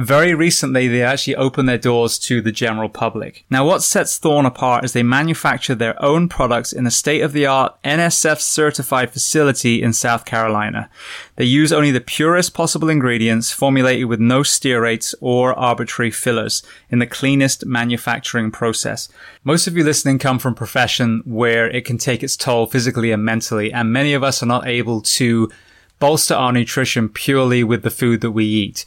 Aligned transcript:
Very 0.00 0.32
recently, 0.32 0.88
they 0.88 1.02
actually 1.02 1.36
opened 1.36 1.68
their 1.68 1.76
doors 1.76 2.18
to 2.20 2.40
the 2.40 2.50
general 2.50 2.88
public. 2.88 3.44
Now, 3.50 3.66
what 3.66 3.82
sets 3.82 4.16
Thorne 4.16 4.46
apart 4.46 4.82
is 4.82 4.94
they 4.94 5.02
manufacture 5.02 5.74
their 5.74 6.02
own 6.02 6.26
products 6.26 6.72
in 6.72 6.86
a 6.86 6.90
state 6.90 7.20
of 7.20 7.34
the 7.34 7.44
art 7.44 7.76
NSF 7.84 8.40
certified 8.40 9.10
facility 9.10 9.82
in 9.82 9.92
South 9.92 10.24
Carolina. 10.24 10.88
They 11.36 11.44
use 11.44 11.70
only 11.70 11.90
the 11.90 12.00
purest 12.00 12.54
possible 12.54 12.88
ingredients 12.88 13.52
formulated 13.52 14.06
with 14.06 14.20
no 14.20 14.40
stearates 14.40 15.14
or 15.20 15.52
arbitrary 15.52 16.10
fillers 16.10 16.62
in 16.88 16.98
the 16.98 17.06
cleanest 17.06 17.66
manufacturing 17.66 18.50
process. 18.50 19.10
Most 19.44 19.66
of 19.66 19.76
you 19.76 19.84
listening 19.84 20.18
come 20.18 20.38
from 20.38 20.54
profession 20.54 21.22
where 21.26 21.68
it 21.68 21.84
can 21.84 21.98
take 21.98 22.22
its 22.22 22.38
toll 22.38 22.64
physically 22.64 23.12
and 23.12 23.22
mentally, 23.22 23.70
and 23.70 23.92
many 23.92 24.14
of 24.14 24.24
us 24.24 24.42
are 24.42 24.46
not 24.46 24.66
able 24.66 25.02
to 25.02 25.50
bolster 25.98 26.34
our 26.34 26.52
nutrition 26.52 27.10
purely 27.10 27.62
with 27.62 27.82
the 27.82 27.90
food 27.90 28.22
that 28.22 28.30
we 28.30 28.46
eat. 28.46 28.86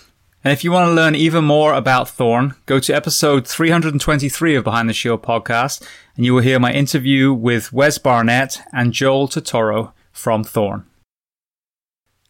And 0.43 0.51
if 0.51 0.63
you 0.63 0.71
want 0.71 0.87
to 0.89 0.93
learn 0.93 1.13
even 1.13 1.45
more 1.45 1.75
about 1.75 2.09
Thorne, 2.09 2.55
go 2.65 2.79
to 2.79 2.93
episode 2.93 3.47
323 3.47 4.55
of 4.55 4.63
Behind 4.63 4.89
the 4.89 4.93
Shield 4.93 5.21
podcast, 5.21 5.87
and 6.15 6.25
you 6.25 6.33
will 6.33 6.41
hear 6.41 6.59
my 6.59 6.73
interview 6.73 7.31
with 7.31 7.71
Wes 7.71 7.99
Barnett 7.99 8.59
and 8.73 8.91
Joel 8.91 9.27
Totoro 9.27 9.91
from 10.11 10.43
Thorne. 10.43 10.87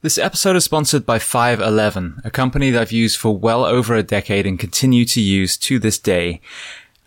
This 0.01 0.17
episode 0.17 0.57
is 0.57 0.65
sponsored 0.65 1.05
by 1.05 1.19
511, 1.19 2.19
a 2.25 2.31
company 2.31 2.69
that 2.71 2.81
I've 2.81 2.91
used 2.91 3.17
for 3.17 3.37
well 3.37 3.63
over 3.63 3.95
a 3.95 4.03
decade 4.03 4.45
and 4.45 4.59
continue 4.59 5.05
to 5.05 5.21
use 5.21 5.55
to 5.59 5.79
this 5.79 5.97
day. 5.97 6.41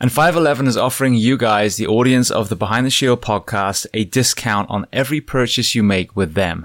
And 0.01 0.11
511 0.11 0.67
is 0.69 0.77
offering 0.79 1.13
you 1.13 1.37
guys, 1.37 1.77
the 1.77 1.87
audience 1.87 2.31
of 2.31 2.49
the 2.49 2.57
Behind 2.57 2.87
the 2.87 2.91
Shield 2.91 3.21
podcast, 3.21 3.87
a 3.93 4.05
discount 4.05 4.71
on 4.71 4.87
every 4.91 5.21
purchase 5.21 5.75
you 5.75 5.83
make 5.83 6.17
with 6.17 6.33
them. 6.33 6.65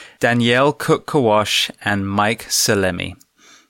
Danielle 0.21 0.71
Cook 0.71 1.07
Kawash 1.07 1.71
and 1.83 2.07
Mike 2.07 2.43
Salemi. 2.43 3.15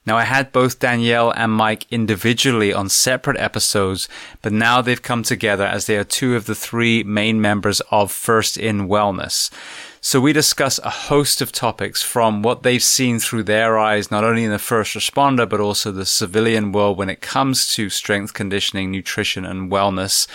Now, 0.04 0.18
I 0.18 0.24
had 0.24 0.52
both 0.52 0.80
Danielle 0.80 1.30
and 1.30 1.50
Mike 1.50 1.86
individually 1.90 2.74
on 2.74 2.90
separate 2.90 3.38
episodes, 3.38 4.06
but 4.42 4.52
now 4.52 4.82
they've 4.82 5.00
come 5.00 5.22
together 5.22 5.64
as 5.64 5.86
they 5.86 5.96
are 5.96 6.04
two 6.04 6.36
of 6.36 6.44
the 6.44 6.54
three 6.54 7.02
main 7.04 7.40
members 7.40 7.80
of 7.90 8.12
First 8.12 8.58
in 8.58 8.86
Wellness. 8.86 9.50
So 10.02 10.20
we 10.20 10.34
discuss 10.34 10.78
a 10.80 10.90
host 10.90 11.40
of 11.40 11.52
topics 11.52 12.02
from 12.02 12.42
what 12.42 12.64
they've 12.64 12.82
seen 12.82 13.18
through 13.18 13.44
their 13.44 13.78
eyes, 13.78 14.10
not 14.10 14.22
only 14.22 14.44
in 14.44 14.50
the 14.50 14.58
first 14.58 14.94
responder, 14.94 15.48
but 15.48 15.60
also 15.60 15.90
the 15.90 16.04
civilian 16.04 16.70
world 16.72 16.98
when 16.98 17.08
it 17.08 17.22
comes 17.22 17.72
to 17.76 17.88
strength 17.88 18.34
conditioning, 18.34 18.90
nutrition 18.90 19.46
and 19.46 19.70
wellness, 19.72 20.26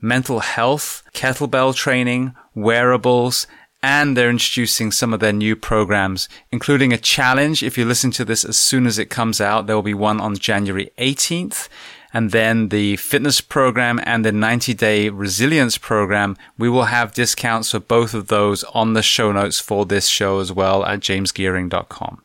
mental 0.00 0.40
health, 0.40 1.02
kettlebell 1.12 1.74
training, 1.74 2.34
wearables, 2.54 3.46
and 3.82 4.16
they're 4.16 4.30
introducing 4.30 4.90
some 4.90 5.14
of 5.14 5.20
their 5.20 5.32
new 5.32 5.54
programs, 5.54 6.28
including 6.50 6.92
a 6.92 6.98
challenge. 6.98 7.62
If 7.62 7.78
you 7.78 7.84
listen 7.84 8.10
to 8.12 8.24
this 8.24 8.44
as 8.44 8.56
soon 8.56 8.86
as 8.86 8.98
it 8.98 9.10
comes 9.10 9.40
out, 9.40 9.66
there 9.66 9.76
will 9.76 9.82
be 9.82 9.94
one 9.94 10.20
on 10.20 10.36
January 10.36 10.90
18th. 10.98 11.68
and 12.12 12.30
then 12.30 12.70
the 12.70 12.96
fitness 12.96 13.40
program 13.42 14.00
and 14.04 14.24
the 14.24 14.32
90 14.32 14.72
day 14.74 15.10
resilience 15.10 15.76
program, 15.76 16.36
we 16.56 16.68
will 16.68 16.84
have 16.84 17.12
discounts 17.12 17.70
for 17.70 17.80
both 17.80 18.14
of 18.14 18.28
those 18.28 18.64
on 18.64 18.94
the 18.94 19.02
show 19.02 19.30
notes 19.30 19.60
for 19.60 19.84
this 19.84 20.08
show 20.08 20.40
as 20.40 20.50
well 20.50 20.84
at 20.86 21.00
jamesgearing.com. 21.00 22.22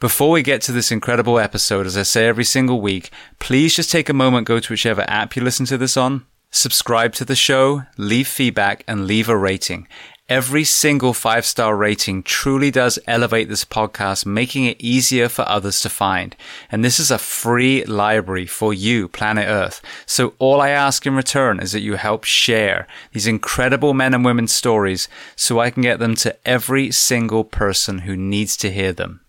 Before 0.00 0.30
we 0.30 0.42
get 0.42 0.60
to 0.62 0.72
this 0.72 0.90
incredible 0.90 1.38
episode, 1.38 1.86
as 1.86 1.96
I 1.96 2.02
say 2.02 2.26
every 2.26 2.44
single 2.44 2.80
week, 2.80 3.10
please 3.38 3.76
just 3.76 3.92
take 3.92 4.08
a 4.08 4.12
moment, 4.12 4.48
go 4.48 4.58
to 4.58 4.72
whichever 4.72 5.04
app 5.06 5.36
you 5.36 5.42
listen 5.42 5.66
to 5.66 5.78
this 5.78 5.96
on, 5.96 6.26
subscribe 6.50 7.12
to 7.14 7.24
the 7.24 7.36
show, 7.36 7.84
leave 7.96 8.26
feedback, 8.26 8.82
and 8.88 9.06
leave 9.06 9.28
a 9.28 9.36
rating. 9.36 9.86
Every 10.32 10.64
single 10.64 11.12
five 11.12 11.44
star 11.44 11.76
rating 11.76 12.22
truly 12.22 12.70
does 12.70 12.98
elevate 13.06 13.50
this 13.50 13.66
podcast, 13.66 14.24
making 14.24 14.64
it 14.64 14.80
easier 14.80 15.28
for 15.28 15.46
others 15.46 15.80
to 15.80 15.90
find. 15.90 16.34
And 16.70 16.82
this 16.82 16.98
is 16.98 17.10
a 17.10 17.18
free 17.18 17.84
library 17.84 18.46
for 18.46 18.72
you, 18.72 19.08
planet 19.08 19.46
Earth. 19.46 19.82
So 20.06 20.32
all 20.38 20.62
I 20.62 20.70
ask 20.70 21.04
in 21.06 21.14
return 21.16 21.60
is 21.60 21.72
that 21.72 21.82
you 21.82 21.96
help 21.96 22.24
share 22.24 22.86
these 23.12 23.26
incredible 23.26 23.92
men 23.92 24.14
and 24.14 24.24
women's 24.24 24.54
stories 24.54 25.06
so 25.36 25.60
I 25.60 25.68
can 25.68 25.82
get 25.82 25.98
them 25.98 26.14
to 26.14 26.34
every 26.48 26.90
single 26.92 27.44
person 27.44 27.98
who 27.98 28.16
needs 28.16 28.56
to 28.56 28.72
hear 28.72 28.94
them. 28.94 29.20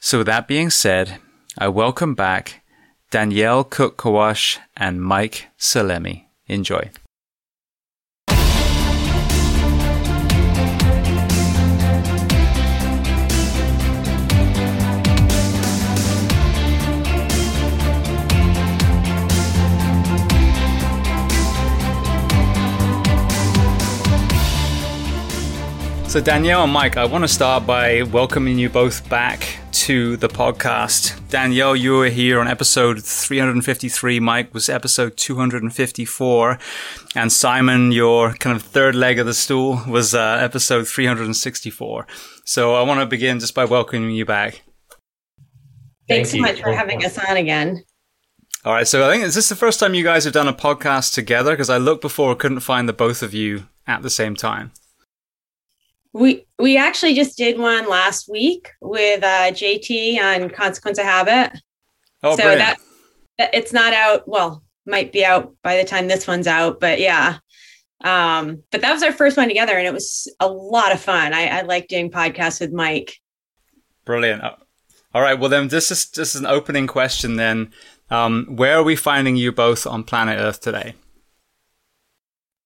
So 0.00 0.18
with 0.18 0.26
that 0.26 0.48
being 0.48 0.68
said, 0.68 1.20
I 1.56 1.68
welcome 1.68 2.16
back 2.16 2.64
Danielle 3.12 3.62
Cook-Kawash 3.62 4.58
and 4.76 5.00
Mike 5.00 5.46
Salemi. 5.60 6.24
Enjoy. 6.48 6.90
So, 26.14 26.20
Danielle 26.20 26.62
and 26.62 26.72
Mike, 26.72 26.96
I 26.96 27.06
want 27.06 27.24
to 27.24 27.28
start 27.28 27.66
by 27.66 28.02
welcoming 28.02 28.56
you 28.56 28.68
both 28.68 29.08
back 29.10 29.58
to 29.72 30.16
the 30.16 30.28
podcast. 30.28 31.28
Danielle, 31.28 31.74
you 31.74 31.94
were 31.94 32.08
here 32.08 32.38
on 32.38 32.46
episode 32.46 33.02
353. 33.02 34.20
Mike 34.20 34.54
was 34.54 34.68
episode 34.68 35.16
254. 35.16 36.58
And 37.16 37.32
Simon, 37.32 37.90
your 37.90 38.32
kind 38.34 38.54
of 38.54 38.62
third 38.62 38.94
leg 38.94 39.18
of 39.18 39.26
the 39.26 39.34
stool 39.34 39.82
was 39.88 40.14
uh, 40.14 40.38
episode 40.40 40.86
364. 40.86 42.06
So, 42.44 42.76
I 42.76 42.82
want 42.82 43.00
to 43.00 43.06
begin 43.06 43.40
just 43.40 43.56
by 43.56 43.64
welcoming 43.64 44.12
you 44.12 44.24
back. 44.24 44.62
Thanks 46.08 46.30
Thank 46.30 46.46
so 46.46 46.52
much 46.52 46.62
for 46.62 46.72
having 46.72 47.04
us 47.04 47.18
on 47.18 47.36
again. 47.36 47.82
All 48.64 48.72
right. 48.72 48.86
So, 48.86 49.04
I 49.04 49.12
think, 49.12 49.24
is 49.24 49.34
this 49.34 49.48
the 49.48 49.56
first 49.56 49.80
time 49.80 49.94
you 49.94 50.04
guys 50.04 50.22
have 50.22 50.32
done 50.32 50.46
a 50.46 50.54
podcast 50.54 51.12
together? 51.12 51.50
Because 51.50 51.70
I 51.70 51.78
looked 51.78 52.02
before, 52.02 52.36
couldn't 52.36 52.60
find 52.60 52.88
the 52.88 52.92
both 52.92 53.20
of 53.20 53.34
you 53.34 53.64
at 53.88 54.02
the 54.02 54.10
same 54.10 54.36
time. 54.36 54.70
We 56.14 56.46
we 56.60 56.76
actually 56.76 57.14
just 57.14 57.36
did 57.36 57.58
one 57.58 57.88
last 57.88 58.28
week 58.28 58.70
with 58.80 59.22
uh, 59.24 59.50
JT 59.50 60.18
on 60.20 60.48
Consequence 60.48 60.98
of 60.98 61.04
Habit. 61.04 61.58
Oh, 62.22 62.36
so 62.36 62.42
that, 62.42 62.78
that 63.36 63.52
it's 63.52 63.72
not 63.72 63.92
out. 63.92 64.26
Well, 64.28 64.62
might 64.86 65.12
be 65.12 65.24
out 65.24 65.56
by 65.62 65.76
the 65.76 65.84
time 65.84 66.06
this 66.06 66.28
one's 66.28 66.46
out, 66.46 66.78
but 66.78 67.00
yeah. 67.00 67.38
Um, 68.04 68.62
but 68.70 68.80
that 68.82 68.92
was 68.92 69.02
our 69.02 69.10
first 69.10 69.36
one 69.36 69.48
together, 69.48 69.76
and 69.76 69.88
it 69.88 69.92
was 69.92 70.32
a 70.38 70.46
lot 70.46 70.92
of 70.92 71.00
fun. 71.00 71.34
I, 71.34 71.48
I 71.48 71.60
like 71.62 71.88
doing 71.88 72.12
podcasts 72.12 72.60
with 72.60 72.72
Mike. 72.72 73.18
Brilliant. 74.04 74.44
Uh, 74.44 74.54
all 75.14 75.22
right. 75.22 75.38
Well, 75.38 75.50
then 75.50 75.66
this 75.66 75.90
is 75.90 76.08
just 76.08 76.36
an 76.36 76.46
opening 76.46 76.86
question. 76.86 77.36
Then, 77.36 77.72
um, 78.08 78.46
where 78.50 78.76
are 78.76 78.84
we 78.84 78.94
finding 78.94 79.34
you 79.34 79.50
both 79.50 79.84
on 79.84 80.04
planet 80.04 80.38
Earth 80.38 80.60
today? 80.60 80.94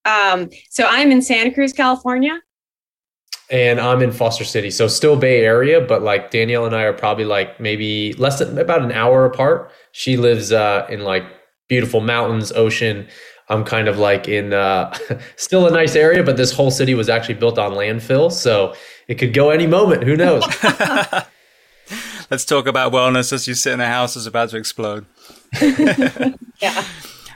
Um, 0.05 0.51
so 0.69 0.87
I'm 0.87 1.11
in 1.11 1.23
Santa 1.23 1.51
Cruz, 1.51 1.73
California 1.73 2.43
and 3.51 3.81
I'm 3.81 4.03
in 4.03 4.13
Foster 4.13 4.45
City. 4.45 4.71
So 4.71 4.89
still 4.89 5.17
Bay 5.17 5.45
Area, 5.45 5.81
but 5.81 6.03
like 6.03 6.31
Danielle 6.31 6.67
and 6.67 6.77
I 6.77 6.83
are 6.83 6.93
probably 6.93 7.25
like 7.25 7.59
maybe 7.61 8.13
less 8.15 8.39
than 8.39 8.59
about 8.59 8.83
an 8.83 8.93
hour 8.93 9.25
apart. 9.25 9.71
She 9.93 10.17
lives 10.17 10.53
uh, 10.53 10.87
in 10.91 11.01
like 11.01 11.25
beautiful 11.69 12.01
mountains, 12.01 12.53
ocean. 12.53 13.07
I'm 13.49 13.65
kind 13.65 13.89
of 13.89 13.99
like 13.99 14.29
in 14.29 14.53
uh, 14.53 14.97
still 15.37 15.67
a 15.67 15.71
nice 15.71 15.97
area, 15.97 16.23
but 16.23 16.37
this 16.37 16.53
whole 16.53 16.71
city 16.71 16.95
was 16.95 17.09
actually 17.09 17.35
built 17.35 17.59
on 17.59 17.73
landfill, 17.73 18.31
so 18.31 18.75
it 19.07 19.17
could 19.17 19.33
go 19.33 19.51
any 19.51 19.67
moment. 19.67 20.05
Who 20.05 20.17
knows? 20.17 20.43
Let's 22.31 22.45
talk 22.45 22.67
about 22.67 22.93
wellness 22.93 23.33
as 23.33 23.49
you 23.49 23.55
sit 23.55 23.73
in 23.73 23.81
a 23.81 23.87
house 23.87 24.15
that's 24.15 24.27
about 24.27 24.51
to 24.51 24.59
explode. 24.59 25.07
yeah. 26.61 26.85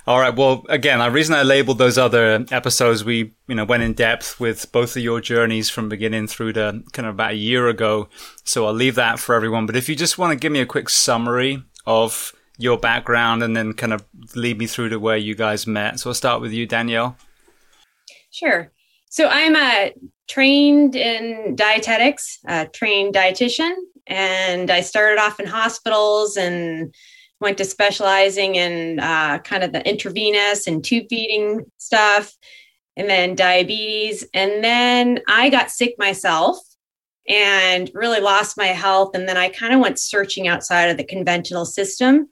All 0.04 0.18
right. 0.18 0.34
Well, 0.34 0.64
again, 0.68 0.98
the 0.98 1.10
reason 1.10 1.34
I 1.34 1.42
labeled 1.42 1.78
those 1.78 1.96
other 1.96 2.44
episodes, 2.50 3.04
we 3.04 3.34
you 3.46 3.54
know 3.54 3.64
went 3.64 3.84
in 3.84 3.92
depth 3.92 4.40
with 4.40 4.70
both 4.72 4.96
of 4.96 5.02
your 5.02 5.20
journeys 5.20 5.70
from 5.70 5.88
beginning 5.88 6.26
through 6.26 6.54
to 6.54 6.82
kind 6.92 7.06
of 7.06 7.14
about 7.14 7.32
a 7.32 7.36
year 7.36 7.68
ago. 7.68 8.08
So 8.44 8.66
I'll 8.66 8.72
leave 8.72 8.96
that 8.96 9.20
for 9.20 9.34
everyone. 9.34 9.66
But 9.66 9.76
if 9.76 9.88
you 9.88 9.94
just 9.94 10.18
want 10.18 10.32
to 10.32 10.36
give 10.36 10.50
me 10.50 10.60
a 10.60 10.66
quick 10.66 10.88
summary 10.88 11.62
of 11.86 12.32
your 12.58 12.78
background 12.78 13.42
and 13.42 13.56
then 13.56 13.72
kind 13.72 13.92
of 13.92 14.04
lead 14.34 14.58
me 14.58 14.66
through 14.66 14.88
to 14.90 14.98
where 14.98 15.16
you 15.16 15.34
guys 15.34 15.66
met. 15.66 16.00
So 16.00 16.10
I'll 16.10 16.14
start 16.14 16.40
with 16.40 16.52
you, 16.52 16.66
Danielle. 16.66 17.16
Sure. 18.30 18.70
So 19.08 19.28
I'm 19.28 19.56
a 19.56 19.92
trained 20.28 20.96
in 20.96 21.54
dietetics, 21.54 22.38
a 22.46 22.66
trained 22.66 23.14
dietitian, 23.14 23.74
and 24.06 24.70
I 24.70 24.80
started 24.80 25.20
off 25.20 25.38
in 25.38 25.46
hospitals 25.46 26.36
and 26.36 26.94
went 27.42 27.58
to 27.58 27.64
specializing 27.64 28.54
in 28.54 29.00
uh, 29.00 29.38
kind 29.40 29.62
of 29.62 29.72
the 29.72 29.86
intravenous 29.86 30.66
and 30.66 30.82
tube 30.82 31.06
feeding 31.10 31.64
stuff, 31.76 32.32
and 32.96 33.10
then 33.10 33.34
diabetes. 33.34 34.24
And 34.32 34.64
then 34.64 35.20
I 35.28 35.50
got 35.50 35.70
sick 35.70 35.94
myself 35.98 36.58
and 37.28 37.90
really 37.94 38.20
lost 38.20 38.56
my 38.56 38.66
health. 38.66 39.14
And 39.14 39.28
then 39.28 39.36
I 39.36 39.48
kind 39.48 39.74
of 39.74 39.80
went 39.80 39.98
searching 39.98 40.48
outside 40.48 40.86
of 40.88 40.96
the 40.96 41.04
conventional 41.04 41.64
system 41.64 42.28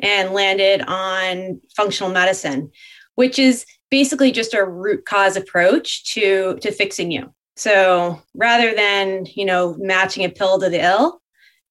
and 0.00 0.32
landed 0.32 0.82
on 0.86 1.60
functional 1.76 2.12
medicine, 2.12 2.70
which 3.14 3.38
is 3.38 3.64
basically 3.90 4.32
just 4.32 4.52
a 4.52 4.64
root 4.64 5.06
cause 5.06 5.36
approach 5.36 6.04
to 6.14 6.58
to 6.60 6.70
fixing 6.72 7.10
you. 7.10 7.32
So 7.56 8.20
rather 8.34 8.74
than, 8.74 9.26
you 9.34 9.46
know, 9.46 9.74
matching 9.78 10.24
a 10.24 10.28
pill 10.28 10.58
to 10.58 10.68
the 10.68 10.84
ill, 10.84 11.22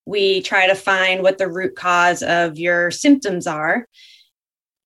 we 0.06 0.40
try 0.42 0.66
to 0.66 0.74
find 0.74 1.22
what 1.22 1.38
the 1.38 1.48
root 1.48 1.76
cause 1.76 2.22
of 2.22 2.58
your 2.58 2.90
symptoms 2.90 3.46
are 3.46 3.86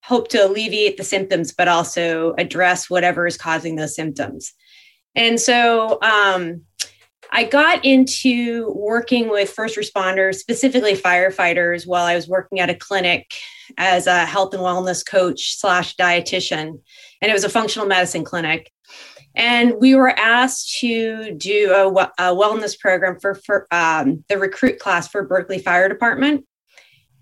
hope 0.02 0.28
to 0.28 0.44
alleviate 0.44 0.96
the 0.96 1.04
symptoms 1.04 1.52
but 1.52 1.68
also 1.68 2.34
address 2.38 2.88
whatever 2.88 3.26
is 3.26 3.36
causing 3.36 3.76
those 3.76 3.94
symptoms. 3.94 4.52
And 5.14 5.40
so 5.40 5.98
um, 6.02 6.62
i 7.32 7.44
got 7.44 7.84
into 7.84 8.72
working 8.74 9.28
with 9.28 9.50
first 9.50 9.76
responders 9.76 10.36
specifically 10.36 10.94
firefighters 10.94 11.86
while 11.86 12.04
i 12.04 12.16
was 12.16 12.26
working 12.26 12.58
at 12.58 12.70
a 12.70 12.74
clinic 12.74 13.32
as 13.78 14.08
a 14.08 14.26
health 14.26 14.52
and 14.52 14.62
wellness 14.62 15.06
coach 15.06 15.56
slash 15.56 15.96
dietitian. 15.96 16.80
And 17.22 17.30
it 17.30 17.32
was 17.32 17.44
a 17.44 17.48
functional 17.48 17.86
medicine 17.86 18.24
clinic 18.24 18.72
and 19.34 19.74
we 19.78 19.94
were 19.94 20.10
asked 20.10 20.78
to 20.80 21.34
do 21.34 21.72
a, 21.72 21.86
a 22.18 22.34
wellness 22.34 22.78
program 22.78 23.18
for, 23.20 23.34
for 23.34 23.66
um, 23.70 24.24
the 24.28 24.38
recruit 24.38 24.78
class 24.78 25.08
for 25.08 25.22
Berkeley 25.22 25.58
Fire 25.58 25.88
Department. 25.88 26.46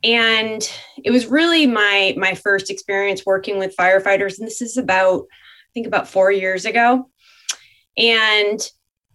And 0.02 0.68
it 1.02 1.10
was 1.10 1.26
really 1.26 1.66
my 1.66 2.14
my 2.16 2.34
first 2.34 2.70
experience 2.70 3.26
working 3.26 3.58
with 3.58 3.76
firefighters. 3.76 4.38
And 4.38 4.46
this 4.46 4.62
is 4.62 4.76
about, 4.76 5.22
I 5.22 5.70
think 5.74 5.86
about 5.86 6.08
four 6.08 6.30
years 6.30 6.64
ago. 6.64 7.10
And 7.96 8.60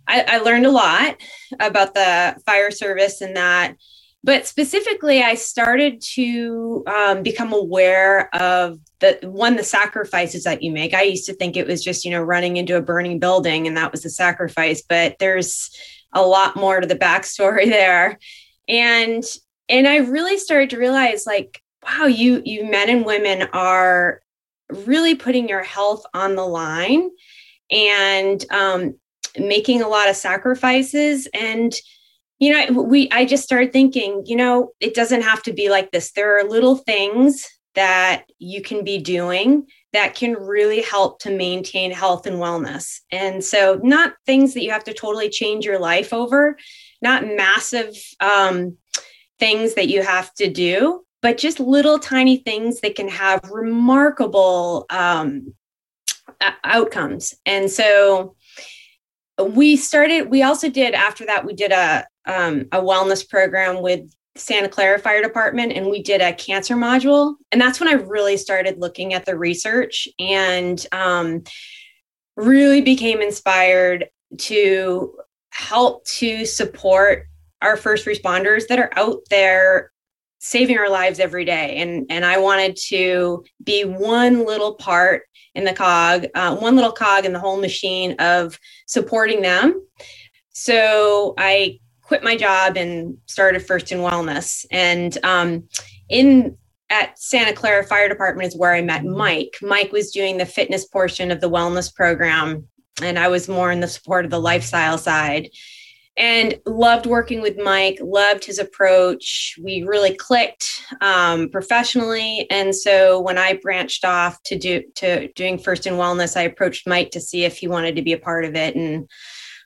I, 0.07 0.25
I 0.27 0.37
learned 0.39 0.65
a 0.65 0.71
lot 0.71 1.15
about 1.59 1.93
the 1.93 2.35
fire 2.45 2.69
service 2.69 3.21
and 3.21 3.37
that 3.37 3.75
but 4.23 4.47
specifically 4.47 5.21
i 5.21 5.35
started 5.35 6.01
to 6.01 6.83
um, 6.87 7.23
become 7.23 7.53
aware 7.53 8.33
of 8.35 8.79
the 8.99 9.19
one 9.23 9.57
the 9.57 9.63
sacrifices 9.63 10.45
that 10.45 10.63
you 10.63 10.71
make. 10.71 10.93
I 10.93 11.01
used 11.01 11.25
to 11.25 11.33
think 11.33 11.57
it 11.57 11.67
was 11.67 11.83
just 11.83 12.05
you 12.05 12.11
know 12.11 12.21
running 12.21 12.57
into 12.57 12.77
a 12.77 12.81
burning 12.81 13.19
building 13.19 13.67
and 13.67 13.75
that 13.75 13.91
was 13.91 14.03
the 14.03 14.09
sacrifice 14.09 14.81
but 14.81 15.17
there's 15.19 15.69
a 16.13 16.21
lot 16.21 16.55
more 16.55 16.79
to 16.79 16.87
the 16.87 16.95
backstory 16.95 17.65
there. 17.69 18.17
And 18.67 19.23
and 19.69 19.87
i 19.87 19.97
really 19.97 20.37
started 20.37 20.69
to 20.71 20.77
realize 20.77 21.25
like 21.25 21.61
wow 21.85 22.05
you 22.05 22.41
you 22.45 22.65
men 22.65 22.89
and 22.89 23.05
women 23.05 23.47
are 23.53 24.21
really 24.69 25.15
putting 25.15 25.47
your 25.49 25.63
health 25.63 26.05
on 26.13 26.35
the 26.35 26.45
line 26.45 27.09
and 27.71 28.45
um, 28.51 28.95
making 29.37 29.81
a 29.81 29.87
lot 29.87 30.09
of 30.09 30.15
sacrifices. 30.15 31.27
And 31.33 31.73
you 32.39 32.51
know 32.51 32.81
we 32.81 33.09
i 33.11 33.25
just 33.25 33.43
started 33.43 33.71
thinking 33.71 34.23
you 34.25 34.35
know 34.35 34.71
it 34.79 34.93
doesn't 34.93 35.21
have 35.21 35.41
to 35.43 35.53
be 35.53 35.69
like 35.69 35.91
this 35.91 36.11
there 36.11 36.37
are 36.37 36.43
little 36.43 36.77
things 36.77 37.47
that 37.75 38.25
you 38.37 38.61
can 38.61 38.83
be 38.83 38.99
doing 38.99 39.65
that 39.93 40.15
can 40.15 40.33
really 40.33 40.81
help 40.81 41.19
to 41.19 41.35
maintain 41.35 41.91
health 41.91 42.25
and 42.25 42.37
wellness 42.37 42.99
and 43.11 43.43
so 43.43 43.79
not 43.83 44.13
things 44.25 44.53
that 44.53 44.63
you 44.63 44.71
have 44.71 44.83
to 44.83 44.93
totally 44.93 45.29
change 45.29 45.65
your 45.65 45.79
life 45.79 46.13
over 46.13 46.57
not 47.01 47.25
massive 47.25 47.95
um, 48.19 48.77
things 49.39 49.73
that 49.73 49.89
you 49.89 50.01
have 50.03 50.33
to 50.33 50.51
do 50.51 51.03
but 51.21 51.37
just 51.37 51.59
little 51.59 51.97
tiny 51.97 52.37
things 52.37 52.81
that 52.81 52.95
can 52.95 53.07
have 53.07 53.41
remarkable 53.49 54.85
um, 54.89 55.53
outcomes. 56.63 57.33
And 57.45 57.69
so 57.69 58.35
we 59.41 59.75
started, 59.75 60.29
we 60.29 60.43
also 60.43 60.69
did 60.69 60.93
after 60.93 61.25
that, 61.25 61.45
we 61.45 61.53
did 61.53 61.71
a, 61.71 62.05
um, 62.25 62.65
a 62.71 62.81
wellness 62.81 63.27
program 63.27 63.81
with 63.81 64.01
Santa 64.35 64.69
Clara 64.69 64.97
Fire 64.97 65.21
Department 65.21 65.73
and 65.73 65.87
we 65.87 66.01
did 66.01 66.21
a 66.21 66.33
cancer 66.33 66.75
module. 66.75 67.35
And 67.51 67.61
that's 67.61 67.79
when 67.79 67.89
I 67.89 67.93
really 67.93 68.37
started 68.37 68.79
looking 68.79 69.13
at 69.13 69.25
the 69.25 69.37
research 69.37 70.07
and 70.19 70.85
um, 70.91 71.43
really 72.35 72.81
became 72.81 73.21
inspired 73.21 74.07
to 74.39 75.15
help 75.51 76.05
to 76.05 76.45
support 76.45 77.27
our 77.61 77.77
first 77.77 78.05
responders 78.05 78.67
that 78.67 78.79
are 78.79 78.91
out 78.95 79.19
there 79.29 79.92
saving 80.43 80.77
our 80.77 80.89
lives 80.89 81.21
every 81.21 81.45
day. 81.45 81.77
And 81.77 82.05
and 82.09 82.25
i 82.25 82.37
wanted 82.37 82.75
to 82.87 83.45
be 83.63 83.83
one 83.85 84.45
little 84.45 84.75
part 84.75 85.23
in 85.55 85.63
the 85.63 85.73
cog 85.73 86.27
uh, 86.35 86.55
one 86.57 86.75
little 86.75 86.91
cog 86.91 87.23
in 87.25 87.31
the 87.31 87.39
whole 87.39 87.59
machine 87.59 88.15
of 88.19 88.59
supporting 88.85 89.41
them. 89.41 89.81
So 90.49 91.33
i 91.37 91.79
quit 92.01 92.23
my 92.23 92.35
job 92.35 92.75
and 92.75 93.17
started 93.25 93.65
first 93.65 93.93
in 93.93 93.99
wellness. 93.99 94.65
And 94.69 95.17
um, 95.23 95.69
in 96.09 96.57
at 96.89 97.17
santa 97.17 97.53
clara 97.53 97.85
fire 97.85 98.09
department 98.09 98.49
is 98.49 98.59
where 98.59 98.73
i 98.73 98.81
met 98.81 99.05
mike. 99.05 99.55
Mike 99.61 99.93
was 99.93 100.11
doing 100.11 100.37
the 100.37 100.45
fitness 100.45 100.85
portion 100.85 101.31
of 101.31 101.39
the 101.39 101.49
wellness 101.49 101.93
program 101.95 102.67
and 103.01 103.17
i 103.17 103.29
was 103.29 103.47
more 103.47 103.71
in 103.71 103.79
the 103.79 103.87
support 103.87 104.25
of 104.25 104.31
the 104.31 104.41
lifestyle 104.41 104.97
side 104.97 105.49
and 106.15 106.59
loved 106.65 107.05
working 107.05 107.41
with 107.41 107.57
Mike, 107.57 107.97
loved 108.01 108.45
his 108.45 108.59
approach. 108.59 109.57
We 109.61 109.83
really 109.83 110.15
clicked 110.15 110.69
um, 111.01 111.49
professionally. 111.49 112.45
And 112.49 112.75
so 112.75 113.19
when 113.19 113.37
I 113.37 113.53
branched 113.53 114.05
off 114.05 114.41
to 114.43 114.57
do 114.57 114.83
to 114.95 115.27
doing 115.33 115.57
first 115.57 115.87
in 115.87 115.93
wellness, 115.93 116.37
I 116.37 116.43
approached 116.43 116.87
Mike 116.87 117.11
to 117.11 117.21
see 117.21 117.45
if 117.45 117.57
he 117.57 117.67
wanted 117.67 117.95
to 117.95 118.03
be 118.03 118.13
a 118.13 118.19
part 118.19 118.45
of 118.45 118.55
it. 118.55 118.75
And 118.75 119.09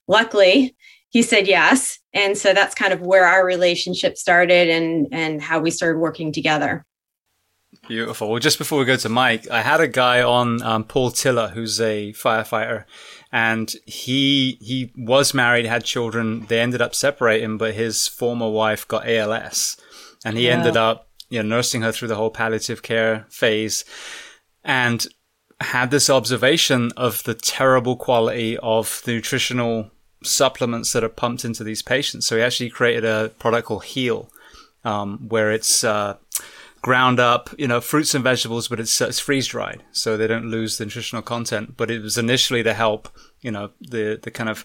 luckily 0.08 0.75
he 1.10 1.22
said 1.22 1.48
yes. 1.48 2.00
And 2.13 2.38
so 2.38 2.54
that's 2.54 2.75
kind 2.75 2.94
of 2.94 3.01
where 3.01 3.25
our 3.25 3.46
relationship 3.46 4.18
started 4.18 4.70
and 4.70 5.08
and 5.12 5.42
how 5.42 5.60
we 5.60 5.72
started 5.72 6.00
working 6.00 6.32
together. 6.32 6.86
Beautiful. 7.88 8.30
Well, 8.30 8.39
just 8.39 8.58
before 8.58 8.80
we 8.80 8.86
go 8.86 8.96
to 8.96 9.10
Mike, 9.10 9.50
I 9.50 9.62
had 9.62 9.82
a 9.82 9.88
guy 9.88 10.22
on, 10.22 10.62
um, 10.63 10.84
Paul 10.84 11.12
Tiller, 11.12 11.50
who's 11.50 11.80
a 11.80 12.13
firefighter, 12.13 12.86
and 13.38 13.75
he 13.86 14.58
he 14.62 14.91
was 14.98 15.36
married, 15.36 15.67
had 15.67 15.84
children. 15.84 16.48
They 16.48 16.60
ended 16.60 16.82
up 16.82 16.96
separating, 16.96 17.60
but 17.60 17.75
his 17.75 18.08
former 18.08 18.50
wife 18.50 18.88
got 18.88 19.08
ALS, 19.08 19.77
and 20.25 20.36
he 20.36 20.48
yeah. 20.48 20.53
ended 20.53 20.75
up 20.75 21.08
you 21.29 21.44
know 21.44 21.48
nursing 21.48 21.84
her 21.84 21.91
through 21.91 22.08
the 22.08 22.15
whole 22.15 22.32
palliative 22.32 22.82
care 22.82 23.27
phase, 23.29 23.86
and 24.63 25.06
had 25.62 25.91
this 25.91 26.10
observation 26.10 26.91
of 26.98 27.22
the 27.25 27.36
terrible 27.36 27.96
quality 27.96 28.58
of 28.58 29.03
the 29.06 29.13
nutritional 29.13 29.91
supplements 30.24 30.91
that 30.94 31.03
are 31.03 31.10
pumped 31.10 31.46
into 31.46 31.63
these 31.63 31.84
patients. 31.84 32.25
So 32.25 32.38
he 32.38 32.41
actually 32.41 32.72
created 32.72 33.06
a 33.06 33.29
product 33.38 33.67
called 33.67 33.86
Heal, 33.86 34.32
um, 34.84 35.29
where 35.29 35.51
it's 35.51 35.84
uh, 35.84 36.17
ground 36.82 37.20
up, 37.20 37.50
you 37.58 37.67
know, 37.67 37.82
fruits 37.82 38.15
and 38.15 38.24
vegetables, 38.24 38.67
but 38.67 38.79
it's, 38.79 39.01
it's 39.01 39.20
freeze 39.20 39.48
dried, 39.48 39.84
so 39.91 40.15
they 40.15 40.25
don't 40.25 40.50
lose 40.50 40.77
the 40.77 40.86
nutritional 40.86 41.22
content. 41.22 41.75
But 41.75 41.91
it 41.91 42.01
was 42.01 42.17
initially 42.17 42.63
to 42.63 42.74
help, 42.74 43.10
you 43.41 43.51
know, 43.51 43.72
the 43.79 44.20
the 44.22 44.32
kind 44.32 44.50
of 44.50 44.63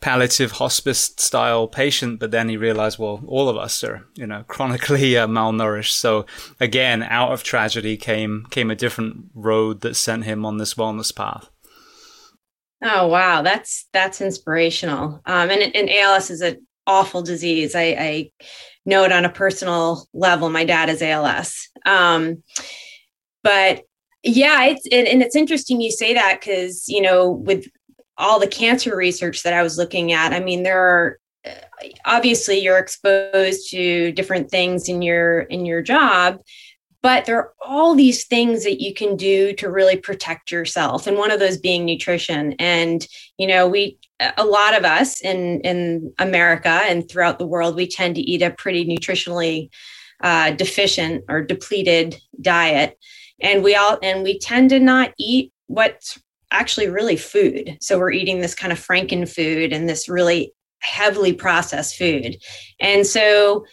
palliative 0.00 0.52
hospice 0.52 1.12
style 1.16 1.68
patient. 1.68 2.20
But 2.20 2.30
then 2.30 2.48
he 2.48 2.56
realized, 2.56 2.98
well, 2.98 3.22
all 3.26 3.48
of 3.48 3.56
us 3.56 3.82
are, 3.84 4.06
you 4.14 4.26
know, 4.26 4.44
chronically 4.48 5.16
uh, 5.16 5.26
malnourished. 5.26 5.92
So 5.92 6.26
again, 6.60 7.02
out 7.02 7.32
of 7.32 7.42
tragedy 7.42 7.96
came 7.96 8.46
came 8.50 8.70
a 8.70 8.76
different 8.76 9.26
road 9.34 9.80
that 9.82 9.96
sent 9.96 10.24
him 10.24 10.44
on 10.44 10.58
this 10.58 10.74
wellness 10.74 11.14
path. 11.14 11.48
Oh 12.82 13.06
wow, 13.08 13.42
that's 13.42 13.88
that's 13.92 14.20
inspirational. 14.20 15.20
Um, 15.26 15.50
and 15.50 15.74
and 15.74 15.90
ALS 15.90 16.30
is 16.30 16.40
an 16.40 16.66
awful 16.86 17.22
disease. 17.22 17.74
I, 17.74 17.82
I 17.82 18.30
know 18.84 19.04
it 19.04 19.12
on 19.12 19.24
a 19.24 19.30
personal 19.30 20.06
level. 20.12 20.50
My 20.50 20.64
dad 20.64 20.90
is 20.90 21.00
ALS. 21.00 21.68
Um, 21.86 22.42
but 23.42 23.84
yeah, 24.22 24.64
it's 24.64 24.86
and, 24.90 25.06
and 25.06 25.22
it's 25.22 25.36
interesting 25.36 25.80
you 25.80 25.90
say 25.90 26.14
that 26.14 26.40
because 26.40 26.88
you 26.88 27.00
know 27.00 27.30
with 27.30 27.66
all 28.16 28.38
the 28.38 28.46
cancer 28.46 28.96
research 28.96 29.42
that 29.42 29.54
I 29.54 29.62
was 29.62 29.78
looking 29.78 30.12
at, 30.12 30.32
I 30.32 30.40
mean 30.40 30.62
there 30.62 30.80
are 30.80 31.18
obviously 32.06 32.58
you're 32.58 32.78
exposed 32.78 33.70
to 33.70 34.12
different 34.12 34.50
things 34.50 34.88
in 34.88 35.02
your 35.02 35.40
in 35.40 35.66
your 35.66 35.82
job 35.82 36.40
but 37.04 37.26
there 37.26 37.36
are 37.36 37.52
all 37.60 37.94
these 37.94 38.24
things 38.24 38.64
that 38.64 38.80
you 38.80 38.94
can 38.94 39.14
do 39.14 39.52
to 39.56 39.70
really 39.70 39.98
protect 39.98 40.50
yourself 40.50 41.06
and 41.06 41.18
one 41.18 41.30
of 41.30 41.38
those 41.38 41.58
being 41.58 41.84
nutrition. 41.84 42.54
And 42.58 43.06
you 43.36 43.46
know 43.46 43.68
we 43.68 43.98
a 44.38 44.44
lot 44.44 44.74
of 44.74 44.86
us 44.86 45.20
in 45.20 45.60
in 45.60 46.14
america 46.18 46.70
and 46.70 47.06
throughout 47.06 47.38
the 47.38 47.46
world 47.46 47.76
we 47.76 47.86
tend 47.86 48.14
to 48.14 48.22
eat 48.22 48.40
a 48.40 48.52
pretty 48.52 48.86
nutritionally 48.86 49.68
uh, 50.22 50.52
deficient 50.52 51.24
or 51.28 51.42
depleted 51.42 52.16
diet. 52.40 52.98
And 53.38 53.62
we 53.62 53.74
all 53.74 53.98
and 54.02 54.22
we 54.22 54.38
tend 54.38 54.70
to 54.70 54.80
not 54.80 55.12
eat 55.18 55.52
what's 55.66 56.18
actually 56.54 56.88
really 56.88 57.16
food. 57.16 57.76
So 57.80 57.98
we're 57.98 58.12
eating 58.12 58.40
this 58.40 58.54
kind 58.54 58.72
of 58.72 58.78
franken 58.78 59.28
food 59.28 59.72
and 59.72 59.88
this 59.88 60.08
really 60.08 60.52
heavily 60.80 61.32
processed 61.32 61.96
food. 61.96 62.36
And 62.80 63.06
so 63.06 63.64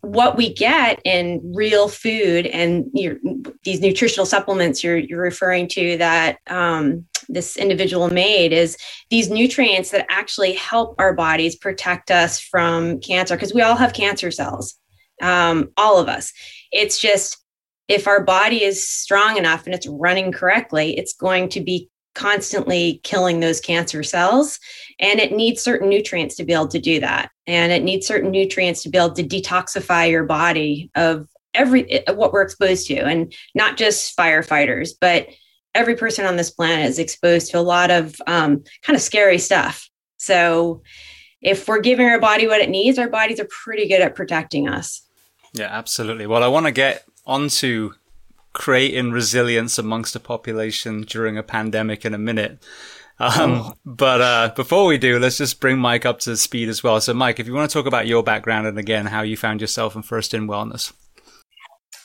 what 0.00 0.36
we 0.36 0.52
get 0.52 1.00
in 1.04 1.40
real 1.54 1.88
food 1.88 2.46
and 2.46 2.86
your, 2.94 3.16
these 3.64 3.80
nutritional 3.80 4.26
supplements 4.26 4.84
you're, 4.84 4.98
you're 4.98 5.22
referring 5.22 5.66
to 5.66 5.96
that 5.96 6.38
um, 6.48 7.04
this 7.28 7.56
individual 7.56 8.10
made 8.10 8.52
is 8.52 8.76
these 9.10 9.30
nutrients 9.30 9.90
that 9.90 10.06
actually 10.10 10.52
help 10.54 10.94
our 10.98 11.14
bodies 11.14 11.56
protect 11.56 12.10
us 12.10 12.38
from 12.38 13.00
cancer 13.00 13.34
because 13.34 13.54
we 13.54 13.62
all 13.62 13.76
have 13.76 13.92
cancer 13.92 14.30
cells 14.30 14.78
um, 15.22 15.70
all 15.76 15.98
of 15.98 16.08
us. 16.08 16.32
It's 16.70 17.00
just 17.00 17.38
if 17.88 18.06
our 18.06 18.22
body 18.22 18.62
is 18.62 18.88
strong 18.88 19.36
enough 19.36 19.66
and 19.66 19.74
it's 19.74 19.86
running 19.86 20.32
correctly 20.32 20.96
it's 20.96 21.14
going 21.14 21.48
to 21.50 21.60
be 21.60 21.88
constantly 22.14 23.00
killing 23.04 23.40
those 23.40 23.60
cancer 23.60 24.02
cells 24.02 24.58
and 25.00 25.18
it 25.18 25.32
needs 25.32 25.62
certain 25.62 25.88
nutrients 25.88 26.34
to 26.36 26.44
be 26.44 26.52
able 26.52 26.68
to 26.68 26.78
do 26.78 27.00
that. 27.00 27.30
And 27.46 27.72
it 27.72 27.82
needs 27.82 28.06
certain 28.06 28.30
nutrients 28.30 28.82
to 28.82 28.90
be 28.90 28.98
able 28.98 29.14
to 29.14 29.24
detoxify 29.24 30.10
your 30.10 30.24
body 30.24 30.90
of 30.94 31.28
every 31.54 32.02
what 32.14 32.32
we're 32.32 32.42
exposed 32.42 32.86
to. 32.88 33.04
And 33.04 33.34
not 33.54 33.76
just 33.76 34.16
firefighters 34.16 34.90
but 35.00 35.28
every 35.74 35.96
person 35.96 36.26
on 36.26 36.36
this 36.36 36.50
planet 36.50 36.86
is 36.86 36.98
exposed 36.98 37.50
to 37.50 37.58
a 37.58 37.60
lot 37.60 37.90
of 37.90 38.14
um, 38.26 38.62
kind 38.82 38.94
of 38.94 39.00
scary 39.00 39.38
stuff. 39.38 39.88
So 40.18 40.82
if 41.40 41.66
we're 41.66 41.80
giving 41.80 42.06
our 42.06 42.20
body 42.20 42.46
what 42.46 42.60
it 42.60 42.70
needs 42.70 42.98
our 42.98 43.08
bodies 43.08 43.40
are 43.40 43.48
pretty 43.50 43.88
good 43.88 44.02
at 44.02 44.14
protecting 44.14 44.68
us. 44.68 45.02
Yeah 45.54 45.68
absolutely. 45.70 46.26
Well 46.26 46.42
i 46.42 46.48
want 46.48 46.66
to 46.66 46.72
get 46.72 47.04
onto 47.26 47.92
creating 48.52 49.12
resilience 49.12 49.78
amongst 49.78 50.16
a 50.16 50.20
population 50.20 51.02
during 51.02 51.38
a 51.38 51.42
pandemic 51.42 52.04
in 52.04 52.14
a 52.14 52.18
minute. 52.18 52.62
Um, 53.18 53.52
oh. 53.52 53.72
But 53.84 54.20
uh, 54.20 54.52
before 54.56 54.86
we 54.86 54.98
do, 54.98 55.18
let's 55.18 55.38
just 55.38 55.60
bring 55.60 55.78
Mike 55.78 56.04
up 56.04 56.18
to 56.20 56.36
speed 56.36 56.68
as 56.68 56.82
well. 56.82 57.00
So, 57.00 57.14
Mike, 57.14 57.38
if 57.38 57.46
you 57.46 57.54
want 57.54 57.70
to 57.70 57.74
talk 57.74 57.86
about 57.86 58.06
your 58.06 58.22
background 58.22 58.66
and 58.66 58.78
again 58.78 59.06
how 59.06 59.22
you 59.22 59.36
found 59.36 59.60
yourself 59.60 59.94
in 59.94 60.02
First 60.02 60.34
in 60.34 60.48
Wellness. 60.48 60.92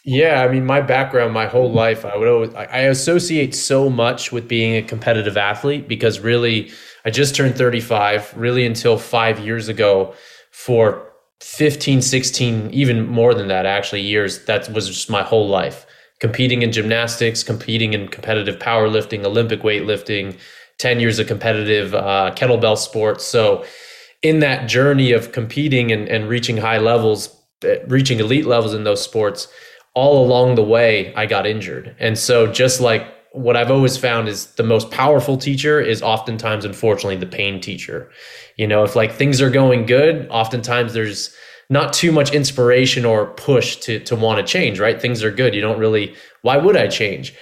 Yeah, 0.04 0.42
I 0.42 0.48
mean, 0.48 0.66
my 0.66 0.80
background, 0.80 1.34
my 1.34 1.48
whole 1.48 1.72
life, 1.72 2.06
I 2.06 2.16
would 2.16 2.28
always, 2.30 2.54
I 2.54 2.82
associate 2.82 3.54
so 3.54 3.90
much 3.90 4.32
with 4.32 4.48
being 4.48 4.76
a 4.78 4.82
competitive 4.82 5.36
athlete 5.36 5.88
because 5.88 6.20
really, 6.20 6.72
I 7.04 7.10
just 7.10 7.36
turned 7.36 7.58
35, 7.58 8.34
really 8.38 8.66
until 8.66 8.98
five 8.98 9.40
years 9.40 9.68
ago 9.68 10.14
for 10.52 11.12
15, 11.42 12.02
16, 12.02 12.70
even 12.72 13.06
more 13.08 13.34
than 13.34 13.50
that, 13.50 13.66
actually, 13.66 14.02
years. 14.02 14.46
That 14.46 14.70
was 14.72 14.88
just 14.88 15.10
my 15.10 15.24
whole 15.24 15.50
life 15.50 15.87
competing 16.20 16.62
in 16.62 16.72
gymnastics, 16.72 17.44
competing 17.44 17.94
in 17.94 18.08
competitive 18.08 18.60
powerlifting, 18.60 19.24
Olympic 19.24 19.62
weightlifting, 19.62 20.38
10 20.80 21.00
years 21.00 21.20
of 21.20 21.28
competitive 21.28 21.94
uh, 21.96 22.32
kettlebell 22.36 22.78
sports. 22.78 23.26
So, 23.26 23.66
in 24.24 24.40
that 24.40 24.68
journey 24.68 25.12
of 25.12 25.32
competing 25.32 25.92
and, 25.92 26.08
and 26.10 26.28
reaching 26.28 26.58
high 26.58 26.80
levels, 26.80 27.36
uh, 27.64 27.86
reaching 27.88 28.20
elite 28.20 28.48
levels 28.48 28.74
in 28.74 28.84
those 28.84 29.02
sports, 29.02 29.48
all 29.94 30.26
along 30.26 30.56
the 30.56 30.64
way, 30.64 31.14
I 31.16 31.28
got 31.28 31.46
injured. 31.46 31.96
And 32.00 32.18
so, 32.18 32.48
just 32.48 32.82
like 32.82 33.08
what 33.32 33.56
I've 33.56 33.72
always 33.72 33.98
found 33.98 34.28
is 34.28 34.48
the 34.56 34.64
most 34.64 34.90
powerful 34.90 35.38
teacher 35.38 35.80
is 35.80 36.02
oftentimes, 36.02 36.66
unfortunately, 36.66 37.18
the 37.18 37.28
pain 37.28 37.62
teacher. 37.62 38.10
You 38.58 38.68
know, 38.68 38.84
if 38.84 38.96
like 38.96 39.12
things 39.12 39.42
are 39.42 39.52
going 39.52 39.86
good, 39.86 40.28
oftentimes 40.30 40.94
there's 40.94 41.36
not 41.70 41.94
too 41.94 42.12
much 42.12 42.34
inspiration 42.34 43.06
or 43.06 43.28
push 43.28 43.78
to 43.78 44.00
to 44.00 44.16
want 44.16 44.40
to 44.40 44.52
change, 44.52 44.80
right? 44.80 45.02
Things 45.02 45.24
are 45.24 45.32
good. 45.32 45.54
You 45.54 45.62
don't 45.62 45.80
really 45.80 46.16
why 46.42 46.58
would 46.58 46.78
I 46.78 46.88
change? 46.88 47.34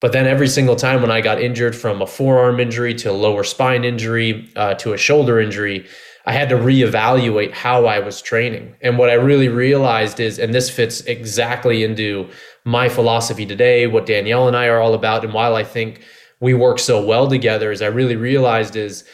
But 0.00 0.12
then 0.12 0.26
every 0.26 0.48
single 0.48 0.76
time 0.76 1.00
when 1.00 1.10
I 1.10 1.20
got 1.20 1.40
injured 1.40 1.74
from 1.74 2.02
a 2.02 2.06
forearm 2.06 2.60
injury 2.60 2.94
to 2.96 3.10
a 3.10 3.12
lower 3.12 3.44
spine 3.44 3.84
injury 3.84 4.50
uh, 4.54 4.74
to 4.74 4.92
a 4.92 4.98
shoulder 4.98 5.40
injury, 5.40 5.86
I 6.26 6.32
had 6.32 6.48
to 6.50 6.56
reevaluate 6.56 7.52
how 7.52 7.86
I 7.86 8.00
was 8.00 8.20
training. 8.20 8.74
And 8.80 8.98
what 8.98 9.10
I 9.10 9.14
really 9.14 9.48
realized 9.48 10.20
is, 10.20 10.38
and 10.38 10.52
this 10.54 10.68
fits 10.70 11.00
exactly 11.02 11.84
into 11.84 12.28
my 12.64 12.88
philosophy 12.88 13.46
today, 13.46 13.86
what 13.86 14.06
Danielle 14.06 14.48
and 14.48 14.56
I 14.56 14.66
are 14.66 14.80
all 14.80 14.94
about, 14.94 15.24
and 15.24 15.34
while 15.34 15.54
I 15.54 15.64
think 15.64 16.02
we 16.40 16.54
work 16.54 16.78
so 16.78 17.04
well 17.04 17.28
together, 17.28 17.72
is 17.72 17.82
I 17.82 17.86
really 17.86 18.16
realized 18.16 18.76
is 18.76 19.04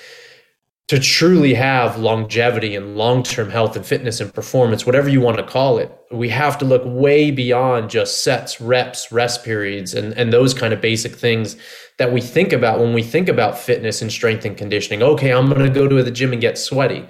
to 0.91 0.99
truly 0.99 1.55
have 1.55 1.97
longevity 1.99 2.75
and 2.75 2.97
long-term 2.97 3.49
health 3.49 3.77
and 3.77 3.87
fitness 3.87 4.21
and 4.21 4.35
performance 4.35 4.85
whatever 4.85 5.09
you 5.09 5.21
want 5.21 5.37
to 5.37 5.45
call 5.45 5.79
it 5.79 5.97
we 6.11 6.29
have 6.29 6.59
to 6.59 6.65
look 6.65 6.83
way 6.85 7.31
beyond 7.31 7.89
just 7.89 8.25
sets 8.25 8.61
reps 8.61 9.13
rest 9.13 9.45
periods 9.45 9.95
and, 9.95 10.13
and 10.15 10.33
those 10.33 10.53
kind 10.53 10.73
of 10.73 10.81
basic 10.81 11.15
things 11.15 11.57
that 11.99 12.13
we 12.13 12.21
think 12.21 12.53
about 12.53 12.81
when 12.81 12.93
we 12.93 13.03
think 13.03 13.29
about 13.29 13.57
fitness 13.57 14.03
and 14.03 14.11
strength 14.11 14.45
and 14.45 14.57
conditioning. 14.57 15.03
Okay 15.03 15.33
i'm 15.33 15.49
going 15.49 15.61
to 15.61 15.71
go 15.71 15.87
to 15.87 16.03
the 16.03 16.11
gym 16.11 16.33
and 16.33 16.41
get 16.41 16.59
sweaty. 16.59 17.07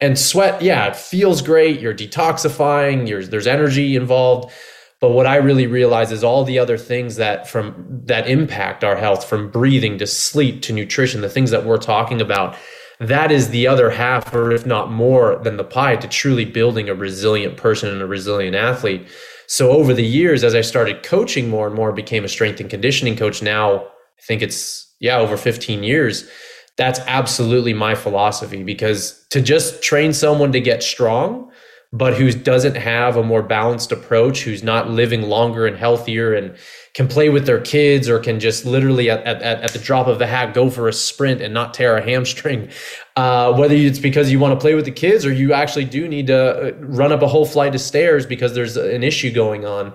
And 0.00 0.16
sweat 0.16 0.62
yeah 0.62 0.86
it 0.86 0.94
feels 0.94 1.42
great 1.42 1.80
you're 1.80 1.94
detoxifying 1.94 3.08
you're, 3.08 3.24
there's 3.24 3.48
energy 3.48 3.96
involved. 3.96 4.52
But 5.00 5.10
what 5.10 5.26
i 5.26 5.36
really 5.36 5.66
realize 5.66 6.12
is 6.12 6.22
all 6.22 6.44
the 6.44 6.60
other 6.60 6.78
things 6.78 7.16
that 7.16 7.48
from 7.48 8.02
that 8.04 8.28
impact 8.28 8.84
our 8.84 8.96
health 8.96 9.24
from 9.24 9.50
breathing 9.50 9.98
to 9.98 10.06
sleep 10.06 10.62
to 10.62 10.72
nutrition 10.72 11.20
the 11.20 11.28
things 11.28 11.50
that 11.50 11.64
we're 11.64 11.78
talking 11.78 12.20
about 12.20 12.56
that 13.00 13.32
is 13.32 13.50
the 13.50 13.66
other 13.66 13.90
half, 13.90 14.32
or 14.34 14.52
if 14.52 14.66
not 14.66 14.90
more 14.90 15.36
than 15.42 15.56
the 15.56 15.64
pie, 15.64 15.96
to 15.96 16.08
truly 16.08 16.44
building 16.44 16.88
a 16.88 16.94
resilient 16.94 17.56
person 17.56 17.90
and 17.90 18.00
a 18.00 18.06
resilient 18.06 18.56
athlete. 18.56 19.06
So 19.46 19.70
over 19.70 19.92
the 19.92 20.04
years, 20.04 20.44
as 20.44 20.54
I 20.54 20.60
started 20.60 21.02
coaching 21.02 21.50
more 21.50 21.66
and 21.66 21.76
more, 21.76 21.92
became 21.92 22.24
a 22.24 22.28
strength 22.28 22.60
and 22.60 22.70
conditioning 22.70 23.16
coach. 23.16 23.42
Now 23.42 23.80
I 23.80 24.22
think 24.26 24.42
it's 24.42 24.94
yeah 25.00 25.18
over 25.18 25.36
15 25.36 25.82
years. 25.82 26.28
That's 26.76 27.00
absolutely 27.00 27.74
my 27.74 27.94
philosophy 27.94 28.64
because 28.64 29.24
to 29.30 29.40
just 29.40 29.82
train 29.82 30.12
someone 30.12 30.52
to 30.52 30.60
get 30.60 30.82
strong 30.82 31.50
but 31.94 32.14
who 32.14 32.32
doesn't 32.32 32.74
have 32.74 33.16
a 33.16 33.22
more 33.22 33.42
balanced 33.42 33.92
approach, 33.92 34.42
who's 34.42 34.64
not 34.64 34.90
living 34.90 35.22
longer 35.22 35.64
and 35.64 35.76
healthier 35.76 36.34
and 36.34 36.56
can 36.92 37.06
play 37.06 37.28
with 37.28 37.46
their 37.46 37.60
kids 37.60 38.08
or 38.08 38.18
can 38.18 38.40
just 38.40 38.64
literally 38.64 39.08
at, 39.08 39.22
at, 39.22 39.40
at 39.42 39.72
the 39.72 39.78
drop 39.78 40.08
of 40.08 40.18
the 40.18 40.26
hat 40.26 40.54
go 40.54 40.68
for 40.68 40.88
a 40.88 40.92
sprint 40.92 41.40
and 41.40 41.54
not 41.54 41.72
tear 41.72 41.96
a 41.96 42.02
hamstring. 42.02 42.68
Uh, 43.16 43.54
whether 43.54 43.76
it's 43.76 44.00
because 44.00 44.32
you 44.32 44.40
want 44.40 44.52
to 44.52 44.60
play 44.60 44.74
with 44.74 44.84
the 44.84 44.90
kids 44.90 45.24
or 45.24 45.32
you 45.32 45.52
actually 45.52 45.84
do 45.84 46.08
need 46.08 46.26
to 46.26 46.36
uh, 46.36 46.72
run 46.80 47.12
up 47.12 47.22
a 47.22 47.28
whole 47.28 47.46
flight 47.46 47.72
of 47.72 47.80
stairs 47.80 48.26
because 48.26 48.56
there's 48.56 48.76
an 48.76 49.04
issue 49.04 49.32
going 49.32 49.64
on, 49.64 49.94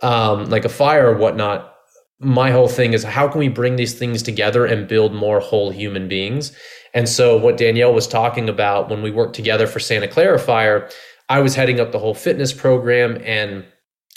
um, 0.00 0.46
like 0.46 0.64
a 0.64 0.68
fire 0.70 1.10
or 1.10 1.14
whatnot. 1.18 1.74
My 2.20 2.50
whole 2.50 2.68
thing 2.68 2.94
is 2.94 3.02
how 3.02 3.28
can 3.28 3.38
we 3.38 3.48
bring 3.48 3.76
these 3.76 3.92
things 3.92 4.22
together 4.22 4.64
and 4.64 4.88
build 4.88 5.12
more 5.12 5.40
whole 5.40 5.72
human 5.72 6.08
beings? 6.08 6.52
And 6.94 7.06
so, 7.06 7.36
what 7.36 7.58
Danielle 7.58 7.92
was 7.92 8.08
talking 8.08 8.48
about 8.48 8.88
when 8.88 9.02
we 9.02 9.10
worked 9.10 9.36
together 9.36 9.66
for 9.66 9.80
Santa 9.80 10.08
Clara 10.08 10.38
Fire, 10.38 10.88
I 11.28 11.40
was 11.40 11.54
heading 11.54 11.80
up 11.80 11.92
the 11.92 11.98
whole 11.98 12.14
fitness 12.14 12.52
program 12.52 13.20
and 13.24 13.64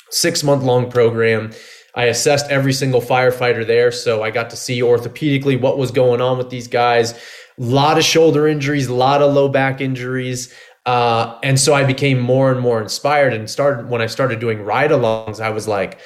six 0.10 0.44
month 0.44 0.64
long 0.64 0.90
program. 0.90 1.52
I 1.96 2.06
assessed 2.06 2.50
every 2.52 2.74
single 2.74 3.02
firefighter 3.02 3.66
there. 3.66 3.92
So 3.92 4.24
I 4.24 4.30
got 4.30 4.50
to 4.52 4.56
see 4.56 4.82
orthopedically 4.82 5.60
what 5.60 5.78
was 5.78 5.92
going 5.92 6.22
on 6.22 6.38
with 6.38 6.50
these 6.50 6.68
guys. 6.68 7.14
A 7.14 7.18
lot 7.58 7.98
of 7.98 8.04
shoulder 8.04 8.48
injuries, 8.48 8.88
a 8.88 8.94
lot 8.94 9.22
of 9.22 9.34
low 9.34 9.50
back 9.50 9.82
injuries. 9.82 10.54
Uh, 10.86 11.38
and 11.44 11.60
so 11.60 11.74
I 11.74 11.84
became 11.84 12.20
more 12.20 12.52
and 12.52 12.62
more 12.62 12.82
inspired 12.82 13.34
and 13.34 13.50
started 13.50 13.90
when 13.90 14.02
I 14.02 14.06
started 14.06 14.40
doing 14.40 14.62
ride 14.62 14.92
alongs, 14.92 15.42
I 15.42 15.50
was 15.50 15.68
like, 15.68 16.00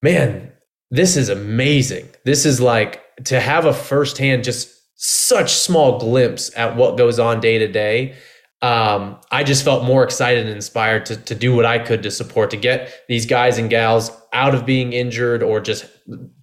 man, 0.00 0.52
this 0.90 1.16
is 1.16 1.28
amazing. 1.28 2.08
This 2.24 2.46
is 2.46 2.60
like 2.60 3.02
to 3.24 3.40
have 3.40 3.66
a 3.66 3.74
firsthand, 3.74 4.44
just 4.44 4.70
such 4.94 5.52
small 5.52 5.98
glimpse 5.98 6.56
at 6.56 6.76
what 6.76 6.96
goes 6.96 7.18
on 7.18 7.40
day 7.40 7.58
to 7.58 7.68
day 7.68 8.16
um, 8.62 9.18
I 9.30 9.44
just 9.44 9.64
felt 9.64 9.84
more 9.84 10.02
excited 10.02 10.46
and 10.46 10.54
inspired 10.54 11.04
to, 11.06 11.16
to 11.16 11.34
do 11.34 11.54
what 11.54 11.66
I 11.66 11.78
could 11.78 12.02
to 12.04 12.10
support, 12.10 12.50
to 12.50 12.56
get 12.56 13.04
these 13.08 13.26
guys 13.26 13.58
and 13.58 13.68
gals 13.68 14.10
out 14.32 14.54
of 14.54 14.64
being 14.64 14.92
injured 14.94 15.42
or 15.42 15.60
just 15.60 15.86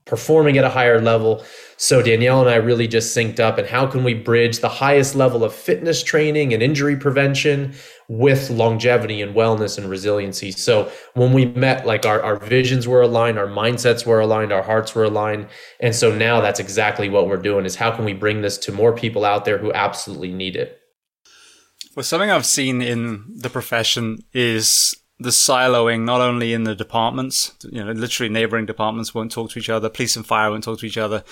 performing 0.05 0.58
at 0.58 0.63
a 0.63 0.70
higher 0.70 1.01
level. 1.01 1.43
So 1.77 2.03
Danielle 2.03 2.41
and 2.41 2.50
I 2.50 2.55
really 2.55 2.88
just 2.88 3.15
synced 3.17 3.39
up 3.39 3.58
and 3.58 3.67
how 3.67 3.88
can 3.88 4.03
we 4.03 4.14
bridge 4.14 4.59
the 4.59 4.70
highest 4.70 5.16
level 5.16 5.44
of 5.44 5.55
fitness 5.55 6.03
training 6.03 6.53
and 6.53 6.61
injury 6.61 6.96
prevention 6.96 7.74
with 8.09 8.50
longevity 8.50 9.22
and 9.22 9.33
wellness 9.33 9.77
and 9.77 9.90
resiliency. 9.90 10.51
So 10.51 10.92
when 11.16 11.33
we 11.33 11.46
met, 11.46 11.85
like 11.85 12.05
our, 12.05 12.22
our 12.22 12.35
visions 12.35 12.87
were 12.87 13.01
aligned, 13.01 13.40
our 13.40 13.48
mindsets 13.48 14.05
were 14.05 14.20
aligned, 14.20 14.51
our 14.51 14.61
hearts 14.61 14.94
were 14.94 15.05
aligned. 15.05 15.48
And 15.79 15.96
so 15.96 16.14
now 16.14 16.42
that's 16.42 16.59
exactly 16.59 17.09
what 17.09 17.27
we're 17.27 17.37
doing 17.37 17.66
is 17.66 17.75
how 17.75 17.90
can 17.92 18.05
we 18.05 18.14
bring 18.14 18.42
this 18.42 18.57
to 18.59 18.72
more 18.72 18.94
people 18.94 19.25
out 19.25 19.46
there 19.46 19.57
who 19.57 19.74
absolutely 19.74 20.31
need 20.31 20.55
it? 20.55 20.82
Well, 21.96 22.03
something 22.03 22.32
I've 22.32 22.46
seen 22.46 22.82
in 22.82 23.25
the 23.36 23.50
profession 23.50 24.20
is 24.34 24.96
the 25.20 25.29
siloing, 25.29 26.06
not 26.06 26.22
only 26.22 26.51
in 26.53 26.64
the 26.64 26.74
departments, 26.74 27.53
you 27.72 27.84
know, 27.84 27.92
literally 27.92 28.29
neighboring 28.29 28.66
departments 28.66 29.14
won't 29.14 29.32
talk 29.32 29.51
to 29.51 29.60
each 29.60 29.70
other, 29.70 29.90
police 29.90 30.16
and 30.16 30.25
fire 30.25 30.50
won't 30.50 30.64
talk 30.64 30.79
to 30.79 30.88
each 30.88 30.98
other, 30.98 31.24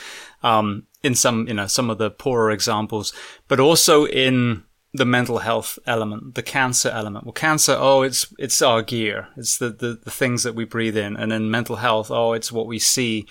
um, 0.43 0.85
in 1.01 1.15
some, 1.15 1.47
you 1.47 1.53
know, 1.55 1.65
some 1.65 1.89
of 1.89 1.97
the 1.97 2.11
poorer 2.11 2.51
examples, 2.51 3.11
but 3.47 3.59
also 3.59 4.05
in 4.05 4.63
the 4.93 5.05
mental 5.05 5.39
health 5.39 5.79
element, 5.87 6.35
the 6.35 6.43
cancer 6.43 6.89
element. 6.89 7.25
Well, 7.25 7.33
cancer, 7.33 7.75
oh, 7.79 8.03
it's, 8.03 8.31
it's 8.37 8.61
our 8.61 8.81
gear. 8.81 9.29
It's 9.37 9.57
the, 9.57 9.69
the, 9.69 9.99
the 10.03 10.11
things 10.11 10.43
that 10.43 10.53
we 10.53 10.65
breathe 10.65 10.97
in. 10.97 11.15
And 11.15 11.31
then 11.31 11.49
mental 11.49 11.77
health, 11.77 12.11
oh, 12.11 12.33
it's 12.33 12.51
what 12.51 12.67
we 12.67 12.77
see. 12.77 13.25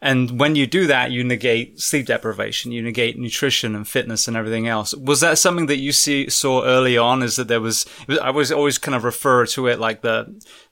And 0.00 0.38
when 0.38 0.54
you 0.54 0.68
do 0.68 0.86
that, 0.86 1.10
you 1.10 1.24
negate 1.24 1.80
sleep 1.80 2.06
deprivation, 2.06 2.70
you 2.70 2.82
negate 2.82 3.18
nutrition 3.18 3.74
and 3.74 3.86
fitness 3.86 4.28
and 4.28 4.36
everything 4.36 4.68
else. 4.68 4.94
Was 4.94 5.20
that 5.20 5.38
something 5.38 5.66
that 5.66 5.78
you 5.78 5.90
see, 5.90 6.30
saw 6.30 6.62
early 6.62 6.96
on? 6.96 7.22
Is 7.22 7.34
that 7.34 7.48
there 7.48 7.60
was, 7.60 7.84
I 8.22 8.30
was 8.30 8.52
always 8.52 8.78
kind 8.78 8.94
of 8.94 9.02
refer 9.02 9.44
to 9.46 9.66
it 9.66 9.80
like 9.80 10.02
the, 10.02 10.26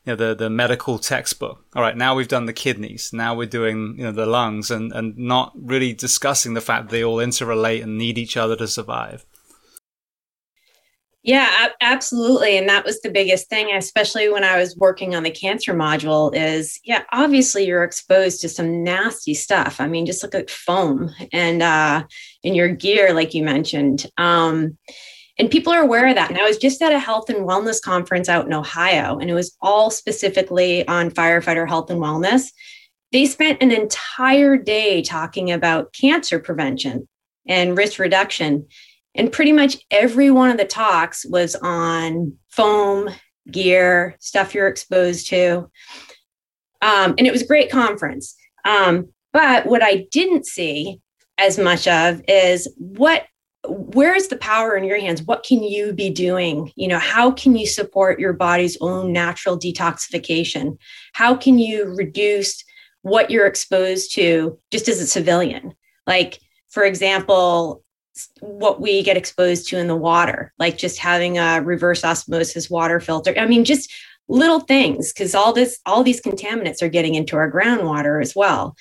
you 0.05 0.13
know, 0.13 0.17
the, 0.17 0.35
the 0.37 0.49
medical 0.49 1.01
textbook. 1.01 1.65
All 1.75 1.83
right. 1.83 1.97
Now 1.97 2.15
we've 2.15 2.29
done 2.29 2.47
the 2.47 2.53
kidneys. 2.53 3.13
Now 3.13 3.35
we're 3.35 3.47
doing, 3.47 3.97
you 3.99 4.05
know, 4.05 4.13
the 4.13 4.27
lungs 4.27 4.71
and, 4.71 4.93
and 4.93 5.19
not 5.19 5.53
really 5.57 5.93
discussing 5.93 6.55
the 6.55 6.61
fact 6.61 6.85
that 6.85 6.91
they 6.93 7.03
all 7.03 7.17
interrelate 7.17 7.83
and 7.83 7.99
need 7.99 8.19
each 8.19 8.37
other 8.37 8.55
to 8.55 8.69
survive. 8.69 9.27
Yeah, 11.27 11.71
absolutely. 11.81 12.57
And 12.57 12.69
that 12.69 12.85
was 12.85 13.01
the 13.01 13.11
biggest 13.11 13.49
thing, 13.51 13.75
especially 13.75 14.29
when 14.29 14.45
I 14.45 14.59
was 14.59 14.77
working 14.77 15.17
on 15.17 15.25
the 15.25 15.31
cancer 15.31 15.75
module 15.75 16.33
is 16.33 16.79
yeah, 16.85 17.03
obviously 17.13 17.67
you're 17.67 17.83
exposed 17.83 18.41
to 18.43 18.49
some 18.49 18.85
nasty 18.85 19.35
stuff. 19.35 19.81
I 19.81 19.89
mean, 19.89 20.07
just 20.07 20.23
look 20.23 20.37
at 20.37 20.49
foam 20.49 21.11
and 21.33 21.63
uh 21.65 22.05
in 22.45 22.55
your 22.55 22.69
gear, 22.69 23.13
like 23.13 23.35
you 23.35 23.43
mentioned. 23.43 24.07
Um, 24.17 24.79
and 25.37 25.51
people 25.51 25.73
are 25.73 25.83
aware 25.83 26.07
of 26.09 26.15
that. 26.15 26.31
And 26.31 26.39
I 26.39 26.45
was 26.47 26.59
just 26.59 26.81
at 26.81 26.93
a 26.93 26.99
health 27.01 27.29
and 27.29 27.41
wellness 27.47 27.83
conference 27.83 28.29
out 28.29 28.47
in 28.47 28.55
Ohio, 28.55 29.19
and 29.19 29.29
it 29.29 29.35
was 29.35 29.55
all 29.61 29.91
specifically 29.91 30.87
on 30.87 31.11
firefighter 31.11 31.69
health 31.69 31.91
and 31.91 32.01
wellness. 32.01 32.53
They 33.13 33.27
spent 33.27 33.63
an 33.63 33.73
entire 33.73 34.57
day 34.57 35.03
talking 35.03 35.51
about 35.51 35.93
cancer 35.93 36.39
prevention 36.39 37.09
and 37.49 37.77
risk 37.77 37.99
reduction. 37.99 38.67
And 39.17 39.33
pretty 39.33 39.53
much 39.53 39.79
every 39.91 40.31
one 40.31 40.51
of 40.51 40.59
the 40.59 40.65
talks 40.65 41.25
was 41.27 41.55
on 41.57 42.35
foam, 42.51 43.09
gear, 43.51 44.17
stuff 44.21 44.55
you're 44.55 44.69
exposed 44.69 45.29
to. 45.29 45.71
Um, 46.83 47.15
and 47.19 47.27
it 47.27 47.33
was 47.33 47.43
a 47.43 47.47
great 47.47 47.71
conference. 47.71 48.37
Um, 48.65 49.09
but 49.33 49.67
what 49.67 49.83
I 49.83 50.07
didn't 50.11 50.47
see 50.47 51.01
as 51.39 51.59
much 51.59 51.87
of 51.87 52.21
is 52.29 52.73
what 52.77 53.25
where 53.69 54.15
is 54.15 54.29
the 54.29 54.37
power 54.37 54.77
in 54.77 54.85
your 54.85 54.99
hands 54.99 55.23
what 55.25 55.43
can 55.43 55.63
you 55.63 55.93
be 55.93 56.09
doing 56.09 56.73
you 56.77 56.87
know 56.87 57.01
how 57.01 57.31
can 57.33 57.57
you 57.57 57.67
support 57.67 58.21
your 58.21 58.33
body's 58.33 58.79
own 58.81 59.13
natural 59.13 59.59
detoxification 59.59 60.79
how 61.15 61.35
can 61.35 61.59
you 61.59 61.85
reduce 61.97 62.63
what 63.03 63.31
you're 63.31 63.47
exposed 63.47 64.15
to 64.15 64.59
just 64.71 64.89
as 64.89 65.01
a 65.01 65.07
civilian 65.07 65.75
like 66.07 66.39
for 66.69 66.85
example 66.85 67.83
what 68.41 68.81
we 68.81 69.03
get 69.03 69.17
exposed 69.17 69.69
to 69.69 69.79
in 69.79 69.89
the 69.89 69.97
water, 69.97 70.53
like 70.59 70.79
just 70.79 70.99
having 70.99 71.39
a 71.39 71.61
reverse 71.63 72.05
osmosis 72.05 72.71
water 72.71 73.01
filter. 73.01 73.35
I 73.37 73.47
mean, 73.47 73.65
just 73.65 73.93
little 74.29 74.61
things 74.61 75.13
because 75.13 75.35
all 75.35 75.53
this, 75.53 75.79
all 75.87 76.03
these 76.03 76.21
contaminants 76.21 76.83
are 76.83 76.89
getting 76.89 77.15
into 77.15 77.37
our 77.37 77.51
groundwater 77.51 78.21
as 78.21 78.35
well. 78.35 78.77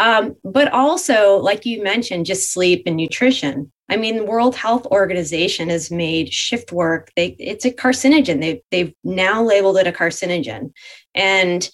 Um, 0.00 0.36
but 0.42 0.72
also, 0.72 1.36
like 1.36 1.66
you 1.66 1.82
mentioned, 1.82 2.26
just 2.26 2.52
sleep 2.52 2.84
and 2.86 2.96
nutrition. 2.96 3.70
I 3.90 3.96
mean, 3.96 4.16
the 4.16 4.24
World 4.24 4.56
Health 4.56 4.86
Organization 4.86 5.68
has 5.68 5.90
made 5.90 6.32
shift 6.32 6.72
work. 6.72 7.10
They, 7.16 7.36
it's 7.38 7.66
a 7.66 7.70
carcinogen. 7.70 8.40
They, 8.40 8.62
they've 8.70 8.94
now 9.04 9.42
labeled 9.42 9.76
it 9.76 9.86
a 9.86 9.92
carcinogen, 9.92 10.72
and 11.14 11.68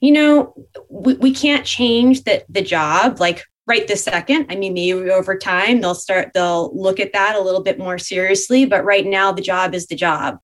you 0.00 0.12
know, 0.12 0.54
we, 0.88 1.14
we 1.14 1.32
can't 1.32 1.66
change 1.66 2.24
that 2.24 2.44
the 2.48 2.62
job. 2.62 3.20
Like 3.20 3.44
right 3.66 3.86
this 3.86 4.04
second. 4.04 4.46
I 4.50 4.56
mean, 4.56 4.74
maybe 4.74 5.10
over 5.10 5.36
time 5.36 5.80
they'll 5.80 5.94
start, 5.94 6.32
they'll 6.34 6.76
look 6.76 6.98
at 7.00 7.12
that 7.12 7.36
a 7.36 7.40
little 7.40 7.62
bit 7.62 7.78
more 7.78 7.98
seriously. 7.98 8.66
But 8.66 8.84
right 8.84 9.06
now, 9.06 9.32
the 9.32 9.42
job 9.42 9.74
is 9.74 9.86
the 9.86 9.94
job. 9.94 10.38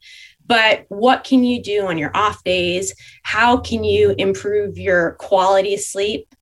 But 0.46 0.86
what 0.88 1.24
can 1.24 1.44
you 1.44 1.62
do 1.62 1.86
on 1.86 1.98
your 1.98 2.10
off 2.14 2.42
days? 2.44 2.94
How 3.22 3.58
can 3.58 3.84
you 3.84 4.14
improve 4.16 4.78
your 4.78 5.12
quality 5.12 5.74
of 5.74 5.80
sleep? 5.80 6.34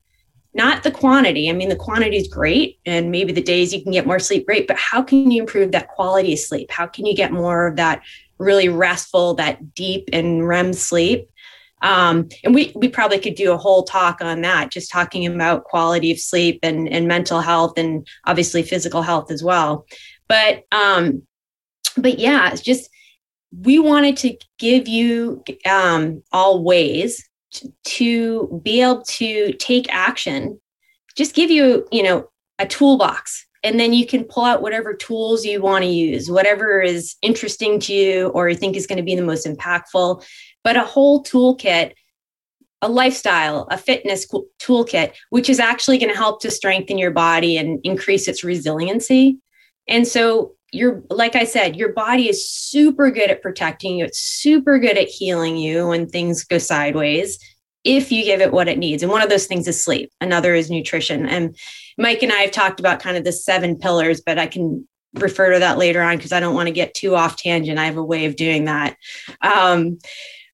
not 0.56 0.82
the 0.82 0.90
quantity. 0.90 1.50
I 1.50 1.52
mean, 1.52 1.68
the 1.68 1.76
quantity 1.76 2.16
is 2.16 2.28
great, 2.28 2.80
and 2.86 3.10
maybe 3.10 3.30
the 3.30 3.42
days 3.42 3.74
you 3.74 3.82
can 3.82 3.92
get 3.92 4.06
more 4.06 4.18
sleep, 4.18 4.46
great. 4.46 4.66
But 4.66 4.78
how 4.78 5.02
can 5.02 5.30
you 5.30 5.42
improve 5.42 5.70
that 5.72 5.88
quality 5.88 6.32
of 6.32 6.38
sleep? 6.38 6.70
How 6.70 6.86
can 6.86 7.04
you 7.04 7.14
get 7.14 7.30
more 7.30 7.66
of 7.66 7.76
that 7.76 8.02
really 8.38 8.70
restful, 8.70 9.34
that 9.34 9.74
deep 9.74 10.08
and 10.14 10.48
REM 10.48 10.72
sleep? 10.72 11.28
Um, 11.86 12.28
and 12.42 12.54
we 12.54 12.72
we 12.74 12.88
probably 12.88 13.18
could 13.18 13.36
do 13.36 13.52
a 13.52 13.56
whole 13.56 13.84
talk 13.84 14.20
on 14.20 14.40
that, 14.42 14.72
just 14.72 14.90
talking 14.90 15.26
about 15.26 15.64
quality 15.64 16.10
of 16.10 16.18
sleep 16.18 16.58
and 16.62 16.88
and 16.88 17.06
mental 17.06 17.40
health, 17.40 17.78
and 17.78 18.06
obviously 18.26 18.62
physical 18.62 19.02
health 19.02 19.30
as 19.30 19.42
well. 19.42 19.86
But 20.28 20.64
um, 20.72 21.22
but 21.96 22.18
yeah, 22.18 22.50
it's 22.50 22.62
just 22.62 22.90
we 23.62 23.78
wanted 23.78 24.16
to 24.18 24.36
give 24.58 24.88
you 24.88 25.44
um, 25.64 26.22
all 26.32 26.64
ways 26.64 27.22
to 27.84 28.60
be 28.64 28.82
able 28.82 29.02
to 29.02 29.52
take 29.54 29.86
action 29.90 30.60
just 31.16 31.34
give 31.34 31.50
you 31.50 31.86
you 31.90 32.02
know 32.02 32.28
a 32.58 32.66
toolbox 32.66 33.44
and 33.64 33.80
then 33.80 33.92
you 33.92 34.06
can 34.06 34.22
pull 34.24 34.44
out 34.44 34.62
whatever 34.62 34.94
tools 34.94 35.44
you 35.44 35.60
want 35.60 35.82
to 35.82 35.90
use 35.90 36.30
whatever 36.30 36.80
is 36.80 37.16
interesting 37.22 37.80
to 37.80 37.92
you 37.92 38.28
or 38.28 38.48
you 38.48 38.54
think 38.54 38.76
is 38.76 38.86
going 38.86 38.98
to 38.98 39.02
be 39.02 39.16
the 39.16 39.22
most 39.22 39.46
impactful 39.46 40.24
but 40.66 40.76
a 40.76 40.80
whole 40.82 41.22
toolkit 41.22 41.92
a 42.82 42.88
lifestyle 42.88 43.68
a 43.70 43.78
fitness 43.78 44.26
toolkit 44.58 45.12
which 45.30 45.48
is 45.48 45.60
actually 45.60 45.96
going 45.96 46.10
to 46.10 46.18
help 46.18 46.42
to 46.42 46.50
strengthen 46.50 46.98
your 46.98 47.12
body 47.12 47.56
and 47.56 47.78
increase 47.84 48.26
its 48.26 48.42
resiliency 48.42 49.38
and 49.88 50.08
so 50.08 50.56
you're 50.72 51.02
like 51.10 51.36
I 51.36 51.44
said, 51.44 51.76
your 51.76 51.92
body 51.92 52.28
is 52.28 52.50
super 52.50 53.10
good 53.10 53.30
at 53.30 53.40
protecting 53.40 53.98
you. 53.98 54.04
It's 54.04 54.18
super 54.18 54.78
good 54.80 54.98
at 54.98 55.08
healing 55.08 55.56
you 55.56 55.86
when 55.86 56.08
things 56.08 56.44
go 56.44 56.58
sideways 56.58 57.38
if 57.84 58.10
you 58.10 58.24
give 58.24 58.40
it 58.40 58.52
what 58.52 58.68
it 58.68 58.78
needs. 58.78 59.02
And 59.02 59.12
one 59.12 59.22
of 59.22 59.30
those 59.30 59.46
things 59.46 59.68
is 59.68 59.82
sleep. 59.82 60.10
Another 60.20 60.54
is 60.54 60.68
nutrition. 60.68 61.26
And 61.26 61.56
Mike 61.98 62.22
and 62.22 62.32
I 62.32 62.38
have 62.38 62.50
talked 62.50 62.80
about 62.80 63.00
kind 63.00 63.16
of 63.16 63.22
the 63.22 63.32
seven 63.32 63.78
pillars, 63.78 64.20
but 64.20 64.38
I 64.38 64.48
can 64.48 64.86
refer 65.14 65.52
to 65.52 65.60
that 65.60 65.78
later 65.78 66.02
on 66.02 66.16
because 66.16 66.32
I 66.32 66.40
don't 66.40 66.54
want 66.54 66.66
to 66.66 66.72
get 66.74 66.94
too 66.94 67.14
off 67.14 67.36
tangent. 67.36 67.78
I 67.78 67.86
have 67.86 67.96
a 67.96 68.04
way 68.04 68.26
of 68.26 68.36
doing 68.36 68.64
that. 68.64 68.96
Um, 69.40 69.98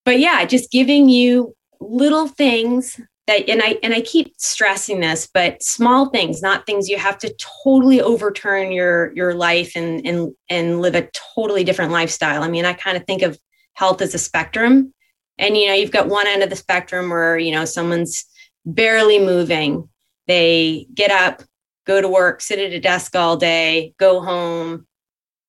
but 0.04 0.18
yeah, 0.18 0.44
just 0.44 0.70
giving 0.70 1.08
you 1.08 1.54
little 1.80 2.28
things 2.28 3.00
that 3.26 3.48
and 3.48 3.62
I 3.62 3.78
and 3.82 3.94
I 3.94 4.00
keep 4.00 4.34
stressing 4.38 5.00
this, 5.00 5.28
but 5.32 5.62
small 5.62 6.10
things, 6.10 6.42
not 6.42 6.66
things 6.66 6.88
you 6.88 6.98
have 6.98 7.18
to 7.18 7.34
totally 7.64 8.00
overturn 8.00 8.72
your 8.72 9.12
your 9.14 9.34
life 9.34 9.72
and 9.76 10.04
and 10.06 10.32
and 10.48 10.80
live 10.80 10.94
a 10.94 11.08
totally 11.34 11.64
different 11.64 11.92
lifestyle. 11.92 12.42
I 12.42 12.48
mean, 12.48 12.64
I 12.64 12.72
kind 12.72 12.96
of 12.96 13.04
think 13.04 13.22
of 13.22 13.38
health 13.74 14.02
as 14.02 14.14
a 14.14 14.18
spectrum 14.18 14.92
and 15.38 15.56
you 15.56 15.66
know 15.66 15.74
you've 15.74 15.90
got 15.90 16.08
one 16.08 16.26
end 16.26 16.42
of 16.42 16.50
the 16.50 16.56
spectrum 16.56 17.10
where 17.10 17.38
you 17.38 17.52
know 17.52 17.64
someone's 17.64 18.24
barely 18.64 19.18
moving 19.18 19.88
they 20.26 20.86
get 20.94 21.10
up 21.10 21.42
go 21.86 22.00
to 22.00 22.08
work 22.08 22.40
sit 22.40 22.58
at 22.58 22.72
a 22.72 22.80
desk 22.80 23.16
all 23.16 23.36
day 23.36 23.92
go 23.98 24.20
home 24.20 24.86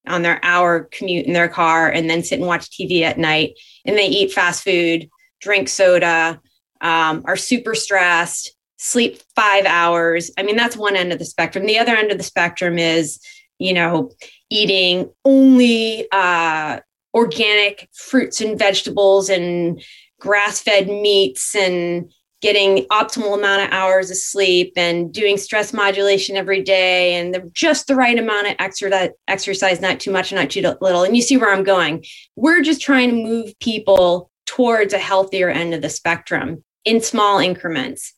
on 0.08 0.22
their 0.22 0.44
hour 0.44 0.90
commute 0.92 1.26
in 1.26 1.34
their 1.34 1.48
car 1.48 1.90
and 1.90 2.10
then 2.10 2.24
sit 2.24 2.40
and 2.40 2.48
watch 2.48 2.70
tv 2.70 3.02
at 3.02 3.18
night. 3.18 3.58
And 3.86 3.98
they 3.98 4.08
eat 4.08 4.34
fast 4.34 4.64
food 4.64 5.10
drink 5.42 5.70
soda 5.70 6.42
um, 6.82 7.24
are 7.26 7.38
super 7.38 7.76
stressed 7.76 8.56
sleep 8.78 9.22
five 9.34 9.66
hours. 9.66 10.30
I 10.38 10.44
mean 10.44 10.58
that's 10.58 10.76
one 10.76 10.98
end 10.98 11.14
of 11.14 11.20
the 11.20 11.26
spectrum. 11.26 11.66
The 11.66 11.80
other 11.80 11.96
end 11.96 12.12
of 12.12 12.18
the 12.18 12.24
spectrum 12.24 12.78
is 12.78 13.20
you 13.60 13.74
know 13.74 14.12
eating 14.50 15.10
only 15.24 16.08
uh, 16.12 16.80
organic 17.14 17.90
fruits 17.94 18.42
and 18.42 18.60
vegetables 18.60 19.30
and 19.30 19.82
grass 20.20 20.60
fed 20.60 20.88
meats 20.88 21.56
and 21.56 22.12
getting 22.44 22.86
optimal 22.88 23.38
amount 23.38 23.62
of 23.64 23.70
hours 23.72 24.12
of 24.12 24.18
sleep 24.18 24.74
and 24.76 25.14
doing 25.14 25.38
stress 25.38 25.72
modulation 25.72 26.36
every 26.36 26.62
day 26.62 27.16
and 27.16 27.34
the, 27.34 27.50
just 27.54 27.88
the 27.88 27.96
right 27.96 28.20
amount 28.20 28.46
of 28.46 28.56
exercise, 28.60 29.12
exercise, 29.30 29.80
not 29.80 29.98
too 29.98 30.12
much, 30.12 30.34
not 30.34 30.50
too 30.50 30.62
little. 30.82 31.04
And 31.04 31.16
you 31.16 31.22
see 31.22 31.38
where 31.38 31.54
I'm 31.54 31.64
going. 31.64 32.04
We're 32.36 32.62
just 32.62 32.82
trying 32.82 33.12
to 33.12 33.16
move 33.16 33.58
people 33.62 34.30
towards 34.46 34.92
a 34.92 35.00
healthier 35.00 35.50
end 35.50 35.74
of 35.74 35.82
the 35.82 35.90
spectrum 35.90 36.66
in 36.84 37.00
small 37.00 37.40
increments, 37.40 38.14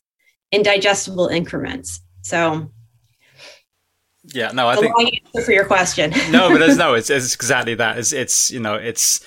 in 0.50 0.64
digestible 0.64 1.28
increments. 1.28 2.00
So 2.22 2.72
yeah, 4.34 4.50
no, 4.50 4.66
I 4.66 4.74
think 4.74 4.92
for 5.44 5.52
your 5.52 5.66
question. 5.66 6.12
no, 6.32 6.48
but 6.48 6.58
there's 6.58 6.76
no, 6.76 6.94
it's, 6.98 7.10
it's 7.10 7.32
exactly 7.32 7.76
that. 7.76 7.96
It's 7.96 8.12
it's 8.12 8.50
you 8.50 8.58
know, 8.58 8.74
it's 8.74 9.24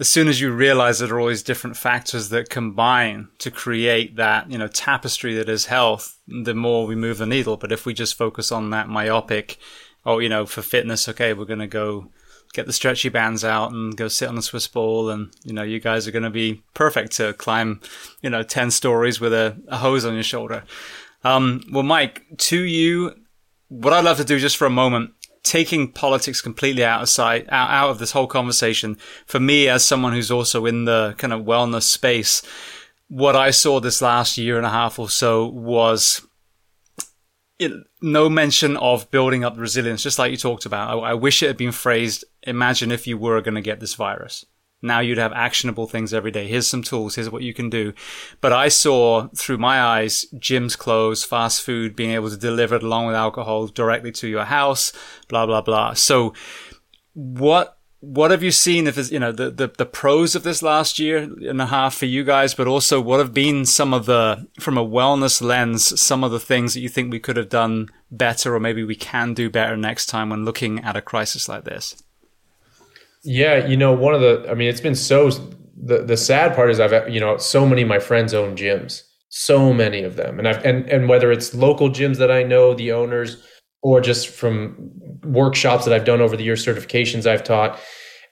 as 0.00 0.08
soon 0.08 0.28
as 0.28 0.40
you 0.40 0.50
realize 0.50 0.98
that 0.98 1.06
there 1.06 1.16
are 1.16 1.20
all 1.20 1.28
these 1.28 1.42
different 1.42 1.76
factors 1.76 2.30
that 2.30 2.48
combine 2.48 3.28
to 3.38 3.50
create 3.50 4.16
that 4.16 4.50
you 4.50 4.56
know 4.56 4.66
tapestry 4.66 5.34
that 5.34 5.48
is 5.48 5.66
health, 5.66 6.18
the 6.26 6.54
more 6.54 6.86
we 6.86 6.96
move 6.96 7.18
the 7.18 7.26
needle. 7.26 7.58
But 7.58 7.70
if 7.70 7.84
we 7.84 7.92
just 7.92 8.16
focus 8.16 8.50
on 8.50 8.70
that 8.70 8.88
myopic, 8.88 9.58
oh, 10.06 10.18
you 10.18 10.30
know, 10.30 10.46
for 10.46 10.62
fitness, 10.62 11.08
okay, 11.08 11.34
we're 11.34 11.44
gonna 11.44 11.66
go 11.66 12.10
get 12.54 12.66
the 12.66 12.72
stretchy 12.72 13.10
bands 13.10 13.44
out 13.44 13.72
and 13.72 13.96
go 13.96 14.08
sit 14.08 14.28
on 14.28 14.34
the 14.34 14.42
Swiss 14.42 14.66
ball 14.66 15.10
and 15.10 15.30
you 15.44 15.52
know 15.52 15.62
you 15.62 15.78
guys 15.78 16.08
are 16.08 16.10
going 16.10 16.24
to 16.24 16.30
be 16.30 16.64
perfect 16.74 17.12
to 17.12 17.32
climb 17.34 17.80
you 18.22 18.28
know 18.28 18.42
10 18.42 18.72
stories 18.72 19.20
with 19.20 19.32
a, 19.32 19.56
a 19.68 19.76
hose 19.76 20.04
on 20.04 20.14
your 20.14 20.24
shoulder 20.24 20.64
um, 21.22 21.62
well 21.70 21.84
mike 21.84 22.24
to 22.38 22.60
you 22.60 23.14
what 23.70 23.92
I'd 23.92 24.04
love 24.04 24.16
to 24.18 24.24
do 24.24 24.38
just 24.38 24.56
for 24.56 24.66
a 24.66 24.70
moment, 24.70 25.12
taking 25.42 25.90
politics 25.90 26.40
completely 26.40 26.84
out 26.84 27.02
of 27.02 27.08
sight, 27.08 27.46
out, 27.50 27.70
out 27.70 27.90
of 27.90 27.98
this 27.98 28.12
whole 28.12 28.26
conversation, 28.26 28.96
for 29.26 29.40
me 29.40 29.68
as 29.68 29.84
someone 29.84 30.12
who's 30.12 30.30
also 30.30 30.66
in 30.66 30.84
the 30.84 31.14
kind 31.18 31.32
of 31.32 31.42
wellness 31.42 31.82
space, 31.82 32.42
what 33.08 33.34
I 33.34 33.50
saw 33.50 33.80
this 33.80 34.02
last 34.02 34.38
year 34.38 34.56
and 34.56 34.66
a 34.66 34.70
half 34.70 34.98
or 34.98 35.10
so 35.10 35.46
was 35.46 36.26
it, 37.58 37.72
no 38.00 38.28
mention 38.28 38.76
of 38.76 39.10
building 39.10 39.44
up 39.44 39.58
resilience, 39.58 40.02
just 40.02 40.18
like 40.18 40.30
you 40.30 40.36
talked 40.36 40.64
about. 40.64 40.98
I, 40.98 41.10
I 41.10 41.14
wish 41.14 41.42
it 41.42 41.48
had 41.48 41.56
been 41.56 41.72
phrased, 41.72 42.24
imagine 42.42 42.90
if 42.90 43.06
you 43.06 43.18
were 43.18 43.40
going 43.42 43.54
to 43.54 43.60
get 43.60 43.80
this 43.80 43.94
virus. 43.94 44.46
Now 44.82 45.00
you'd 45.00 45.18
have 45.18 45.32
actionable 45.32 45.86
things 45.86 46.14
every 46.14 46.30
day. 46.30 46.46
Here's 46.46 46.66
some 46.66 46.82
tools. 46.82 47.14
Here's 47.14 47.30
what 47.30 47.42
you 47.42 47.52
can 47.52 47.68
do. 47.68 47.92
But 48.40 48.52
I 48.52 48.68
saw 48.68 49.28
through 49.36 49.58
my 49.58 49.80
eyes 49.80 50.24
gyms 50.34 50.76
closed, 50.76 51.26
fast 51.26 51.62
food 51.62 51.94
being 51.94 52.12
able 52.12 52.30
to 52.30 52.36
deliver 52.36 52.76
it 52.76 52.82
along 52.82 53.06
with 53.06 53.14
alcohol 53.14 53.66
directly 53.66 54.12
to 54.12 54.28
your 54.28 54.44
house, 54.44 54.92
blah, 55.28 55.44
blah, 55.44 55.60
blah. 55.60 55.92
So 55.94 56.32
what, 57.12 57.76
what 58.00 58.30
have 58.30 58.42
you 58.42 58.50
seen 58.50 58.86
if 58.86 58.96
it's, 58.96 59.12
you 59.12 59.18
know, 59.18 59.32
the, 59.32 59.50
the, 59.50 59.68
the 59.76 59.84
pros 59.84 60.34
of 60.34 60.44
this 60.44 60.62
last 60.62 60.98
year 60.98 61.18
and 61.18 61.60
a 61.60 61.66
half 61.66 61.94
for 61.94 62.06
you 62.06 62.24
guys, 62.24 62.54
but 62.54 62.66
also 62.66 63.02
what 63.02 63.18
have 63.18 63.34
been 63.34 63.66
some 63.66 63.92
of 63.92 64.06
the, 64.06 64.48
from 64.58 64.78
a 64.78 64.86
wellness 64.86 65.42
lens, 65.42 66.00
some 66.00 66.24
of 66.24 66.30
the 66.30 66.40
things 66.40 66.72
that 66.72 66.80
you 66.80 66.88
think 66.88 67.12
we 67.12 67.20
could 67.20 67.36
have 67.36 67.50
done 67.50 67.90
better 68.10 68.54
or 68.54 68.60
maybe 68.60 68.82
we 68.82 68.96
can 68.96 69.34
do 69.34 69.50
better 69.50 69.76
next 69.76 70.06
time 70.06 70.30
when 70.30 70.46
looking 70.46 70.80
at 70.80 70.96
a 70.96 71.02
crisis 71.02 71.50
like 71.50 71.64
this? 71.64 72.02
Yeah, 73.22 73.66
you 73.66 73.76
know, 73.76 73.92
one 73.92 74.14
of 74.14 74.20
the 74.20 74.46
I 74.50 74.54
mean, 74.54 74.68
it's 74.68 74.80
been 74.80 74.94
so 74.94 75.30
the 75.30 76.02
the 76.04 76.16
sad 76.16 76.54
part 76.54 76.70
is 76.70 76.80
I've 76.80 77.08
you 77.08 77.20
know, 77.20 77.36
so 77.36 77.66
many 77.66 77.82
of 77.82 77.88
my 77.88 77.98
friends 77.98 78.32
own 78.34 78.56
gyms. 78.56 79.02
So 79.28 79.72
many 79.72 80.02
of 80.02 80.16
them. 80.16 80.38
And 80.38 80.48
I've 80.48 80.64
and 80.64 80.88
and 80.88 81.08
whether 81.08 81.30
it's 81.30 81.54
local 81.54 81.90
gyms 81.90 82.16
that 82.16 82.30
I 82.30 82.42
know 82.42 82.74
the 82.74 82.92
owners 82.92 83.42
or 83.82 84.00
just 84.00 84.28
from 84.28 84.90
workshops 85.24 85.84
that 85.84 85.94
I've 85.94 86.04
done 86.04 86.20
over 86.20 86.36
the 86.36 86.44
years, 86.44 86.64
certifications 86.64 87.26
I've 87.26 87.44
taught. 87.44 87.78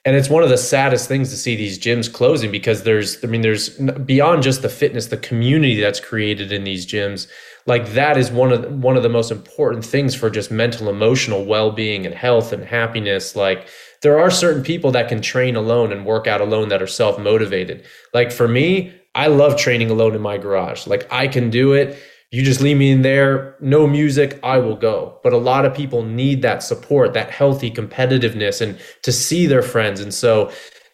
And 0.05 0.16
it's 0.16 0.31
one 0.31 0.42
of 0.42 0.48
the 0.48 0.57
saddest 0.59 1.09
things 1.09 1.31
to 1.31 1.37
see 1.37 1.57
these 1.57 1.79
gyms 1.79 2.11
closing 2.11 2.51
because 2.51 2.85
there's, 2.85 3.22
I 3.22 3.27
mean, 3.27 3.42
there's 3.42 3.70
beyond 3.70 4.42
just 4.42 4.62
the 4.62 4.68
fitness, 4.68 5.07
the 5.07 5.16
community 5.18 5.81
that's 5.81 6.01
created 6.01 6.53
in 6.53 6.64
these 6.64 6.87
gyms. 6.87 7.27
Like 7.66 7.90
that 7.90 8.16
is 8.16 8.31
one 8.31 8.53
of 8.53 8.62
the, 8.62 8.68
one 8.70 8.96
of 8.96 9.03
the 9.03 9.09
most 9.11 9.31
important 9.31 9.85
things 9.85 10.14
for 10.14 10.31
just 10.31 10.51
mental, 10.51 10.88
emotional 10.88 11.44
well-being 11.44 12.07
and 12.07 12.14
health 12.14 12.53
and 12.53 12.64
happiness. 12.64 13.37
Like 13.37 13.68
there 14.03 14.19
are 14.19 14.31
certain 14.31 14.63
people 14.63 14.91
that 14.93 15.09
can 15.09 15.21
train 15.21 15.57
alone 15.57 15.93
and 15.93 16.07
work 16.07 16.27
out 16.27 16.41
alone 16.41 16.69
that 16.69 16.83
are 16.83 16.87
self 16.87 17.19
motivated. 17.19 17.85
Like 18.15 18.31
for 18.31 18.49
me, 18.49 18.93
I 19.15 19.27
love 19.27 19.57
training 19.57 19.91
alone 19.91 20.15
in 20.15 20.21
my 20.21 20.39
garage. 20.39 20.87
Like 20.87 21.11
I 21.13 21.27
can 21.27 21.51
do 21.51 21.73
it. 21.73 21.99
You 22.31 22.43
just 22.43 22.61
leave 22.61 22.77
me 22.77 22.91
in 22.91 23.01
there, 23.01 23.57
no 23.59 23.87
music, 23.87 24.39
I 24.43 24.59
will 24.59 24.77
go. 24.77 25.19
But 25.23 25.33
a 25.33 25.39
lot 25.39 25.65
of 25.65 25.75
people 25.75 26.05
need 26.05 26.43
that 26.43 26.63
support, 26.63 27.15
that 27.15 27.31
healthy 27.31 27.71
competitiveness, 27.71 28.61
and 28.61 28.79
to 29.03 29.13
see 29.13 29.47
their 29.47 29.63
friends. 29.63 30.01
And 30.01 30.13
so 30.13 30.53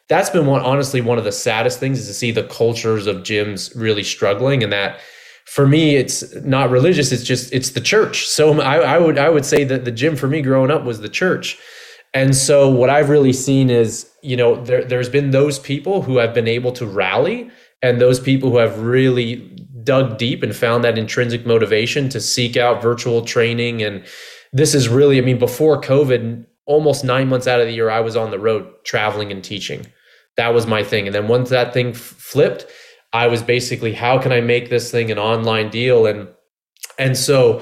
that's 0.08 0.30
been 0.30 0.46
one, 0.46 0.60
honestly, 0.60 1.00
one 1.00 1.18
of 1.18 1.24
the 1.24 1.32
saddest 1.32 1.80
things 1.80 1.98
is 1.98 2.06
to 2.06 2.14
see 2.14 2.30
the 2.30 2.44
cultures 2.44 3.08
of 3.08 3.18
gyms 3.18 3.72
really 3.74 4.04
struggling. 4.04 4.62
And 4.62 4.72
that 4.72 5.00
for 5.44 5.66
me, 5.66 5.96
it's 5.96 6.34
not 6.36 6.70
religious. 6.70 7.10
It's 7.10 7.24
just, 7.24 7.52
it's 7.52 7.70
the 7.70 7.80
church. 7.80 8.28
So 8.28 8.60
I, 8.60 8.76
I 8.76 8.98
would, 8.98 9.18
I 9.18 9.28
would 9.28 9.44
say 9.44 9.64
that 9.64 9.84
the 9.84 9.90
gym 9.90 10.14
for 10.14 10.28
me 10.28 10.40
growing 10.40 10.70
up 10.70 10.84
was 10.84 11.00
the 11.00 11.08
church. 11.08 11.58
And 12.14 12.34
so 12.34 12.68
what 12.68 12.90
I've 12.90 13.10
really 13.10 13.32
seen 13.32 13.70
is, 13.70 14.08
you 14.22 14.36
know, 14.36 14.62
there, 14.64 14.84
there's 14.84 15.08
been 15.08 15.32
those 15.32 15.58
people 15.58 16.02
who 16.02 16.16
have 16.18 16.32
been 16.32 16.46
able 16.46 16.70
to 16.72 16.86
rally 16.86 17.50
and 17.82 18.00
those 18.00 18.20
people 18.20 18.50
who 18.50 18.58
have 18.58 18.78
really 18.78 19.36
dug 19.82 20.16
deep 20.16 20.42
and 20.42 20.54
found 20.54 20.84
that 20.84 20.96
intrinsic 20.96 21.44
motivation 21.44 22.08
to 22.08 22.20
seek 22.20 22.56
out 22.56 22.80
virtual 22.80 23.22
training. 23.22 23.82
And 23.82 24.06
this 24.52 24.74
is 24.74 24.88
really, 24.88 25.18
I 25.18 25.22
mean, 25.22 25.38
before 25.38 25.80
COVID, 25.80 26.46
almost 26.66 27.04
nine 27.04 27.28
months 27.28 27.46
out 27.48 27.60
of 27.60 27.66
the 27.66 27.74
year, 27.74 27.90
I 27.90 28.00
was 28.00 28.16
on 28.16 28.30
the 28.30 28.38
road 28.38 28.72
traveling 28.84 29.32
and 29.32 29.42
teaching. 29.42 29.84
That 30.36 30.54
was 30.54 30.66
my 30.66 30.82
thing. 30.82 31.06
And 31.06 31.14
then 31.14 31.28
once 31.28 31.50
that 31.50 31.74
thing 31.74 31.92
flipped, 31.92 32.66
I 33.12 33.26
was 33.26 33.42
basically, 33.42 33.92
how 33.92 34.18
can 34.18 34.32
I 34.32 34.40
make 34.40 34.70
this 34.70 34.90
thing 34.90 35.10
an 35.10 35.18
online 35.18 35.68
deal? 35.68 36.06
And 36.06 36.28
And 36.98 37.16
so 37.16 37.60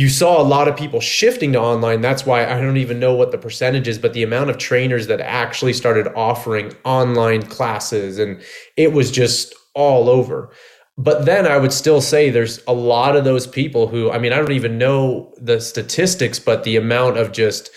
you 0.00 0.08
saw 0.08 0.40
a 0.40 0.42
lot 0.42 0.66
of 0.66 0.78
people 0.78 0.98
shifting 0.98 1.52
to 1.52 1.60
online. 1.60 2.00
That's 2.00 2.24
why 2.24 2.46
I 2.46 2.58
don't 2.58 2.78
even 2.78 2.98
know 2.98 3.14
what 3.14 3.32
the 3.32 3.36
percentage 3.36 3.86
is, 3.86 3.98
but 3.98 4.14
the 4.14 4.22
amount 4.22 4.48
of 4.48 4.56
trainers 4.56 5.08
that 5.08 5.20
actually 5.20 5.74
started 5.74 6.06
offering 6.14 6.74
online 6.86 7.42
classes 7.42 8.18
and 8.18 8.40
it 8.78 8.94
was 8.94 9.10
just 9.10 9.54
all 9.74 10.08
over. 10.08 10.54
But 10.96 11.26
then 11.26 11.46
I 11.46 11.58
would 11.58 11.70
still 11.70 12.00
say 12.00 12.30
there's 12.30 12.60
a 12.66 12.72
lot 12.72 13.14
of 13.14 13.24
those 13.24 13.46
people 13.46 13.88
who, 13.88 14.10
I 14.10 14.18
mean, 14.18 14.32
I 14.32 14.36
don't 14.36 14.52
even 14.52 14.78
know 14.78 15.34
the 15.36 15.60
statistics, 15.60 16.38
but 16.38 16.64
the 16.64 16.76
amount 16.76 17.18
of 17.18 17.32
just 17.32 17.68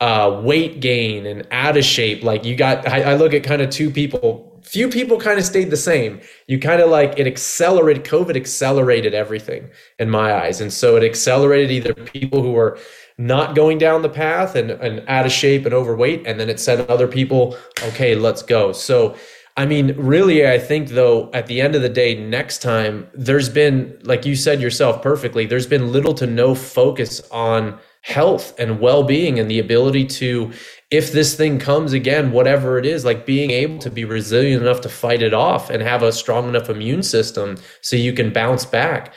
uh, 0.00 0.40
weight 0.42 0.80
gain 0.80 1.26
and 1.26 1.46
out 1.52 1.76
of 1.76 1.84
shape. 1.84 2.24
Like 2.24 2.44
you 2.44 2.56
got, 2.56 2.88
I, 2.88 3.12
I 3.12 3.14
look 3.14 3.34
at 3.34 3.44
kind 3.44 3.62
of 3.62 3.70
two 3.70 3.92
people, 3.92 4.47
few 4.68 4.88
people 4.88 5.18
kind 5.18 5.38
of 5.38 5.46
stayed 5.46 5.70
the 5.70 5.76
same. 5.76 6.20
You 6.46 6.58
kind 6.58 6.82
of 6.82 6.90
like 6.90 7.18
it 7.18 7.26
accelerated, 7.26 8.04
COVID 8.04 8.36
accelerated 8.36 9.14
everything 9.14 9.70
in 9.98 10.10
my 10.10 10.34
eyes. 10.34 10.60
And 10.60 10.70
so 10.70 10.96
it 10.96 11.02
accelerated 11.02 11.70
either 11.70 11.94
people 11.94 12.42
who 12.42 12.52
were 12.52 12.78
not 13.16 13.54
going 13.54 13.78
down 13.78 14.02
the 14.02 14.10
path 14.10 14.54
and, 14.54 14.70
and 14.70 15.02
out 15.08 15.24
of 15.24 15.32
shape 15.32 15.64
and 15.64 15.72
overweight. 15.72 16.26
And 16.26 16.38
then 16.38 16.50
it 16.50 16.60
said 16.60 16.88
other 16.90 17.08
people, 17.08 17.56
okay, 17.82 18.14
let's 18.14 18.42
go. 18.42 18.72
So, 18.72 19.16
I 19.56 19.64
mean, 19.64 19.96
really, 19.96 20.46
I 20.46 20.58
think 20.58 20.90
though, 20.90 21.30
at 21.32 21.46
the 21.46 21.60
end 21.62 21.74
of 21.74 21.82
the 21.82 21.88
day, 21.88 22.14
next 22.14 22.60
time, 22.60 23.08
there's 23.14 23.48
been, 23.48 23.98
like 24.02 24.26
you 24.26 24.36
said 24.36 24.60
yourself 24.60 25.02
perfectly, 25.02 25.46
there's 25.46 25.66
been 25.66 25.90
little 25.90 26.14
to 26.14 26.26
no 26.26 26.54
focus 26.54 27.22
on 27.30 27.78
health 28.02 28.54
and 28.58 28.80
well-being 28.80 29.38
and 29.40 29.50
the 29.50 29.58
ability 29.58 30.04
to 30.04 30.52
if 30.90 31.12
this 31.12 31.34
thing 31.34 31.58
comes 31.58 31.92
again 31.92 32.32
whatever 32.32 32.78
it 32.78 32.86
is 32.86 33.04
like 33.04 33.26
being 33.26 33.50
able 33.50 33.78
to 33.78 33.90
be 33.90 34.04
resilient 34.04 34.62
enough 34.62 34.80
to 34.80 34.88
fight 34.88 35.22
it 35.22 35.34
off 35.34 35.68
and 35.70 35.82
have 35.82 36.02
a 36.02 36.12
strong 36.12 36.48
enough 36.48 36.70
immune 36.70 37.02
system 37.02 37.56
so 37.82 37.96
you 37.96 38.12
can 38.12 38.32
bounce 38.32 38.64
back. 38.64 39.12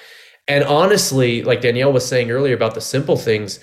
And 0.48 0.64
honestly 0.64 1.44
like 1.44 1.62
danielle 1.62 1.94
was 1.94 2.06
saying 2.06 2.32
earlier 2.32 2.56
about 2.56 2.76
the 2.76 2.82
simple 2.82 3.16
things 3.16 3.60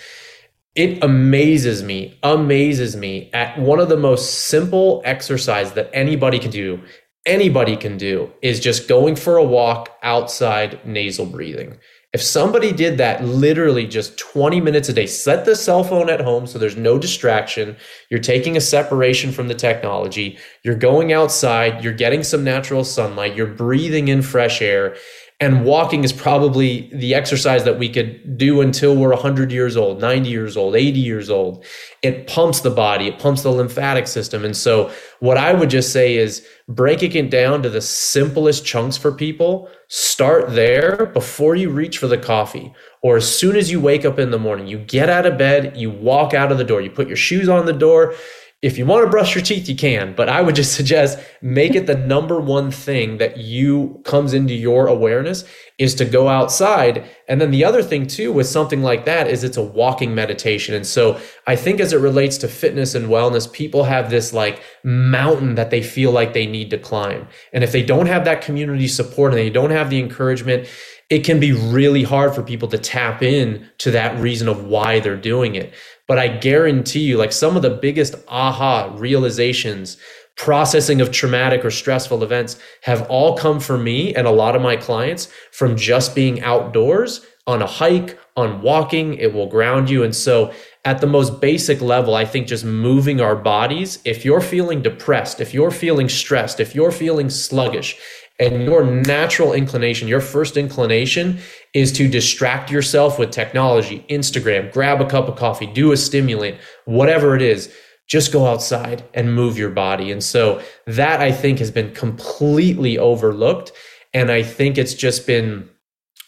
it 0.75 1.03
amazes 1.03 1.83
me 1.83 2.19
amazes 2.23 2.97
me 2.97 3.31
at 3.35 3.59
one 3.59 3.81
of 3.81 3.89
the 3.89 3.97
most 3.97 4.45
simple 4.45 5.03
exercise 5.05 5.73
that 5.73 5.91
anybody 5.93 6.39
can 6.39 6.51
do 6.51 6.81
anybody 7.27 7.77
can 7.77 7.99
do 7.99 8.33
is 8.43 8.61
just 8.61 8.89
going 8.89 9.17
for 9.17 9.37
a 9.37 9.45
walk 9.45 9.99
outside 10.03 10.81
nasal 10.87 11.27
breathing 11.27 11.79
if 12.15 12.23
somebody 12.23 12.73
did 12.73 12.97
that 12.97 13.23
literally 13.23 13.87
just 13.87 14.19
20 14.19 14.63
minutes 14.63 14.89
a 14.89 14.95
day, 14.95 15.07
set 15.07 15.45
the 15.45 15.55
cell 15.55 15.85
phone 15.85 16.09
at 16.09 16.21
home 16.21 16.47
so 16.47 16.59
there's 16.59 16.77
no 16.77 16.99
distraction, 16.99 17.77
you're 18.11 18.19
taking 18.19 18.57
a 18.57 18.63
separation 18.63 19.31
from 19.31 19.49
the 19.49 19.55
technology, 19.55 20.39
you're 20.63 20.75
going 20.75 21.13
outside, 21.13 21.85
you're 21.85 21.93
getting 21.93 22.23
some 22.23 22.43
natural 22.43 22.83
sunlight, 22.83 23.37
you're 23.37 23.47
breathing 23.47 24.09
in 24.09 24.23
fresh 24.23 24.63
air, 24.63 24.97
and 25.41 25.65
walking 25.65 26.03
is 26.03 26.13
probably 26.13 26.91
the 26.93 27.15
exercise 27.15 27.63
that 27.63 27.79
we 27.79 27.89
could 27.89 28.37
do 28.37 28.61
until 28.61 28.97
we're 28.97 29.11
100 29.11 29.53
years 29.53 29.77
old 29.77 30.01
90 30.01 30.29
years 30.29 30.57
old 30.57 30.75
80 30.75 30.99
years 30.99 31.31
old. 31.31 31.65
It 32.03 32.27
pumps 32.27 32.61
the 32.61 32.71
body 32.71 33.07
it 33.07 33.19
pumps 33.19 33.43
the 33.43 33.51
lymphatic 33.51 34.07
system. 34.07 34.45
And 34.45 34.57
so 34.57 34.91
what 35.21 35.37
i 35.37 35.53
would 35.53 35.71
just 35.71 35.93
say 35.93 36.17
is 36.17 36.47
breaking 36.69 37.13
it 37.13 37.31
down 37.31 37.63
to 37.63 37.71
the 37.71 37.81
simplest 37.81 38.65
chunks 38.65 38.97
for 38.97 39.13
people. 39.13 39.71
Start 39.89 40.55
there 40.55 41.07
before 41.07 41.55
you 41.55 41.71
reach 41.71 41.99
for 41.99 42.09
the 42.09 42.19
coffee 42.19 42.73
or 43.03 43.17
as 43.17 43.39
soon 43.39 43.55
as 43.55 43.71
you 43.71 43.81
wake 43.81 44.05
up 44.05 44.19
in 44.19 44.31
the 44.33 44.39
morning 44.39 44.67
you 44.67 44.79
get 44.79 45.09
out 45.09 45.25
of 45.25 45.39
bed 45.39 45.77
you 45.77 45.91
walk 45.91 46.35
out 46.35 46.51
of 46.51 46.59
the 46.59 46.65
door 46.65 46.81
you 46.81 46.91
put 46.91 47.07
your 47.07 47.17
shoes 47.17 47.49
on 47.49 47.65
the 47.65 47.73
door 47.73 48.15
if 48.61 48.77
you 48.77 48.85
want 48.85 49.05
to 49.05 49.11
brush 49.11 49.35
your 49.35 49.45
teeth 49.45 49.69
you 49.69 49.77
can 49.77 50.15
but 50.15 50.29
i 50.29 50.41
would 50.41 50.55
just 50.55 50.75
suggest 50.77 51.19
make 51.41 51.75
it 51.75 51.87
the 51.87 51.97
number 51.97 52.41
one 52.41 52.71
thing 52.71 53.19
that 53.19 53.37
you 53.37 54.01
comes 54.05 54.35
into 54.35 54.55
your 54.55 54.87
awareness 54.87 55.45
is 55.79 55.95
to 55.95 56.05
go 56.05 56.29
outside. 56.29 57.09
And 57.29 57.41
then 57.41 57.53
the 57.53 57.65
other 57.65 57.83
thing 57.83 58.09
too 58.09 58.33
with 58.33 58.49
something 58.49 58.83
like 58.83 59.05
that 59.05 59.29
is 59.29 59.45
it's 59.45 59.57
a 59.57 59.63
walking 59.63 60.15
meditation. 60.15 60.75
And 60.75 60.87
so 60.87 61.21
i 61.47 61.55
think 61.57 61.81
as 61.81 61.93
it 61.93 62.01
relates 62.01 62.37
to 62.39 62.49
fitness 62.49 62.95
and 62.95 63.07
wellness 63.07 63.51
people 63.51 63.85
have 63.85 64.11
this 64.11 64.33
like 64.33 64.63
mountain 64.83 65.55
that 65.55 65.71
they 65.71 65.83
feel 65.83 66.11
like 66.11 66.33
they 66.33 66.47
need 66.47 66.71
to 66.71 66.79
climb. 66.79 67.29
And 67.53 67.63
if 67.63 67.73
they 67.73 67.83
don't 67.83 68.07
have 68.07 68.25
that 68.25 68.43
community 68.43 68.89
support 68.89 69.33
and 69.33 69.39
they 69.39 69.51
don't 69.51 69.71
have 69.71 69.91
the 69.91 70.01
encouragement 70.01 70.69
it 71.11 71.25
can 71.25 71.41
be 71.41 71.53
really 71.53 72.03
hard 72.03 72.35
for 72.35 72.43
people 72.43 72.69
to 72.69 72.77
tap 72.77 73.23
in 73.23 73.67
to 73.79 73.91
that 73.93 74.21
reason 74.21 74.47
of 74.47 74.65
why 74.65 75.01
they're 75.01 75.17
doing 75.17 75.55
it 75.55 75.73
but 76.09 76.19
I 76.19 76.29
guarantee 76.29 77.01
you, 77.01 77.19
like 77.19 77.33
some 77.33 77.55
of 77.55 77.63
the 77.63 77.71
biggest 77.71 78.17
aha 78.27 78.93
realizations, 78.97 79.99
processing 80.37 81.01
of 81.01 81.13
traumatic 81.13 81.65
or 81.65 81.71
stressful 81.71 82.25
events 82.25 82.59
have 82.83 83.09
all 83.11 83.37
come 83.37 83.61
for 83.61 83.77
me 83.77 84.15
and 84.15 84.27
a 84.27 84.31
lot 84.31 84.57
of 84.57 84.63
my 84.63 84.77
clients 84.77 85.29
from 85.53 85.77
just 85.77 86.15
being 86.15 86.41
outdoors 86.41 87.27
on 87.47 87.61
a 87.61 87.67
hike, 87.67 88.19
on 88.37 88.63
walking. 88.63 89.15
It 89.15 89.35
will 89.35 89.49
ground 89.49 89.91
you. 89.91 90.03
And 90.03 90.15
so, 90.17 90.53
at 90.85 91.01
the 91.03 91.07
most 91.07 91.41
basic 91.41 91.83
level, 91.83 92.15
I 92.15 92.25
think 92.25 92.47
just 92.47 92.65
moving 92.65 93.21
our 93.21 93.37
bodies, 93.37 93.99
if 94.07 94.25
you're 94.25 94.41
feeling 94.41 94.81
depressed, 94.81 95.41
if 95.41 95.53
you're 95.53 95.71
feeling 95.71 96.09
stressed, 96.09 96.61
if 96.61 96.75
you're 96.75 96.93
feeling 96.93 97.29
sluggish, 97.29 97.99
and 98.39 98.63
your 98.65 98.85
natural 98.85 99.53
inclination, 99.53 100.07
your 100.07 100.21
first 100.21 100.57
inclination 100.57 101.41
is 101.75 101.93
to 101.93 102.09
distract 102.09 102.71
yourself 102.71 103.19
with 103.19 103.31
technology, 103.33 104.07
Instagram, 104.09 104.73
grab 104.73 105.01
a 105.01 105.07
cup 105.07 105.29
of 105.29 105.37
coffee, 105.37 105.67
do 105.67 105.91
a 105.91 105.97
stimulant, 105.97 106.59
whatever 106.85 107.35
it 107.35 107.43
is. 107.43 107.73
Just 108.09 108.33
go 108.33 108.47
outside 108.47 109.05
and 109.13 109.35
move 109.35 109.59
your 109.59 109.69
body. 109.69 110.11
And 110.11 110.25
so 110.25 110.63
that 110.87 111.21
I 111.21 111.31
think 111.31 111.59
has 111.59 111.71
been 111.71 111.93
completely 111.93 112.97
overlooked. 112.97 113.73
And 114.15 114.31
I 114.31 114.43
think 114.43 114.79
it's 114.79 114.95
just 114.95 115.27
been 115.27 115.69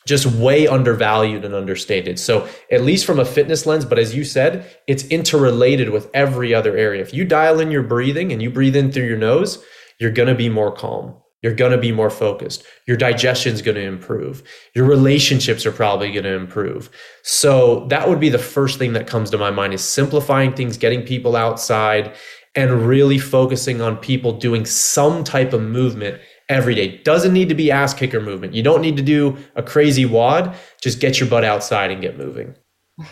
just 0.06 0.26
way 0.26 0.66
undervalued 0.66 1.44
and 1.44 1.54
understated. 1.54 2.18
So, 2.18 2.48
at 2.70 2.82
least 2.82 3.06
from 3.06 3.18
a 3.18 3.24
fitness 3.24 3.64
lens, 3.64 3.84
but 3.84 3.98
as 3.98 4.14
you 4.14 4.24
said, 4.24 4.66
it's 4.86 5.04
interrelated 5.04 5.90
with 5.90 6.10
every 6.12 6.52
other 6.54 6.76
area. 6.76 7.00
If 7.00 7.14
you 7.14 7.24
dial 7.24 7.60
in 7.60 7.70
your 7.70 7.82
breathing 7.82 8.32
and 8.32 8.42
you 8.42 8.50
breathe 8.50 8.76
in 8.76 8.92
through 8.92 9.06
your 9.06 9.18
nose, 9.18 9.62
you're 9.98 10.10
going 10.10 10.28
to 10.28 10.34
be 10.34 10.48
more 10.48 10.72
calm. 10.72 11.14
You're 11.42 11.54
going 11.54 11.72
to 11.72 11.78
be 11.78 11.92
more 11.92 12.10
focused. 12.10 12.64
Your 12.86 12.96
digestion's 12.96 13.62
going 13.62 13.76
to 13.76 13.82
improve. 13.82 14.42
Your 14.74 14.84
relationships 14.84 15.64
are 15.64 15.72
probably 15.72 16.12
going 16.12 16.24
to 16.24 16.34
improve. 16.34 16.90
So 17.22 17.86
that 17.86 18.08
would 18.08 18.20
be 18.20 18.28
the 18.28 18.38
first 18.38 18.78
thing 18.78 18.92
that 18.92 19.06
comes 19.06 19.30
to 19.30 19.38
my 19.38 19.50
mind 19.50 19.72
is 19.72 19.82
simplifying 19.82 20.52
things, 20.52 20.76
getting 20.76 21.02
people 21.02 21.36
outside 21.36 22.14
and 22.54 22.86
really 22.86 23.18
focusing 23.18 23.80
on 23.80 23.96
people 23.96 24.32
doing 24.32 24.66
some 24.66 25.24
type 25.24 25.52
of 25.52 25.62
movement 25.62 26.20
every 26.48 26.74
day. 26.74 26.98
Doesn't 26.98 27.32
need 27.32 27.48
to 27.48 27.54
be 27.54 27.70
ass 27.70 27.94
kicker 27.94 28.20
movement. 28.20 28.54
You 28.54 28.62
don't 28.62 28.82
need 28.82 28.96
to 28.96 29.02
do 29.02 29.38
a 29.54 29.62
crazy 29.62 30.04
WOD. 30.04 30.54
Just 30.82 31.00
get 31.00 31.20
your 31.20 31.28
butt 31.28 31.44
outside 31.44 31.90
and 31.90 32.02
get 32.02 32.18
moving. 32.18 32.54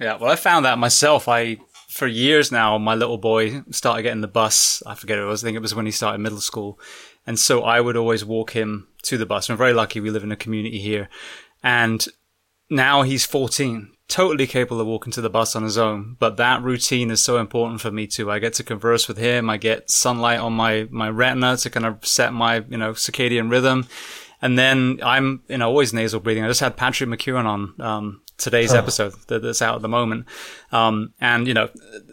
Yeah, 0.00 0.16
well, 0.16 0.32
I 0.32 0.36
found 0.36 0.64
that 0.64 0.78
myself. 0.78 1.28
I 1.28 1.58
for 1.88 2.08
years 2.08 2.50
now, 2.50 2.76
my 2.76 2.96
little 2.96 3.18
boy 3.18 3.62
started 3.70 4.02
getting 4.02 4.22
the 4.22 4.26
bus. 4.26 4.82
I 4.84 4.96
forget 4.96 5.18
it 5.18 5.24
was. 5.24 5.44
I 5.44 5.46
think 5.46 5.56
it 5.56 5.62
was 5.62 5.76
when 5.76 5.86
he 5.86 5.92
started 5.92 6.18
middle 6.18 6.40
school 6.40 6.80
and 7.26 7.38
so 7.38 7.62
I 7.62 7.80
would 7.80 7.96
always 7.96 8.24
walk 8.24 8.52
him 8.52 8.88
to 9.02 9.18
the 9.18 9.26
bus. 9.26 9.48
We're 9.48 9.56
very 9.56 9.72
lucky 9.72 10.00
we 10.00 10.10
live 10.10 10.24
in 10.24 10.32
a 10.32 10.36
community 10.36 10.78
here. 10.78 11.08
And 11.62 12.04
now 12.68 13.02
he's 13.02 13.24
14, 13.24 13.92
totally 14.08 14.46
capable 14.46 14.80
of 14.80 14.86
walking 14.86 15.12
to 15.12 15.20
the 15.20 15.30
bus 15.30 15.54
on 15.54 15.62
his 15.62 15.78
own. 15.78 16.16
But 16.18 16.36
that 16.38 16.62
routine 16.62 17.10
is 17.10 17.22
so 17.22 17.38
important 17.38 17.80
for 17.80 17.90
me 17.90 18.06
too. 18.06 18.30
I 18.30 18.38
get 18.38 18.54
to 18.54 18.64
converse 18.64 19.06
with 19.06 19.18
him. 19.18 19.48
I 19.50 19.56
get 19.56 19.90
sunlight 19.90 20.40
on 20.40 20.52
my, 20.52 20.88
my 20.90 21.08
retina 21.08 21.56
to 21.58 21.70
kind 21.70 21.86
of 21.86 22.04
set 22.04 22.32
my, 22.32 22.64
you 22.68 22.78
know, 22.78 22.92
circadian 22.92 23.50
rhythm. 23.50 23.86
And 24.40 24.58
then 24.58 24.98
I'm, 25.04 25.42
you 25.48 25.58
know, 25.58 25.68
always 25.68 25.92
nasal 25.92 26.18
breathing. 26.18 26.44
I 26.44 26.48
just 26.48 26.60
had 26.60 26.76
Patrick 26.76 27.08
McKeown 27.08 27.44
on, 27.44 27.80
um, 27.80 28.22
today's 28.42 28.74
oh. 28.74 28.78
episode 28.78 29.14
that's 29.28 29.62
out 29.62 29.76
at 29.76 29.82
the 29.82 29.88
moment. 29.88 30.26
Um, 30.72 31.14
and 31.20 31.46
you 31.46 31.54
know, 31.54 31.70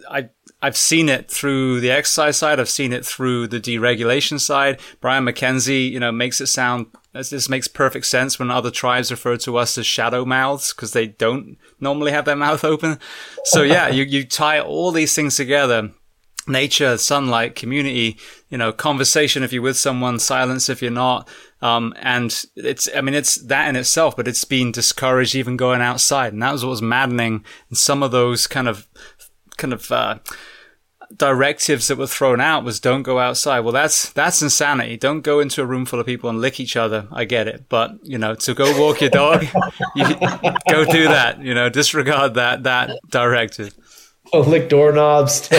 I, 0.09 0.29
I've 0.61 0.75
seen 0.75 1.07
it 1.07 1.31
through 1.31 1.79
the 1.79 1.91
exercise 1.91 2.37
side. 2.37 2.59
I've 2.59 2.69
seen 2.69 2.91
it 2.91 3.05
through 3.05 3.47
the 3.47 3.61
deregulation 3.61 4.39
side. 4.39 4.79
Brian 4.99 5.25
McKenzie, 5.25 5.89
you 5.89 5.99
know, 5.99 6.11
makes 6.11 6.41
it 6.41 6.47
sound, 6.47 6.87
this 7.13 7.47
makes 7.47 7.69
perfect 7.69 8.05
sense 8.07 8.37
when 8.37 8.51
other 8.51 8.69
tribes 8.69 9.09
refer 9.09 9.37
to 9.37 9.57
us 9.57 9.77
as 9.77 9.85
shadow 9.85 10.25
mouths 10.25 10.73
because 10.73 10.91
they 10.91 11.07
don't 11.07 11.57
normally 11.79 12.11
have 12.11 12.25
their 12.25 12.35
mouth 12.35 12.65
open. 12.65 12.99
So 13.45 13.61
yeah, 13.61 13.87
you, 13.87 14.03
you 14.03 14.25
tie 14.25 14.59
all 14.59 14.91
these 14.91 15.15
things 15.15 15.37
together. 15.37 15.91
Nature, 16.47 16.97
sunlight, 16.97 17.53
community, 17.53 18.17
you 18.49 18.57
know, 18.57 18.73
conversation 18.73 19.43
if 19.43 19.53
you're 19.53 19.61
with 19.61 19.77
someone, 19.77 20.17
silence 20.17 20.67
if 20.67 20.81
you're 20.81 20.89
not. 20.89 21.29
Um, 21.61 21.93
and 21.97 22.45
it's, 22.55 22.89
I 22.95 23.01
mean, 23.01 23.13
it's 23.13 23.35
that 23.35 23.69
in 23.69 23.75
itself, 23.75 24.15
but 24.15 24.27
it's 24.27 24.45
been 24.45 24.71
discouraged 24.71 25.35
even 25.35 25.57
going 25.57 25.81
outside. 25.81 26.33
And 26.33 26.41
that 26.41 26.51
was 26.51 26.65
what 26.65 26.71
was 26.71 26.81
maddening. 26.81 27.45
And 27.69 27.77
some 27.77 28.01
of 28.01 28.11
those 28.11 28.47
kind 28.47 28.67
of 28.67 28.87
kind 29.59 29.73
of 29.73 29.91
uh, 29.91 30.17
directives 31.15 31.87
that 31.87 31.97
were 31.97 32.07
thrown 32.07 32.39
out 32.39 32.63
was 32.63 32.79
don't 32.79 33.03
go 33.03 33.19
outside. 33.19 33.61
Well, 33.61 33.73
that's 33.73 34.11
that's 34.11 34.41
insanity. 34.41 34.97
Don't 34.97 35.21
go 35.21 35.39
into 35.39 35.61
a 35.61 35.65
room 35.65 35.85
full 35.85 35.99
of 35.99 36.05
people 36.05 36.29
and 36.29 36.39
lick 36.39 36.59
each 36.59 36.75
other. 36.75 37.07
I 37.11 37.25
get 37.25 37.47
it, 37.47 37.65
but 37.69 37.91
you 38.03 38.17
know, 38.17 38.35
to 38.35 38.53
go 38.53 38.79
walk 38.79 39.01
your 39.01 39.09
dog, 39.09 39.43
you, 39.95 40.05
go 40.69 40.85
do 40.85 41.05
that. 41.05 41.41
You 41.41 41.53
know, 41.53 41.69
disregard 41.69 42.35
that 42.35 42.63
that 42.63 42.91
directive. 43.09 43.75
Oh, 44.31 44.41
lick 44.41 44.69
doorknobs. 44.69 45.49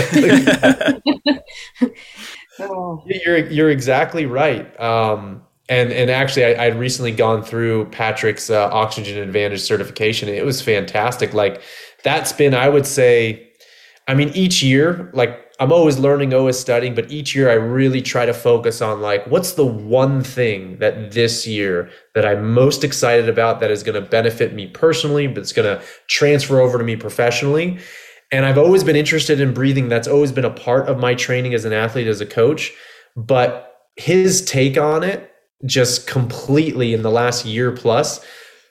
oh. 2.61 3.03
You're 3.07 3.39
you're 3.49 3.71
exactly 3.71 4.27
right. 4.27 4.79
Um, 4.79 5.43
and 5.69 5.91
and 5.91 6.09
actually 6.09 6.45
I, 6.45 6.67
I'd 6.67 6.79
recently 6.79 7.11
gone 7.11 7.43
through 7.43 7.87
Patrick's 7.87 8.49
uh, 8.49 8.69
Oxygen 8.71 9.19
Advantage 9.19 9.63
certification. 9.63 10.29
It 10.29 10.45
was 10.45 10.63
fantastic. 10.63 11.35
Like 11.35 11.63
that's 12.05 12.33
been, 12.33 12.55
I 12.55 12.69
would 12.69 12.87
say, 12.87 13.50
I 14.11 14.15
mean, 14.15 14.31
each 14.31 14.61
year, 14.61 15.09
like 15.15 15.39
I'm 15.61 15.73
always 15.73 15.97
learning, 15.97 16.35
always 16.35 16.59
studying, 16.59 16.97
but 16.97 17.09
each 17.13 17.33
year 17.33 17.49
I 17.49 17.53
really 17.53 18.03
try 18.03 18.27
to 18.27 18.35
focus 18.35 18.83
on 18.83 19.01
like, 19.01 19.25
what's 19.29 19.53
the 19.53 19.65
one 19.65 20.25
thing 20.25 20.79
that 20.79 21.13
this 21.13 21.47
year 21.47 21.89
that 22.17 22.27
I'm 22.27 22.53
most 22.53 22.83
excited 22.83 23.29
about 23.29 23.61
that 23.61 23.71
is 23.71 23.85
going 23.85 24.03
to 24.03 24.11
benefit 24.11 24.53
me 24.53 24.67
personally, 24.67 25.29
but 25.29 25.39
it's 25.39 25.53
going 25.53 25.79
to 25.79 25.85
transfer 26.09 26.59
over 26.59 26.77
to 26.77 26.83
me 26.83 26.97
professionally. 26.97 27.79
And 28.33 28.45
I've 28.45 28.59
always 28.59 28.83
been 28.83 28.97
interested 28.97 29.41
in 29.41 29.55
breathing. 29.55 29.89
That's 29.89 30.09
always 30.09 30.33
been 30.33 30.45
a 30.45 30.51
part 30.51 30.89
of 30.89 30.99
my 30.99 31.15
training 31.15 31.55
as 31.55 31.65
an 31.65 31.73
athlete, 31.73 32.09
as 32.09 32.21
a 32.21 32.27
coach. 32.27 32.73
But 33.15 33.77
his 33.95 34.45
take 34.45 34.77
on 34.77 35.05
it 35.05 35.31
just 35.67 36.09
completely 36.09 36.95
in 36.95 37.03
the 37.03 37.13
last 37.13 37.45
year 37.45 37.71
plus 37.71 38.27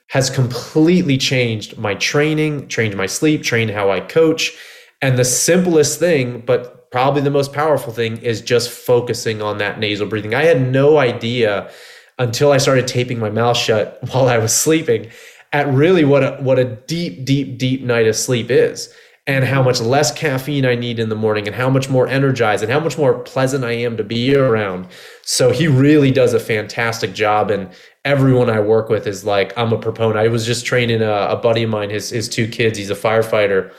has 0.09 0.29
completely 0.29 1.17
changed 1.17 1.77
my 1.77 1.95
training, 1.95 2.67
changed 2.67 2.97
my 2.97 3.05
sleep, 3.05 3.41
trained 3.41 3.71
how 3.71 3.89
I 3.89 4.01
coach. 4.01 4.57
And 5.01 5.17
the 5.17 5.25
simplest 5.25 5.99
thing, 5.99 6.41
but 6.45 6.91
probably 6.91 7.21
the 7.21 7.29
most 7.29 7.53
powerful 7.53 7.93
thing 7.93 8.17
is 8.17 8.41
just 8.41 8.69
focusing 8.69 9.41
on 9.41 9.57
that 9.59 9.79
nasal 9.79 10.07
breathing. 10.07 10.33
I 10.33 10.43
had 10.43 10.61
no 10.71 10.97
idea 10.97 11.71
until 12.17 12.51
I 12.51 12.57
started 12.57 12.87
taping 12.87 13.19
my 13.19 13.29
mouth 13.29 13.57
shut 13.57 13.99
while 14.11 14.27
I 14.27 14.37
was 14.37 14.53
sleeping 14.53 15.09
at 15.51 15.67
really 15.67 16.05
what 16.05 16.23
a, 16.23 16.37
what 16.41 16.59
a 16.59 16.65
deep, 16.65 17.25
deep, 17.25 17.57
deep 17.57 17.81
night 17.81 18.07
of 18.07 18.15
sleep 18.15 18.51
is 18.51 18.93
and 19.25 19.45
how 19.45 19.61
much 19.61 19.79
less 19.79 20.11
caffeine 20.11 20.65
I 20.65 20.75
need 20.75 20.99
in 20.99 21.09
the 21.09 21.15
morning 21.15 21.47
and 21.47 21.55
how 21.55 21.69
much 21.69 21.89
more 21.89 22.07
energized 22.07 22.63
and 22.63 22.71
how 22.71 22.79
much 22.79 22.97
more 22.97 23.19
pleasant 23.19 23.63
I 23.63 23.73
am 23.73 23.95
to 23.97 24.03
be 24.03 24.35
around. 24.35 24.87
So 25.23 25.51
he 25.51 25.67
really 25.67 26.11
does 26.11 26.33
a 26.33 26.39
fantastic 26.39 27.13
job. 27.13 27.51
And 27.51 27.69
everyone 28.05 28.49
I 28.49 28.59
work 28.59 28.89
with 28.89 29.05
is 29.07 29.25
like, 29.25 29.55
I'm 29.57 29.71
a 29.71 29.77
proponent. 29.77 30.17
I 30.17 30.27
was 30.27 30.45
just 30.45 30.65
training 30.65 31.01
a, 31.01 31.11
a 31.11 31.35
buddy 31.35 31.63
of 31.63 31.69
mine, 31.69 31.89
his, 31.89 32.09
his 32.09 32.27
two 32.27 32.47
kids, 32.47 32.77
he's 32.77 32.89
a 32.89 32.95
firefighter 32.95 33.71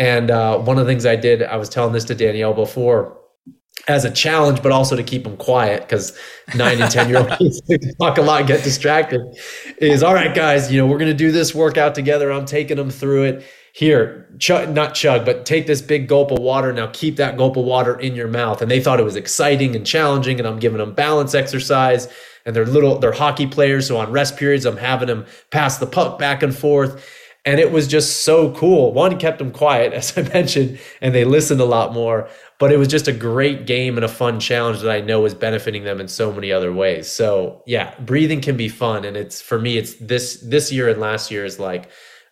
and 0.00 0.30
uh, 0.30 0.56
one 0.56 0.78
of 0.78 0.86
the 0.86 0.90
things 0.90 1.04
I 1.04 1.14
did, 1.14 1.42
I 1.42 1.56
was 1.58 1.68
telling 1.68 1.92
this 1.92 2.04
to 2.04 2.14
Danielle 2.14 2.54
before, 2.54 3.18
as 3.86 4.06
a 4.06 4.10
challenge, 4.10 4.62
but 4.62 4.72
also 4.72 4.96
to 4.96 5.02
keep 5.02 5.24
them 5.24 5.36
quiet 5.36 5.82
because 5.82 6.18
nine 6.56 6.80
and 6.80 6.90
10 6.90 7.10
year 7.10 7.18
olds 7.18 7.60
talk 8.00 8.16
a 8.16 8.22
lot, 8.22 8.46
get 8.46 8.64
distracted. 8.64 9.20
Is 9.76 10.02
all 10.02 10.14
right, 10.14 10.34
guys, 10.34 10.72
you 10.72 10.80
know, 10.80 10.86
we're 10.86 10.96
going 10.96 11.10
to 11.10 11.16
do 11.16 11.30
this 11.30 11.54
workout 11.54 11.94
together. 11.94 12.32
I'm 12.32 12.46
taking 12.46 12.78
them 12.78 12.88
through 12.88 13.24
it. 13.24 13.46
Here, 13.74 14.34
chug, 14.38 14.74
not 14.74 14.94
chug, 14.94 15.26
but 15.26 15.44
take 15.44 15.66
this 15.66 15.82
big 15.82 16.08
gulp 16.08 16.30
of 16.30 16.38
water. 16.38 16.72
Now 16.72 16.88
keep 16.94 17.16
that 17.16 17.36
gulp 17.36 17.58
of 17.58 17.66
water 17.66 18.00
in 18.00 18.14
your 18.14 18.26
mouth. 18.26 18.62
And 18.62 18.70
they 18.70 18.80
thought 18.80 19.00
it 19.00 19.04
was 19.04 19.16
exciting 19.16 19.76
and 19.76 19.86
challenging. 19.86 20.38
And 20.38 20.48
I'm 20.48 20.58
giving 20.58 20.78
them 20.78 20.94
balance 20.94 21.34
exercise. 21.34 22.08
And 22.46 22.56
they're 22.56 22.64
little, 22.64 22.98
they're 22.98 23.12
hockey 23.12 23.46
players. 23.46 23.86
So 23.86 23.98
on 23.98 24.10
rest 24.12 24.38
periods, 24.38 24.64
I'm 24.64 24.78
having 24.78 25.08
them 25.08 25.26
pass 25.50 25.76
the 25.76 25.86
puck 25.86 26.18
back 26.18 26.42
and 26.42 26.56
forth 26.56 27.06
and 27.44 27.58
it 27.58 27.72
was 27.72 27.86
just 27.86 28.22
so 28.22 28.52
cool. 28.54 28.92
One 28.92 29.18
kept 29.18 29.38
them 29.38 29.50
quiet, 29.50 29.92
as 29.94 30.16
I 30.16 30.22
mentioned, 30.22 30.78
and 31.00 31.14
they 31.14 31.24
listened 31.24 31.60
a 31.60 31.64
lot 31.66 31.92
more. 31.92 32.28
But 32.58 32.72
it 32.72 32.76
was 32.76 32.88
just 32.88 33.08
a 33.08 33.12
great 33.12 33.66
game 33.66 33.96
and 33.96 34.04
a 34.04 34.08
fun 34.08 34.38
challenge 34.38 34.80
that 34.80 34.90
I 34.90 35.00
know 35.00 35.24
is 35.24 35.34
benefiting 35.34 35.84
them 35.84 36.00
in 36.00 36.08
so 36.08 36.30
many 36.30 36.52
other 36.52 36.72
ways. 36.72 37.10
So 37.10 37.62
yeah, 37.66 37.94
breathing 38.00 38.42
can 38.42 38.56
be 38.56 38.68
fun, 38.68 39.04
and 39.04 39.16
it's 39.16 39.40
for 39.40 39.58
me, 39.58 39.78
it's 39.78 39.94
this 39.94 40.40
this 40.40 40.70
year 40.70 40.88
and 40.88 41.00
last 41.00 41.30
year 41.30 41.44
is 41.44 41.58
like 41.58 41.88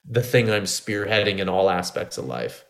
the 0.09 0.23
thing 0.23 0.51
I'm 0.51 0.65
spearheading 0.65 1.39
in 1.39 1.49
all 1.49 1.71
aspects 1.71 2.19
of 2.19 2.27
life. 2.27 2.65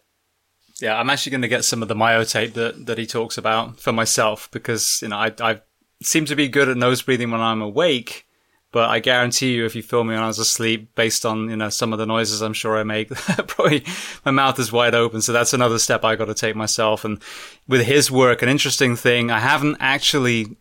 Yeah, 0.80 0.98
I'm 0.98 1.10
actually 1.10 1.30
going 1.30 1.42
to 1.42 1.48
get 1.48 1.64
some 1.64 1.82
of 1.82 1.88
the 1.88 1.96
myotape 1.96 2.52
that 2.52 2.86
that 2.86 2.98
he 2.98 3.06
talks 3.06 3.36
about 3.36 3.80
for 3.80 3.92
myself 3.92 4.48
because 4.52 5.00
you 5.02 5.08
know 5.08 5.16
I 5.16 5.32
I 5.40 5.60
seem 6.00 6.24
to 6.26 6.36
be 6.36 6.48
good 6.48 6.68
at 6.68 6.76
nose 6.76 7.02
breathing 7.02 7.32
when 7.32 7.40
I'm 7.40 7.60
awake 7.60 8.27
but 8.70 8.90
I 8.90 9.00
guarantee 9.00 9.54
you, 9.54 9.64
if 9.64 9.74
you 9.74 9.82
film 9.82 10.08
me 10.08 10.14
when 10.14 10.22
I 10.22 10.26
was 10.26 10.38
asleep, 10.38 10.94
based 10.94 11.24
on 11.24 11.48
you 11.48 11.56
know 11.56 11.70
some 11.70 11.92
of 11.92 11.98
the 11.98 12.06
noises 12.06 12.42
I'm 12.42 12.52
sure 12.52 12.76
I 12.76 12.82
make, 12.82 13.08
probably 13.46 13.84
my 14.24 14.30
mouth 14.30 14.58
is 14.58 14.70
wide 14.70 14.94
open. 14.94 15.22
So 15.22 15.32
that's 15.32 15.54
another 15.54 15.78
step 15.78 16.04
I 16.04 16.16
got 16.16 16.26
to 16.26 16.34
take 16.34 16.54
myself. 16.54 17.04
And 17.04 17.22
with 17.66 17.86
his 17.86 18.10
work, 18.10 18.42
an 18.42 18.48
interesting 18.48 18.94
thing, 18.94 19.30
I 19.30 19.38
haven't 19.38 19.78
actually 19.80 20.56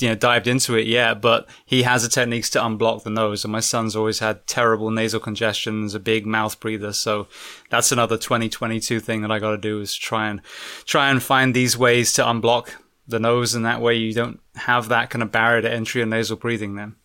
you 0.00 0.08
know 0.08 0.16
dived 0.16 0.48
into 0.48 0.76
it 0.76 0.88
yet, 0.88 1.20
but 1.20 1.48
he 1.64 1.84
has 1.84 2.02
the 2.02 2.08
techniques 2.08 2.50
to 2.50 2.58
unblock 2.58 3.04
the 3.04 3.10
nose. 3.10 3.44
And 3.44 3.52
my 3.52 3.60
son's 3.60 3.94
always 3.94 4.18
had 4.18 4.46
terrible 4.48 4.90
nasal 4.90 5.20
congestion, 5.20 5.76
and 5.76 5.84
is 5.84 5.94
a 5.94 6.00
big 6.00 6.26
mouth 6.26 6.58
breather. 6.58 6.92
So 6.92 7.28
that's 7.70 7.92
another 7.92 8.18
2022 8.18 8.98
thing 8.98 9.22
that 9.22 9.30
I 9.30 9.38
got 9.38 9.52
to 9.52 9.58
do 9.58 9.80
is 9.80 9.94
try 9.94 10.28
and 10.28 10.40
try 10.86 11.08
and 11.08 11.22
find 11.22 11.54
these 11.54 11.78
ways 11.78 12.12
to 12.14 12.22
unblock 12.22 12.70
the 13.06 13.20
nose, 13.20 13.54
and 13.54 13.64
that 13.64 13.80
way 13.80 13.94
you 13.94 14.12
don't 14.12 14.40
have 14.56 14.88
that 14.88 15.10
kind 15.10 15.22
of 15.22 15.30
barrier 15.30 15.62
to 15.62 15.72
entry 15.72 16.02
and 16.02 16.10
nasal 16.10 16.36
breathing. 16.36 16.74
Then. 16.74 16.96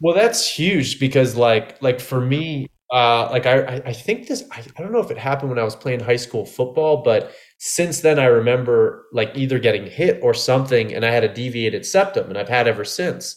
Well, 0.00 0.14
that's 0.14 0.48
huge 0.48 1.00
because 1.00 1.36
like 1.36 1.80
like 1.82 2.00
for 2.00 2.20
me, 2.20 2.68
uh, 2.92 3.28
like 3.30 3.46
I 3.46 3.82
I 3.86 3.92
think 3.92 4.28
this 4.28 4.44
I, 4.52 4.62
I 4.78 4.82
don't 4.82 4.92
know 4.92 5.00
if 5.00 5.10
it 5.10 5.18
happened 5.18 5.50
when 5.50 5.58
I 5.58 5.64
was 5.64 5.76
playing 5.76 6.00
high 6.00 6.16
school 6.16 6.44
football, 6.44 7.02
but 7.02 7.32
since 7.58 8.00
then 8.00 8.18
I 8.18 8.26
remember 8.26 9.06
like 9.12 9.32
either 9.34 9.58
getting 9.58 9.86
hit 9.86 10.20
or 10.22 10.34
something, 10.34 10.94
and 10.94 11.04
I 11.04 11.10
had 11.10 11.24
a 11.24 11.32
deviated 11.32 11.86
septum, 11.86 12.28
and 12.28 12.38
I've 12.38 12.48
had 12.48 12.68
ever 12.68 12.84
since. 12.84 13.36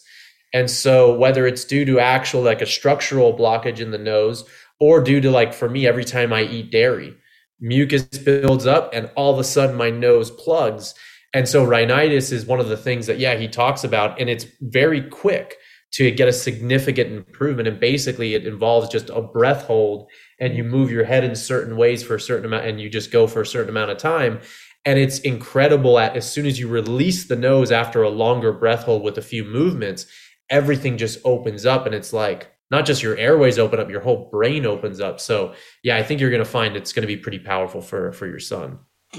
And 0.52 0.70
so 0.70 1.14
whether 1.14 1.46
it's 1.46 1.64
due 1.64 1.84
to 1.86 2.00
actual 2.00 2.42
like 2.42 2.60
a 2.60 2.66
structural 2.66 3.36
blockage 3.36 3.78
in 3.80 3.92
the 3.92 3.98
nose 3.98 4.44
or 4.80 5.00
due 5.02 5.20
to 5.20 5.30
like 5.30 5.54
for 5.54 5.68
me 5.68 5.86
every 5.86 6.04
time 6.04 6.32
I 6.32 6.42
eat 6.42 6.72
dairy, 6.72 7.14
mucus 7.60 8.02
builds 8.04 8.66
up 8.66 8.90
and 8.92 9.10
all 9.16 9.32
of 9.32 9.38
a 9.38 9.44
sudden 9.44 9.76
my 9.76 9.90
nose 9.90 10.30
plugs. 10.30 10.94
And 11.32 11.48
so 11.48 11.64
rhinitis 11.64 12.32
is 12.32 12.44
one 12.46 12.58
of 12.60 12.68
the 12.68 12.76
things 12.76 13.06
that 13.06 13.18
yeah, 13.20 13.36
he 13.36 13.46
talks 13.48 13.84
about 13.84 14.20
and 14.20 14.28
it's 14.28 14.46
very 14.60 15.02
quick 15.08 15.56
to 15.92 16.10
get 16.10 16.28
a 16.28 16.32
significant 16.32 17.12
improvement. 17.12 17.68
And 17.68 17.80
basically, 17.80 18.34
it 18.34 18.46
involves 18.46 18.88
just 18.88 19.10
a 19.10 19.20
breath 19.20 19.64
hold, 19.64 20.08
and 20.38 20.56
you 20.56 20.64
move 20.64 20.90
your 20.90 21.04
head 21.04 21.24
in 21.24 21.34
certain 21.34 21.76
ways 21.76 22.02
for 22.02 22.14
a 22.14 22.20
certain 22.20 22.46
amount, 22.46 22.66
and 22.66 22.80
you 22.80 22.88
just 22.88 23.10
go 23.10 23.26
for 23.26 23.40
a 23.40 23.46
certain 23.46 23.70
amount 23.70 23.90
of 23.90 23.98
time. 23.98 24.40
And 24.84 24.98
it's 24.98 25.18
incredible 25.20 25.98
at 25.98 26.16
as 26.16 26.30
soon 26.30 26.46
as 26.46 26.58
you 26.58 26.68
release 26.68 27.26
the 27.26 27.36
nose 27.36 27.70
after 27.70 28.02
a 28.02 28.08
longer 28.08 28.52
breath 28.52 28.84
hold 28.84 29.02
with 29.02 29.18
a 29.18 29.22
few 29.22 29.44
movements, 29.44 30.06
everything 30.48 30.96
just 30.96 31.18
opens 31.24 31.66
up, 31.66 31.86
and 31.86 31.94
it's 31.94 32.12
like 32.12 32.50
not 32.70 32.86
just 32.86 33.02
your 33.02 33.16
airways 33.16 33.58
open 33.58 33.80
up, 33.80 33.90
your 33.90 34.00
whole 34.00 34.30
brain 34.30 34.64
opens 34.64 35.00
up. 35.00 35.20
So 35.20 35.54
yeah, 35.82 35.96
I 35.96 36.02
think 36.02 36.20
you're 36.20 36.30
going 36.30 36.44
to 36.44 36.48
find 36.48 36.76
it's 36.76 36.92
going 36.92 37.02
to 37.02 37.14
be 37.14 37.16
pretty 37.16 37.40
powerful 37.40 37.82
for 37.82 38.12
for 38.12 38.26
your 38.26 38.38
son. 38.38 38.78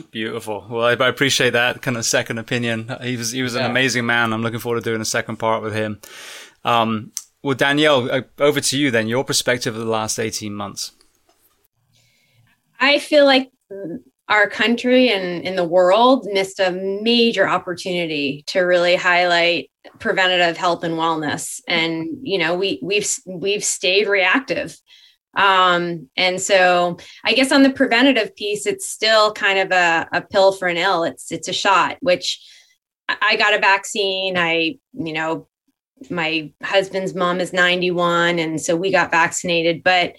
Beautiful. 0.09 0.65
Well, 0.69 0.85
I, 0.85 0.93
I, 0.93 1.09
appreciate 1.09 1.49
that 1.49 1.81
kind 1.81 1.97
of 1.97 2.05
second 2.05 2.37
opinion. 2.37 2.95
He 3.01 3.17
was 3.17 3.31
he 3.31 3.43
was 3.43 3.55
yeah. 3.55 3.65
an 3.65 3.71
amazing 3.71 4.05
man. 4.05 4.31
I'm 4.31 4.41
looking 4.41 4.59
forward 4.59 4.81
to 4.81 4.89
doing 4.89 5.01
a 5.01 5.05
second 5.05 5.35
part 5.35 5.61
with 5.61 5.73
him. 5.73 5.99
Um, 6.63 7.11
well, 7.43 7.55
Danielle, 7.55 8.11
uh, 8.11 8.21
over 8.39 8.61
to 8.61 8.77
you 8.77 8.91
then. 8.91 9.07
Your 9.07 9.23
perspective 9.23 9.75
of 9.75 9.81
the 9.81 9.89
last 9.89 10.19
18 10.19 10.53
months. 10.53 10.91
I 12.79 12.99
feel 12.99 13.25
like 13.25 13.51
our 14.31 14.49
country 14.49 15.09
and 15.09 15.43
in 15.43 15.55
the 15.55 15.63
world 15.63 16.25
missed 16.31 16.59
a 16.59 16.71
major 16.71 17.47
opportunity 17.47 18.43
to 18.47 18.61
really 18.61 18.95
highlight 18.95 19.69
preventative 19.99 20.57
health 20.57 20.83
and 20.83 20.95
wellness 20.95 21.59
and 21.67 22.07
you 22.21 22.37
know 22.37 22.55
we 22.55 22.79
we've 22.81 23.13
we've 23.25 23.63
stayed 23.63 24.07
reactive 24.07 24.77
um 25.35 26.07
and 26.15 26.39
so 26.39 26.97
i 27.23 27.33
guess 27.33 27.51
on 27.51 27.63
the 27.63 27.71
preventative 27.71 28.35
piece 28.35 28.65
it's 28.65 28.87
still 28.87 29.33
kind 29.33 29.59
of 29.59 29.71
a, 29.71 30.07
a 30.13 30.21
pill 30.21 30.51
for 30.51 30.67
an 30.67 30.77
ill 30.77 31.03
it's 31.03 31.31
it's 31.31 31.47
a 31.47 31.53
shot 31.53 31.97
which 31.99 32.39
i 33.21 33.35
got 33.35 33.53
a 33.53 33.59
vaccine 33.59 34.37
i 34.37 34.75
you 34.93 35.13
know 35.13 35.47
my 36.09 36.51
husband's 36.63 37.13
mom 37.13 37.39
is 37.39 37.53
91 37.53 38.39
and 38.39 38.59
so 38.59 38.75
we 38.75 38.91
got 38.91 39.11
vaccinated 39.11 39.83
but 39.83 40.15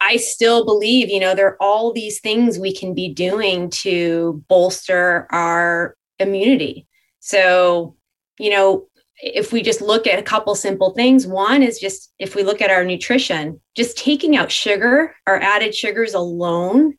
i 0.00 0.16
still 0.16 0.64
believe 0.64 1.08
you 1.08 1.20
know 1.20 1.34
there 1.34 1.46
are 1.46 1.62
all 1.62 1.92
these 1.92 2.20
things 2.20 2.58
we 2.58 2.74
can 2.74 2.94
be 2.94 3.08
doing 3.08 3.70
to 3.70 4.42
bolster 4.48 5.26
our 5.30 5.96
immunity. 6.22 6.86
So 7.20 7.96
you 8.38 8.50
know 8.50 8.88
if 9.18 9.52
we 9.52 9.62
just 9.62 9.80
look 9.80 10.06
at 10.06 10.18
a 10.18 10.22
couple 10.22 10.54
simple 10.54 10.90
things 10.94 11.26
one 11.26 11.62
is 11.62 11.78
just 11.78 12.12
if 12.18 12.34
we 12.34 12.42
look 12.42 12.60
at 12.60 12.70
our 12.70 12.84
nutrition 12.84 13.60
just 13.76 13.96
taking 13.96 14.36
out 14.36 14.50
sugar 14.50 15.14
or 15.28 15.40
added 15.40 15.74
sugars 15.74 16.14
alone 16.14 16.94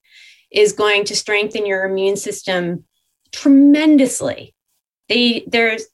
is 0.51 0.71
going 0.71 1.03
to 1.05 1.15
strengthen 1.15 1.65
your 1.65 1.83
immune 1.83 2.15
system 2.15 2.85
tremendously. 3.31 4.53
They 5.09 5.43
there's 5.47 5.85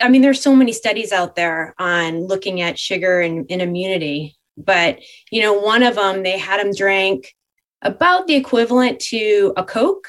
I 0.00 0.08
mean, 0.08 0.22
there's 0.22 0.40
so 0.40 0.54
many 0.54 0.72
studies 0.72 1.12
out 1.12 1.34
there 1.36 1.74
on 1.78 2.26
looking 2.26 2.60
at 2.60 2.78
sugar 2.78 3.20
and, 3.20 3.46
and 3.50 3.60
immunity, 3.60 4.36
but 4.56 5.00
you 5.30 5.42
know, 5.42 5.52
one 5.52 5.82
of 5.82 5.96
them 5.96 6.22
they 6.22 6.38
had 6.38 6.60
them 6.60 6.72
drink 6.74 7.34
about 7.82 8.26
the 8.26 8.34
equivalent 8.34 9.00
to 9.00 9.52
a 9.56 9.64
Coke, 9.64 10.08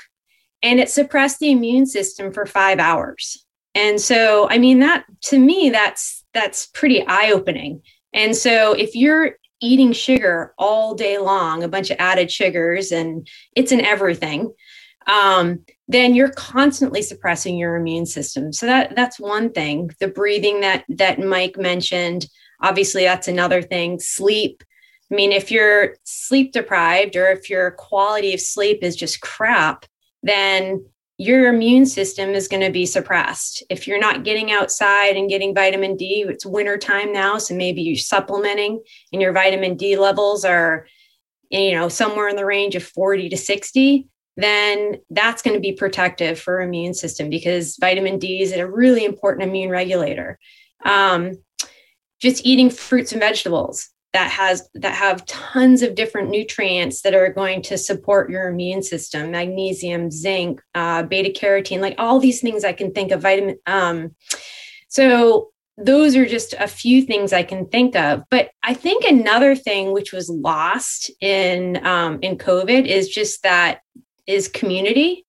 and 0.62 0.80
it 0.80 0.90
suppressed 0.90 1.40
the 1.40 1.52
immune 1.52 1.86
system 1.86 2.32
for 2.34 2.46
five 2.46 2.80
hours. 2.80 3.46
And 3.76 4.02
so, 4.02 4.50
I 4.50 4.58
mean, 4.58 4.80
that 4.80 5.06
to 5.26 5.40
me, 5.40 5.70
that's 5.70 6.24
that's 6.34 6.68
pretty 6.68 7.06
eye 7.06 7.32
opening. 7.32 7.82
And 8.14 8.36
so, 8.36 8.74
if 8.74 8.96
you're 8.96 9.36
eating 9.62 9.92
sugar 9.92 10.54
all 10.58 10.96
day 10.96 11.18
long, 11.18 11.64
a 11.64 11.68
bunch 11.68 11.90
of 11.90 11.98
added 12.00 12.32
sugars, 12.32 12.92
and 12.92 13.28
it's 13.56 13.72
in 13.72 13.82
everything, 13.82 14.54
um, 15.10 15.66
then 15.88 16.14
you're 16.14 16.32
constantly 16.32 17.02
suppressing 17.02 17.58
your 17.58 17.76
immune 17.76 18.06
system. 18.06 18.54
So 18.54 18.68
that 18.68 18.96
that's 18.96 19.20
one 19.20 19.52
thing. 19.52 19.90
The 20.00 20.08
breathing 20.08 20.62
that 20.62 20.86
that 20.90 21.20
Mike 21.20 21.58
mentioned, 21.58 22.28
obviously 22.62 23.04
that's 23.04 23.28
another 23.28 23.62
thing. 23.64 24.00
Sleep. 24.00 24.64
I 25.12 25.16
mean, 25.16 25.32
if 25.32 25.50
you're 25.50 25.96
sleep 26.04 26.52
deprived 26.52 27.16
or 27.16 27.28
if 27.32 27.50
your 27.50 27.72
quality 27.72 28.36
of 28.36 28.40
sleep 28.40 28.84
is 28.84 28.96
just 28.96 29.22
crap, 29.22 29.88
then 30.22 30.86
your 31.18 31.52
immune 31.52 31.88
system 31.88 32.30
is 32.30 32.48
going 32.48 32.62
to 32.62 32.72
be 32.72 32.86
suppressed. 32.86 33.64
If 33.70 33.88
you're 33.88 34.00
not 34.00 34.24
getting 34.24 34.52
outside 34.52 35.18
and 35.18 35.28
getting 35.28 35.56
vitamin 35.56 35.98
D, 35.98 36.24
it's 36.28 36.46
winter 36.46 36.78
time 36.78 37.12
now, 37.12 37.40
so 37.40 37.56
maybe 37.56 37.82
you're 37.82 37.98
supplementing 37.98 38.82
and 39.12 39.22
your 39.22 39.34
vitamin 39.34 39.76
D 39.76 39.98
levels 39.98 40.46
are 40.46 40.86
you 41.50 41.72
know 41.72 41.90
somewhere 41.90 42.30
in 42.30 42.36
the 42.36 42.46
range 42.46 42.76
of 42.76 42.84
40 42.84 43.30
to 43.30 43.38
60, 43.38 44.08
then 44.42 44.98
that's 45.10 45.42
going 45.42 45.56
to 45.56 45.62
be 45.62 45.74
protective 45.74 46.40
for 46.40 46.62
immune 46.62 46.94
system 46.94 47.30
because 47.30 47.78
vitamin 47.80 48.20
D 48.20 48.42
is 48.42 48.52
a 48.52 48.70
really 48.70 49.06
important 49.06 49.48
immune 49.48 49.70
regulator. 49.70 50.40
Um, 50.86 51.34
just 52.20 52.46
eating 52.46 52.70
fruits 52.70 53.12
and 53.12 53.22
vegetables 53.22 53.90
that 54.14 54.32
has 54.32 54.68
that 54.74 54.96
have 54.96 55.26
tons 55.26 55.82
of 55.82 55.96
different 55.96 56.30
nutrients 56.30 57.02
that 57.02 57.14
are 57.14 57.32
going 57.32 57.62
to 57.62 57.78
support 57.78 58.30
your 58.30 58.48
immune 58.48 58.82
system 58.82 59.32
magnesium 59.32 60.10
zinc 60.10 60.62
uh, 60.76 61.04
beta 61.04 61.30
carotene 61.30 61.80
like 61.80 61.96
all 61.98 62.20
these 62.20 62.42
things 62.42 62.64
i 62.64 62.74
can 62.74 62.92
think 62.92 63.12
of 63.12 63.22
vitamin 63.22 63.58
um, 63.66 64.16
so 64.88 65.50
those 65.78 66.16
are 66.16 66.26
just 66.26 66.54
a 66.60 66.68
few 66.68 67.02
things 67.04 67.34
i 67.34 67.44
can 67.44 67.68
think 67.68 67.96
of 67.96 68.24
but 68.30 68.50
i 68.64 68.74
think 68.74 69.06
another 69.06 69.56
thing 69.56 69.92
which 69.92 70.12
was 70.12 70.30
lost 70.30 71.12
in 71.22 71.86
um, 71.86 72.20
in 72.22 72.38
covid 72.38 72.86
is 72.86 73.08
just 73.08 73.44
that 73.44 73.82
is 74.30 74.48
community 74.48 75.26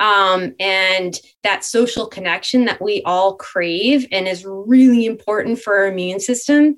um, 0.00 0.54
and 0.58 1.20
that 1.42 1.64
social 1.64 2.06
connection 2.06 2.64
that 2.64 2.80
we 2.82 3.02
all 3.04 3.36
crave 3.36 4.06
and 4.10 4.26
is 4.26 4.44
really 4.46 5.06
important 5.06 5.58
for 5.60 5.76
our 5.76 5.86
immune 5.86 6.20
system 6.20 6.76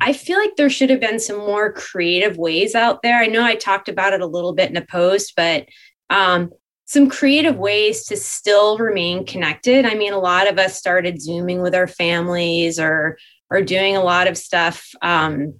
I 0.00 0.12
feel 0.12 0.38
like 0.38 0.56
there 0.56 0.70
should 0.70 0.90
have 0.90 1.00
been 1.00 1.20
some 1.20 1.38
more 1.38 1.72
creative 1.72 2.36
ways 2.36 2.74
out 2.74 3.02
there. 3.02 3.18
I 3.18 3.26
know 3.26 3.44
I 3.44 3.54
talked 3.54 3.88
about 3.88 4.12
it 4.12 4.20
a 4.20 4.26
little 4.26 4.52
bit 4.52 4.70
in 4.70 4.76
a 4.76 4.84
post, 4.84 5.34
but 5.36 5.66
um, 6.10 6.50
some 6.86 7.08
creative 7.08 7.56
ways 7.56 8.04
to 8.06 8.16
still 8.16 8.78
remain 8.78 9.24
connected. 9.24 9.84
I 9.84 9.94
mean, 9.94 10.12
a 10.12 10.18
lot 10.18 10.48
of 10.48 10.58
us 10.58 10.76
started 10.76 11.22
Zooming 11.22 11.62
with 11.62 11.74
our 11.74 11.86
families 11.86 12.80
or 12.80 13.18
or 13.50 13.60
doing 13.60 13.96
a 13.96 14.02
lot 14.02 14.28
of 14.28 14.38
stuff 14.38 14.88
um, 15.02 15.54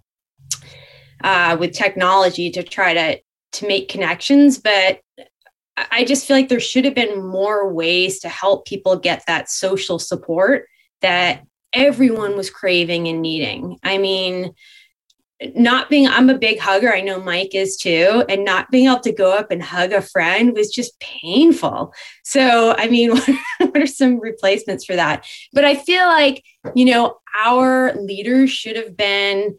uh, 1.23 1.57
with 1.61 1.73
technology 1.73 2.51
to 2.51 2.63
try 2.63 2.95
to 2.95 3.21
to 3.53 3.67
make 3.69 3.89
connections, 3.89 4.59
but 4.59 5.01
I 5.77 6.05
just 6.05 6.27
feel 6.27 6.37
like 6.37 6.49
there 6.49 6.61
should 6.61 6.85
have 6.85 6.95
been 6.95 7.25
more 7.25 7.73
ways 7.73 8.21
to 8.21 8.29
help 8.29 8.67
people 8.67 8.97
get 8.97 9.25
that 9.27 9.51
social 9.51 9.99
support 9.99 10.67
that 11.01 11.45
everyone 11.73 12.37
was 12.37 12.51
craving 12.51 13.09
and 13.09 13.23
needing. 13.23 13.79
I 13.83 13.99
mean, 13.99 14.55
not 15.57 15.91
being 15.91 16.07
i'm 16.07 16.31
a 16.31 16.39
big 16.39 16.59
hugger. 16.59 16.93
I 16.93 17.01
know 17.01 17.21
mike 17.21 17.55
is 17.55 17.77
too. 17.77 18.25
And 18.29 18.45
not 18.45 18.71
being 18.71 18.87
able 18.87 19.01
to 19.01 19.13
go 19.13 19.33
up 19.33 19.51
and 19.51 19.63
hug 19.63 19.93
a 19.93 20.01
friend 20.01 20.55
was 20.55 20.71
just 20.71 20.99
painful. 21.01 21.93
So 22.23 22.75
i 22.79 22.89
mean 22.89 23.11
what 23.59 23.77
are 23.77 23.87
some 23.87 24.21
replacements 24.21 24.85
for 24.85 24.97
that? 24.97 25.27
But 25.53 25.65
i 25.65 25.75
feel 25.75 26.07
like 26.07 26.45
you 26.75 26.85
know 26.85 27.19
our 27.45 27.95
leaders 27.95 28.51
should 28.51 28.77
have 28.77 28.97
been 28.97 29.59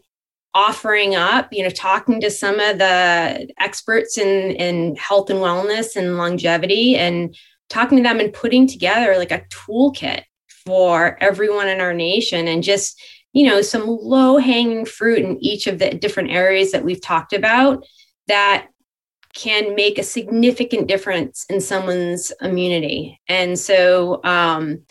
offering 0.54 1.14
up 1.14 1.48
you 1.52 1.62
know 1.62 1.70
talking 1.70 2.20
to 2.20 2.30
some 2.30 2.60
of 2.60 2.78
the 2.78 3.48
experts 3.58 4.16
in 4.18 4.52
in 4.52 4.94
health 4.96 5.28
and 5.30 5.40
wellness 5.40 5.96
and 5.96 6.16
longevity 6.16 6.96
and 6.96 7.36
talking 7.68 7.98
to 7.98 8.02
them 8.02 8.20
and 8.20 8.32
putting 8.32 8.66
together 8.66 9.18
like 9.18 9.32
a 9.32 9.44
toolkit 9.50 10.22
for 10.64 11.18
everyone 11.20 11.68
in 11.68 11.80
our 11.80 11.92
nation 11.92 12.46
and 12.46 12.62
just 12.62 13.02
you 13.32 13.46
know 13.46 13.60
some 13.60 13.86
low 13.86 14.38
hanging 14.38 14.84
fruit 14.84 15.18
in 15.18 15.36
each 15.42 15.66
of 15.66 15.78
the 15.78 15.90
different 15.90 16.30
areas 16.30 16.72
that 16.72 16.84
we've 16.84 17.02
talked 17.02 17.32
about 17.32 17.84
that 18.28 18.68
can 19.34 19.74
make 19.74 19.98
a 19.98 20.02
significant 20.02 20.86
difference 20.86 21.44
in 21.50 21.60
someone's 21.60 22.32
immunity. 22.40 23.20
And 23.28 23.58
so 23.58 24.20
um 24.24 24.82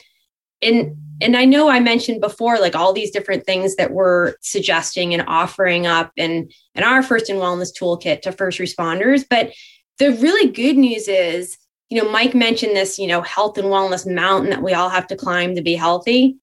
and 0.64 0.96
and 1.22 1.38
i 1.38 1.46
know 1.46 1.70
i 1.70 1.80
mentioned 1.80 2.22
before 2.22 2.60
like 2.60 2.76
all 2.76 2.94
these 2.94 3.12
different 3.12 3.46
things 3.46 3.76
that 3.76 3.92
we're 3.92 4.36
suggesting 4.42 5.14
and 5.14 5.24
offering 5.28 5.86
up 5.86 6.12
and 6.18 6.52
and 6.76 6.86
our 6.86 7.04
First 7.04 7.30
in 7.30 7.38
Wellness 7.38 7.72
toolkit 7.78 8.22
to 8.22 8.32
first 8.32 8.60
responders 8.60 9.24
but 9.30 9.52
the 10.00 10.12
really 10.14 10.52
good 10.52 10.78
news 10.78 11.08
is 11.08 11.58
you 11.94 12.02
know, 12.02 12.10
Mike 12.10 12.34
mentioned 12.34 12.76
this, 12.76 12.98
you 12.98 13.06
know, 13.06 13.22
health 13.22 13.56
and 13.60 13.68
wellness 13.68 14.12
mountain 14.12 14.50
that 14.50 14.64
we 14.64 14.74
all 14.74 14.90
have 14.90 15.06
to 15.06 15.16
climb 15.16 15.54
to 15.54 15.62
be 15.62 15.76
healthy. 15.76 16.38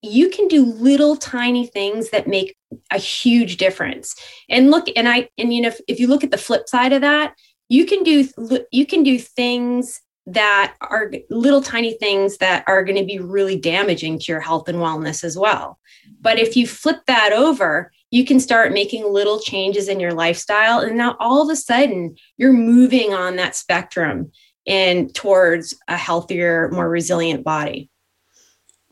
You 0.00 0.30
can 0.30 0.48
do 0.48 0.64
little 0.64 1.14
tiny 1.14 1.66
things 1.66 2.08
that 2.08 2.26
make 2.26 2.56
a 2.90 2.96
huge 2.96 3.58
difference. 3.58 4.16
And 4.48 4.70
look, 4.70 4.86
and 4.96 5.10
I, 5.10 5.28
and 5.36 5.52
you 5.52 5.60
know, 5.60 5.68
if, 5.68 5.80
if 5.88 6.00
you 6.00 6.06
look 6.06 6.24
at 6.24 6.30
the 6.30 6.38
flip 6.38 6.70
side 6.70 6.94
of 6.94 7.02
that, 7.02 7.34
you 7.68 7.84
can 7.84 8.02
do, 8.02 8.26
you 8.70 8.86
can 8.86 9.02
do 9.02 9.18
things 9.18 10.00
that 10.26 10.74
are 10.80 11.12
little 11.30 11.60
tiny 11.60 11.94
things 11.94 12.38
that 12.38 12.64
are 12.66 12.84
going 12.84 12.98
to 12.98 13.04
be 13.04 13.18
really 13.18 13.58
damaging 13.58 14.18
to 14.18 14.24
your 14.30 14.40
health 14.40 14.68
and 14.68 14.78
wellness 14.78 15.24
as 15.24 15.36
well. 15.36 15.78
But 16.20 16.38
if 16.38 16.56
you 16.56 16.66
flip 16.66 17.00
that 17.06 17.32
over, 17.32 17.90
you 18.10 18.24
can 18.24 18.38
start 18.38 18.72
making 18.72 19.10
little 19.10 19.40
changes 19.40 19.88
in 19.88 19.98
your 19.98 20.12
lifestyle. 20.12 20.80
And 20.80 20.96
now 20.96 21.16
all 21.18 21.42
of 21.42 21.50
a 21.50 21.56
sudden, 21.56 22.16
you're 22.36 22.52
moving 22.52 23.12
on 23.12 23.36
that 23.36 23.56
spectrum 23.56 24.30
and 24.66 25.12
towards 25.14 25.74
a 25.88 25.96
healthier, 25.96 26.70
more 26.70 26.88
resilient 26.88 27.42
body. 27.42 27.90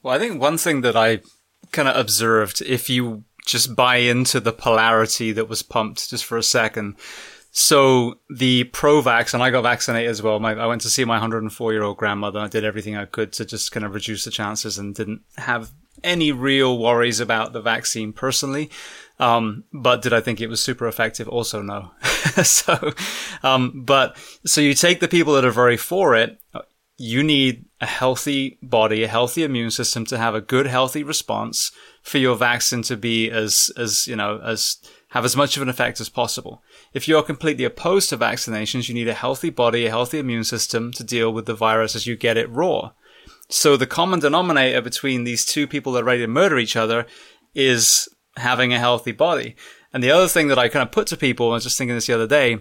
Well, 0.03 0.15
I 0.15 0.19
think 0.19 0.41
one 0.41 0.59
thing 0.59 0.81
that 0.81 0.97
I 0.97 1.21
kind 1.71 1.87
of 1.87 1.97
observed, 1.97 2.61
if 2.63 2.91
you 2.91 3.25
just 3.47 3.75
buy 3.75 3.97
into 3.97 4.41
the 4.41 4.53
polarity 4.53 5.33
that 5.33 5.49
was 5.49 5.63
pumped 5.63 6.11
just 6.11 6.25
for 6.25 6.39
a 6.39 6.43
second. 6.43 6.97
So 7.53 8.21
the 8.29 8.65
pro-vax, 8.65 9.35
and 9.35 9.43
I 9.43 9.51
got 9.51 9.63
vaccinated 9.63 10.11
as 10.11 10.23
well. 10.23 10.39
My, 10.39 10.53
I 10.53 10.67
went 10.67 10.83
to 10.83 10.91
see 10.91 11.05
my 11.05 11.15
104 11.15 11.73
year 11.73 11.83
old 11.83 11.97
grandmother. 11.97 12.39
I 12.39 12.49
did 12.49 12.65
everything 12.65 12.97
I 12.97 13.07
could 13.07 13.33
to 13.35 13.45
just 13.45 13.73
kind 13.73 13.85
of 13.85 13.95
reduce 13.95 14.25
the 14.25 14.31
chances 14.31 14.79
and 14.79 14.95
didn't 14.95 15.23
have 15.37 15.73
any 16.05 16.33
real 16.33 16.79
worries 16.79 17.21
about 17.21 17.53
the 17.53 17.61
vaccine 17.61 18.13
personally. 18.13 18.71
Um, 19.19 19.65
but 19.73 20.01
did 20.01 20.13
I 20.13 20.21
think 20.21 20.41
it 20.41 20.49
was 20.49 20.63
super 20.63 20.87
effective? 20.87 21.29
Also, 21.29 21.61
no. 21.61 21.91
so, 22.43 22.93
um, 23.43 23.83
but 23.85 24.17
so 24.47 24.61
you 24.61 24.75
take 24.75 25.01
the 25.01 25.09
people 25.09 25.35
that 25.35 25.45
are 25.45 25.51
very 25.51 25.77
for 25.77 26.15
it. 26.15 26.41
You 26.97 27.23
need 27.23 27.67
a 27.81 27.87
healthy 27.87 28.59
body, 28.63 29.03
a 29.03 29.09
healthy 29.09 29.43
immune 29.43 29.71
system 29.71 30.05
to 30.07 30.19
have 30.19 30.35
a 30.35 30.41
good, 30.41 30.67
healthy 30.67 31.03
response 31.03 31.73
for 32.03 32.19
your 32.19 32.37
vaccine 32.37 32.83
to 32.83 32.97
be 32.97 33.31
as, 33.31 33.71
as, 33.77 34.07
you 34.07 34.17
know, 34.17 34.41
as, 34.43 34.79
have 35.11 35.25
as 35.25 35.37
much 35.37 35.57
of 35.57 35.63
an 35.63 35.69
effect 35.69 36.01
as 36.01 36.09
possible. 36.09 36.63
If 36.93 37.07
you're 37.07 37.23
completely 37.23 37.65
opposed 37.65 38.09
to 38.11 38.19
vaccinations, 38.19 38.89
you 38.89 38.95
need 38.95 39.09
a 39.09 39.15
healthy 39.15 39.51
body, 39.51 39.87
a 39.87 39.91
healthy 39.91 40.19
immune 40.19 40.45
system 40.45 40.93
to 40.93 41.05
deal 41.05 41.33
with 41.33 41.47
the 41.47 41.55
virus 41.55 41.95
as 41.95 42.07
you 42.07 42.17
get 42.17 42.37
it 42.37 42.51
raw. 42.51 42.93
So 43.49 43.77
the 43.77 43.87
common 43.87 44.21
denominator 44.21 44.81
between 44.81 45.25
these 45.25 45.45
two 45.45 45.67
people 45.67 45.93
that 45.93 46.03
are 46.03 46.07
ready 46.07 46.23
to 46.23 46.29
murder 46.29 46.59
each 46.59 46.77
other 46.77 47.07
is 47.55 48.09
having 48.37 48.73
a 48.73 48.79
healthy 48.79 49.13
body. 49.13 49.57
And 49.93 50.03
the 50.03 50.11
other 50.11 50.29
thing 50.29 50.49
that 50.49 50.59
I 50.59 50.69
kind 50.69 50.83
of 50.83 50.93
put 50.93 51.07
to 51.09 51.17
people, 51.17 51.51
I 51.51 51.55
was 51.55 51.65
just 51.65 51.77
thinking 51.79 51.95
this 51.95 52.07
the 52.07 52.15
other 52.15 52.27
day, 52.27 52.59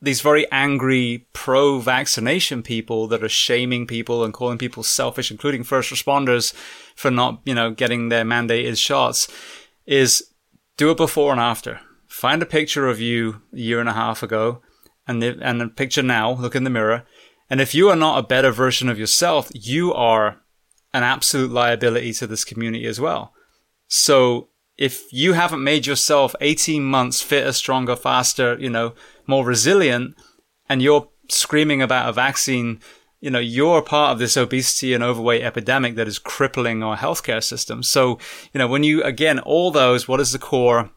these 0.00 0.20
very 0.20 0.50
angry 0.52 1.26
pro 1.32 1.78
vaccination 1.78 2.62
people 2.62 3.06
that 3.08 3.22
are 3.22 3.28
shaming 3.28 3.86
people 3.86 4.24
and 4.24 4.34
calling 4.34 4.58
people 4.58 4.82
selfish, 4.82 5.30
including 5.30 5.64
first 5.64 5.92
responders 5.92 6.52
for 6.94 7.10
not, 7.10 7.40
you 7.44 7.54
know, 7.54 7.70
getting 7.70 8.08
their 8.08 8.24
mandated 8.24 8.78
shots 8.78 9.28
is 9.86 10.30
do 10.76 10.90
it 10.90 10.98
before 10.98 11.32
and 11.32 11.40
after. 11.40 11.80
Find 12.16 12.42
a 12.42 12.46
picture 12.46 12.88
of 12.88 12.98
you 12.98 13.42
a 13.52 13.58
year 13.58 13.78
and 13.78 13.90
a 13.90 13.92
half 13.92 14.22
ago 14.22 14.62
and 15.06 15.22
the, 15.22 15.38
and 15.42 15.60
a 15.60 15.68
picture 15.68 16.02
now, 16.02 16.32
look 16.32 16.54
in 16.54 16.64
the 16.64 16.70
mirror. 16.70 17.04
And 17.50 17.60
if 17.60 17.74
you 17.74 17.90
are 17.90 17.94
not 17.96 18.18
a 18.18 18.26
better 18.26 18.50
version 18.50 18.88
of 18.88 18.98
yourself, 18.98 19.50
you 19.52 19.92
are 19.92 20.40
an 20.94 21.02
absolute 21.02 21.50
liability 21.50 22.14
to 22.14 22.26
this 22.26 22.42
community 22.42 22.86
as 22.86 22.98
well. 22.98 23.34
So 23.86 24.48
if 24.78 25.12
you 25.12 25.34
haven't 25.34 25.62
made 25.62 25.86
yourself 25.86 26.34
18 26.40 26.82
months 26.82 27.20
fitter, 27.20 27.52
stronger, 27.52 27.94
faster, 27.94 28.56
you 28.58 28.70
know, 28.70 28.94
more 29.26 29.44
resilient, 29.44 30.14
and 30.70 30.80
you're 30.80 31.10
screaming 31.28 31.82
about 31.82 32.08
a 32.08 32.14
vaccine, 32.14 32.80
you 33.20 33.28
know, 33.30 33.40
you're 33.40 33.82
part 33.82 34.12
of 34.12 34.18
this 34.18 34.38
obesity 34.38 34.94
and 34.94 35.04
overweight 35.04 35.42
epidemic 35.42 35.96
that 35.96 36.08
is 36.08 36.18
crippling 36.18 36.82
our 36.82 36.96
healthcare 36.96 37.44
system. 37.44 37.82
So, 37.82 38.18
you 38.54 38.58
know, 38.58 38.68
when 38.68 38.84
you, 38.84 39.02
again, 39.02 39.38
all 39.38 39.70
those, 39.70 40.08
what 40.08 40.18
is 40.18 40.32
the 40.32 40.38
core? 40.38 40.92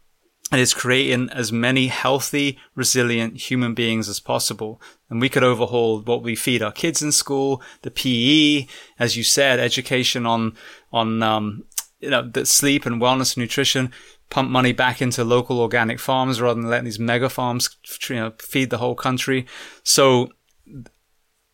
It 0.52 0.60
is 0.60 0.74
creating 0.74 1.30
as 1.30 1.52
many 1.52 1.88
healthy, 1.88 2.58
resilient 2.74 3.38
human 3.38 3.76
beings 3.76 4.10
as 4.10 4.20
possible. 4.20 4.82
And 5.10 5.22
we 5.22 5.30
could 5.30 5.44
overhaul 5.44 6.02
what 6.02 6.24
we 6.24 6.36
feed 6.36 6.64
our 6.64 6.72
kids 6.72 7.04
in 7.04 7.12
school, 7.12 7.62
the 7.84 7.92
PE, 7.92 8.68
as 8.98 9.16
you 9.16 9.24
said, 9.24 9.60
education 9.60 10.26
on, 10.26 10.56
on, 10.92 11.22
um, 11.22 11.66
you 12.00 12.10
know, 12.10 12.28
that 12.30 12.48
sleep 12.48 12.88
and 12.88 13.00
wellness 13.00 13.36
and 13.36 13.44
nutrition, 13.44 13.92
pump 14.32 14.50
money 14.50 14.72
back 14.72 15.02
into 15.02 15.24
local 15.24 15.60
organic 15.60 16.00
farms 16.00 16.42
rather 16.42 16.60
than 16.60 16.70
letting 16.70 16.86
these 16.86 17.00
mega 17.00 17.30
farms, 17.30 17.70
you 18.10 18.16
know, 18.16 18.34
feed 18.40 18.72
the 18.72 18.80
whole 18.80 18.96
country. 18.96 19.46
So 19.84 20.32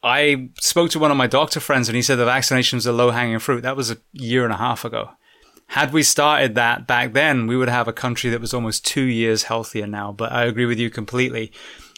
I 0.04 0.50
spoke 0.62 0.92
to 0.92 1.00
one 1.00 1.12
of 1.12 1.18
my 1.18 1.28
doctor 1.28 1.60
friends 1.60 1.90
and 1.90 1.96
he 1.98 2.02
said 2.02 2.16
the 2.16 2.26
vaccinations 2.26 2.86
are 2.86 2.94
low 2.94 3.12
hanging 3.12 3.40
fruit. 3.40 3.64
That 3.64 3.76
was 3.76 3.92
a 3.92 3.98
year 4.14 4.46
and 4.46 4.54
a 4.54 4.58
half 4.58 4.86
ago. 4.86 5.10
Had 5.68 5.94
we 5.94 6.04
started 6.04 6.56
that 6.56 6.88
back 6.88 7.14
then, 7.14 7.48
we 7.48 7.58
would 7.58 7.70
have 7.70 7.88
a 7.88 7.94
country 7.94 8.30
that 8.30 8.42
was 8.42 8.54
almost 8.54 8.86
two 8.86 9.04
years 9.04 9.44
healthier 9.44 9.88
now. 9.88 10.12
But 10.12 10.32
I 10.32 10.46
agree 10.46 10.66
with 10.66 10.80
you 10.80 10.90
completely. 10.90 11.52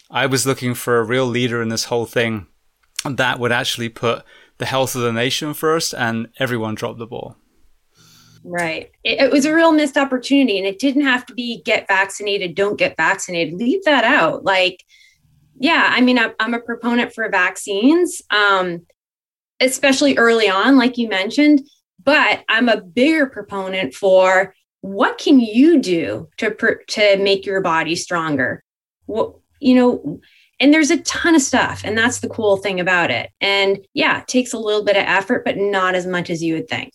I 0.10 0.26
was 0.26 0.46
looking 0.46 0.74
for 0.74 1.00
a 1.00 1.04
real 1.04 1.26
leader 1.26 1.62
in 1.62 1.70
this 1.70 1.86
whole 1.86 2.06
thing 2.06 2.48
that 3.04 3.40
would 3.40 3.52
actually 3.52 3.90
put 3.90 4.24
the 4.58 4.66
health 4.66 4.96
of 4.96 5.02
the 5.02 5.12
nation 5.12 5.54
first, 5.54 5.94
and 5.94 6.30
everyone 6.40 6.76
dropped 6.76 7.00
the 7.00 7.06
ball. 7.06 7.36
Right. 8.44 8.92
It, 9.04 9.20
it, 9.20 9.32
was 9.32 9.46
a 9.46 9.54
real 9.54 9.72
missed 9.72 9.98
opportunity, 9.98 10.58
and 10.58 10.66
it 10.66 10.80
didn't 10.80 11.04
have 11.04 11.26
to 11.28 11.34
be 11.34 11.62
get 11.64 11.88
vaccinated, 11.88 12.56
don't 12.56 12.78
get 12.78 12.96
vaccinated. 12.98 13.56
Leave 13.56 13.84
that 13.84 14.04
out. 14.04 14.46
Like, 14.46 14.84
yeah, 15.60 15.90
I 15.92 16.02
mean, 16.02 16.20
I'm, 16.40 16.54
a 16.54 16.60
proponent 16.60 17.14
for 17.14 17.28
vaccines, 17.30 18.22
um, 18.32 18.86
especially 19.60 20.18
early 20.18 20.50
on, 20.50 20.78
like 20.78 20.98
you 20.98 21.10
mentioned. 21.10 21.62
But 22.08 22.46
I'm 22.48 22.70
a 22.70 22.80
bigger 22.80 23.26
proponent 23.26 23.94
for 23.94 24.56
what 24.80 25.18
can 25.18 25.42
you 25.42 25.82
do 25.82 26.30
to 26.38 26.56
to 26.88 27.18
make 27.18 27.46
your 27.46 27.60
body 27.60 27.98
stronger. 27.98 28.64
What 29.08 29.36
you 29.60 29.76
know, 29.76 30.22
and 30.62 30.74
there's 30.74 30.90
a 30.90 31.02
ton 31.02 31.36
of 31.36 31.42
stuff, 31.42 31.82
and 31.84 31.98
that's 31.98 32.20
the 32.20 32.30
cool 32.30 32.56
thing 32.56 32.80
about 32.80 33.12
it. 33.12 33.32
And 33.42 33.86
yeah, 33.94 34.22
it 34.22 34.28
takes 34.30 34.54
a 34.54 34.58
little 34.58 34.86
bit 34.86 34.96
of 34.96 35.04
effort, 35.06 35.44
but 35.44 35.58
not 35.58 35.96
as 35.96 36.08
much 36.08 36.30
as 36.30 36.42
you 36.42 36.54
would 36.54 36.70
think. 36.70 36.94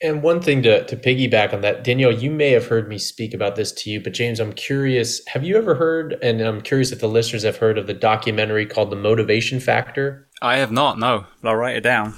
And 0.00 0.22
one 0.22 0.40
thing 0.40 0.62
to, 0.62 0.86
to 0.86 0.96
piggyback 0.96 1.52
on 1.52 1.60
that, 1.62 1.82
Danielle, 1.82 2.12
you 2.12 2.30
may 2.30 2.52
have 2.52 2.68
heard 2.68 2.88
me 2.88 2.98
speak 2.98 3.34
about 3.34 3.56
this 3.56 3.72
to 3.72 3.90
you, 3.90 4.00
but 4.00 4.14
James, 4.14 4.38
I'm 4.38 4.52
curious. 4.52 5.20
Have 5.26 5.42
you 5.42 5.56
ever 5.56 5.74
heard, 5.74 6.16
and 6.22 6.40
I'm 6.40 6.60
curious 6.60 6.92
if 6.92 7.00
the 7.00 7.08
listeners 7.08 7.42
have 7.42 7.56
heard 7.56 7.78
of 7.78 7.88
the 7.88 7.94
documentary 7.94 8.64
called 8.64 8.90
The 8.90 8.96
Motivation 8.96 9.58
Factor? 9.58 10.28
I 10.40 10.56
have 10.56 10.70
not, 10.70 11.00
no, 11.00 11.26
but 11.42 11.50
I'll 11.50 11.56
write 11.56 11.76
it 11.76 11.82
down. 11.82 12.14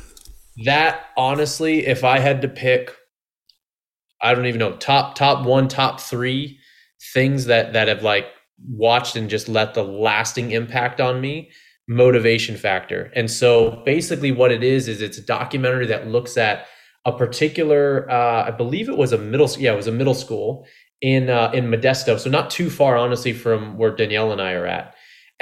That 0.65 1.07
honestly, 1.17 1.87
if 1.87 2.05
I 2.05 2.19
had 2.19 2.43
to 2.43 2.49
pick, 2.49 2.95
I 4.21 4.35
don't 4.35 4.47
even 4.47 4.59
know, 4.59 4.77
top 4.77 5.15
top 5.15 5.47
one, 5.47 5.69
top 5.69 6.01
three 6.01 6.59
things 7.15 7.47
that 7.47 7.73
that 7.73 7.89
have 7.89 8.03
like 8.03 8.27
watched 8.69 9.17
and 9.17 9.29
just 9.31 9.49
let 9.49 9.75
the 9.75 9.83
lasting 9.83 10.53
impact 10.53 11.01
on 11.01 11.21
me, 11.21 11.51
motivation 11.89 12.57
factor. 12.57 13.11
And 13.15 13.31
so 13.31 13.83
basically 13.85 14.31
what 14.33 14.53
it 14.53 14.63
is 14.63 14.89
is 14.89 15.01
it's 15.01 15.19
a 15.19 15.23
documentary 15.27 15.87
that 15.87 16.07
looks 16.09 16.37
at 16.37 16.67
a 17.05 17.13
particular, 17.13 18.09
uh, 18.09 18.45
I 18.47 18.51
believe 18.53 18.89
it 18.89 18.97
was 18.97 19.13
a 19.13 19.19
middle, 19.19 19.51
yeah, 19.59 19.73
it 19.73 19.77
was 19.77 19.89
a 19.89 19.93
middle 19.93 20.15
school 20.15 20.67
in 21.01 21.29
uh, 21.29 21.51
in 21.53 21.67
Modesto, 21.67 22.19
so 22.19 22.31
not 22.31 22.49
too 22.49 22.71
far, 22.71 22.97
honestly, 22.97 23.33
from 23.33 23.77
where 23.77 23.95
Danielle 23.95 24.31
and 24.31 24.41
I 24.41 24.53
are 24.53 24.67
at. 24.67 24.92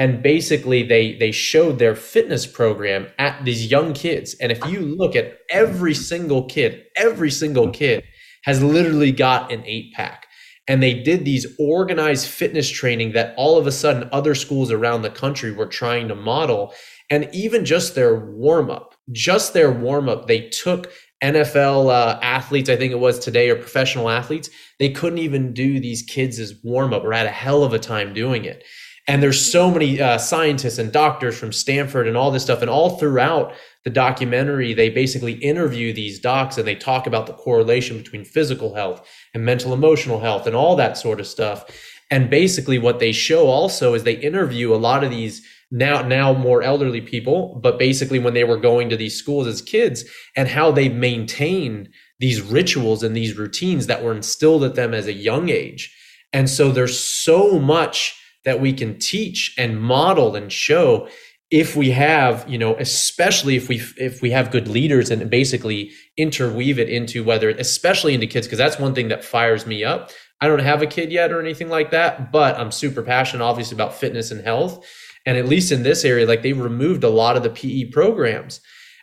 And 0.01 0.23
basically, 0.23 0.83
they 0.83 1.13
they 1.13 1.31
showed 1.31 1.79
their 1.79 1.95
fitness 1.95 2.47
program 2.47 3.09
at 3.19 3.45
these 3.45 3.71
young 3.71 3.93
kids. 3.93 4.35
And 4.41 4.51
if 4.51 4.65
you 4.65 4.81
look 4.81 5.15
at 5.15 5.41
every 5.51 5.93
single 5.93 6.47
kid, 6.47 6.85
every 6.97 7.31
single 7.31 7.69
kid 7.69 8.03
has 8.45 8.63
literally 8.63 9.13
got 9.13 9.53
an 9.53 9.63
eight 9.67 9.93
pack. 9.93 10.27
And 10.67 10.83
they 10.83 10.95
did 10.95 11.27
these 11.27 11.47
organized 11.59 12.29
fitness 12.29 12.71
training 12.71 13.13
that 13.13 13.35
all 13.37 13.59
of 13.59 13.67
a 13.67 13.73
sudden 13.73 14.09
other 14.11 14.35
schools 14.35 14.73
around 14.73 15.03
the 15.03 15.11
country 15.11 15.53
were 15.53 15.67
trying 15.67 16.09
to 16.09 16.15
model. 16.15 16.73
And 17.11 17.29
even 17.35 17.67
just 17.67 17.95
their 17.95 18.15
warm 18.15 18.71
up, 18.71 18.95
just 19.13 19.53
their 19.53 19.71
warm 19.71 20.09
up, 20.09 20.29
they 20.29 20.49
took 20.49 20.91
NFL 21.23 21.91
uh, 21.91 22.19
athletes, 22.23 22.71
I 22.71 22.77
think 22.77 22.93
it 22.93 23.01
was 23.01 23.19
today, 23.19 23.51
or 23.51 23.57
professional 23.57 24.09
athletes, 24.09 24.49
they 24.79 24.89
couldn't 24.89 25.19
even 25.19 25.53
do 25.53 25.79
these 25.79 26.03
kids 26.03 26.41
warm 26.65 26.95
up 26.95 27.05
or 27.05 27.13
had 27.13 27.27
a 27.27 27.31
hell 27.31 27.63
of 27.65 27.75
a 27.75 27.79
time 27.79 28.15
doing 28.15 28.47
it. 28.47 28.65
And 29.11 29.21
there's 29.21 29.45
so 29.45 29.73
many 29.73 30.01
uh, 30.01 30.19
scientists 30.19 30.79
and 30.79 30.93
doctors 30.93 31.37
from 31.37 31.51
Stanford 31.51 32.07
and 32.07 32.17
all 32.17 32.31
this 32.31 32.45
stuff. 32.45 32.61
And 32.61 32.71
all 32.71 32.91
throughout 32.91 33.53
the 33.83 33.91
documentary, 33.91 34.73
they 34.73 34.89
basically 34.89 35.33
interview 35.33 35.93
these 35.93 36.21
docs 36.21 36.57
and 36.59 36.69
they 36.69 36.77
talk 36.77 37.09
about 37.09 37.27
the 37.27 37.33
correlation 37.33 37.99
between 37.99 38.25
physical 38.25 38.73
health 38.73 39.05
and 39.35 39.45
mental 39.45 39.73
emotional 39.73 40.21
health 40.21 40.47
and 40.47 40.55
all 40.55 40.77
that 40.77 40.97
sort 40.97 41.19
of 41.19 41.27
stuff. 41.27 41.65
And 42.13 42.31
basically, 42.31 42.79
what 42.79 43.01
they 43.01 43.11
show 43.11 43.49
also 43.49 43.95
is 43.95 44.05
they 44.05 44.13
interview 44.13 44.73
a 44.73 44.77
lot 44.77 45.03
of 45.03 45.11
these 45.11 45.45
now 45.73 46.03
now 46.03 46.33
more 46.33 46.65
elderly 46.65 47.01
people 47.01 47.61
but 47.63 47.79
basically 47.79 48.19
when 48.19 48.35
they 48.35 48.43
were 48.43 48.57
going 48.57 48.89
to 48.89 48.97
these 48.97 49.15
schools 49.15 49.47
as 49.47 49.63
kids 49.63 50.05
and 50.37 50.49
how 50.49 50.73
they 50.73 50.89
maintained 50.89 51.89
these 52.19 52.43
rituals 52.43 53.05
and 53.05 53.17
these 53.17 53.39
routines 53.39 53.87
that 53.87 54.03
were 54.03 54.13
instilled 54.13 54.65
at 54.65 54.75
them 54.75 54.93
as 54.93 55.07
a 55.07 55.13
young 55.13 55.49
age 55.49 55.97
and 56.33 56.51
so 56.51 56.73
there's 56.73 56.99
so 56.99 57.61
much 57.61 58.20
that 58.45 58.61
we 58.61 58.73
can 58.73 58.99
teach 58.99 59.55
and 59.59 59.81
model 59.81 60.37
and 60.37 60.53
show 60.53 61.09
if 61.51 61.75
we 61.75 61.91
have 61.91 62.49
you 62.49 62.59
know 62.59 62.77
especially 62.77 63.57
if 63.57 63.69
we 63.69 63.83
if 63.97 64.23
we 64.23 64.31
have 64.31 64.53
good 64.53 64.69
leaders 64.69 65.11
and 65.11 65.29
basically 65.31 65.91
interweave 66.17 66.79
it 66.79 66.89
into 66.89 67.25
whether 67.25 67.51
especially 67.51 68.15
into 68.15 68.27
kids 68.27 68.47
because 68.47 68.59
that's 68.59 68.79
one 68.79 68.95
thing 68.95 69.09
that 69.09 69.25
fires 69.25 69.67
me 69.67 69.83
up 69.83 70.11
i 70.41 70.47
don't 70.47 70.61
have 70.61 70.81
a 70.81 70.87
kid 70.87 71.11
yet 71.11 71.33
or 71.33 71.41
anything 71.41 71.69
like 71.69 71.91
that 71.91 72.31
but 72.31 72.57
i'm 72.57 72.71
super 72.71 73.03
passionate 73.03 73.43
obviously 73.43 73.75
about 73.75 73.93
fitness 73.93 74.31
and 74.31 74.45
health 74.45 74.87
and 75.27 75.37
at 75.37 75.47
least 75.47 75.73
in 75.73 75.83
this 75.83 76.05
area, 76.05 76.27
like 76.27 76.43
they 76.43 76.53
removed 76.53 77.05
a 77.05 77.11
lot 77.11 77.37
of 77.37 77.43
the 77.43 77.51
PE 77.51 77.91
programs. 77.91 78.61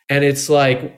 And 0.09 0.23
it's 0.23 0.49
like, 0.49 0.97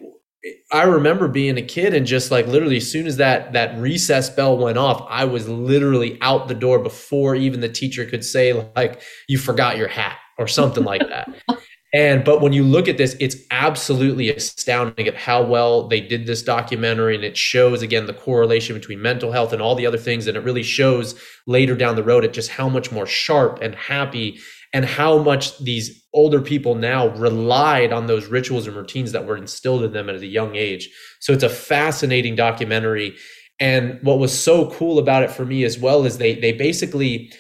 I 0.72 0.84
remember 0.84 1.28
being 1.28 1.58
a 1.58 1.62
kid 1.62 1.94
and 1.94 2.06
just 2.06 2.32
like 2.32 2.48
literally 2.48 2.78
as 2.78 2.90
soon 2.90 3.08
as 3.08 3.18
that 3.18 3.54
that 3.54 3.78
recess 3.78 4.30
bell 4.30 4.58
went 4.58 4.78
off, 4.78 5.06
I 5.10 5.26
was 5.26 5.50
literally 5.50 6.18
out 6.22 6.48
the 6.48 6.56
door 6.56 6.80
before 6.80 7.36
even 7.36 7.60
the 7.60 7.70
teacher 7.70 8.06
could 8.06 8.24
say 8.24 8.54
like 8.76 9.02
you 9.28 9.38
forgot 9.38 9.78
your 9.78 9.90
hat 9.90 10.18
or 10.38 10.48
something 10.48 10.84
like 10.84 11.08
that. 11.10 11.30
And 11.92 12.24
but 12.24 12.42
when 12.42 12.54
you 12.54 12.64
look 12.64 12.88
at 12.88 12.98
this, 12.98 13.16
it's 13.20 13.36
absolutely 13.50 14.30
astounding 14.30 15.08
at 15.08 15.16
how 15.16 15.44
well 15.44 15.88
they 15.88 16.00
did 16.00 16.28
this 16.28 16.44
documentary, 16.44 17.16
and 17.16 17.24
it 17.24 17.36
shows 17.36 17.82
again 17.82 18.06
the 18.06 18.14
correlation 18.14 18.76
between 18.76 19.02
mental 19.02 19.32
health 19.32 19.54
and 19.54 19.62
all 19.62 19.74
the 19.74 19.88
other 19.88 19.98
things, 19.98 20.28
and 20.28 20.38
it 20.38 20.44
really 20.44 20.62
shows 20.62 21.20
later 21.48 21.76
down 21.76 21.96
the 21.96 22.04
road 22.04 22.24
at 22.24 22.34
just 22.34 22.52
how 22.52 22.70
much 22.70 22.92
more 22.92 23.08
sharp 23.08 23.60
and 23.64 23.74
happy 23.74 24.40
and 24.72 24.86
how 24.86 25.18
much 25.18 25.58
these 25.58 25.99
older 26.14 26.42
people 26.42 26.76
now 26.76 27.08
relied 27.10 27.94
on 27.94 28.08
those 28.08 28.28
rituals 28.28 28.68
and 28.68 28.76
routines 28.76 29.12
that 29.12 29.26
were 29.26 29.38
instilled 29.38 29.84
in 29.84 29.92
them 29.94 30.10
at 30.10 30.16
a 30.16 30.26
young 30.26 30.56
age. 30.56 30.90
So 31.20 31.34
it's 31.34 31.44
a 31.44 31.50
fascinating 31.50 32.36
documentary. 32.36 33.16
And 33.60 34.00
what 34.02 34.20
was 34.20 34.38
so 34.38 34.72
cool 34.72 35.00
about 35.00 35.24
it 35.24 35.32
for 35.32 35.46
me 35.46 35.64
as 35.64 35.78
well 35.78 36.06
is 36.06 36.18
they 36.18 36.36
they 36.36 36.54
basically 36.54 37.32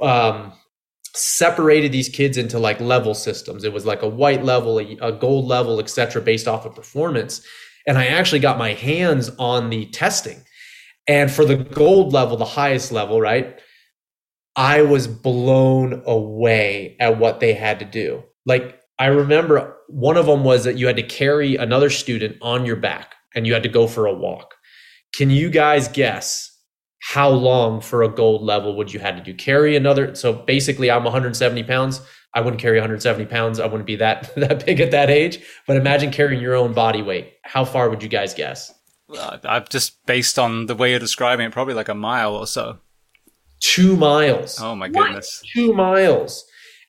um, 0.00 0.52
separated 1.14 1.92
these 1.92 2.08
kids 2.08 2.36
into 2.36 2.58
like 2.58 2.80
level 2.80 3.14
systems. 3.14 3.64
It 3.64 3.72
was 3.72 3.86
like 3.86 4.02
a 4.02 4.08
white 4.08 4.44
level, 4.44 4.78
a, 4.78 4.96
a 5.00 5.12
gold 5.12 5.46
level, 5.46 5.80
etc., 5.80 6.22
based 6.22 6.48
off 6.48 6.66
of 6.66 6.74
performance. 6.74 7.44
And 7.86 7.98
I 7.98 8.06
actually 8.06 8.38
got 8.40 8.58
my 8.58 8.74
hands 8.74 9.30
on 9.38 9.70
the 9.70 9.86
testing. 9.86 10.42
And 11.08 11.30
for 11.30 11.44
the 11.44 11.56
gold 11.56 12.12
level, 12.12 12.36
the 12.36 12.44
highest 12.44 12.92
level, 12.92 13.20
right? 13.20 13.58
I 14.56 14.82
was 14.82 15.06
blown 15.06 16.02
away 16.04 16.96
at 17.00 17.18
what 17.18 17.40
they 17.40 17.54
had 17.54 17.78
to 17.78 17.84
do. 17.84 18.22
Like, 18.44 18.80
I 18.98 19.06
remember 19.06 19.76
one 19.88 20.16
of 20.16 20.26
them 20.26 20.44
was 20.44 20.64
that 20.64 20.76
you 20.76 20.86
had 20.86 20.96
to 20.96 21.02
carry 21.02 21.56
another 21.56 21.90
student 21.90 22.36
on 22.42 22.66
your 22.66 22.76
back 22.76 23.14
and 23.34 23.46
you 23.46 23.54
had 23.54 23.62
to 23.62 23.68
go 23.68 23.86
for 23.86 24.06
a 24.06 24.14
walk. 24.14 24.54
Can 25.14 25.30
you 25.30 25.50
guys 25.50 25.88
guess 25.88 26.50
how 27.00 27.28
long 27.28 27.80
for 27.80 28.02
a 28.02 28.08
gold 28.08 28.42
level 28.42 28.76
would 28.76 28.92
you 28.92 29.00
had 29.00 29.16
to 29.16 29.22
do? 29.22 29.34
Carry 29.34 29.74
another. 29.74 30.14
So 30.14 30.32
basically, 30.32 30.90
I'm 30.90 31.04
170 31.04 31.62
pounds. 31.64 32.00
I 32.34 32.40
wouldn't 32.40 32.60
carry 32.60 32.76
170 32.76 33.26
pounds. 33.26 33.58
I 33.58 33.66
wouldn't 33.66 33.86
be 33.86 33.96
that 33.96 34.34
that 34.36 34.64
big 34.64 34.80
at 34.80 34.90
that 34.90 35.10
age. 35.10 35.40
But 35.66 35.76
imagine 35.76 36.10
carrying 36.10 36.40
your 36.40 36.54
own 36.54 36.72
body 36.72 37.02
weight. 37.02 37.34
How 37.44 37.64
far 37.64 37.90
would 37.90 38.02
you 38.02 38.08
guys 38.08 38.34
guess? 38.34 38.72
Uh, 39.14 39.38
I've 39.44 39.68
just 39.68 40.04
based 40.06 40.38
on 40.38 40.66
the 40.66 40.74
way 40.74 40.90
you're 40.90 40.98
describing 40.98 41.46
it, 41.46 41.52
probably 41.52 41.74
like 41.74 41.88
a 41.88 41.94
mile 41.94 42.34
or 42.34 42.46
so 42.46 42.78
two 43.62 43.96
miles. 43.96 44.60
Oh 44.60 44.74
my 44.74 44.88
goodness. 44.88 45.40
What? 45.42 45.50
Two 45.54 45.72
miles. 45.72 46.44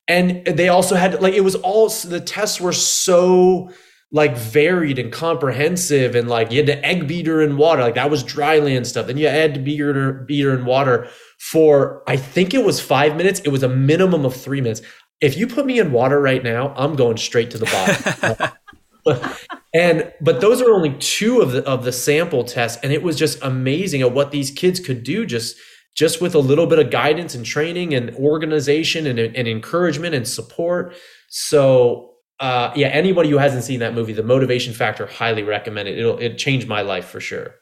And 0.07 0.45
they 0.45 0.67
also 0.67 0.95
had 0.95 1.21
like 1.21 1.33
it 1.33 1.41
was 1.41 1.55
all 1.55 1.87
the 1.87 2.19
tests 2.19 2.59
were 2.59 2.73
so 2.73 3.69
like 4.11 4.37
varied 4.37 4.99
and 4.99 5.11
comprehensive 5.11 6.13
and 6.13 6.29
like 6.29 6.51
you 6.51 6.57
had 6.57 6.67
to 6.67 6.85
egg 6.85 7.07
beater 7.07 7.41
in 7.41 7.57
water 7.57 7.81
like 7.81 7.95
that 7.95 8.11
was 8.11 8.21
dry 8.21 8.59
land 8.59 8.85
stuff 8.85 9.07
then 9.07 9.17
you 9.17 9.27
had 9.27 9.55
to 9.55 9.59
beater 9.59 10.13
beater 10.27 10.53
in 10.53 10.65
water 10.65 11.07
for 11.39 12.03
i 12.07 12.15
think 12.15 12.53
it 12.53 12.63
was 12.63 12.79
five 12.79 13.15
minutes 13.15 13.39
it 13.39 13.49
was 13.49 13.63
a 13.63 13.69
minimum 13.69 14.23
of 14.23 14.35
three 14.35 14.61
minutes 14.61 14.83
if 15.19 15.35
you 15.35 15.47
put 15.47 15.65
me 15.65 15.79
in 15.79 15.91
water 15.91 16.21
right 16.21 16.43
now 16.43 16.71
i'm 16.77 16.95
going 16.95 17.17
straight 17.17 17.49
to 17.49 17.57
the 17.57 17.65
bottom 17.65 19.23
and 19.73 20.13
but 20.21 20.39
those 20.41 20.61
are 20.61 20.71
only 20.71 20.93
two 20.99 21.41
of 21.41 21.51
the 21.51 21.67
of 21.67 21.83
the 21.83 21.91
sample 21.91 22.43
tests 22.43 22.79
and 22.83 22.93
it 22.93 23.01
was 23.01 23.17
just 23.17 23.41
amazing 23.41 24.03
at 24.03 24.11
what 24.11 24.29
these 24.29 24.51
kids 24.51 24.79
could 24.79 25.03
do 25.03 25.25
just 25.25 25.57
just 25.95 26.21
with 26.21 26.35
a 26.35 26.39
little 26.39 26.67
bit 26.67 26.79
of 26.79 26.89
guidance 26.89 27.35
and 27.35 27.45
training 27.45 27.93
and 27.93 28.15
organization 28.15 29.07
and, 29.07 29.19
and 29.19 29.47
encouragement 29.47 30.15
and 30.15 30.27
support. 30.27 30.95
So, 31.29 32.13
uh, 32.39 32.71
yeah, 32.75 32.87
anybody 32.87 33.29
who 33.29 33.37
hasn't 33.37 33.63
seen 33.63 33.79
that 33.79 33.93
movie, 33.93 34.13
The 34.13 34.23
Motivation 34.23 34.73
Factor, 34.73 35.05
highly 35.05 35.43
recommend 35.43 35.87
it. 35.87 35.97
It'll 35.97 36.17
it 36.17 36.37
changed 36.37 36.67
my 36.67 36.81
life 36.81 37.05
for 37.05 37.19
sure. 37.19 37.55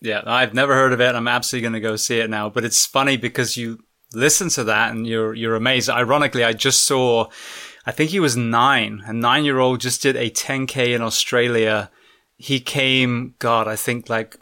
Yeah, 0.00 0.22
I've 0.24 0.54
never 0.54 0.74
heard 0.74 0.92
of 0.92 1.00
it. 1.00 1.14
I'm 1.14 1.28
absolutely 1.28 1.62
going 1.62 1.82
to 1.82 1.88
go 1.88 1.96
see 1.96 2.20
it 2.20 2.30
now. 2.30 2.48
But 2.48 2.64
it's 2.64 2.86
funny 2.86 3.16
because 3.16 3.56
you 3.56 3.80
listen 4.14 4.48
to 4.50 4.64
that 4.64 4.92
and 4.92 5.06
you're 5.06 5.34
you're 5.34 5.56
amazed. 5.56 5.90
Ironically, 5.90 6.44
I 6.44 6.52
just 6.52 6.84
saw 6.84 7.26
I 7.86 7.92
think 7.92 8.10
he 8.10 8.20
was 8.20 8.36
nine. 8.36 9.02
A 9.06 9.12
nine 9.12 9.44
year 9.44 9.58
old 9.58 9.80
just 9.80 10.02
did 10.02 10.16
a 10.16 10.30
10K 10.30 10.94
in 10.94 11.02
Australia. 11.02 11.90
He 12.36 12.60
came, 12.60 13.34
God, 13.38 13.68
I 13.68 13.76
think 13.76 14.08
like 14.08 14.36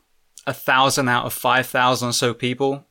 a 0.47 0.53
thousand 0.53 1.09
out 1.09 1.27
of 1.27 1.33
5,000 1.33 2.09
or 2.09 2.13
so 2.13 2.35
people. 2.35 2.87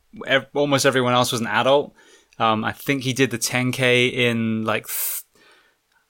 Almost 0.54 0.86
everyone 0.86 1.14
else 1.14 1.32
was 1.32 1.42
an 1.42 1.48
adult. 1.48 1.94
Um, 2.40 2.64
I 2.64 2.72
think 2.72 3.04
he 3.04 3.14
did 3.14 3.32
the 3.32 3.38
10K 3.38 4.14
in 4.14 4.64
like, 4.64 4.88
th- 4.88 5.24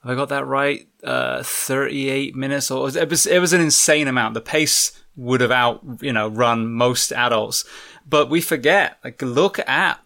have 0.02 0.12
I 0.12 0.14
got 0.14 0.28
that 0.28 0.46
right? 0.46 0.86
Uh, 1.02 1.42
38 1.42 2.36
minutes 2.36 2.70
or 2.70 2.88
it 2.88 3.08
was, 3.08 3.26
it 3.26 3.38
was 3.38 3.52
an 3.52 3.60
insane 3.60 4.08
amount. 4.08 4.34
The 4.34 4.40
pace 4.40 4.92
would 5.16 5.40
have 5.40 5.50
out, 5.50 5.82
you 6.00 6.12
know, 6.12 6.28
run 6.28 6.70
most 6.70 7.12
adults, 7.12 7.64
but 8.06 8.30
we 8.30 8.40
forget, 8.40 8.98
like, 9.02 9.20
look 9.22 9.58
at 9.68 10.00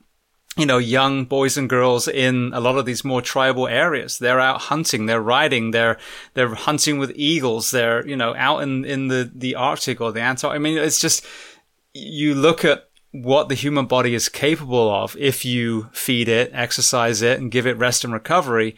you 0.57 0.67
know, 0.67 0.77
young 0.77 1.25
boys 1.25 1.57
and 1.57 1.69
girls 1.69 2.07
in 2.07 2.51
a 2.53 2.61
lot 2.61 2.77
of 2.77 2.85
these 2.85 3.05
more 3.05 3.23
tribal 3.23 3.67
areas. 3.67 4.19
They're 4.19 4.41
out 4.41 4.61
hunting, 4.63 5.07
they're 5.07 5.23
riding, 5.23 5.71
they're, 5.71 5.99
they're 6.35 6.55
hunting 6.55 6.99
with 6.99 7.13
eagles, 7.15 7.71
they're, 7.71 8.07
you 8.07 8.17
know, 8.17 8.35
out 8.37 8.59
in, 8.59 8.85
in 8.85 9.09
the, 9.09 9.31
the 9.35 9.55
Arctic 9.55 10.01
or 10.01 10.13
the 10.13 10.21
Antarctic. 10.21 10.57
I 10.57 10.59
mean, 10.59 10.77
it's 10.77 11.01
just, 11.01 11.25
you 11.95 12.35
look 12.35 12.67
at 12.67 12.85
what 13.13 13.49
the 13.49 13.55
human 13.55 13.87
body 13.87 14.15
is 14.15 14.29
capable 14.29 14.91
of 14.91 15.17
if 15.19 15.45
you 15.45 15.89
feed 15.93 16.29
it, 16.29 16.51
exercise 16.53 17.23
it, 17.23 17.39
and 17.39 17.53
give 17.53 17.67
it 17.67 17.79
rest 17.79 18.05
and 18.05 18.13
recovery. 18.13 18.75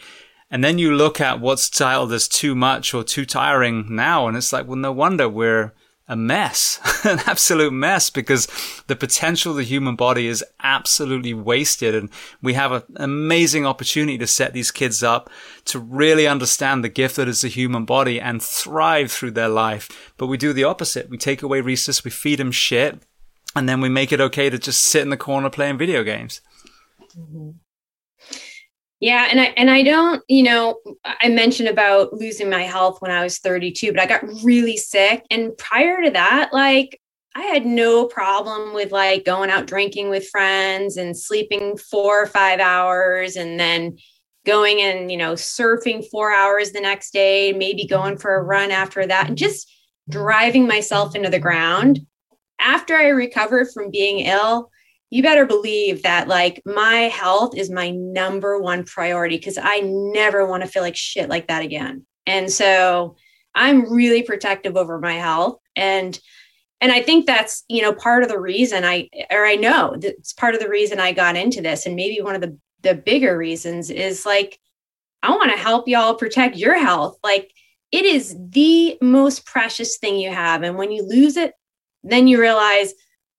And 0.51 0.63
then 0.63 0.79
you 0.79 0.95
look 0.95 1.21
at 1.21 1.41
what's 1.41 1.71
titled 1.71 2.13
as 2.13 2.29
too 2.29 2.55
much 2.55 2.93
or 2.93 3.03
too 3.03 3.25
tiring 3.25 3.95
now, 3.95 4.29
and 4.29 4.37
it's 4.37 4.53
like, 4.53 4.67
well, 4.67 4.77
no 4.77 4.93
wonder 4.93 5.29
we're, 5.29 5.73
a 6.07 6.17
mess, 6.17 6.81
an 7.05 7.21
absolute 7.27 7.73
mess, 7.73 8.11
because 8.11 8.47
the 8.89 8.97
potential 8.97 9.53
of 9.53 9.57
the 9.57 9.63
human 9.63 9.97
body 9.97 10.27
is 10.27 10.45
absolutely 10.63 11.33
wasted. 11.33 11.95
And 11.95 12.11
we 12.43 12.55
have 12.55 12.73
an 12.73 12.83
amazing 12.97 13.67
opportunity 13.67 14.19
to 14.19 14.27
set 14.27 14.53
these 14.53 14.71
kids 14.71 15.03
up 15.03 15.31
to 15.67 15.79
really 15.79 16.27
understand 16.27 16.85
the 16.85 16.91
gift 16.91 17.17
that 17.17 17.29
is 17.29 17.41
the 17.41 17.49
human 17.49 17.85
body 17.85 18.21
and 18.21 18.43
thrive 18.43 19.11
through 19.11 19.33
their 19.33 19.49
life. 19.49 20.13
But 20.19 20.27
we 20.27 20.37
do 20.37 20.53
the 20.53 20.65
opposite. 20.65 21.09
We 21.09 21.17
take 21.17 21.43
away 21.43 21.61
resources, 21.63 22.05
we 22.05 22.11
feed 22.11 22.39
them 22.39 22.53
shit, 22.53 23.03
and 23.55 23.69
then 23.69 23.81
we 23.81 23.89
make 23.89 24.13
it 24.13 24.21
okay 24.21 24.51
to 24.51 24.59
just 24.59 24.83
sit 24.83 25.03
in 25.03 25.11
the 25.11 25.17
corner 25.17 25.51
playing 25.51 25.79
video 25.79 26.03
games. 26.03 26.41
Mm-hmm. 27.17 27.51
Yeah, 29.01 29.29
and 29.31 29.41
I 29.41 29.45
and 29.57 29.71
I 29.71 29.83
don't, 29.83 30.23
you 30.29 30.43
know, 30.45 30.79
I 31.05 31.29
mentioned 31.29 31.69
about 31.69 32.15
losing 32.15 32.49
my 32.49 32.63
health 32.63 33.03
when 33.03 33.11
I 33.11 33.23
was 33.23 33.39
32, 33.39 33.93
but 33.93 34.01
I 34.01 34.07
got 34.07 34.23
really 34.43 34.79
sick 34.79 35.25
and 35.31 35.57
prior 35.59 36.03
to 36.03 36.11
that, 36.13 36.55
like 36.55 37.01
I 37.37 37.43
had 37.43 37.67
no 37.67 38.07
problem 38.07 38.75
with 38.75 38.93
like 38.93 39.25
going 39.25 39.51
out 39.51 39.67
drinking 39.67 40.09
with 40.09 40.29
friends 40.29 40.97
and 40.97 41.19
sleeping 41.19 41.77
4 41.77 42.23
or 42.23 42.27
5 42.27 42.61
hours 42.61 43.37
and 43.37 43.59
then 43.59 43.99
going 44.47 44.81
and, 44.81 45.11
you 45.11 45.17
know, 45.17 45.33
surfing 45.33 46.05
4 46.11 46.33
hours 46.33 46.71
the 46.71 46.81
next 46.81 47.13
day, 47.13 47.53
maybe 47.53 47.87
going 47.87 48.17
for 48.17 48.37
a 48.37 48.43
run 48.43 48.71
after 48.71 49.05
that 49.07 49.29
and 49.29 49.37
just 49.37 49.71
driving 50.09 50.67
myself 50.67 51.17
into 51.17 51.29
the 51.29 51.41
ground. 51.41 52.07
After 52.59 52.95
I 52.95 53.09
recovered 53.09 53.69
from 53.73 53.91
being 53.91 54.21
ill, 54.21 54.71
you 55.11 55.23
better 55.23 55.47
believe 55.47 56.03
that 56.03 56.27
like 56.27 56.61
my 56.67 57.03
health 57.03 57.57
is 57.57 57.71
my 57.71 57.91
number 57.91 58.59
one 58.61 58.85
priority 58.85 59.37
because 59.37 59.59
I 59.63 59.81
never 59.85 60.47
want 60.47 60.65
to 60.65 60.69
feel 60.69 60.83
like 60.83 60.97
shit 60.97 61.29
like 61.29 61.47
that 61.47 61.63
again. 61.63 62.05
And 62.27 62.51
so 62.51 63.15
I'm 63.55 63.93
really 63.93 64.23
protective 64.23 64.77
over 64.77 64.99
my 64.99 65.15
health 65.15 65.61
and 65.77 66.19
and 66.81 66.93
I 66.93 67.01
think 67.01 67.25
that's, 67.27 67.65
you 67.69 67.81
know, 67.81 67.95
part 67.95 68.25
of 68.25 68.29
the 68.29 68.41
reason 68.41 68.85
I 68.85 69.09
or 69.31 69.47
I 69.47 69.55
know 69.55 69.95
that's 69.97 70.33
part 70.33 70.55
of 70.55 70.61
the 70.61 70.69
reason 70.69 70.99
I 70.99 71.13
got 71.13 71.37
into 71.37 71.63
this 71.63 71.87
and 71.87 71.95
maybe 71.95 72.21
one 72.21 72.35
of 72.35 72.41
the 72.41 72.59
the 72.83 72.95
bigger 72.95 73.39
reasons 73.39 73.91
is 73.91 74.27
like 74.27 74.59
I 75.23 75.31
want 75.31 75.53
to 75.53 75.57
help 75.57 75.87
y'all 75.87 76.15
protect 76.15 76.57
your 76.57 76.77
health. 76.77 77.19
Like 77.23 77.53
it 77.93 78.05
is 78.05 78.37
the 78.51 78.99
most 79.01 79.47
precious 79.47 79.99
thing 79.99 80.17
you 80.17 80.31
have 80.31 80.63
and 80.65 80.77
when 80.77 80.91
you 80.91 81.05
lose 81.05 81.37
it 81.37 81.53
then 82.05 82.29
you 82.29 82.41
realize 82.41 82.95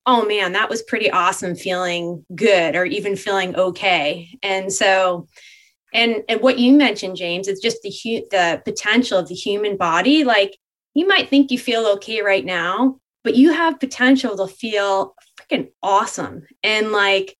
oh 0.06 0.24
man, 0.24 0.52
that 0.52 0.70
was 0.70 0.82
pretty 0.82 1.10
awesome 1.10 1.54
feeling 1.56 2.24
good 2.34 2.76
or 2.76 2.84
even 2.84 3.16
feeling 3.16 3.56
okay. 3.56 4.30
And 4.42 4.72
so, 4.72 5.26
and, 5.92 6.22
and 6.28 6.40
what 6.40 6.58
you 6.58 6.72
mentioned, 6.72 7.16
James, 7.16 7.48
it's 7.48 7.60
just 7.60 7.82
the, 7.82 7.90
hu- 7.90 8.26
the 8.30 8.62
potential 8.64 9.18
of 9.18 9.28
the 9.28 9.34
human 9.34 9.76
body. 9.76 10.22
Like 10.22 10.56
you 10.94 11.08
might 11.08 11.28
think 11.28 11.50
you 11.50 11.58
feel 11.58 11.86
okay 11.86 12.22
right 12.22 12.44
now, 12.44 13.00
but 13.24 13.34
you 13.34 13.52
have 13.52 13.80
potential 13.80 14.36
to 14.36 14.46
feel 14.46 15.16
freaking 15.40 15.70
awesome. 15.82 16.46
And 16.62 16.92
like, 16.92 17.36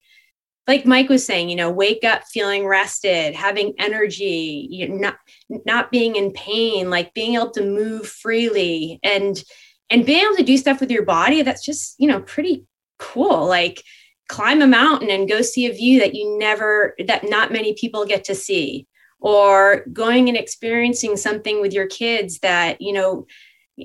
like 0.67 0.85
Mike 0.85 1.07
was 1.07 1.25
saying, 1.25 1.47
you 1.47 1.55
know, 1.55 1.71
wake 1.71 2.03
up 2.03 2.23
feeling 2.25 2.67
rested, 2.67 3.33
having 3.33 3.73
energy, 3.79 4.67
you 4.69 4.89
not 4.89 5.15
not 5.47 5.91
being 5.91 6.17
in 6.17 6.33
pain, 6.33 6.89
like 6.89 7.13
being 7.13 7.35
able 7.35 7.51
to 7.51 7.63
move 7.63 8.05
freely 8.05 8.99
and 9.01 9.41
and 9.89 10.05
being 10.05 10.25
able 10.25 10.35
to 10.35 10.43
do 10.43 10.57
stuff 10.57 10.79
with 10.79 10.91
your 10.91 11.05
body 11.05 11.41
that's 11.41 11.65
just 11.65 11.95
you 11.97 12.07
know 12.07 12.21
pretty 12.21 12.65
cool. 12.99 13.47
Like 13.47 13.83
climb 14.27 14.61
a 14.61 14.67
mountain 14.67 15.09
and 15.09 15.29
go 15.29 15.41
see 15.41 15.65
a 15.65 15.73
view 15.73 15.99
that 15.99 16.13
you 16.13 16.37
never 16.37 16.95
that 17.07 17.29
not 17.29 17.51
many 17.51 17.73
people 17.73 18.05
get 18.05 18.23
to 18.25 18.35
see. 18.35 18.87
Or 19.19 19.83
going 19.93 20.27
and 20.27 20.37
experiencing 20.37 21.17
something 21.17 21.59
with 21.59 21.73
your 21.73 21.87
kids 21.87 22.39
that 22.39 22.79
you 22.81 22.93
know 22.93 23.25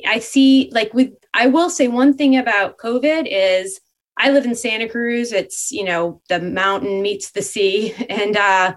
i 0.07 0.19
see 0.19 0.71
like 0.73 0.93
with 0.93 1.11
i 1.33 1.47
will 1.47 1.71
say 1.71 1.89
one 1.89 2.15
thing 2.15 2.37
about 2.37 2.77
covid 2.77 3.27
is 3.31 3.81
i 4.19 4.31
live 4.31 4.45
in 4.45 4.55
santa 4.55 4.89
cruz. 4.89 5.33
It's 5.33 5.71
you 5.71 5.85
know 5.85 6.21
the 6.29 6.41
mountain 6.41 7.01
meets 7.01 7.31
the 7.31 7.43
sea. 7.43 7.95
And 8.11 8.37
uh 8.37 8.75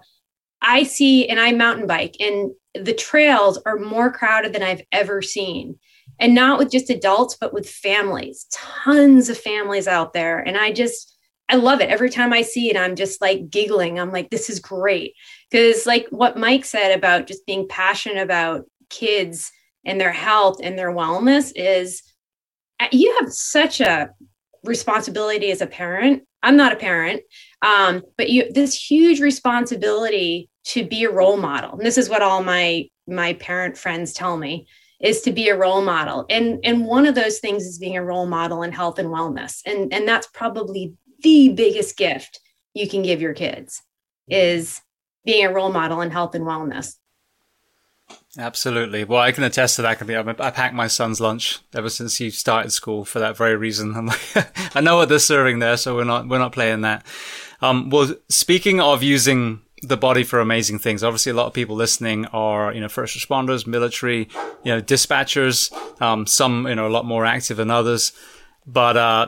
i 0.61 0.83
see 0.83 1.27
and 1.27 1.39
i 1.39 1.51
mountain 1.51 1.87
bike 1.87 2.15
and 2.21 2.51
the 2.73 2.93
trails 2.93 3.59
are 3.65 3.77
more 3.77 4.11
crowded 4.11 4.53
than 4.53 4.63
i've 4.63 4.83
ever 4.93 5.21
seen 5.21 5.77
and 6.19 6.33
not 6.33 6.57
with 6.57 6.71
just 6.71 6.89
adults, 6.89 7.37
but 7.39 7.53
with 7.53 7.69
families, 7.69 8.47
tons 8.51 9.29
of 9.29 9.37
families 9.37 9.87
out 9.87 10.13
there. 10.13 10.39
And 10.39 10.57
I 10.57 10.71
just, 10.71 11.17
I 11.49 11.55
love 11.55 11.81
it. 11.81 11.89
Every 11.89 12.09
time 12.09 12.33
I 12.33 12.41
see 12.41 12.69
it, 12.69 12.77
I'm 12.77 12.95
just 12.95 13.21
like 13.21 13.49
giggling. 13.49 13.99
I'm 13.99 14.11
like, 14.11 14.29
this 14.29 14.49
is 14.49 14.59
great. 14.59 15.13
Because, 15.51 15.85
like 15.85 16.07
what 16.09 16.37
Mike 16.37 16.65
said 16.65 16.97
about 16.97 17.27
just 17.27 17.45
being 17.45 17.67
passionate 17.67 18.21
about 18.21 18.65
kids 18.89 19.51
and 19.85 19.99
their 20.01 20.11
health 20.11 20.59
and 20.63 20.77
their 20.77 20.91
wellness, 20.91 21.51
is 21.55 22.01
uh, 22.79 22.87
you 22.91 23.15
have 23.19 23.31
such 23.31 23.81
a 23.81 24.09
responsibility 24.63 25.51
as 25.51 25.61
a 25.61 25.67
parent. 25.67 26.23
I'm 26.41 26.57
not 26.57 26.73
a 26.73 26.77
parent, 26.77 27.21
um, 27.61 28.03
but 28.17 28.29
you 28.29 28.51
this 28.51 28.73
huge 28.73 29.19
responsibility 29.19 30.49
to 30.65 30.85
be 30.85 31.03
a 31.03 31.11
role 31.11 31.37
model. 31.37 31.73
And 31.73 31.85
this 31.85 31.97
is 31.97 32.09
what 32.09 32.21
all 32.21 32.43
my 32.43 32.87
my 33.07 33.33
parent 33.33 33.77
friends 33.77 34.13
tell 34.13 34.37
me 34.37 34.67
is 35.01 35.21
to 35.21 35.31
be 35.31 35.49
a 35.49 35.57
role 35.57 35.81
model 35.81 36.25
and 36.29 36.59
and 36.63 36.85
one 36.85 37.05
of 37.05 37.15
those 37.15 37.39
things 37.39 37.63
is 37.63 37.77
being 37.77 37.97
a 37.97 38.03
role 38.03 38.25
model 38.25 38.63
in 38.63 38.71
health 38.71 38.97
and 38.99 39.09
wellness 39.09 39.61
and 39.65 39.93
and 39.93 40.07
that's 40.07 40.27
probably 40.27 40.93
the 41.21 41.49
biggest 41.49 41.97
gift 41.97 42.39
you 42.73 42.87
can 42.87 43.01
give 43.01 43.21
your 43.21 43.33
kids 43.33 43.81
is 44.27 44.81
being 45.25 45.45
a 45.45 45.51
role 45.51 45.71
model 45.71 46.01
in 46.01 46.11
health 46.11 46.35
and 46.35 46.45
wellness 46.45 46.95
Absolutely. 48.37 49.03
Well, 49.03 49.21
I 49.21 49.31
can 49.31 49.43
attest 49.43 49.77
to 49.77 49.81
that. 49.83 50.39
I 50.41 50.51
packed 50.51 50.75
my 50.75 50.87
son's 50.87 51.21
lunch 51.21 51.59
ever 51.73 51.89
since 51.89 52.17
he 52.17 52.29
started 52.29 52.71
school 52.71 53.05
for 53.05 53.19
that 53.19 53.37
very 53.37 53.55
reason. 53.55 53.95
I'm 53.95 54.07
like, 54.07 54.21
I 54.75 54.81
know 54.81 54.97
what 54.97 55.09
they're 55.09 55.19
serving 55.19 55.59
there, 55.59 55.77
so 55.77 55.95
we're 55.95 56.03
not 56.03 56.27
we're 56.27 56.39
not 56.39 56.51
playing 56.51 56.81
that. 56.81 57.05
Um, 57.61 57.89
well, 57.89 58.13
speaking 58.29 58.81
of 58.81 59.01
using 59.01 59.61
the 59.87 59.97
body 59.97 60.23
for 60.23 60.39
amazing 60.39 60.79
things. 60.79 61.03
Obviously, 61.03 61.31
a 61.31 61.35
lot 61.35 61.47
of 61.47 61.53
people 61.53 61.75
listening 61.75 62.25
are, 62.27 62.73
you 62.73 62.81
know, 62.81 62.89
first 62.89 63.17
responders, 63.17 63.67
military, 63.67 64.29
you 64.63 64.71
know, 64.73 64.81
dispatchers, 64.81 65.71
um, 66.01 66.25
some, 66.25 66.67
you 66.67 66.75
know, 66.75 66.87
a 66.87 66.89
lot 66.89 67.05
more 67.05 67.25
active 67.25 67.57
than 67.57 67.71
others. 67.71 68.11
But, 68.67 68.97
uh, 68.97 69.27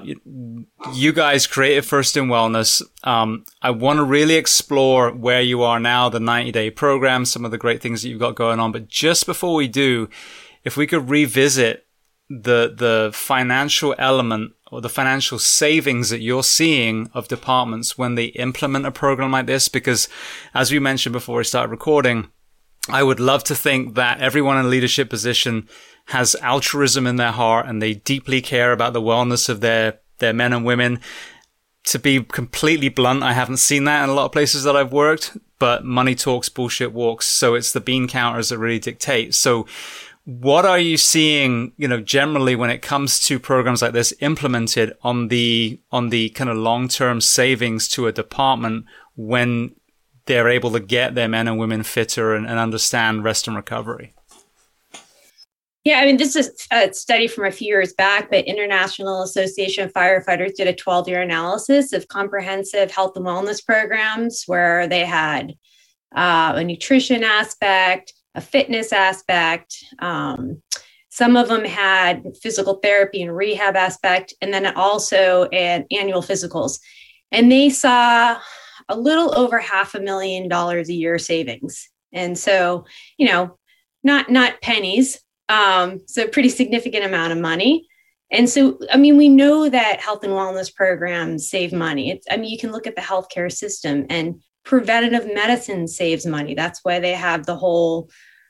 you 0.93 1.13
guys 1.13 1.45
created 1.45 1.85
First 1.85 2.17
in 2.17 2.25
Wellness. 2.25 2.81
Um, 3.03 3.45
I 3.61 3.69
want 3.69 3.97
to 3.97 4.03
really 4.03 4.33
explore 4.33 5.11
where 5.11 5.41
you 5.41 5.61
are 5.61 5.79
now, 5.79 6.09
the 6.09 6.19
90 6.19 6.51
day 6.51 6.71
program, 6.71 7.23
some 7.23 7.45
of 7.45 7.51
the 7.51 7.57
great 7.57 7.81
things 7.81 8.01
that 8.01 8.09
you've 8.09 8.19
got 8.19 8.35
going 8.35 8.59
on. 8.59 8.71
But 8.71 8.87
just 8.87 9.27
before 9.27 9.53
we 9.53 9.67
do, 9.67 10.09
if 10.63 10.75
we 10.75 10.87
could 10.87 11.09
revisit 11.09 11.85
the, 12.29 12.73
the 12.75 13.11
financial 13.13 13.93
element 13.99 14.53
or 14.71 14.81
the 14.81 14.89
financial 14.89 15.39
savings 15.39 16.09
that 16.09 16.21
you're 16.21 16.43
seeing 16.43 17.09
of 17.13 17.27
departments 17.27 17.97
when 17.97 18.15
they 18.15 18.25
implement 18.25 18.85
a 18.85 18.91
program 18.91 19.31
like 19.31 19.45
this? 19.45 19.69
Because 19.69 20.07
as 20.53 20.71
we 20.71 20.79
mentioned 20.79 21.13
before 21.13 21.37
we 21.37 21.43
started 21.43 21.71
recording, 21.71 22.29
I 22.89 23.03
would 23.03 23.19
love 23.19 23.43
to 23.45 23.55
think 23.55 23.95
that 23.95 24.21
everyone 24.21 24.57
in 24.57 24.65
a 24.65 24.69
leadership 24.69 25.09
position 25.09 25.67
has 26.07 26.35
altruism 26.35 27.05
in 27.05 27.17
their 27.17 27.31
heart 27.31 27.67
and 27.67 27.81
they 27.81 27.95
deeply 27.95 28.41
care 28.41 28.71
about 28.71 28.93
the 28.93 29.01
wellness 29.01 29.49
of 29.49 29.59
their, 29.59 29.99
their 30.19 30.33
men 30.33 30.53
and 30.53 30.65
women. 30.65 30.99
To 31.85 31.99
be 31.99 32.23
completely 32.23 32.89
blunt, 32.89 33.23
I 33.23 33.33
haven't 33.33 33.57
seen 33.57 33.85
that 33.85 34.03
in 34.03 34.09
a 34.09 34.13
lot 34.13 34.25
of 34.25 34.31
places 34.31 34.63
that 34.63 34.75
I've 34.75 34.91
worked, 34.91 35.37
but 35.59 35.85
money 35.85 36.15
talks, 36.15 36.49
bullshit 36.49 36.93
walks. 36.93 37.27
So 37.27 37.55
it's 37.55 37.73
the 37.73 37.81
bean 37.81 38.07
counters 38.07 38.49
that 38.49 38.57
really 38.57 38.79
dictate. 38.79 39.33
So 39.35 39.65
what 40.27 40.65
are 40.65 40.77
you 40.77 40.97
seeing, 40.97 41.71
you 41.77 41.87
know, 41.87 42.01
generally 42.01 42.53
when 42.53 42.69
it 42.69 42.81
comes 42.81 43.17
to 43.21 43.39
programs 43.39 43.81
like 43.81 43.93
this 43.93 44.13
implemented 44.19 44.91
on 45.01 45.29
the, 45.29 45.79
on 45.89 46.09
the 46.09 46.27
kind 46.31 46.49
of 46.49 46.57
long-term 46.57 47.21
savings 47.21 47.87
to 47.87 48.07
a 48.07 48.11
department 48.11 48.83
when 49.15 49.73
they're 50.25 50.49
able 50.49 50.69
to 50.71 50.81
get 50.81 51.15
their 51.15 51.29
men 51.29 51.47
and 51.47 51.57
women 51.57 51.81
fitter 51.81 52.35
and, 52.35 52.45
and 52.45 52.59
understand 52.59 53.23
rest 53.23 53.47
and 53.47 53.55
recovery. 53.55 54.13
Yeah, 55.85 55.99
I 55.99 56.05
mean, 56.05 56.17
this 56.17 56.35
is 56.35 56.67
a 56.73 56.91
study 56.91 57.29
from 57.29 57.45
a 57.45 57.51
few 57.51 57.67
years 57.67 57.93
back, 57.93 58.29
but 58.29 58.43
International 58.43 59.23
Association 59.23 59.85
of 59.85 59.93
Firefighters 59.93 60.55
did 60.55 60.67
a 60.67 60.73
12 60.75 61.07
year 61.07 61.21
analysis 61.21 61.93
of 61.93 62.09
comprehensive 62.09 62.91
health 62.91 63.15
and 63.15 63.25
wellness 63.25 63.65
programs 63.65 64.43
where 64.45 64.89
they 64.89 65.05
had 65.05 65.53
uh, 66.13 66.51
a 66.57 66.63
nutrition 66.65 67.23
aspect, 67.23 68.11
a 68.37 68.41
fitness 68.41 68.93
aspect. 68.93 69.83
Um, 69.99 70.61
some 71.09 71.35
of 71.35 71.47
them 71.49 71.65
had 71.65 72.23
physical 72.41 72.75
therapy 72.75 73.23
and 73.23 73.35
rehab 73.35 73.75
aspect, 73.75 74.33
and 74.39 74.53
then 74.53 74.67
also 74.75 75.45
an 75.45 75.85
annual 75.91 76.21
physicals. 76.21 76.79
And 77.31 77.51
they 77.51 77.71
saw 77.71 78.39
a 78.87 78.97
little 78.97 79.37
over 79.37 79.57
half 79.57 79.95
a 79.95 79.99
million 79.99 80.47
dollars 80.47 80.87
a 80.87 80.93
year 80.93 81.17
savings. 81.17 81.89
And 82.13 82.37
so, 82.37 82.85
you 83.17 83.27
know, 83.27 83.57
not 84.03 84.29
not 84.29 84.61
pennies, 84.61 85.19
um, 85.49 85.99
so 86.07 86.27
pretty 86.27 86.49
significant 86.49 87.03
amount 87.03 87.33
of 87.33 87.39
money. 87.39 87.87
And 88.31 88.49
so, 88.49 88.77
I 88.91 88.97
mean, 88.97 89.17
we 89.17 89.29
know 89.29 89.69
that 89.69 90.01
health 90.01 90.23
and 90.23 90.33
wellness 90.33 90.73
programs 90.73 91.49
save 91.49 91.73
money. 91.73 92.11
It's, 92.11 92.27
I 92.29 92.37
mean, 92.37 92.51
you 92.51 92.57
can 92.57 92.71
look 92.71 92.85
at 92.85 92.95
the 92.95 93.01
healthcare 93.01 93.51
system 93.51 94.05
and 94.09 94.41
preventative 94.67 95.33
medicine 95.33 95.87
saves 95.87 96.25
money. 96.25 96.53
That's 96.53 96.83
why 96.83 96.99
they 96.99 97.13
have 97.13 97.45
the 97.45 97.55
whole, 97.55 98.09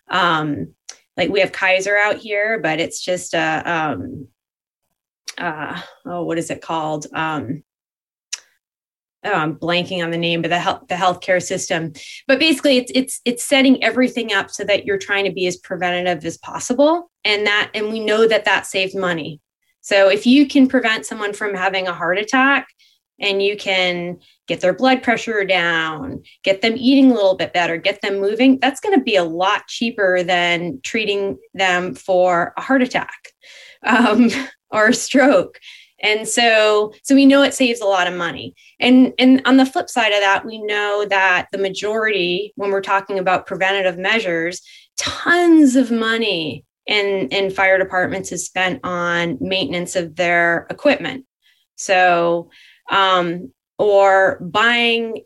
um, 0.10 0.74
like 1.16 1.30
we 1.30 1.40
have 1.42 1.52
Kaiser 1.52 1.96
out 1.96 2.18
here, 2.18 2.60
but 2.60 2.80
it's 2.80 3.04
just 3.04 3.36
a, 3.36 3.62
um, 3.72 4.28
uh, 5.38 5.80
oh, 6.06 6.24
what 6.24 6.40
is 6.40 6.50
it 6.50 6.64
called? 6.64 7.06
Um, 7.14 7.64
oh, 9.24 9.32
I'm 9.32 9.56
blanking 9.56 10.04
on 10.04 10.10
the 10.10 10.18
name, 10.18 10.42
but 10.42 10.50
the 10.50 10.58
health 10.58 10.88
the 10.90 10.96
healthcare 10.96 11.42
system. 11.42 11.94
But 12.28 12.40
basically, 12.40 12.78
it's 12.78 12.92
it's 12.96 13.22
it's 13.24 13.44
setting 13.44 13.84
everything 13.84 14.34
up 14.34 14.50
so 14.50 14.64
that 14.64 14.86
you're 14.86 14.98
trying 14.98 15.26
to 15.26 15.32
be 15.32 15.46
as 15.46 15.58
preventative 15.58 16.26
as 16.26 16.40
possible, 16.40 17.12
and 17.24 17.46
that 17.46 17.70
and 17.76 17.92
we 17.92 18.00
know 18.00 18.28
that 18.28 18.46
that 18.46 18.66
saves 18.66 18.96
money. 18.96 19.40
So 19.82 20.10
if 20.10 20.26
you 20.26 20.48
can 20.48 20.68
prevent 20.68 21.06
someone 21.06 21.34
from 21.34 21.54
having 21.54 21.88
a 21.88 21.94
heart 21.94 22.18
attack, 22.18 22.68
and 23.20 23.42
you 23.42 23.58
can 23.58 24.20
get 24.48 24.62
their 24.62 24.74
blood 24.74 25.04
pressure 25.04 25.44
down, 25.44 26.22
get 26.44 26.62
them 26.62 26.76
eating 26.78 27.12
a 27.12 27.14
little 27.14 27.36
bit 27.36 27.54
better, 27.54 27.78
get 27.78 28.02
them 28.02 28.20
moving, 28.20 28.60
that's 28.60 28.80
going 28.80 28.98
to 28.98 29.04
be 29.04 29.16
a 29.16 29.24
lot 29.24 29.68
cheaper 29.68 30.24
than 30.24 30.80
treating 30.84 31.38
them 31.54 31.96
for 31.96 32.54
a 32.58 32.62
heart 32.62 32.82
attack 32.82 33.34
um, 33.86 34.30
or 34.70 34.88
a 34.90 34.94
stroke. 34.94 35.60
And 36.00 36.28
so 36.28 36.94
so 37.04 37.16
we 37.16 37.26
know 37.26 37.42
it 37.42 37.56
saves 37.56 37.82
a 37.82 37.86
lot 37.86 38.08
of 38.08 38.14
money. 38.14 38.54
And 38.80 39.14
and 39.18 39.42
on 39.46 39.58
the 39.58 39.66
flip 39.66 39.90
side 39.90 40.12
of 40.12 40.20
that 40.20 40.46
we 40.46 40.62
know 40.62 41.06
that 41.10 41.48
the 41.52 41.58
majority 41.58 42.54
when 42.56 42.70
we're 42.70 42.82
talking 42.82 43.18
about 43.18 43.48
preventative 43.48 43.98
measures 43.98 44.62
tons 44.98 45.76
of 45.76 45.92
money 45.92 46.66
in 46.86 47.30
in 47.30 47.50
fire 47.50 47.78
departments 47.78 48.32
is 48.32 48.46
spent 48.46 48.80
on 48.84 49.38
maintenance 49.42 49.96
of 49.96 50.16
their 50.16 50.68
equipment. 50.70 51.26
So 51.76 52.50
um 52.90 53.52
or 53.78 54.40
buying 54.42 55.22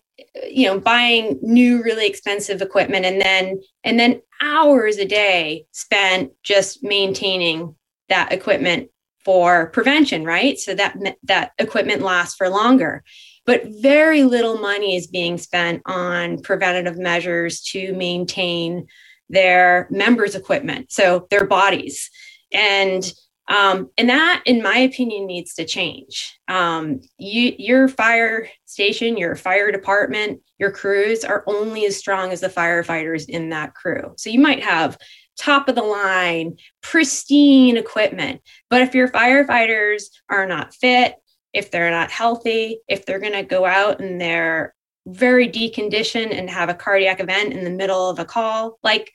you 0.49 0.67
know 0.67 0.79
buying 0.79 1.39
new 1.41 1.83
really 1.83 2.07
expensive 2.07 2.61
equipment 2.61 3.05
and 3.05 3.21
then 3.21 3.59
and 3.83 3.99
then 3.99 4.21
hours 4.41 4.97
a 4.97 5.05
day 5.05 5.65
spent 5.71 6.31
just 6.43 6.83
maintaining 6.83 7.75
that 8.09 8.31
equipment 8.31 8.89
for 9.23 9.67
prevention, 9.67 10.23
right? 10.25 10.57
So 10.57 10.73
that 10.75 10.97
that 11.23 11.51
equipment 11.57 12.01
lasts 12.01 12.35
for 12.35 12.49
longer. 12.49 13.03
But 13.45 13.63
very 13.81 14.23
little 14.23 14.57
money 14.57 14.95
is 14.95 15.07
being 15.07 15.37
spent 15.37 15.81
on 15.85 16.41
preventative 16.41 16.97
measures 16.97 17.61
to 17.71 17.93
maintain 17.93 18.87
their 19.29 19.87
members' 19.89 20.35
equipment, 20.35 20.91
so 20.91 21.27
their 21.29 21.45
bodies, 21.45 22.09
and 22.51 23.11
um, 23.51 23.89
and 23.97 24.07
that, 24.07 24.43
in 24.45 24.63
my 24.63 24.77
opinion, 24.77 25.25
needs 25.25 25.53
to 25.55 25.65
change. 25.65 26.39
Um, 26.47 27.01
you, 27.17 27.53
your 27.57 27.89
fire 27.89 28.47
station, 28.63 29.17
your 29.17 29.35
fire 29.35 29.73
department, 29.73 30.39
your 30.57 30.71
crews 30.71 31.25
are 31.25 31.43
only 31.47 31.85
as 31.85 31.97
strong 31.97 32.31
as 32.31 32.39
the 32.39 32.47
firefighters 32.47 33.27
in 33.27 33.49
that 33.49 33.75
crew. 33.75 34.13
So 34.15 34.29
you 34.29 34.39
might 34.39 34.63
have 34.63 34.97
top 35.37 35.67
of 35.67 35.75
the 35.75 35.83
line, 35.83 36.55
pristine 36.81 37.75
equipment. 37.75 38.39
But 38.69 38.83
if 38.83 38.95
your 38.95 39.09
firefighters 39.09 40.03
are 40.29 40.45
not 40.45 40.73
fit, 40.73 41.15
if 41.51 41.71
they're 41.71 41.91
not 41.91 42.09
healthy, 42.09 42.79
if 42.87 43.05
they're 43.05 43.19
going 43.19 43.33
to 43.33 43.43
go 43.43 43.65
out 43.65 43.99
and 43.99 44.21
they're 44.21 44.73
very 45.05 45.49
deconditioned 45.49 46.33
and 46.33 46.49
have 46.49 46.69
a 46.69 46.73
cardiac 46.73 47.19
event 47.19 47.51
in 47.51 47.65
the 47.65 47.69
middle 47.69 48.09
of 48.09 48.17
a 48.17 48.23
call, 48.23 48.79
like 48.81 49.11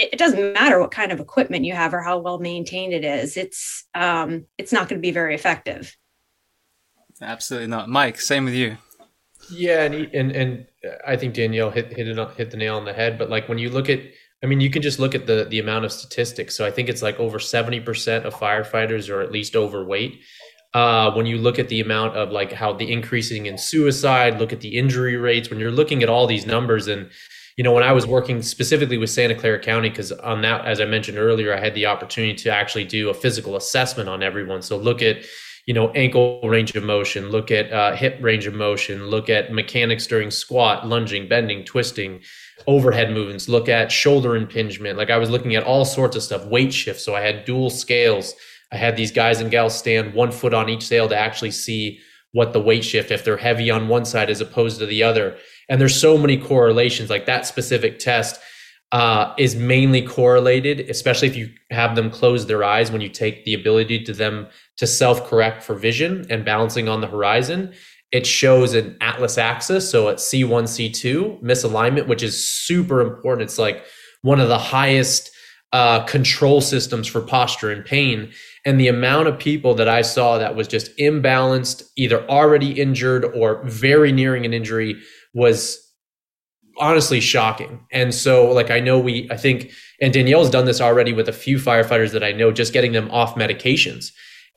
it, 0.00 0.14
it 0.14 0.18
doesn't 0.18 0.52
matter 0.54 0.80
what 0.80 0.90
kind 0.90 1.12
of 1.12 1.20
equipment 1.20 1.64
you 1.64 1.74
have 1.74 1.92
or 1.92 2.00
how 2.00 2.18
well 2.18 2.38
maintained 2.38 2.92
it 2.92 3.04
is. 3.04 3.36
It's 3.36 3.84
um, 3.94 4.46
it's 4.58 4.72
not 4.72 4.88
going 4.88 4.98
to 4.98 5.02
be 5.02 5.12
very 5.12 5.34
effective. 5.34 5.96
Absolutely 7.20 7.68
not, 7.68 7.88
Mike. 7.88 8.20
Same 8.20 8.44
with 8.44 8.54
you. 8.54 8.76
Yeah, 9.50 9.82
and 9.82 9.94
and 10.14 10.32
and 10.32 10.66
I 11.06 11.16
think 11.16 11.34
Danielle 11.34 11.70
hit 11.70 11.92
hit 11.92 12.08
it, 12.08 12.30
hit 12.36 12.50
the 12.50 12.56
nail 12.56 12.76
on 12.76 12.84
the 12.84 12.92
head. 12.92 13.18
But 13.18 13.30
like 13.30 13.48
when 13.48 13.58
you 13.58 13.70
look 13.70 13.88
at 13.88 14.00
I 14.42 14.46
mean, 14.46 14.60
you 14.60 14.70
can 14.70 14.80
just 14.80 14.98
look 14.98 15.14
at 15.14 15.26
the 15.26 15.46
the 15.48 15.58
amount 15.58 15.84
of 15.84 15.92
statistics. 15.92 16.56
So 16.56 16.64
I 16.64 16.70
think 16.70 16.88
it's 16.88 17.02
like 17.02 17.18
over 17.20 17.38
seventy 17.38 17.80
percent 17.80 18.24
of 18.24 18.34
firefighters 18.34 19.10
are 19.10 19.20
at 19.20 19.32
least 19.32 19.54
overweight. 19.54 20.20
Uh, 20.72 21.12
when 21.12 21.26
you 21.26 21.36
look 21.36 21.58
at 21.58 21.68
the 21.68 21.80
amount 21.80 22.16
of 22.16 22.30
like 22.30 22.52
how 22.52 22.72
the 22.72 22.90
increasing 22.90 23.46
in 23.46 23.58
suicide, 23.58 24.38
look 24.38 24.52
at 24.52 24.60
the 24.60 24.78
injury 24.78 25.16
rates. 25.16 25.50
When 25.50 25.58
you're 25.58 25.72
looking 25.72 26.02
at 26.02 26.08
all 26.08 26.26
these 26.26 26.46
numbers, 26.46 26.86
and 26.86 27.10
you 27.60 27.64
know, 27.64 27.72
when 27.72 27.82
I 27.82 27.92
was 27.92 28.06
working 28.06 28.40
specifically 28.40 28.96
with 28.96 29.10
Santa 29.10 29.34
Clara 29.34 29.60
County, 29.60 29.90
because 29.90 30.12
on 30.12 30.40
that, 30.40 30.64
as 30.64 30.80
I 30.80 30.86
mentioned 30.86 31.18
earlier, 31.18 31.54
I 31.54 31.60
had 31.60 31.74
the 31.74 31.84
opportunity 31.84 32.34
to 32.36 32.50
actually 32.50 32.84
do 32.84 33.10
a 33.10 33.14
physical 33.14 33.56
assessment 33.56 34.08
on 34.08 34.22
everyone. 34.22 34.62
So 34.62 34.78
look 34.78 35.02
at 35.02 35.26
you 35.66 35.74
know 35.74 35.90
ankle 35.90 36.40
range 36.42 36.74
of 36.74 36.82
motion 36.82 37.28
look 37.28 37.50
at 37.50 37.70
uh, 37.70 37.94
hip 37.94 38.16
range 38.22 38.46
of 38.46 38.54
motion 38.54 39.08
look 39.08 39.28
at 39.28 39.52
mechanics 39.52 40.06
during 40.06 40.30
squat 40.30 40.86
lunging 40.86 41.28
bending 41.28 41.62
twisting 41.62 42.22
overhead 42.66 43.12
movements, 43.12 43.48
look 43.48 43.68
at 43.68 43.92
shoulder 43.92 44.36
impingement. 44.36 44.98
Like 44.98 45.10
I 45.10 45.18
was 45.18 45.30
looking 45.30 45.54
at 45.56 45.64
all 45.64 45.84
sorts 45.84 46.16
of 46.16 46.22
stuff, 46.22 46.44
weight 46.46 46.72
shift. 46.72 47.00
So 47.00 47.14
I 47.14 47.20
had 47.20 47.44
dual 47.44 47.70
scales. 47.70 48.34
I 48.72 48.76
had 48.76 48.96
these 48.96 49.12
guys 49.12 49.40
and 49.40 49.50
gals 49.50 49.76
stand 49.76 50.14
one 50.14 50.30
foot 50.30 50.54
on 50.54 50.68
each 50.68 50.86
scale 50.86 51.08
to 51.08 51.16
actually 51.16 51.50
see 51.50 52.00
what 52.32 52.52
the 52.52 52.60
weight 52.60 52.84
shift, 52.84 53.10
if 53.10 53.24
they're 53.24 53.36
heavy 53.36 53.70
on 53.70 53.88
one 53.88 54.04
side 54.04 54.30
as 54.30 54.40
opposed 54.40 54.78
to 54.78 54.86
the 54.86 55.02
other. 55.02 55.36
And 55.70 55.80
there's 55.80 55.98
so 55.98 56.18
many 56.18 56.36
correlations. 56.36 57.08
Like 57.08 57.24
that 57.24 57.46
specific 57.46 57.98
test 57.98 58.38
uh, 58.92 59.32
is 59.38 59.56
mainly 59.56 60.02
correlated, 60.02 60.80
especially 60.90 61.28
if 61.28 61.36
you 61.36 61.48
have 61.70 61.96
them 61.96 62.10
close 62.10 62.46
their 62.46 62.64
eyes 62.64 62.90
when 62.90 63.00
you 63.00 63.08
take 63.08 63.44
the 63.46 63.54
ability 63.54 64.04
to 64.04 64.12
them 64.12 64.48
to 64.76 64.86
self 64.86 65.26
correct 65.26 65.62
for 65.62 65.74
vision 65.74 66.26
and 66.28 66.44
balancing 66.44 66.88
on 66.88 67.00
the 67.00 67.06
horizon 67.06 67.72
it 68.12 68.26
shows 68.26 68.74
an 68.74 68.96
atlas 69.00 69.38
axis 69.38 69.88
so 69.90 70.08
at 70.08 70.16
c1 70.16 70.64
c2 70.64 71.42
misalignment 71.42 72.06
which 72.06 72.22
is 72.22 72.44
super 72.44 73.00
important 73.00 73.48
it's 73.48 73.58
like 73.58 73.84
one 74.22 74.40
of 74.40 74.48
the 74.48 74.58
highest 74.58 75.30
uh, 75.72 76.04
control 76.04 76.60
systems 76.60 77.06
for 77.06 77.20
posture 77.20 77.70
and 77.70 77.84
pain 77.84 78.32
and 78.66 78.80
the 78.80 78.88
amount 78.88 79.28
of 79.28 79.38
people 79.38 79.74
that 79.74 79.88
i 79.88 80.02
saw 80.02 80.38
that 80.38 80.56
was 80.56 80.66
just 80.66 80.96
imbalanced 80.96 81.82
either 81.96 82.28
already 82.28 82.72
injured 82.72 83.24
or 83.24 83.62
very 83.64 84.10
nearing 84.10 84.44
an 84.44 84.52
injury 84.52 85.00
was 85.34 85.86
honestly 86.78 87.20
shocking 87.20 87.84
and 87.92 88.14
so 88.14 88.50
like 88.52 88.70
i 88.70 88.80
know 88.80 88.98
we 88.98 89.28
i 89.30 89.36
think 89.36 89.70
and 90.00 90.12
danielle's 90.12 90.50
done 90.50 90.64
this 90.64 90.80
already 90.80 91.12
with 91.12 91.28
a 91.28 91.32
few 91.32 91.58
firefighters 91.58 92.12
that 92.12 92.24
i 92.24 92.32
know 92.32 92.50
just 92.50 92.72
getting 92.72 92.92
them 92.92 93.10
off 93.10 93.34
medications 93.34 94.12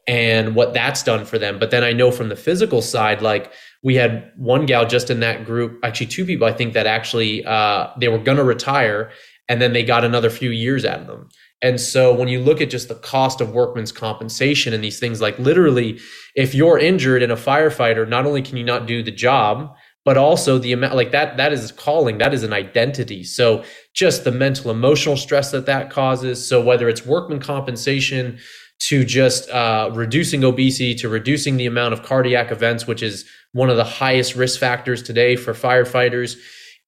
and 0.08 0.56
what 0.56 0.74
that's 0.74 1.04
done 1.04 1.26
for 1.26 1.40
them. 1.40 1.60
But 1.60 1.72
then 1.72 1.84
I 1.84 1.94
know 1.94 2.12
from 2.12 2.30
the 2.30 2.36
physical 2.36 2.82
side, 2.82 3.22
like 3.22 3.52
we 3.84 3.96
had 3.96 4.32
one 4.36 4.66
gal 4.66 4.86
just 4.86 5.10
in 5.10 5.22
that 5.22 5.46
group, 5.46 5.80
actually 5.84 6.08
two 6.08 6.26
people, 6.26 6.48
I 6.48 6.54
think 6.54 6.74
that 6.74 6.88
actually 6.88 7.46
uh, 7.46 7.88
they 7.98 8.10
were 8.10 8.18
going 8.18 8.38
to 8.38 8.44
retire 8.44 9.12
and 9.48 9.62
then 9.62 9.74
they 9.74 9.84
got 9.84 10.04
another 10.04 10.30
few 10.30 10.50
years 10.50 10.86
out 10.86 11.02
of 11.02 11.08
them. 11.08 11.30
And 11.62 11.80
so 11.80 12.14
when 12.14 12.28
you 12.28 12.42
look 12.42 12.60
at 12.60 12.70
just 12.70 12.90
the 12.90 12.96
cost 12.96 13.40
of 13.40 13.54
workman's 13.54 13.94
compensation 13.94 14.74
and 14.74 14.84
these 14.84 15.00
things, 15.00 15.22
like 15.22 15.40
literally, 15.40 16.00
if 16.36 16.54
you're 16.54 16.78
injured 16.78 17.24
in 17.24 17.32
a 17.32 17.38
firefighter, 17.38 18.08
not 18.08 18.26
only 18.26 18.42
can 18.42 18.58
you 18.58 18.66
not 18.66 18.86
do 18.86 19.02
the 19.02 19.12
job, 19.12 19.74
but 20.06 20.18
also 20.18 20.58
the 20.58 20.74
amount 20.74 20.96
like 20.96 21.12
that 21.12 21.38
that 21.38 21.54
is 21.54 21.72
calling 21.72 22.18
that 22.18 22.34
is 22.34 22.44
an 22.44 22.54
identity 22.54 23.24
so 23.24 23.64
just 23.94 24.24
the 24.24 24.32
mental 24.32 24.72
emotional 24.72 25.18
stress 25.18 25.52
that 25.52 25.66
that 25.66 25.90
causes 25.90 26.46
so 26.46 26.62
whether 26.62 26.90
it's 26.90 27.06
workman 27.06 27.40
compensation 27.40 28.40
to 28.88 29.06
just 29.06 29.50
uh, 29.50 29.90
reducing 29.94 30.44
obesity, 30.44 30.94
to 30.96 31.08
reducing 31.08 31.56
the 31.56 31.66
amount 31.66 31.94
of 31.94 32.04
cardiac 32.04 32.52
events, 32.52 32.86
which 32.86 33.02
is 33.02 33.26
one 33.54 33.70
of 33.70 33.78
the 33.78 33.84
highest 33.84 34.36
risk 34.36 34.60
factors 34.60 35.02
today 35.02 35.38
for 35.38 35.54
firefighters. 35.54 36.36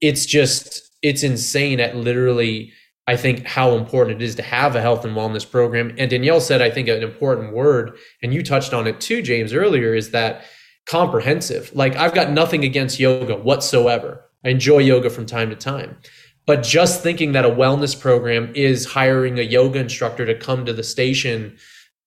It's 0.02 0.26
just, 0.26 0.82
it's 1.02 1.24
insane 1.24 1.80
at 1.80 1.96
literally, 1.96 2.74
I 3.08 3.16
think, 3.16 3.46
how 3.46 3.76
important 3.76 4.22
it 4.22 4.26
is 4.26 4.36
to 4.36 4.42
have 4.42 4.76
a 4.76 4.82
health 4.82 5.06
and 5.06 5.16
wellness 5.16 5.50
program. 5.50 5.96
And 5.98 6.10
Danielle 6.10 6.42
said, 6.42 6.62
I 6.62 6.70
think, 6.70 6.90
an 6.90 7.02
important 7.02 7.54
word, 7.54 7.98
and 8.22 8.34
you 8.34 8.44
touched 8.44 8.74
on 8.74 8.88
it 8.88 9.00
too, 9.00 9.22
James, 9.22 9.54
earlier, 9.54 9.96
is 9.96 10.12
that 10.12 10.44
comprehensive. 10.86 11.72
Like, 11.74 11.96
I've 11.96 12.14
got 12.14 12.32
nothing 12.32 12.64
against 12.64 13.00
yoga 13.00 13.36
whatsoever. 13.36 14.26
I 14.44 14.50
enjoy 14.50 14.80
yoga 14.80 15.10
from 15.10 15.26
time 15.26 15.50
to 15.50 15.56
time. 15.56 15.98
But 16.46 16.62
just 16.62 17.02
thinking 17.02 17.32
that 17.32 17.46
a 17.46 17.50
wellness 17.50 18.00
program 18.00 18.52
is 18.56 18.86
hiring 18.86 19.40
a 19.40 19.42
yoga 19.42 19.80
instructor 19.80 20.26
to 20.26 20.36
come 20.36 20.66
to 20.66 20.74
the 20.74 20.84
station 20.84 21.58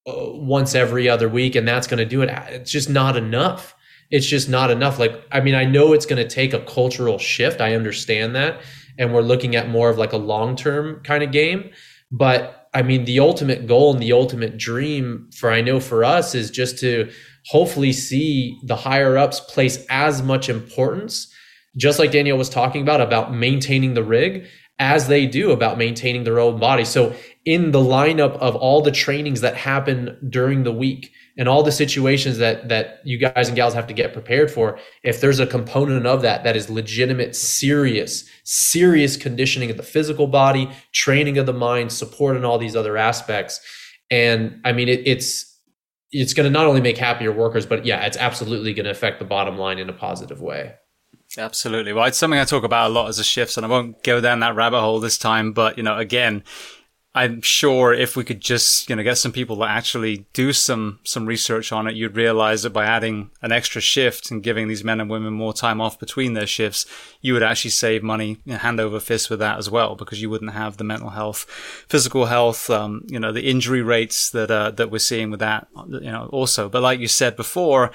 uh, 0.07 0.12
once 0.33 0.74
every 0.74 1.09
other 1.09 1.29
week 1.29 1.57
and 1.57 1.66
that's 1.66 1.89
going 1.89 1.99
to 1.99 2.05
do 2.05 2.22
it, 2.22 2.31
it's 2.51 2.70
just 2.70 2.89
not 2.89 3.16
enough. 3.16 3.74
It's 4.11 4.26
just 4.26 4.49
not 4.49 4.70
enough. 4.70 4.99
Like, 4.99 5.24
I 5.33 5.41
mean, 5.41 5.55
I 5.55 5.64
know 5.64 5.93
it's 5.93 6.07
going 6.07 6.22
to 6.22 6.35
take 6.35 6.55
a 6.55 6.61
cultural 6.61 7.18
shift. 7.18 7.61
I 7.61 7.74
understand 7.74 8.37
that. 8.37 8.61
And 8.97 9.12
we're 9.12 9.22
looking 9.22 9.57
at 9.57 9.68
more 9.68 9.91
of 9.91 9.99
like 9.99 10.12
a 10.12 10.16
long 10.16 10.55
term 10.57 11.01
kind 11.03 11.22
of 11.22 11.33
game. 11.33 11.70
But 12.11 12.68
I 12.72 12.83
mean, 12.83 13.05
the 13.05 13.20
ultimate 13.20 13.66
goal 13.66 13.93
and 13.93 14.03
the 14.03 14.12
ultimate 14.12 14.57
dream 14.57 15.31
for 15.35 15.51
I 15.51 15.61
know 15.61 15.81
for 15.81 16.05
us 16.05 16.35
is 16.35 16.51
just 16.51 16.79
to 16.79 17.11
hopefully 17.49 17.92
see 17.92 18.59
the 18.64 18.76
higher 18.76 19.16
ups 19.18 19.40
place 19.40 19.84
as 19.88 20.22
much 20.22 20.49
importance 20.49 21.32
just 21.76 21.99
like 21.99 22.11
Danielle 22.11 22.36
was 22.36 22.51
talking 22.51 22.82
about, 22.82 23.01
about 23.01 23.32
maintaining 23.32 23.94
the 23.94 24.03
rig 24.03 24.46
as 24.80 25.09
they 25.09 25.26
do 25.26 25.51
about 25.51 25.76
maintaining 25.76 26.22
their 26.24 26.38
own 26.38 26.59
body. 26.61 26.84
So 26.84 27.14
in 27.44 27.72
the 27.72 27.80
lineup 27.80 28.36
of 28.36 28.55
all 28.55 28.80
the 28.80 28.92
trainings 28.92 29.40
that 29.40 29.57
happen 29.57 30.16
during 30.30 30.62
the 30.62 30.72
week 30.72 31.11
and 31.36 31.49
all 31.49 31.62
the 31.62 31.72
situations 31.72 32.38
that 32.38 32.68
that 32.68 33.01
you 33.05 33.18
guys 33.18 33.49
and 33.49 33.57
gals 33.57 33.74
have 33.74 33.88
to 33.88 33.94
get 33.94 34.12
prepared 34.12 34.51
for, 34.51 34.78
if 35.03 35.20
there's 35.20 35.40
a 35.40 35.46
component 35.46 36.07
of 36.07 36.22
that 36.22 36.44
that 36.44 36.57
is 36.57 36.70
legitimate, 36.70 37.34
serious, 37.34 38.28
serious 38.44 39.16
conditioning 39.16 39.70
of 39.70 39.76
the 39.76 39.82
physical 39.82 40.28
body, 40.28 40.70
training 40.92 41.38
of 41.38 41.46
the 41.46 41.53
mind, 41.53 41.90
support 41.90 42.36
and 42.36 42.44
all 42.44 42.59
these 42.59 42.76
other 42.76 42.96
aspects. 42.96 43.61
And 44.11 44.61
I 44.64 44.72
mean, 44.72 44.88
it, 44.88 45.03
it's 45.07 45.47
it's 46.11 46.35
going 46.35 46.45
to 46.45 46.51
not 46.51 46.67
only 46.67 46.81
make 46.81 46.99
happier 46.99 47.33
workers, 47.33 47.67
but 47.67 47.85
yeah, 47.85 48.05
it's 48.07 48.17
absolutely 48.17 48.75
going 48.75 48.85
to 48.85 48.91
affect 48.91 49.19
the 49.19 49.25
bottom 49.25 49.59
line 49.59 49.79
in 49.79 49.89
a 49.89 49.93
positive 49.93 50.41
way. 50.41 50.75
Absolutely. 51.37 51.93
Well, 51.93 52.07
it's 52.07 52.17
something 52.17 52.41
I 52.41 52.45
talk 52.45 52.65
about 52.65 52.91
a 52.91 52.95
lot 52.95 53.09
as 53.09 53.19
a 53.19 53.25
shifts, 53.25 53.57
and 53.57 53.67
I 53.67 53.69
won't 53.69 54.03
go 54.03 54.21
down 54.21 54.41
that 54.41 54.55
rabbit 54.55 54.81
hole 54.81 55.01
this 55.01 55.19
time. 55.19 55.53
But 55.53 55.77
you 55.77 55.83
know, 55.83 55.99
again, 55.99 56.43
I'm 57.19 57.43
sure 57.43 57.93
if 57.93 58.14
we 58.14 58.23
could 58.23 58.41
just 58.41 58.89
you 58.89 58.95
know 58.95 59.03
get 59.03 59.19
some 59.19 59.33
people 59.33 59.57
to 59.57 59.64
actually 59.64 60.27
do 60.33 60.53
some 60.53 61.01
some 61.03 61.27
research 61.27 61.73
on 61.73 61.89
it, 61.89 61.97
you'd 61.97 62.14
realize 62.14 62.62
that 62.62 62.71
by 62.71 62.85
adding 62.85 63.31
an 63.43 63.51
extra 63.51 63.81
shift 63.81 64.31
and 64.31 64.41
giving 64.41 64.69
these 64.69 64.85
men 64.85 65.01
and 65.01 65.11
women 65.11 65.33
more 65.33 65.53
time 65.53 65.81
off 65.81 65.99
between 65.99 66.35
their 66.35 66.47
shifts, 66.47 66.87
you 67.21 67.33
would 67.33 67.43
actually 67.43 67.73
save 67.73 68.05
money 68.05 68.39
you 68.45 68.53
know, 68.53 68.59
hand 68.59 68.79
over 68.79 69.01
fist 69.01 69.31
with 69.31 69.41
that 69.41 69.59
as 69.59 69.69
well, 69.69 69.97
because 69.97 70.23
you 70.23 70.31
wouldn't 70.31 70.53
have 70.53 70.77
the 70.77 70.85
mental 70.85 71.11
health, 71.11 71.41
physical 71.89 72.27
health, 72.27 72.71
um, 72.71 73.03
you 73.09 73.19
know, 73.19 73.33
the 73.33 73.51
injury 73.51 73.83
rates 73.83 74.31
that 74.31 74.51
uh, 74.51 74.71
that 74.71 74.93
we're 74.93 74.99
seeing 74.99 75.33
with 75.33 75.41
that, 75.41 75.66
you 75.89 76.12
know, 76.12 76.29
also. 76.33 76.69
But 76.69 76.83
like 76.83 77.01
you 77.01 77.09
said 77.09 77.35
before 77.35 77.91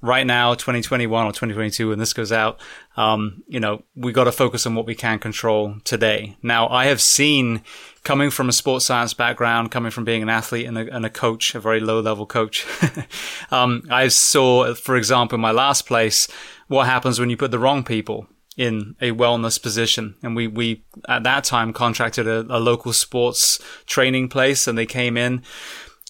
right 0.00 0.26
now, 0.26 0.54
2021 0.54 1.26
or 1.26 1.30
2022, 1.30 1.90
when 1.90 1.98
this 1.98 2.12
goes 2.12 2.32
out, 2.32 2.60
um, 2.96 3.42
you 3.46 3.60
know, 3.60 3.82
we 3.94 4.12
got 4.12 4.24
to 4.24 4.32
focus 4.32 4.66
on 4.66 4.74
what 4.74 4.86
we 4.86 4.94
can 4.94 5.18
control 5.18 5.76
today. 5.84 6.36
Now, 6.42 6.68
I 6.68 6.86
have 6.86 7.00
seen 7.00 7.62
coming 8.04 8.30
from 8.30 8.48
a 8.48 8.52
sports 8.52 8.86
science 8.86 9.14
background, 9.14 9.70
coming 9.70 9.90
from 9.90 10.04
being 10.04 10.22
an 10.22 10.28
athlete 10.28 10.66
and 10.66 10.76
a, 10.76 10.94
and 10.94 11.06
a 11.06 11.10
coach, 11.10 11.54
a 11.54 11.60
very 11.60 11.80
low 11.80 12.00
level 12.00 12.26
coach. 12.26 12.66
um, 13.50 13.82
I 13.90 14.08
saw, 14.08 14.74
for 14.74 14.96
example, 14.96 15.36
in 15.36 15.40
my 15.40 15.52
last 15.52 15.86
place, 15.86 16.28
what 16.68 16.86
happens 16.86 17.20
when 17.20 17.30
you 17.30 17.36
put 17.36 17.50
the 17.50 17.58
wrong 17.58 17.84
people 17.84 18.26
in 18.56 18.96
a 19.00 19.12
wellness 19.12 19.60
position. 19.60 20.16
And 20.22 20.36
we, 20.36 20.46
we 20.46 20.84
at 21.08 21.22
that 21.22 21.44
time 21.44 21.72
contracted 21.72 22.26
a, 22.26 22.40
a 22.50 22.58
local 22.58 22.92
sports 22.92 23.58
training 23.86 24.28
place 24.28 24.66
and 24.66 24.76
they 24.76 24.86
came 24.86 25.16
in 25.16 25.42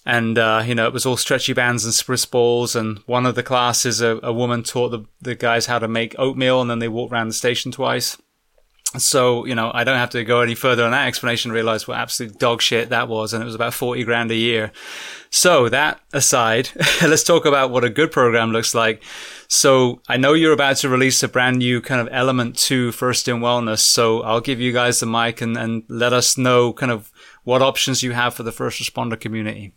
and 0.04 0.38
uh, 0.38 0.62
you 0.66 0.74
know 0.74 0.86
it 0.86 0.92
was 0.92 1.06
all 1.06 1.16
stretchy 1.16 1.52
bands 1.52 1.84
and 1.84 1.94
Swiss 1.94 2.26
balls. 2.26 2.74
And 2.74 2.98
one 3.06 3.26
of 3.26 3.34
the 3.34 3.42
classes, 3.42 4.00
a, 4.00 4.18
a 4.22 4.32
woman 4.32 4.62
taught 4.62 4.90
the, 4.90 5.04
the 5.20 5.34
guys 5.34 5.66
how 5.66 5.78
to 5.78 5.88
make 5.88 6.14
oatmeal, 6.18 6.60
and 6.60 6.70
then 6.70 6.78
they 6.78 6.88
walked 6.88 7.12
around 7.12 7.28
the 7.28 7.34
station 7.34 7.72
twice. 7.72 8.20
So 8.98 9.46
you 9.46 9.54
know 9.54 9.70
I 9.72 9.84
don't 9.84 9.96
have 9.96 10.10
to 10.10 10.24
go 10.24 10.40
any 10.40 10.54
further 10.54 10.84
on 10.84 10.90
that 10.90 11.06
explanation. 11.06 11.52
Realize 11.52 11.88
what 11.88 11.98
absolute 11.98 12.38
dog 12.38 12.60
shit 12.60 12.90
that 12.90 13.08
was, 13.08 13.32
and 13.32 13.42
it 13.42 13.46
was 13.46 13.54
about 13.54 13.74
forty 13.74 14.04
grand 14.04 14.30
a 14.30 14.36
year. 14.36 14.72
So 15.30 15.70
that 15.70 16.00
aside, 16.12 16.68
let's 17.02 17.24
talk 17.24 17.46
about 17.46 17.70
what 17.70 17.84
a 17.84 17.90
good 17.90 18.12
program 18.12 18.50
looks 18.50 18.74
like. 18.74 19.02
So 19.48 20.02
I 20.08 20.18
know 20.18 20.34
you're 20.34 20.52
about 20.52 20.76
to 20.78 20.88
release 20.88 21.22
a 21.22 21.28
brand 21.28 21.58
new 21.58 21.80
kind 21.80 22.00
of 22.00 22.08
element 22.12 22.56
to 22.58 22.92
First 22.92 23.28
in 23.28 23.40
Wellness. 23.40 23.80
So 23.80 24.22
I'll 24.22 24.40
give 24.40 24.60
you 24.60 24.72
guys 24.72 25.00
the 25.00 25.06
mic 25.06 25.40
and, 25.40 25.56
and 25.56 25.84
let 25.88 26.12
us 26.12 26.36
know 26.36 26.72
kind 26.72 26.92
of 26.92 27.10
what 27.44 27.62
options 27.62 28.02
you 28.02 28.12
have 28.12 28.34
for 28.34 28.42
the 28.42 28.52
first 28.52 28.80
responder 28.80 29.18
community. 29.18 29.72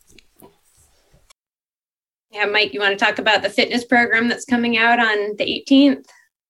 Yeah, 2.32 2.46
Mike, 2.46 2.74
you 2.74 2.82
want 2.82 3.00
to 3.00 3.06
talk 3.06 3.18
about 3.18 3.44
the 3.44 3.50
fitness 3.50 3.86
program 3.86 4.28
that's 4.28 4.44
coming 4.44 4.78
out 4.78 5.00
on 5.00 5.38
the 5.38 5.64
18th? 5.70 6.06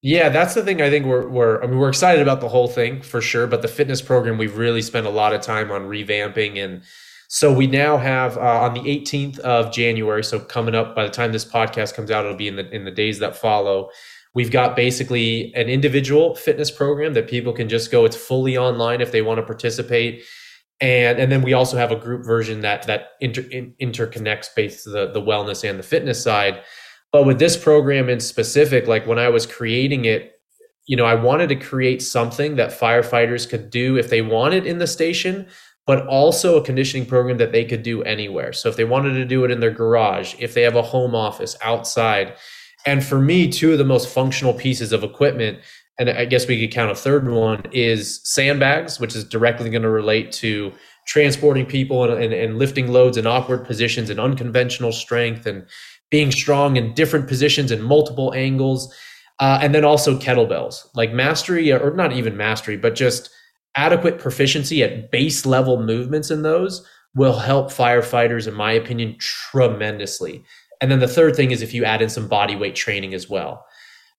Yeah, 0.05 0.29
that's 0.29 0.53
the 0.53 0.61
thing. 0.61 0.83
I 0.83 0.91
think 0.91 1.07
we're 1.07 1.27
we're 1.27 1.63
I 1.63 1.65
mean 1.65 1.79
we're 1.79 1.89
excited 1.89 2.21
about 2.21 2.39
the 2.39 2.47
whole 2.47 2.67
thing 2.67 3.01
for 3.01 3.21
sure, 3.21 3.47
but 3.47 3.63
the 3.63 3.67
fitness 3.67 4.03
program 4.03 4.37
we've 4.37 4.55
really 4.55 4.83
spent 4.83 5.07
a 5.07 5.09
lot 5.09 5.33
of 5.33 5.41
time 5.41 5.71
on 5.71 5.87
revamping 5.87 6.63
and 6.63 6.83
so 7.27 7.51
we 7.51 7.65
now 7.65 7.97
have 7.97 8.37
uh, 8.37 8.61
on 8.61 8.75
the 8.75 8.81
18th 8.81 9.39
of 9.39 9.73
January, 9.73 10.23
so 10.23 10.39
coming 10.39 10.75
up 10.75 10.95
by 10.95 11.05
the 11.05 11.09
time 11.09 11.31
this 11.31 11.43
podcast 11.43 11.95
comes 11.95 12.11
out, 12.11 12.23
it'll 12.23 12.37
be 12.37 12.47
in 12.47 12.55
the 12.55 12.69
in 12.69 12.85
the 12.85 12.91
days 12.91 13.17
that 13.17 13.35
follow. 13.35 13.89
We've 14.35 14.51
got 14.51 14.75
basically 14.75 15.51
an 15.55 15.69
individual 15.69 16.35
fitness 16.35 16.69
program 16.69 17.15
that 17.15 17.27
people 17.27 17.51
can 17.51 17.67
just 17.67 17.89
go. 17.89 18.05
It's 18.05 18.15
fully 18.15 18.55
online 18.55 19.01
if 19.01 19.11
they 19.11 19.23
want 19.23 19.39
to 19.39 19.43
participate 19.43 20.23
and 20.81 21.17
and 21.17 21.31
then 21.31 21.41
we 21.41 21.53
also 21.53 21.77
have 21.77 21.91
a 21.91 21.95
group 21.95 22.23
version 22.23 22.61
that 22.61 22.85
that 22.85 23.13
inter, 23.21 23.41
in, 23.49 23.73
interconnects 23.81 24.49
both 24.55 24.83
the 24.83 25.09
the 25.11 25.21
wellness 25.21 25.67
and 25.67 25.79
the 25.79 25.83
fitness 25.83 26.21
side 26.21 26.61
but 27.15 27.25
with 27.25 27.39
this 27.39 27.55
program 27.55 28.09
in 28.09 28.19
specific 28.19 28.87
like 28.87 29.07
when 29.07 29.17
i 29.17 29.29
was 29.29 29.45
creating 29.45 30.03
it 30.03 30.33
you 30.85 30.97
know 30.97 31.05
i 31.05 31.15
wanted 31.15 31.47
to 31.47 31.55
create 31.55 32.01
something 32.01 32.57
that 32.57 32.77
firefighters 32.77 33.47
could 33.49 33.69
do 33.69 33.95
if 33.95 34.09
they 34.09 34.21
wanted 34.21 34.65
in 34.65 34.79
the 34.79 34.87
station 34.87 35.47
but 35.87 36.05
also 36.07 36.57
a 36.57 36.63
conditioning 36.63 37.05
program 37.05 37.37
that 37.37 37.51
they 37.51 37.63
could 37.63 37.83
do 37.83 38.01
anywhere. 38.03 38.51
So 38.53 38.69
if 38.69 38.75
they 38.75 38.85
wanted 38.85 39.13
to 39.13 39.25
do 39.25 39.45
it 39.45 39.51
in 39.51 39.59
their 39.59 39.71
garage 39.71 40.35
if 40.39 40.53
they 40.53 40.63
have 40.63 40.75
a 40.75 40.81
home 40.81 41.13
office 41.15 41.55
outside. 41.61 42.35
And 42.85 43.03
for 43.03 43.19
me 43.19 43.49
two 43.49 43.71
of 43.71 43.77
the 43.77 43.85
most 43.85 44.09
functional 44.09 44.53
pieces 44.53 44.91
of 44.91 45.03
equipment 45.03 45.59
and 45.97 46.09
I 46.09 46.25
guess 46.25 46.45
we 46.45 46.59
could 46.59 46.75
count 46.75 46.91
a 46.91 46.95
third 46.95 47.29
one 47.29 47.63
is 47.71 48.19
sandbags, 48.25 48.99
which 48.99 49.15
is 49.15 49.23
directly 49.23 49.69
going 49.69 49.83
to 49.83 49.89
relate 49.89 50.33
to 50.33 50.73
transporting 51.07 51.65
people 51.65 52.03
and, 52.03 52.21
and, 52.21 52.33
and, 52.33 52.57
lifting 52.57 52.91
loads 52.91 53.15
in 53.15 53.25
awkward 53.25 53.63
positions 53.63 54.09
and 54.09 54.19
unconventional 54.19 54.91
strength 54.91 55.45
and 55.45 55.65
being 56.11 56.31
strong 56.31 56.75
in 56.77 56.93
different 56.93 57.27
positions 57.27 57.71
and 57.71 57.83
multiple 57.83 58.33
angles. 58.35 58.93
Uh, 59.39 59.59
and 59.61 59.75
then 59.75 59.83
also 59.83 60.17
kettlebells, 60.17 60.87
like 60.95 61.11
mastery, 61.11 61.71
or 61.71 61.93
not 61.93 62.13
even 62.13 62.37
mastery, 62.37 62.77
but 62.77 62.95
just 62.95 63.29
adequate 63.75 64.17
proficiency 64.17 64.81
at 64.81 65.11
base 65.11 65.45
level 65.45 65.81
movements 65.81 66.31
in 66.31 66.41
those 66.41 66.87
will 67.15 67.39
help 67.39 67.71
firefighters, 67.71 68.47
in 68.47 68.53
my 68.53 68.71
opinion, 68.71 69.15
tremendously. 69.19 70.43
And 70.81 70.91
then 70.91 70.99
the 70.99 71.07
third 71.07 71.35
thing 71.35 71.51
is 71.51 71.61
if 71.61 71.73
you 71.73 71.85
add 71.85 72.01
in 72.01 72.09
some 72.09 72.27
body 72.27 72.55
weight 72.55 72.75
training 72.75 73.13
as 73.13 73.29
well. 73.29 73.65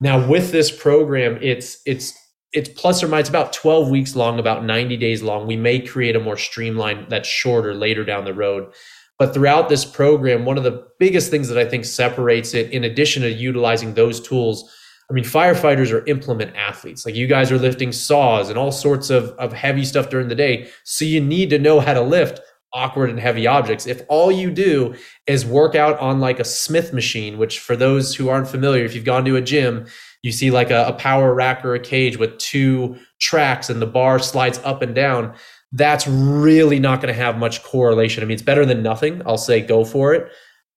Now 0.00 0.26
with 0.26 0.52
this 0.52 0.70
program, 0.70 1.38
it's 1.40 1.80
it's 1.86 2.14
it's 2.52 2.68
plus 2.70 3.02
or 3.02 3.08
minus 3.08 3.28
about 3.28 3.52
12 3.52 3.90
weeks 3.90 4.16
long, 4.16 4.38
about 4.38 4.64
90 4.64 4.96
days 4.96 5.22
long. 5.22 5.46
We 5.46 5.56
may 5.56 5.80
create 5.80 6.16
a 6.16 6.20
more 6.20 6.38
streamlined 6.38 7.10
that's 7.10 7.28
shorter 7.28 7.74
later 7.74 8.04
down 8.04 8.24
the 8.24 8.32
road. 8.32 8.72
But 9.18 9.32
throughout 9.32 9.68
this 9.68 9.84
program, 9.84 10.44
one 10.44 10.58
of 10.58 10.64
the 10.64 10.86
biggest 10.98 11.30
things 11.30 11.48
that 11.48 11.58
I 11.58 11.68
think 11.68 11.84
separates 11.84 12.52
it, 12.52 12.70
in 12.70 12.84
addition 12.84 13.22
to 13.22 13.30
utilizing 13.30 13.94
those 13.94 14.20
tools, 14.20 14.70
I 15.10 15.14
mean, 15.14 15.24
firefighters 15.24 15.92
are 15.92 16.04
implement 16.06 16.56
athletes. 16.56 17.06
Like 17.06 17.14
you 17.14 17.26
guys 17.26 17.52
are 17.52 17.58
lifting 17.58 17.92
saws 17.92 18.50
and 18.50 18.58
all 18.58 18.72
sorts 18.72 19.08
of, 19.08 19.30
of 19.38 19.52
heavy 19.52 19.84
stuff 19.84 20.10
during 20.10 20.28
the 20.28 20.34
day. 20.34 20.68
So 20.84 21.04
you 21.04 21.20
need 21.20 21.50
to 21.50 21.58
know 21.58 21.80
how 21.80 21.94
to 21.94 22.02
lift 22.02 22.40
awkward 22.72 23.08
and 23.08 23.18
heavy 23.18 23.46
objects. 23.46 23.86
If 23.86 24.02
all 24.08 24.30
you 24.30 24.50
do 24.50 24.94
is 25.26 25.46
work 25.46 25.74
out 25.74 25.98
on 25.98 26.20
like 26.20 26.40
a 26.40 26.44
Smith 26.44 26.92
machine, 26.92 27.38
which 27.38 27.60
for 27.60 27.76
those 27.76 28.14
who 28.14 28.28
aren't 28.28 28.48
familiar, 28.48 28.84
if 28.84 28.94
you've 28.94 29.04
gone 29.04 29.24
to 29.24 29.36
a 29.36 29.40
gym, 29.40 29.86
you 30.22 30.32
see 30.32 30.50
like 30.50 30.70
a, 30.70 30.86
a 30.88 30.92
power 30.92 31.32
rack 31.32 31.64
or 31.64 31.74
a 31.74 31.80
cage 31.80 32.18
with 32.18 32.36
two 32.38 32.98
tracks 33.20 33.70
and 33.70 33.80
the 33.80 33.86
bar 33.86 34.18
slides 34.18 34.60
up 34.64 34.82
and 34.82 34.94
down. 34.94 35.34
That's 35.76 36.06
really 36.06 36.78
not 36.80 37.00
going 37.00 37.12
to 37.14 37.20
have 37.20 37.38
much 37.38 37.62
correlation. 37.62 38.22
I 38.22 38.26
mean, 38.26 38.34
it's 38.34 38.42
better 38.42 38.64
than 38.64 38.82
nothing. 38.82 39.22
I'll 39.26 39.38
say 39.38 39.60
go 39.60 39.84
for 39.84 40.14
it. 40.14 40.30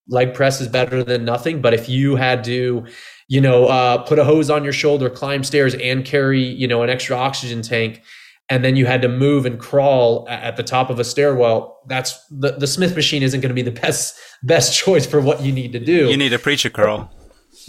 Leg 0.08 0.34
press 0.34 0.60
is 0.60 0.68
better 0.68 1.02
than 1.02 1.24
nothing. 1.24 1.60
But 1.60 1.74
if 1.74 1.88
you 1.88 2.16
had 2.16 2.44
to, 2.44 2.84
you 3.28 3.40
know, 3.40 3.66
uh, 3.66 3.98
put 3.98 4.18
a 4.18 4.24
hose 4.24 4.50
on 4.50 4.64
your 4.64 4.72
shoulder, 4.72 5.08
climb 5.08 5.44
stairs, 5.44 5.74
and 5.74 6.04
carry, 6.04 6.42
you 6.42 6.68
know, 6.68 6.82
an 6.82 6.90
extra 6.90 7.16
oxygen 7.16 7.62
tank, 7.62 8.02
and 8.50 8.64
then 8.64 8.74
you 8.74 8.84
had 8.84 9.00
to 9.02 9.08
move 9.08 9.46
and 9.46 9.60
crawl 9.60 10.26
at 10.28 10.56
the 10.56 10.64
top 10.64 10.90
of 10.90 10.98
a 10.98 11.04
stairwell 11.04 11.80
that's 11.86 12.22
the, 12.26 12.52
the 12.52 12.66
smith 12.66 12.94
machine 12.94 13.22
isn't 13.22 13.40
going 13.40 13.48
to 13.48 13.54
be 13.54 13.62
the 13.62 13.70
best 13.80 14.18
best 14.42 14.76
choice 14.76 15.06
for 15.06 15.20
what 15.20 15.40
you 15.40 15.52
need 15.52 15.72
to 15.72 15.78
do 15.78 16.10
you 16.10 16.16
need 16.16 16.32
a 16.32 16.38
preacher 16.38 16.68
curl 16.68 17.10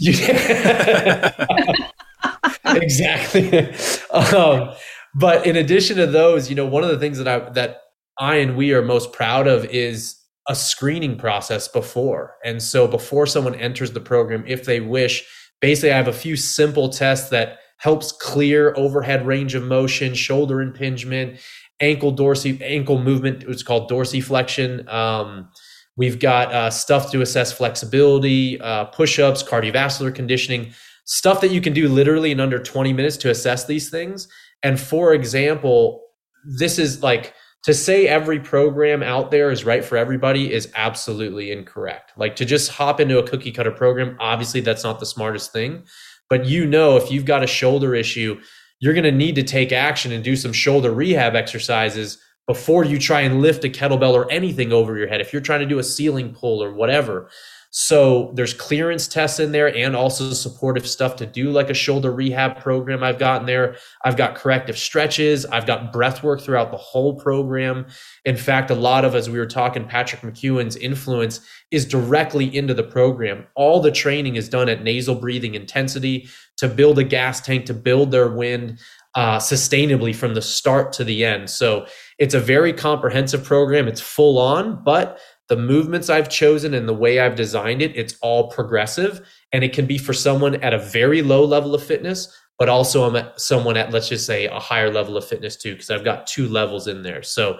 exactly 2.64 3.72
um, 4.10 4.74
but 5.14 5.46
in 5.46 5.56
addition 5.56 5.96
to 5.96 6.06
those 6.06 6.48
you 6.48 6.56
know 6.56 6.66
one 6.66 6.82
of 6.82 6.90
the 6.90 6.98
things 6.98 7.18
that 7.18 7.28
i 7.28 7.38
that 7.50 7.82
i 8.18 8.36
and 8.36 8.56
we 8.56 8.72
are 8.72 8.82
most 8.82 9.12
proud 9.12 9.46
of 9.46 9.64
is 9.66 10.16
a 10.48 10.54
screening 10.54 11.16
process 11.16 11.68
before 11.68 12.36
and 12.44 12.62
so 12.62 12.86
before 12.88 13.26
someone 13.26 13.54
enters 13.54 13.92
the 13.92 14.00
program 14.00 14.44
if 14.46 14.64
they 14.64 14.80
wish 14.80 15.24
basically 15.60 15.92
i 15.92 15.96
have 15.96 16.08
a 16.08 16.12
few 16.12 16.36
simple 16.36 16.88
tests 16.88 17.28
that 17.30 17.58
helps 17.82 18.12
clear 18.12 18.72
overhead 18.76 19.26
range 19.26 19.56
of 19.56 19.64
motion, 19.64 20.14
shoulder 20.14 20.62
impingement, 20.62 21.40
ankle 21.80 22.12
dorsey 22.12 22.56
ankle 22.62 23.02
movement. 23.02 23.42
It's 23.42 23.64
called 23.64 23.90
dorsiflexion. 23.90 24.88
Um, 24.88 25.48
we've 25.96 26.20
got 26.20 26.52
uh, 26.52 26.70
stuff 26.70 27.10
to 27.10 27.22
assess 27.22 27.52
flexibility, 27.52 28.60
uh, 28.60 28.84
push-ups, 28.84 29.42
cardiovascular 29.42 30.14
conditioning, 30.14 30.72
stuff 31.06 31.40
that 31.40 31.50
you 31.50 31.60
can 31.60 31.72
do 31.72 31.88
literally 31.88 32.30
in 32.30 32.38
under 32.38 32.62
20 32.62 32.92
minutes 32.92 33.16
to 33.16 33.30
assess 33.30 33.64
these 33.64 33.90
things. 33.90 34.28
And 34.62 34.80
for 34.80 35.12
example, 35.12 36.02
this 36.44 36.78
is 36.78 37.02
like 37.02 37.34
to 37.64 37.72
say 37.72 38.08
every 38.08 38.40
program 38.40 39.02
out 39.02 39.30
there 39.30 39.50
is 39.50 39.64
right 39.64 39.84
for 39.84 39.96
everybody 39.96 40.52
is 40.52 40.70
absolutely 40.74 41.52
incorrect. 41.52 42.12
Like 42.16 42.34
to 42.36 42.44
just 42.44 42.70
hop 42.70 43.00
into 43.00 43.18
a 43.18 43.26
cookie 43.26 43.52
cutter 43.52 43.70
program, 43.70 44.16
obviously 44.18 44.60
that's 44.60 44.82
not 44.82 44.98
the 44.98 45.06
smartest 45.06 45.52
thing. 45.52 45.84
But 46.28 46.46
you 46.46 46.66
know, 46.66 46.96
if 46.96 47.10
you've 47.10 47.24
got 47.24 47.44
a 47.44 47.46
shoulder 47.46 47.94
issue, 47.94 48.40
you're 48.80 48.94
going 48.94 49.04
to 49.04 49.12
need 49.12 49.36
to 49.36 49.44
take 49.44 49.70
action 49.70 50.10
and 50.10 50.24
do 50.24 50.34
some 50.34 50.52
shoulder 50.52 50.92
rehab 50.92 51.36
exercises 51.36 52.18
before 52.48 52.84
you 52.84 52.98
try 52.98 53.20
and 53.20 53.40
lift 53.40 53.64
a 53.64 53.68
kettlebell 53.68 54.12
or 54.12 54.30
anything 54.30 54.72
over 54.72 54.96
your 54.98 55.06
head. 55.06 55.20
If 55.20 55.32
you're 55.32 55.42
trying 55.42 55.60
to 55.60 55.66
do 55.66 55.78
a 55.78 55.84
ceiling 55.84 56.34
pull 56.34 56.62
or 56.62 56.72
whatever, 56.74 57.30
so 57.74 58.30
there's 58.34 58.52
clearance 58.52 59.08
tests 59.08 59.40
in 59.40 59.50
there 59.50 59.74
and 59.74 59.96
also 59.96 60.30
supportive 60.34 60.86
stuff 60.86 61.16
to 61.16 61.24
do 61.24 61.50
like 61.50 61.70
a 61.70 61.74
shoulder 61.74 62.12
rehab 62.12 62.60
program 62.60 63.02
I've 63.02 63.18
got 63.18 63.40
in 63.40 63.46
there. 63.46 63.76
I've 64.04 64.18
got 64.18 64.34
corrective 64.34 64.76
stretches. 64.76 65.46
I've 65.46 65.66
got 65.66 65.90
breath 65.90 66.22
work 66.22 66.42
throughout 66.42 66.70
the 66.70 66.76
whole 66.76 67.18
program. 67.18 67.86
In 68.26 68.36
fact, 68.36 68.70
a 68.70 68.74
lot 68.74 69.06
of, 69.06 69.14
as 69.14 69.30
we 69.30 69.38
were 69.38 69.46
talking, 69.46 69.86
Patrick 69.86 70.20
McKeown's 70.20 70.76
influence 70.76 71.40
is 71.70 71.86
directly 71.86 72.54
into 72.54 72.74
the 72.74 72.82
program. 72.82 73.46
All 73.54 73.80
the 73.80 73.90
training 73.90 74.36
is 74.36 74.50
done 74.50 74.68
at 74.68 74.84
nasal 74.84 75.14
breathing 75.14 75.54
intensity 75.54 76.28
to 76.58 76.68
build 76.68 76.98
a 76.98 77.04
gas 77.04 77.40
tank, 77.40 77.64
to 77.66 77.74
build 77.74 78.10
their 78.10 78.28
wind 78.28 78.80
uh, 79.14 79.38
sustainably 79.38 80.14
from 80.14 80.34
the 80.34 80.42
start 80.42 80.92
to 80.92 81.04
the 81.04 81.24
end. 81.24 81.48
So 81.50 81.86
it's 82.18 82.34
a 82.34 82.40
very 82.40 82.72
comprehensive 82.72 83.44
program. 83.44 83.88
It's 83.88 84.00
full 84.00 84.38
on, 84.38 84.82
but 84.84 85.18
the 85.52 85.56
movements 85.58 86.08
I've 86.08 86.30
chosen 86.30 86.72
and 86.72 86.88
the 86.88 86.94
way 86.94 87.20
I've 87.20 87.34
designed 87.34 87.82
it, 87.82 87.94
it's 87.94 88.16
all 88.22 88.48
progressive. 88.48 89.20
And 89.52 89.62
it 89.62 89.74
can 89.74 89.84
be 89.84 89.98
for 89.98 90.14
someone 90.14 90.54
at 90.62 90.72
a 90.72 90.78
very 90.78 91.20
low 91.20 91.44
level 91.44 91.74
of 91.74 91.84
fitness, 91.84 92.34
but 92.58 92.70
also 92.70 93.04
I'm 93.04 93.16
at 93.16 93.38
someone 93.38 93.76
at, 93.76 93.90
let's 93.90 94.08
just 94.08 94.24
say, 94.24 94.46
a 94.46 94.58
higher 94.58 94.90
level 94.90 95.14
of 95.14 95.26
fitness 95.26 95.58
too, 95.58 95.74
because 95.74 95.90
I've 95.90 96.04
got 96.04 96.26
two 96.26 96.48
levels 96.48 96.88
in 96.88 97.02
there. 97.02 97.22
So 97.22 97.58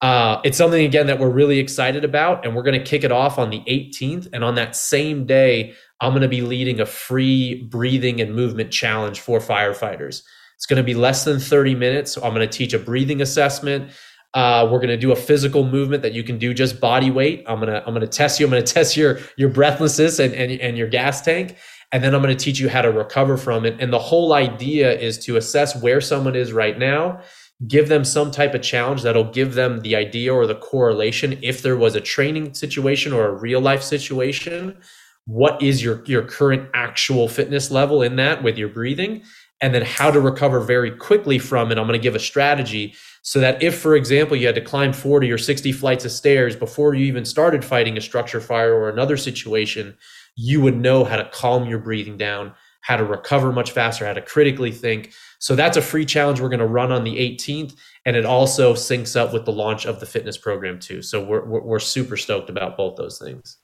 uh, 0.00 0.40
it's 0.44 0.56
something, 0.56 0.82
again, 0.82 1.08
that 1.08 1.18
we're 1.18 1.28
really 1.28 1.58
excited 1.58 2.06
about. 2.06 2.42
And 2.46 2.56
we're 2.56 2.62
going 2.62 2.80
to 2.80 2.86
kick 2.86 3.04
it 3.04 3.12
off 3.12 3.38
on 3.38 3.50
the 3.50 3.60
18th. 3.68 4.30
And 4.32 4.42
on 4.42 4.54
that 4.54 4.74
same 4.74 5.26
day, 5.26 5.74
I'm 6.00 6.12
going 6.12 6.22
to 6.22 6.28
be 6.28 6.40
leading 6.40 6.80
a 6.80 6.86
free 6.86 7.64
breathing 7.64 8.22
and 8.22 8.34
movement 8.34 8.70
challenge 8.70 9.20
for 9.20 9.40
firefighters. 9.40 10.22
It's 10.54 10.64
going 10.64 10.78
to 10.78 10.82
be 10.82 10.94
less 10.94 11.24
than 11.24 11.38
30 11.38 11.74
minutes. 11.74 12.12
So 12.12 12.22
I'm 12.22 12.32
going 12.32 12.48
to 12.48 12.58
teach 12.58 12.72
a 12.72 12.78
breathing 12.78 13.20
assessment. 13.20 13.90
Uh, 14.36 14.68
we're 14.70 14.78
going 14.78 14.88
to 14.88 14.98
do 14.98 15.12
a 15.12 15.16
physical 15.16 15.64
movement 15.64 16.02
that 16.02 16.12
you 16.12 16.22
can 16.22 16.36
do 16.36 16.52
just 16.52 16.78
body 16.78 17.10
weight. 17.10 17.42
I'm 17.46 17.58
going 17.58 17.72
to 17.72 17.82
I'm 17.86 17.94
going 17.94 18.02
to 18.02 18.06
test 18.06 18.38
you. 18.38 18.44
I'm 18.44 18.50
going 18.50 18.62
to 18.64 18.72
test 18.72 18.94
your 18.94 19.18
your 19.36 19.48
breathlessness 19.48 20.18
and, 20.18 20.34
and 20.34 20.52
and 20.60 20.76
your 20.76 20.88
gas 20.88 21.22
tank, 21.22 21.56
and 21.90 22.04
then 22.04 22.14
I'm 22.14 22.20
going 22.20 22.36
to 22.36 22.44
teach 22.44 22.60
you 22.60 22.68
how 22.68 22.82
to 22.82 22.92
recover 22.92 23.38
from 23.38 23.64
it. 23.64 23.80
And 23.80 23.90
the 23.90 23.98
whole 23.98 24.34
idea 24.34 24.92
is 24.92 25.16
to 25.24 25.38
assess 25.38 25.80
where 25.82 26.02
someone 26.02 26.36
is 26.36 26.52
right 26.52 26.78
now, 26.78 27.22
give 27.66 27.88
them 27.88 28.04
some 28.04 28.30
type 28.30 28.52
of 28.52 28.60
challenge 28.60 29.02
that'll 29.02 29.32
give 29.32 29.54
them 29.54 29.80
the 29.80 29.96
idea 29.96 30.34
or 30.34 30.46
the 30.46 30.56
correlation 30.56 31.38
if 31.42 31.62
there 31.62 31.78
was 31.78 31.94
a 31.94 32.00
training 32.02 32.52
situation 32.52 33.14
or 33.14 33.28
a 33.28 33.32
real 33.32 33.62
life 33.62 33.82
situation. 33.82 34.76
What 35.24 35.62
is 35.62 35.82
your 35.82 36.04
your 36.04 36.22
current 36.22 36.68
actual 36.74 37.26
fitness 37.26 37.70
level 37.70 38.02
in 38.02 38.16
that 38.16 38.42
with 38.42 38.58
your 38.58 38.68
breathing? 38.68 39.22
and 39.62 39.74
then 39.74 39.82
how 39.82 40.10
to 40.10 40.20
recover 40.20 40.60
very 40.60 40.90
quickly 40.90 41.38
from 41.38 41.72
it. 41.72 41.78
I'm 41.78 41.86
going 41.86 41.98
to 41.98 42.02
give 42.02 42.14
a 42.14 42.20
strategy 42.20 42.94
so 43.26 43.40
that 43.40 43.60
if, 43.60 43.76
for 43.76 43.96
example, 43.96 44.36
you 44.36 44.46
had 44.46 44.54
to 44.54 44.60
climb 44.60 44.92
40 44.92 45.32
or 45.32 45.36
60 45.36 45.72
flights 45.72 46.04
of 46.04 46.12
stairs 46.12 46.54
before 46.54 46.94
you 46.94 47.06
even 47.06 47.24
started 47.24 47.64
fighting 47.64 47.98
a 47.98 48.00
structure 48.00 48.40
fire 48.40 48.72
or 48.72 48.88
another 48.88 49.16
situation, 49.16 49.96
you 50.36 50.60
would 50.60 50.76
know 50.76 51.02
how 51.02 51.16
to 51.16 51.28
calm 51.30 51.68
your 51.68 51.80
breathing 51.80 52.16
down, 52.16 52.54
how 52.82 52.96
to 52.96 53.02
recover 53.02 53.50
much 53.50 53.72
faster, 53.72 54.06
how 54.06 54.12
to 54.12 54.22
critically 54.22 54.70
think. 54.70 55.12
So 55.40 55.56
that's 55.56 55.76
a 55.76 55.82
free 55.82 56.04
challenge 56.04 56.40
we're 56.40 56.50
going 56.50 56.60
to 56.60 56.66
run 56.66 56.92
on 56.92 57.02
the 57.02 57.16
18th. 57.16 57.74
And 58.04 58.14
it 58.14 58.24
also 58.24 58.74
syncs 58.74 59.16
up 59.16 59.32
with 59.32 59.44
the 59.44 59.50
launch 59.50 59.86
of 59.86 59.98
the 59.98 60.06
fitness 60.06 60.38
program, 60.38 60.78
too. 60.78 61.02
So 61.02 61.20
we're, 61.20 61.44
we're, 61.44 61.62
we're 61.62 61.78
super 61.80 62.16
stoked 62.16 62.48
about 62.48 62.76
both 62.76 62.94
those 62.94 63.18
things. 63.18 63.58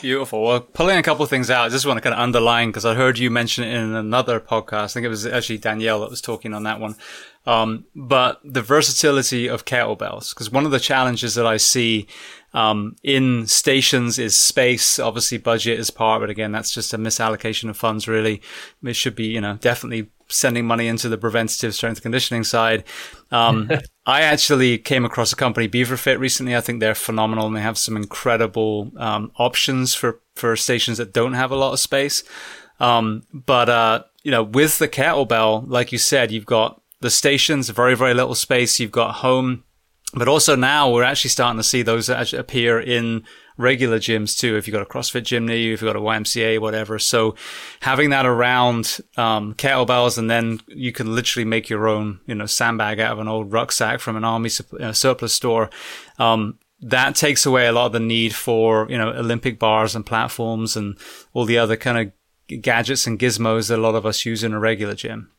Beautiful. 0.00 0.42
Well, 0.42 0.60
pulling 0.60 0.96
a 0.96 1.02
couple 1.02 1.22
of 1.22 1.30
things 1.30 1.50
out, 1.50 1.66
I 1.66 1.68
just 1.68 1.84
want 1.84 1.98
to 1.98 2.00
kind 2.00 2.14
of 2.14 2.20
underline 2.20 2.70
because 2.70 2.86
I 2.86 2.94
heard 2.94 3.18
you 3.18 3.30
mention 3.30 3.64
it 3.64 3.74
in 3.74 3.94
another 3.94 4.40
podcast. 4.40 4.84
I 4.84 4.86
think 4.88 5.04
it 5.04 5.10
was 5.10 5.26
actually 5.26 5.58
Danielle 5.58 6.00
that 6.00 6.10
was 6.10 6.22
talking 6.22 6.54
on 6.54 6.62
that 6.62 6.80
one. 6.80 6.96
Um, 7.44 7.84
but 7.94 8.40
the 8.44 8.62
versatility 8.62 9.48
of 9.48 9.64
kettlebells, 9.64 10.30
because 10.30 10.50
one 10.50 10.64
of 10.64 10.70
the 10.70 10.80
challenges 10.80 11.34
that 11.34 11.46
I 11.46 11.58
see 11.58 12.06
um, 12.54 12.96
in 13.02 13.46
stations 13.46 14.18
is 14.18 14.36
space. 14.36 14.98
Obviously, 14.98 15.38
budget 15.38 15.78
is 15.78 15.90
part, 15.90 16.20
but 16.20 16.30
again, 16.30 16.52
that's 16.52 16.72
just 16.72 16.94
a 16.94 16.98
misallocation 16.98 17.68
of 17.68 17.76
funds. 17.76 18.08
Really, 18.08 18.40
it 18.84 18.94
should 18.94 19.14
be, 19.14 19.26
you 19.26 19.40
know, 19.40 19.56
definitely 19.56 20.10
sending 20.32 20.66
money 20.66 20.88
into 20.88 21.08
the 21.08 21.18
preventative 21.18 21.74
strength 21.74 22.02
conditioning 22.02 22.44
side. 22.44 22.84
Um, 23.30 23.70
I 24.06 24.22
actually 24.22 24.78
came 24.78 25.04
across 25.04 25.32
a 25.32 25.36
company, 25.36 25.68
BeaverFit, 25.68 26.18
recently. 26.18 26.56
I 26.56 26.60
think 26.60 26.80
they're 26.80 26.94
phenomenal 26.94 27.46
and 27.46 27.56
they 27.56 27.60
have 27.60 27.78
some 27.78 27.96
incredible 27.96 28.90
um, 28.96 29.30
options 29.38 29.94
for, 29.94 30.20
for 30.34 30.56
stations 30.56 30.98
that 30.98 31.12
don't 31.12 31.34
have 31.34 31.50
a 31.50 31.56
lot 31.56 31.72
of 31.72 31.80
space. 31.80 32.24
Um, 32.80 33.22
but, 33.32 33.68
uh, 33.68 34.04
you 34.22 34.30
know, 34.30 34.42
with 34.42 34.78
the 34.78 34.88
kettlebell, 34.88 35.64
like 35.68 35.92
you 35.92 35.98
said, 35.98 36.32
you've 36.32 36.46
got 36.46 36.80
the 37.00 37.10
stations, 37.10 37.68
very, 37.68 37.94
very 37.94 38.14
little 38.14 38.34
space. 38.34 38.80
You've 38.80 38.90
got 38.90 39.16
home, 39.16 39.64
but 40.14 40.28
also 40.28 40.56
now 40.56 40.90
we're 40.90 41.02
actually 41.04 41.30
starting 41.30 41.58
to 41.58 41.64
see 41.64 41.82
those 41.82 42.08
appear 42.08 42.80
in 42.80 43.24
regular 43.62 43.98
gyms 43.98 44.38
too. 44.38 44.56
If 44.56 44.66
you've 44.66 44.72
got 44.72 44.82
a 44.82 44.86
CrossFit 44.86 45.24
gym 45.24 45.46
near 45.46 45.56
you, 45.56 45.72
if 45.72 45.80
you've 45.80 45.92
got 45.92 45.96
a 45.96 46.02
YMCA, 46.02 46.58
whatever. 46.58 46.98
So 46.98 47.34
having 47.80 48.10
that 48.10 48.26
around, 48.26 48.98
um, 49.16 49.54
kettlebells 49.54 50.18
and 50.18 50.30
then 50.30 50.60
you 50.66 50.92
can 50.92 51.14
literally 51.14 51.44
make 51.44 51.70
your 51.70 51.88
own, 51.88 52.20
you 52.26 52.34
know, 52.34 52.46
sandbag 52.46 53.00
out 53.00 53.12
of 53.12 53.18
an 53.18 53.28
old 53.28 53.52
rucksack 53.52 54.00
from 54.00 54.16
an 54.16 54.24
army 54.24 54.50
uh, 54.80 54.92
surplus 54.92 55.32
store. 55.32 55.70
Um, 56.18 56.58
that 56.82 57.14
takes 57.14 57.46
away 57.46 57.68
a 57.68 57.72
lot 57.72 57.86
of 57.86 57.92
the 57.92 58.00
need 58.00 58.34
for, 58.34 58.86
you 58.90 58.98
know, 58.98 59.10
Olympic 59.10 59.58
bars 59.58 59.94
and 59.94 60.04
platforms 60.04 60.76
and 60.76 60.98
all 61.32 61.44
the 61.44 61.58
other 61.58 61.76
kind 61.76 61.98
of 62.50 62.60
gadgets 62.60 63.06
and 63.06 63.18
gizmos 63.18 63.68
that 63.68 63.78
a 63.78 63.82
lot 63.82 63.94
of 63.94 64.04
us 64.04 64.26
use 64.26 64.42
in 64.42 64.52
a 64.52 64.58
regular 64.58 64.94
gym. 64.94 65.30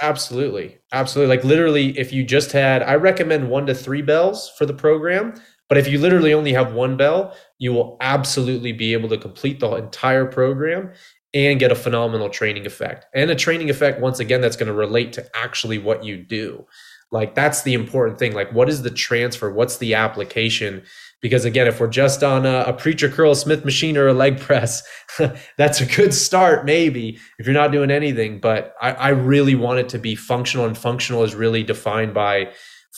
Absolutely. 0.00 0.78
Absolutely. 0.92 1.36
Like 1.36 1.44
literally, 1.44 1.98
if 1.98 2.12
you 2.12 2.22
just 2.22 2.52
had, 2.52 2.82
I 2.82 2.94
recommend 2.94 3.50
one 3.50 3.66
to 3.66 3.74
three 3.74 4.02
bells 4.02 4.50
for 4.56 4.64
the 4.64 4.74
program. 4.74 5.34
But 5.68 5.78
if 5.78 5.88
you 5.88 5.98
literally 5.98 6.32
only 6.32 6.52
have 6.52 6.72
one 6.72 6.96
bell, 6.96 7.36
you 7.58 7.72
will 7.72 7.96
absolutely 8.00 8.72
be 8.72 8.92
able 8.92 9.08
to 9.10 9.18
complete 9.18 9.60
the 9.60 9.70
entire 9.74 10.24
program 10.24 10.92
and 11.34 11.60
get 11.60 11.70
a 11.70 11.76
phenomenal 11.76 12.30
training 12.30 12.66
effect. 12.66 13.06
And 13.14 13.30
a 13.30 13.34
training 13.34 13.68
effect, 13.68 14.00
once 14.00 14.18
again, 14.18 14.40
that's 14.40 14.56
going 14.56 14.68
to 14.68 14.72
relate 14.72 15.12
to 15.14 15.28
actually 15.36 15.78
what 15.78 16.04
you 16.04 16.16
do. 16.16 16.66
Like 17.10 17.34
that's 17.34 17.62
the 17.62 17.74
important 17.74 18.18
thing. 18.18 18.34
Like, 18.34 18.52
what 18.52 18.68
is 18.68 18.82
the 18.82 18.90
transfer? 18.90 19.50
What's 19.50 19.78
the 19.78 19.94
application? 19.94 20.82
Because 21.20 21.44
again, 21.44 21.66
if 21.66 21.80
we're 21.80 21.88
just 21.88 22.22
on 22.22 22.46
a, 22.46 22.64
a 22.66 22.72
preacher 22.72 23.08
curl, 23.08 23.34
Smith 23.34 23.64
machine, 23.64 23.96
or 23.96 24.06
a 24.06 24.12
leg 24.12 24.38
press, 24.38 24.82
that's 25.56 25.80
a 25.80 25.86
good 25.86 26.14
start, 26.14 26.64
maybe 26.64 27.18
if 27.38 27.46
you're 27.46 27.54
not 27.54 27.72
doing 27.72 27.90
anything. 27.90 28.40
But 28.40 28.74
I, 28.80 28.92
I 28.92 29.08
really 29.08 29.54
want 29.54 29.80
it 29.80 29.88
to 29.90 29.98
be 29.98 30.14
functional, 30.14 30.66
and 30.66 30.76
functional 30.76 31.24
is 31.24 31.34
really 31.34 31.62
defined 31.62 32.14
by 32.14 32.52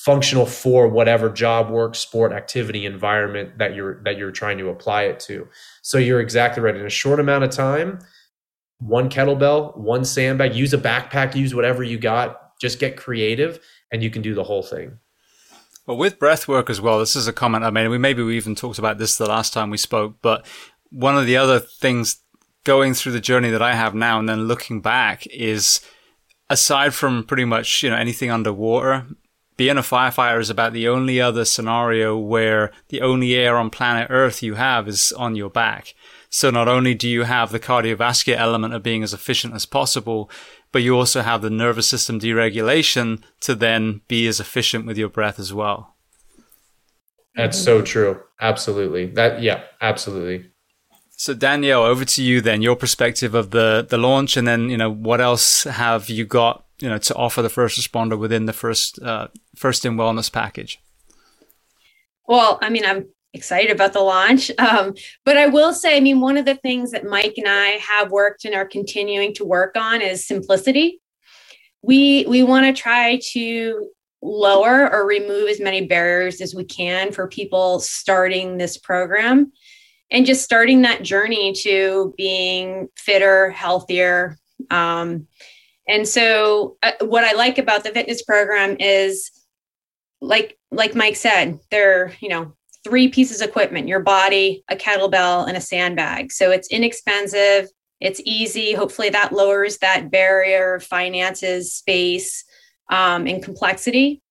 functional 0.05 0.46
for 0.46 0.88
whatever 0.88 1.28
job 1.28 1.70
work 1.70 1.94
sport 1.94 2.32
activity 2.32 2.86
environment 2.86 3.59
that 3.59 3.74
you're 3.74 4.03
that 4.05 4.16
you're 4.16 4.30
trying 4.30 4.57
to 4.59 4.68
apply 4.68 5.03
it 5.03 5.20
to. 5.20 5.46
So 5.82 5.98
you're 5.98 6.20
exactly 6.20 6.62
right. 6.62 6.74
In 6.76 6.86
a 6.86 6.90
short 6.90 7.20
amount 7.20 7.44
of 7.44 7.51
time 7.51 7.98
one 8.80 9.11
kettlebell 9.11 9.76
one 9.76 10.05
sandbag 10.05 10.55
use 10.55 10.72
a 10.72 10.78
backpack 10.78 11.34
use 11.34 11.55
whatever 11.55 11.82
you 11.82 11.98
got 11.98 12.59
just 12.59 12.78
get 12.78 12.96
creative 12.96 13.61
and 13.92 14.03
you 14.03 14.11
can 14.11 14.22
do 14.22 14.34
the 14.34 14.44
whole 14.44 14.62
thing. 14.62 14.98
Well 15.86 15.98
with 15.98 16.18
breath 16.18 16.48
work 16.48 16.70
as 16.70 16.80
well 16.80 16.98
this 16.98 17.14
is 17.14 17.28
a 17.28 17.32
comment 17.32 17.64
i 17.64 17.70
made 17.70 17.88
we 17.88 17.98
maybe 17.98 18.22
we 18.22 18.36
even 18.36 18.55
talked 18.55 18.78
about 18.78 18.98
this 18.98 19.16
the 19.16 19.26
last 19.26 19.53
time 19.53 19.70
we 19.70 19.76
spoke 19.76 20.16
but 20.22 20.46
one 20.90 21.16
of 21.16 21.26
the 21.26 21.36
other 21.36 21.59
things 21.59 22.22
going 22.64 22.94
through 22.94 23.12
the 23.12 23.20
journey 23.20 23.51
that 23.51 23.62
i 23.62 23.74
have 23.74 23.94
now 23.94 24.18
and 24.18 24.28
then 24.28 24.46
looking 24.46 24.80
back 24.80 25.26
is 25.26 25.80
aside 26.48 26.94
from 26.94 27.24
pretty 27.24 27.44
much 27.44 27.82
you 27.82 27.90
know 27.90 27.96
anything 27.96 28.30
underwater 28.30 29.07
being 29.61 29.77
a 29.77 29.83
firefighter 29.83 30.41
is 30.41 30.49
about 30.49 30.73
the 30.73 30.89
only 30.89 31.21
other 31.21 31.45
scenario 31.45 32.17
where 32.17 32.73
the 32.89 33.03
only 33.03 33.35
air 33.35 33.59
on 33.59 33.69
planet 33.69 34.07
Earth 34.09 34.43
you 34.43 34.55
have 34.55 34.89
is 34.89 35.13
on 35.19 35.37
your 35.37 35.51
back. 35.51 35.93
So 36.31 36.49
not 36.49 36.67
only 36.67 36.95
do 36.95 37.07
you 37.07 37.25
have 37.25 37.53
the 37.53 37.61
cardiovascular 37.61 38.39
element 38.39 38.73
of 38.73 38.83
being 38.83 39.03
as 39.03 39.13
efficient 39.13 39.53
as 39.53 39.67
possible, 39.67 40.31
but 40.73 40.81
you 40.81 40.97
also 40.97 41.21
have 41.21 41.43
the 41.43 41.51
nervous 41.51 41.87
system 41.87 42.19
deregulation 42.19 43.23
to 43.41 43.55
then 43.55 44.01
be 44.09 44.27
as 44.27 44.41
efficient 44.41 44.87
with 44.87 44.97
your 44.97 45.11
breath 45.11 45.39
as 45.39 45.53
well. 45.53 45.95
That's 47.35 47.63
so 47.63 47.83
true. 47.83 48.19
Absolutely. 48.41 49.09
That 49.09 49.43
yeah, 49.43 49.65
absolutely. 49.83 50.53
So 51.11 51.35
Danielle, 51.35 51.83
over 51.83 52.07
to 52.07 52.23
you 52.23 52.41
then. 52.41 52.63
Your 52.63 52.77
perspective 52.77 53.35
of 53.35 53.51
the 53.51 53.87
the 53.87 53.99
launch, 53.99 54.39
and 54.39 54.49
then 54.49 54.71
you 54.71 54.79
know 54.79 54.91
what 54.91 55.21
else 55.21 55.65
have 55.65 56.09
you 56.09 56.25
got 56.25 56.65
you 56.81 56.89
know 56.89 56.99
to 56.99 57.14
offer 57.14 57.43
the 57.43 57.49
first 57.49 57.78
responder 57.81 58.18
within 58.18 58.47
the 58.47 58.53
first 58.53 59.01
uh, 59.03 59.28
first 59.55 59.85
in 59.85 59.97
wellness 59.97 60.33
package. 60.33 60.81
Well, 62.26 62.59
I 62.62 62.70
mean, 62.70 62.85
I'm 62.85 63.09
excited 63.33 63.70
about 63.70 63.93
the 63.93 64.01
launch, 64.01 64.51
um, 64.59 64.95
but 65.24 65.37
I 65.37 65.47
will 65.47 65.72
say, 65.72 65.97
I 65.97 66.01
mean, 66.01 66.20
one 66.20 66.37
of 66.37 66.45
the 66.45 66.57
things 66.57 66.91
that 66.93 67.05
Mike 67.05 67.35
and 67.37 67.49
I 67.49 67.78
have 67.81 68.11
worked 68.11 68.45
and 68.45 68.55
are 68.55 68.66
continuing 68.66 69.35
to 69.35 69.45
work 69.45 69.76
on 69.76 70.01
is 70.01 70.26
simplicity. 70.26 71.01
We 71.83 72.24
we 72.26 72.43
want 72.43 72.66
to 72.66 72.83
try 72.83 73.20
to 73.33 73.89
lower 74.22 74.91
or 74.93 75.07
remove 75.07 75.49
as 75.49 75.61
many 75.61 75.87
barriers 75.87 76.41
as 76.41 76.55
we 76.55 76.64
can 76.64 77.11
for 77.11 77.26
people 77.26 77.81
starting 77.81 78.59
this 78.59 78.76
program 78.76 79.51
and 80.11 80.26
just 80.26 80.45
starting 80.45 80.83
that 80.83 81.03
journey 81.03 81.53
to 81.53 82.12
being 82.16 82.89
fitter, 82.97 83.51
healthier. 83.51 84.37
Um, 84.70 85.26
and 85.91 86.07
so, 86.07 86.76
uh, 86.82 86.93
what 87.01 87.24
I 87.24 87.32
like 87.32 87.59
about 87.59 87.84
the 87.84 87.91
fitness 87.91 88.22
program 88.22 88.76
is, 88.78 89.30
like 90.20 90.59
like 90.70 90.95
Mike 90.95 91.16
said, 91.16 91.59
there 91.70 92.12
you 92.20 92.28
know 92.28 92.55
three 92.84 93.09
pieces 93.09 93.41
of 93.41 93.49
equipment: 93.49 93.88
your 93.88 94.01
body, 94.01 94.64
a 94.68 94.76
kettlebell, 94.76 95.47
and 95.49 95.57
a 95.57 95.61
sandbag. 95.61 96.32
So 96.32 96.51
it's 96.51 96.68
inexpensive. 96.68 97.68
It's 98.01 98.20
easy. 98.24 98.72
Hopefully, 98.72 99.11
that 99.11 99.32
lowers 99.32 99.78
that 99.78 100.11
barrier 100.11 100.76
of 100.76 100.84
finances, 100.84 101.74
space, 101.74 102.45
um, 102.91 103.26
and 103.26 103.43
complexity. 103.43 104.22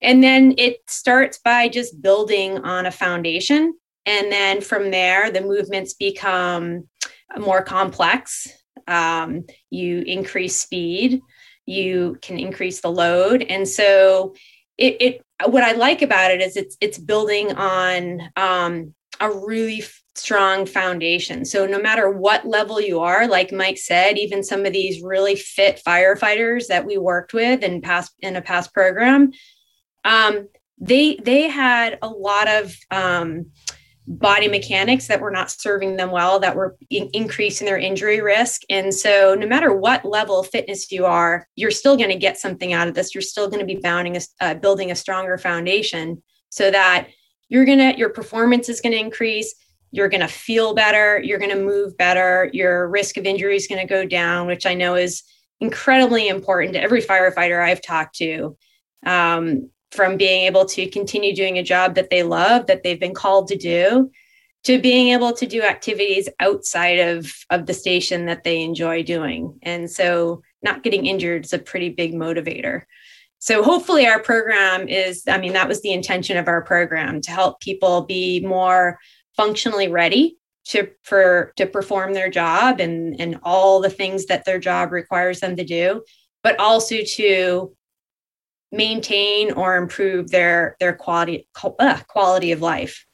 And 0.00 0.22
then 0.22 0.54
it 0.58 0.78
starts 0.86 1.38
by 1.38 1.68
just 1.68 2.00
building 2.00 2.58
on 2.58 2.86
a 2.86 2.92
foundation 2.92 3.74
and 4.08 4.32
then 4.32 4.62
from 4.62 4.90
there, 4.90 5.30
the 5.30 5.42
movements 5.42 5.92
become 5.92 6.88
more 7.36 7.62
complex. 7.62 8.48
Um, 8.88 9.44
you 9.70 10.00
increase 10.00 10.60
speed, 10.60 11.20
you 11.66 12.18
can 12.22 12.38
increase 12.38 12.80
the 12.80 12.90
load. 12.90 13.42
And 13.42 13.68
so 13.68 14.34
it, 14.76 14.96
it 15.00 15.22
what 15.46 15.62
I 15.62 15.72
like 15.72 16.02
about 16.02 16.30
it 16.30 16.40
is 16.40 16.56
it's 16.56 16.76
it's 16.80 16.98
building 16.98 17.52
on 17.52 18.22
um, 18.36 18.94
a 19.20 19.30
really 19.30 19.84
strong 20.14 20.66
foundation. 20.66 21.44
So 21.44 21.66
no 21.66 21.80
matter 21.80 22.10
what 22.10 22.46
level 22.46 22.80
you 22.80 23.00
are, 23.00 23.28
like 23.28 23.52
Mike 23.52 23.78
said, 23.78 24.18
even 24.18 24.42
some 24.42 24.66
of 24.66 24.72
these 24.72 25.02
really 25.02 25.36
fit 25.36 25.80
firefighters 25.86 26.66
that 26.68 26.86
we 26.86 26.98
worked 26.98 27.34
with 27.34 27.62
in 27.62 27.80
past 27.80 28.12
in 28.20 28.36
a 28.36 28.42
past 28.42 28.74
program, 28.74 29.32
um, 30.04 30.48
they 30.80 31.16
they 31.16 31.42
had 31.42 31.98
a 32.02 32.08
lot 32.08 32.48
of 32.48 32.74
um, 32.90 33.46
body 34.08 34.48
mechanics 34.48 35.06
that 35.06 35.20
were 35.20 35.30
not 35.30 35.50
serving 35.50 35.96
them 35.96 36.10
well, 36.10 36.40
that 36.40 36.56
were 36.56 36.76
in- 36.88 37.10
increasing 37.12 37.66
their 37.66 37.78
injury 37.78 38.22
risk. 38.22 38.62
And 38.70 38.92
so, 38.92 39.34
no 39.38 39.46
matter 39.46 39.72
what 39.74 40.04
level 40.04 40.40
of 40.40 40.48
fitness 40.48 40.90
you 40.90 41.04
are, 41.04 41.46
you're 41.56 41.70
still 41.70 41.96
going 41.96 42.08
to 42.08 42.16
get 42.16 42.38
something 42.38 42.72
out 42.72 42.88
of 42.88 42.94
this. 42.94 43.14
You're 43.14 43.22
still 43.22 43.48
going 43.48 43.60
to 43.60 43.66
be 43.66 43.80
a, 43.84 44.20
uh, 44.40 44.54
building 44.54 44.90
a 44.90 44.96
stronger 44.96 45.36
foundation 45.36 46.22
so 46.48 46.70
that 46.70 47.08
you're 47.50 47.66
going 47.66 47.78
to, 47.78 47.98
your 47.98 48.08
performance 48.08 48.68
is 48.68 48.80
going 48.80 48.92
to 48.92 48.98
increase. 48.98 49.54
You're 49.90 50.08
going 50.08 50.22
to 50.22 50.28
feel 50.28 50.74
better. 50.74 51.20
You're 51.22 51.38
going 51.38 51.50
to 51.50 51.62
move 51.62 51.96
better. 51.96 52.50
Your 52.52 52.88
risk 52.88 53.18
of 53.18 53.26
injury 53.26 53.56
is 53.56 53.66
going 53.66 53.86
to 53.86 53.86
go 53.86 54.06
down, 54.06 54.46
which 54.46 54.64
I 54.64 54.74
know 54.74 54.94
is 54.94 55.22
incredibly 55.60 56.28
important 56.28 56.74
to 56.74 56.80
every 56.80 57.02
firefighter 57.02 57.62
I've 57.62 57.82
talked 57.82 58.16
to. 58.16 58.56
Um, 59.04 59.70
from 59.90 60.16
being 60.16 60.44
able 60.44 60.64
to 60.64 60.88
continue 60.90 61.34
doing 61.34 61.58
a 61.58 61.62
job 61.62 61.94
that 61.94 62.10
they 62.10 62.22
love 62.22 62.66
that 62.66 62.82
they've 62.82 63.00
been 63.00 63.14
called 63.14 63.48
to 63.48 63.56
do 63.56 64.10
to 64.64 64.80
being 64.80 65.08
able 65.08 65.32
to 65.32 65.46
do 65.46 65.62
activities 65.62 66.28
outside 66.40 66.98
of 66.98 67.32
of 67.50 67.66
the 67.66 67.74
station 67.74 68.26
that 68.26 68.44
they 68.44 68.62
enjoy 68.62 69.02
doing. 69.02 69.58
And 69.62 69.90
so 69.90 70.42
not 70.62 70.82
getting 70.82 71.06
injured 71.06 71.44
is 71.44 71.52
a 71.52 71.58
pretty 71.58 71.90
big 71.90 72.14
motivator. 72.14 72.82
So 73.38 73.62
hopefully 73.62 74.06
our 74.06 74.20
program 74.20 74.88
is 74.88 75.22
i 75.28 75.38
mean 75.38 75.52
that 75.52 75.68
was 75.68 75.80
the 75.82 75.92
intention 75.92 76.36
of 76.36 76.48
our 76.48 76.62
program 76.62 77.20
to 77.22 77.30
help 77.30 77.60
people 77.60 78.02
be 78.02 78.40
more 78.40 78.98
functionally 79.36 79.88
ready 79.88 80.36
to 80.64 80.90
for 81.02 81.52
to 81.56 81.66
perform 81.66 82.12
their 82.12 82.28
job 82.28 82.80
and 82.80 83.18
and 83.20 83.38
all 83.42 83.80
the 83.80 83.90
things 83.90 84.26
that 84.26 84.44
their 84.44 84.58
job 84.58 84.92
requires 84.92 85.40
them 85.40 85.56
to 85.56 85.64
do 85.64 86.02
but 86.42 86.58
also 86.58 86.96
to 87.02 87.74
maintain 88.72 89.52
or 89.52 89.76
improve 89.76 90.30
their 90.30 90.76
their 90.80 90.92
quality 90.92 91.46
uh, 91.78 92.00
quality 92.08 92.52
of 92.52 92.60
life. 92.60 93.06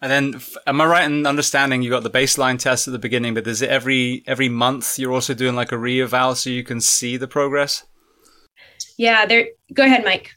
And 0.00 0.10
then, 0.10 0.40
am 0.66 0.80
I 0.80 0.86
right 0.86 1.04
in 1.04 1.26
understanding 1.26 1.82
you 1.82 1.90
got 1.90 2.02
the 2.02 2.10
baseline 2.10 2.58
test 2.58 2.88
at 2.88 2.92
the 2.92 2.98
beginning, 2.98 3.34
but 3.34 3.46
is 3.46 3.62
it 3.62 3.70
every 3.70 4.24
every 4.26 4.48
month 4.48 4.98
you're 4.98 5.12
also 5.12 5.32
doing 5.32 5.54
like 5.54 5.70
a 5.70 5.78
re-eval 5.78 6.34
so 6.34 6.50
you 6.50 6.64
can 6.64 6.80
see 6.80 7.16
the 7.16 7.28
progress? 7.28 7.84
Yeah, 8.98 9.26
there. 9.26 9.46
Go 9.72 9.84
ahead, 9.84 10.04
Mike. 10.04 10.32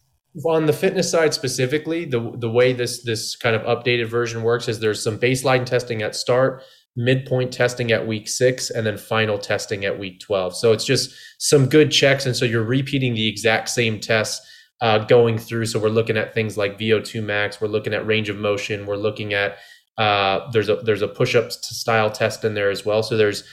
On 0.45 0.65
the 0.67 0.73
fitness 0.73 1.09
side 1.09 1.33
specifically, 1.33 2.05
the 2.05 2.31
the 2.37 2.49
way 2.49 2.73
this 2.73 3.03
this 3.03 3.35
kind 3.35 3.55
of 3.55 3.63
updated 3.63 4.07
version 4.07 4.43
works 4.43 4.67
is 4.67 4.79
there's 4.79 5.01
some 5.01 5.17
baseline 5.17 5.65
testing 5.65 6.03
at 6.03 6.15
start, 6.15 6.61
midpoint 6.95 7.51
testing 7.51 7.91
at 7.91 8.07
week 8.07 8.27
six, 8.27 8.69
and 8.69 8.85
then 8.85 8.97
final 8.97 9.37
testing 9.37 9.85
at 9.85 9.99
week 9.99 10.19
12. 10.19 10.55
So 10.55 10.71
it's 10.71 10.85
just 10.85 11.13
some 11.39 11.67
good 11.67 11.91
checks. 11.91 12.25
And 12.25 12.35
so 12.35 12.45
you're 12.45 12.63
repeating 12.63 13.13
the 13.13 13.27
exact 13.27 13.69
same 13.69 13.99
tests 13.99 14.45
uh, 14.81 14.99
going 14.99 15.37
through. 15.37 15.65
So 15.65 15.79
we're 15.79 15.89
looking 15.89 16.17
at 16.17 16.33
things 16.33 16.57
like 16.57 16.79
VO2 16.79 17.23
max, 17.23 17.59
we're 17.59 17.67
looking 17.67 17.93
at 17.93 18.05
range 18.05 18.29
of 18.29 18.37
motion, 18.37 18.85
we're 18.85 18.97
looking 18.97 19.33
at 19.33 19.57
uh, 19.97 20.51
there's 20.51 20.69
a 20.69 20.75
there's 20.77 21.01
a 21.01 21.07
push-up 21.07 21.51
style 21.51 22.11
test 22.11 22.43
in 22.43 22.53
there 22.53 22.69
as 22.69 22.85
well. 22.85 23.01
So 23.01 23.15
there's 23.15 23.43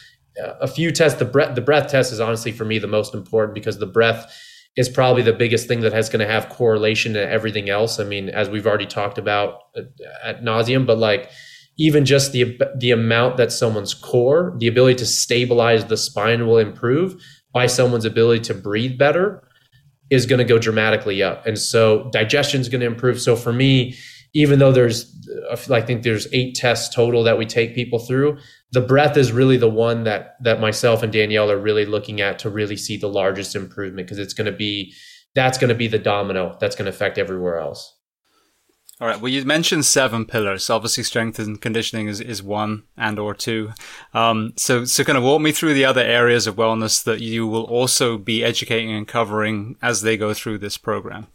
uh, 0.42 0.54
a 0.60 0.66
few 0.66 0.90
tests. 0.90 1.18
The 1.18 1.24
breath 1.24 1.54
the 1.54 1.60
breath 1.60 1.88
test 1.88 2.12
is 2.12 2.20
honestly 2.20 2.52
for 2.52 2.64
me 2.64 2.78
the 2.78 2.88
most 2.88 3.14
important 3.14 3.54
because 3.54 3.78
the 3.78 3.86
breath 3.86 4.36
is 4.76 4.88
probably 4.88 5.22
the 5.22 5.32
biggest 5.32 5.68
thing 5.68 5.80
that 5.80 5.92
has 5.92 6.08
going 6.08 6.26
to 6.26 6.32
have 6.32 6.48
correlation 6.48 7.12
to 7.12 7.30
everything 7.30 7.68
else. 7.68 8.00
I 8.00 8.04
mean, 8.04 8.30
as 8.30 8.48
we've 8.48 8.66
already 8.66 8.86
talked 8.86 9.18
about 9.18 9.60
uh, 9.76 9.82
at 10.24 10.42
nauseum, 10.42 10.86
but 10.86 10.98
like 10.98 11.30
even 11.78 12.04
just 12.04 12.32
the 12.32 12.58
the 12.76 12.90
amount 12.90 13.36
that 13.36 13.52
someone's 13.52 13.94
core, 13.94 14.54
the 14.58 14.68
ability 14.68 14.96
to 14.96 15.06
stabilize 15.06 15.84
the 15.86 15.96
spine 15.96 16.46
will 16.46 16.58
improve 16.58 17.20
by 17.52 17.66
someone's 17.66 18.04
ability 18.04 18.42
to 18.44 18.54
breathe 18.54 18.98
better 18.98 19.42
is 20.10 20.26
going 20.26 20.38
to 20.38 20.44
go 20.44 20.58
dramatically 20.58 21.22
up. 21.22 21.46
And 21.46 21.58
so 21.58 22.10
digestion 22.12 22.60
is 22.60 22.68
going 22.68 22.82
to 22.82 22.86
improve. 22.86 23.20
So 23.20 23.34
for 23.34 23.52
me, 23.52 23.96
even 24.34 24.58
though 24.58 24.72
there's 24.72 25.08
I 25.70 25.80
think 25.80 26.02
there's 26.02 26.26
eight 26.32 26.54
tests 26.54 26.94
total 26.94 27.22
that 27.24 27.38
we 27.38 27.46
take 27.46 27.74
people 27.74 27.98
through, 27.98 28.38
the 28.72 28.80
breath 28.80 29.16
is 29.16 29.32
really 29.32 29.56
the 29.56 29.70
one 29.70 30.04
that 30.04 30.36
that 30.42 30.60
myself 30.60 31.02
and 31.02 31.12
Danielle 31.12 31.50
are 31.50 31.58
really 31.58 31.86
looking 31.86 32.20
at 32.20 32.38
to 32.40 32.50
really 32.50 32.76
see 32.76 32.96
the 32.96 33.08
largest 33.08 33.54
improvement 33.54 34.06
because 34.06 34.18
it's 34.18 34.34
going 34.34 34.50
to 34.50 34.56
be 34.56 34.94
that's 35.34 35.58
going 35.58 35.68
to 35.68 35.74
be 35.74 35.88
the 35.88 35.98
domino 35.98 36.56
that's 36.60 36.76
going 36.76 36.86
to 36.86 36.90
affect 36.90 37.18
everywhere 37.18 37.58
else. 37.58 37.98
All 39.02 39.08
right. 39.08 39.20
Well, 39.20 39.32
you 39.32 39.44
mentioned 39.44 39.84
seven 39.84 40.24
pillars. 40.24 40.70
Obviously, 40.70 41.02
strength 41.02 41.40
and 41.40 41.60
conditioning 41.60 42.06
is, 42.06 42.20
is 42.20 42.40
one 42.40 42.84
and 42.96 43.18
or 43.18 43.34
two. 43.34 43.72
Um, 44.14 44.52
so, 44.56 44.84
so 44.84 45.02
kind 45.02 45.18
of 45.18 45.24
walk 45.24 45.42
me 45.42 45.50
through 45.50 45.74
the 45.74 45.84
other 45.84 46.02
areas 46.02 46.46
of 46.46 46.54
wellness 46.54 47.02
that 47.02 47.20
you 47.20 47.44
will 47.44 47.64
also 47.64 48.16
be 48.16 48.44
educating 48.44 48.92
and 48.92 49.08
covering 49.08 49.74
as 49.82 50.02
they 50.02 50.16
go 50.16 50.32
through 50.32 50.58
this 50.58 50.78
program. 50.78 51.26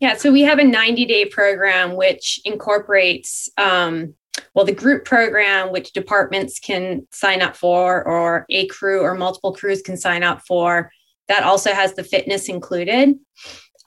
Yeah. 0.00 0.16
So 0.16 0.32
we 0.32 0.40
have 0.42 0.58
a 0.58 0.64
90 0.64 1.04
day 1.04 1.26
program 1.26 1.94
which 1.94 2.40
incorporates, 2.44 3.48
um, 3.56 4.14
well, 4.52 4.64
the 4.64 4.72
group 4.72 5.04
program, 5.04 5.70
which 5.70 5.92
departments 5.92 6.58
can 6.58 7.06
sign 7.12 7.40
up 7.40 7.54
for, 7.54 8.02
or 8.02 8.46
a 8.50 8.66
crew 8.66 9.02
or 9.02 9.14
multiple 9.14 9.54
crews 9.54 9.80
can 9.80 9.96
sign 9.96 10.24
up 10.24 10.42
for. 10.44 10.90
That 11.28 11.44
also 11.44 11.72
has 11.72 11.94
the 11.94 12.02
fitness 12.02 12.48
included. 12.48 13.14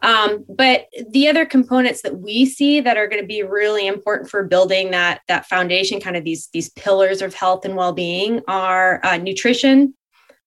Um, 0.01 0.45
but 0.49 0.87
the 1.09 1.27
other 1.27 1.45
components 1.45 2.01
that 2.01 2.19
we 2.19 2.45
see 2.45 2.81
that 2.81 2.97
are 2.97 3.07
going 3.07 3.21
to 3.21 3.27
be 3.27 3.43
really 3.43 3.85
important 3.85 4.29
for 4.29 4.43
building 4.43 4.91
that 4.91 5.21
that 5.27 5.45
foundation, 5.45 5.99
kind 5.99 6.17
of 6.17 6.23
these 6.23 6.49
these 6.53 6.69
pillars 6.69 7.21
of 7.21 7.33
health 7.33 7.65
and 7.65 7.75
well-being, 7.75 8.41
are 8.47 8.99
uh, 9.03 9.17
nutrition, 9.17 9.93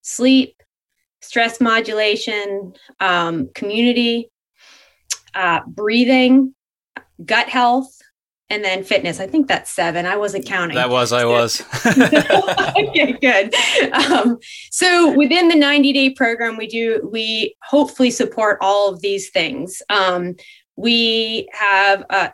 sleep, 0.02 0.60
stress 1.20 1.60
modulation, 1.60 2.72
um, 3.00 3.48
community, 3.54 4.30
uh, 5.34 5.60
breathing, 5.66 6.54
gut 7.24 7.48
health, 7.48 7.96
and 8.50 8.64
then 8.64 8.84
fitness. 8.84 9.20
I 9.20 9.26
think 9.26 9.48
that's 9.48 9.70
seven. 9.70 10.06
I 10.06 10.16
wasn't 10.16 10.46
counting. 10.46 10.76
That 10.76 10.90
was, 10.90 11.12
I 11.12 11.24
was. 11.36 11.62
okay, 11.86 13.12
good. 13.20 13.54
Um, 13.94 14.38
so 14.70 15.12
within 15.12 15.48
the 15.48 15.56
90 15.56 15.92
day 15.92 16.10
program, 16.10 16.56
we 16.56 16.66
do, 16.66 17.08
we 17.10 17.56
hopefully 17.62 18.10
support 18.10 18.58
all 18.60 18.92
of 18.92 19.00
these 19.00 19.30
things. 19.30 19.82
Um, 19.88 20.36
we 20.76 21.48
have, 21.52 22.04
uh, 22.10 22.28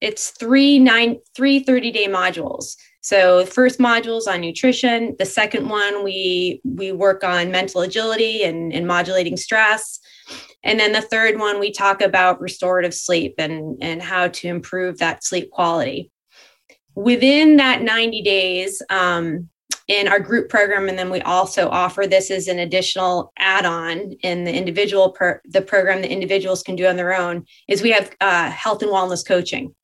it's 0.00 0.30
three 0.30 0.78
nine 0.78 1.18
three 1.34 1.60
30 1.60 1.90
day 1.90 2.06
modules. 2.06 2.76
So 3.00 3.40
the 3.44 3.50
first 3.50 3.78
module 3.78 4.18
is 4.18 4.26
on 4.26 4.40
nutrition. 4.40 5.16
The 5.18 5.24
second 5.24 5.68
one 5.68 6.04
we 6.04 6.60
we 6.64 6.92
work 6.92 7.24
on 7.24 7.50
mental 7.50 7.80
agility 7.80 8.42
and, 8.42 8.72
and 8.72 8.86
modulating 8.86 9.36
stress. 9.36 9.98
And 10.64 10.78
then 10.78 10.92
the 10.92 11.00
third 11.00 11.38
one, 11.38 11.60
we 11.60 11.70
talk 11.70 12.02
about 12.02 12.40
restorative 12.40 12.92
sleep 12.92 13.34
and, 13.38 13.78
and 13.80 14.02
how 14.02 14.28
to 14.28 14.48
improve 14.48 14.98
that 14.98 15.24
sleep 15.24 15.50
quality. 15.50 16.10
within 16.94 17.56
that 17.56 17.80
90 17.80 18.22
days, 18.22 18.82
um, 18.90 19.48
in 19.86 20.06
our 20.06 20.20
group 20.20 20.50
program 20.50 20.88
and 20.88 20.98
then 20.98 21.08
we 21.08 21.22
also 21.22 21.68
offer 21.70 22.06
this 22.06 22.30
as 22.30 22.46
an 22.46 22.58
additional 22.58 23.32
add-on 23.38 24.12
in 24.22 24.44
the 24.44 24.52
individual 24.52 25.12
per 25.12 25.40
the 25.46 25.62
program 25.62 26.02
that 26.02 26.12
individuals 26.12 26.62
can 26.62 26.76
do 26.76 26.86
on 26.86 26.96
their 26.96 27.14
own 27.14 27.44
is 27.68 27.80
we 27.80 27.90
have 27.90 28.10
uh, 28.20 28.50
health 28.50 28.82
and 28.82 28.92
wellness 28.92 29.26
coaching 29.26 29.74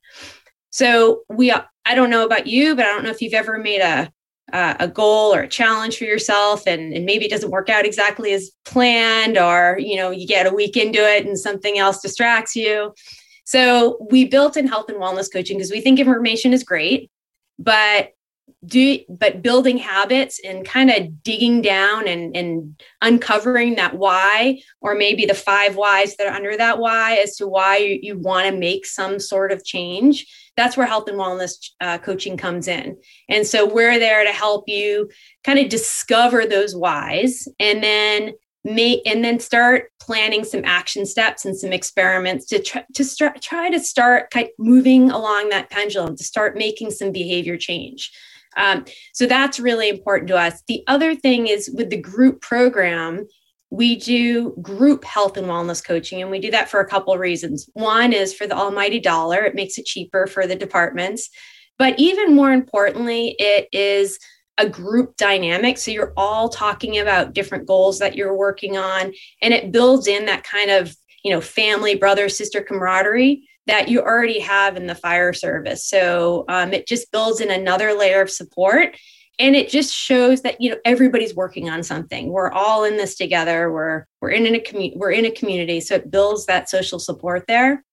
so 0.75 1.23
we 1.29 1.53
i 1.53 1.95
don't 1.95 2.11
know 2.11 2.25
about 2.25 2.47
you 2.47 2.75
but 2.75 2.85
i 2.85 2.89
don't 2.89 3.05
know 3.05 3.11
if 3.11 3.23
you've 3.23 3.33
ever 3.33 3.59
made 3.59 3.81
a 3.81 4.11
uh, 4.53 4.75
a 4.79 4.89
goal 4.89 5.35
or 5.35 5.41
a 5.41 5.49
challenge 5.49 5.97
for 5.97 6.05
yourself 6.05 6.67
and, 6.67 6.93
and 6.93 7.07
maybe 7.07 7.25
it 7.25 7.31
doesn't 7.31 7.51
work 7.51 7.71
out 7.71 7.87
exactly 7.87 8.33
as 8.33 8.51
planned 8.67 9.39
or 9.39 9.79
you 9.81 9.97
know 9.97 10.11
you 10.11 10.27
get 10.27 10.47
a 10.47 10.55
week 10.55 10.77
into 10.77 10.99
it 10.99 11.27
and 11.27 11.39
something 11.39 11.79
else 11.79 12.03
distracts 12.03 12.55
you. 12.55 12.93
So 13.45 14.07
we 14.11 14.27
built 14.27 14.57
in 14.57 14.67
health 14.67 14.91
and 14.91 14.99
wellness 14.99 15.33
coaching 15.33 15.57
because 15.57 15.71
we 15.71 15.81
think 15.81 15.99
information 15.99 16.53
is 16.53 16.63
great 16.63 17.11
but 17.59 18.11
do 18.67 18.99
but 19.09 19.43
building 19.43 19.77
habits 19.77 20.41
and 20.45 20.65
kind 20.65 20.91
of 20.91 21.23
digging 21.23 21.61
down 21.61 22.09
and, 22.09 22.37
and 22.37 22.83
uncovering 23.03 23.75
that 23.75 23.95
why 23.97 24.61
or 24.81 24.95
maybe 24.95 25.27
the 25.27 25.35
five 25.35 25.77
whys 25.77 26.17
that 26.17 26.27
are 26.27 26.35
under 26.35 26.57
that 26.57 26.79
why 26.79 27.17
as 27.17 27.37
to 27.37 27.47
why 27.47 27.77
you, 27.77 27.99
you 28.03 28.19
want 28.19 28.47
to 28.47 28.57
make 28.57 28.87
some 28.87 29.19
sort 29.19 29.53
of 29.53 29.65
change 29.65 30.27
that's 30.57 30.77
where 30.77 30.87
health 30.87 31.09
and 31.09 31.19
wellness 31.19 31.71
uh, 31.81 31.99
coaching 31.99 32.37
comes 32.37 32.69
in 32.69 32.97
and 33.29 33.47
so 33.47 33.67
we're 33.67 33.99
there 33.99 34.25
to 34.25 34.33
help 34.33 34.65
you 34.69 35.09
kind 35.43 35.59
of 35.59 35.69
discover 35.69 36.47
those 36.47 36.75
whys 36.75 37.49
and 37.59 37.83
then 37.83 38.33
make 38.65 39.03
and 39.07 39.23
then 39.23 39.39
start 39.39 39.91
planning 40.01 40.43
some 40.43 40.63
action 40.65 41.05
steps 41.05 41.45
and 41.45 41.57
some 41.57 41.73
experiments 41.73 42.47
to 42.47 42.63
try 42.63 42.85
to 42.95 43.05
start 43.05 43.41
try 43.43 43.69
to 43.69 43.79
start 43.81 44.31
kind 44.31 44.47
of 44.47 44.53
moving 44.59 45.11
along 45.11 45.51
that 45.51 45.71
pendulum 45.71 46.17
to 46.17 46.25
start 46.25 46.57
making 46.57 46.91
some 46.91 47.13
behavior 47.13 47.57
change 47.57 48.11
um, 48.57 48.85
so 49.13 49.27
that's 49.27 49.61
really 49.61 49.89
important 49.89 50.29
to 50.29 50.37
us. 50.37 50.63
The 50.69 50.83
other 50.87 51.15
thing 51.15 51.49
is 51.49 51.71
with 51.75 51.91
the 51.91 52.01
group 52.01 52.41
program, 52.41 53.27
we 53.71 53.97
do 53.97 54.55
group 54.63 55.05
health 55.05 55.37
and 55.37 55.47
wellness 55.47 55.85
coaching, 55.85 56.23
and 56.23 56.31
we 56.31 56.39
do 56.39 56.51
that 56.51 56.69
for 56.69 56.81
a 56.81 56.89
couple 56.89 57.13
of 57.13 57.21
reasons. 57.21 57.69
One 57.73 58.13
is 58.13 58.35
for 58.35 58.47
the 58.47 58.57
almighty 58.57 59.01
dollar, 59.01 59.43
it 59.45 59.55
makes 59.55 59.79
it 59.79 59.87
cheaper 59.87 60.27
for 60.27 60.47
the 60.47 60.57
departments. 60.57 61.31
But 61.79 61.99
even 61.99 62.37
more 62.37 62.53
importantly, 62.53 63.35
it 63.39 63.69
is 63.73 64.19
a 64.59 64.69
group 64.69 65.17
dynamic. 65.17 65.79
So 65.79 65.91
you're 65.91 66.13
all 66.17 66.49
talking 66.49 66.99
about 66.99 67.33
different 67.33 67.67
goals 67.67 67.99
that 67.99 68.15
you're 68.15 68.37
working 68.37 68.77
on, 68.77 69.13
and 69.43 69.53
it 69.53 69.73
builds 69.73 70.07
in 70.07 70.27
that 70.27 70.45
kind 70.45 70.71
of 70.71 70.95
you 71.25 71.33
know 71.33 71.41
family, 71.41 71.97
brother, 71.97 72.29
sister 72.29 72.63
camaraderie 72.63 73.49
that 73.67 73.89
you 73.89 74.01
already 74.01 74.41
have 74.41 74.77
in 74.77 74.87
the 74.87 74.95
fire 74.95 75.33
service. 75.33 75.89
So 75.89 76.45
um, 76.49 76.73
it 76.73 76.87
just 76.87 77.11
builds 77.11 77.41
in 77.41 77.51
another 77.51 77.95
layer 77.95 78.21
of 78.21 78.31
support. 78.31 78.97
And 79.39 79.57
it 79.57 79.69
just 79.69 79.93
shows 79.95 80.43
that 80.43 80.61
you 80.61 80.71
know 80.71 80.77
everybody's 80.85 81.35
working 81.35 81.69
on 81.69 81.83
something. 81.83 82.31
We're 82.31 82.53
all 82.53 82.85
in 82.85 82.97
this 82.97 83.17
together. 83.17 83.73
We're 83.73 84.07
we're 84.21 84.31
in 84.31 84.55
a 84.55 84.61
community. 84.61 84.97
We're 84.97 85.11
in 85.11 85.25
a 85.25 85.31
community, 85.31 85.81
so 85.81 85.97
it 85.97 86.11
builds 86.11 86.47
that 86.47 86.69
social 86.69 86.99
support 86.99 87.45
there. 87.49 87.85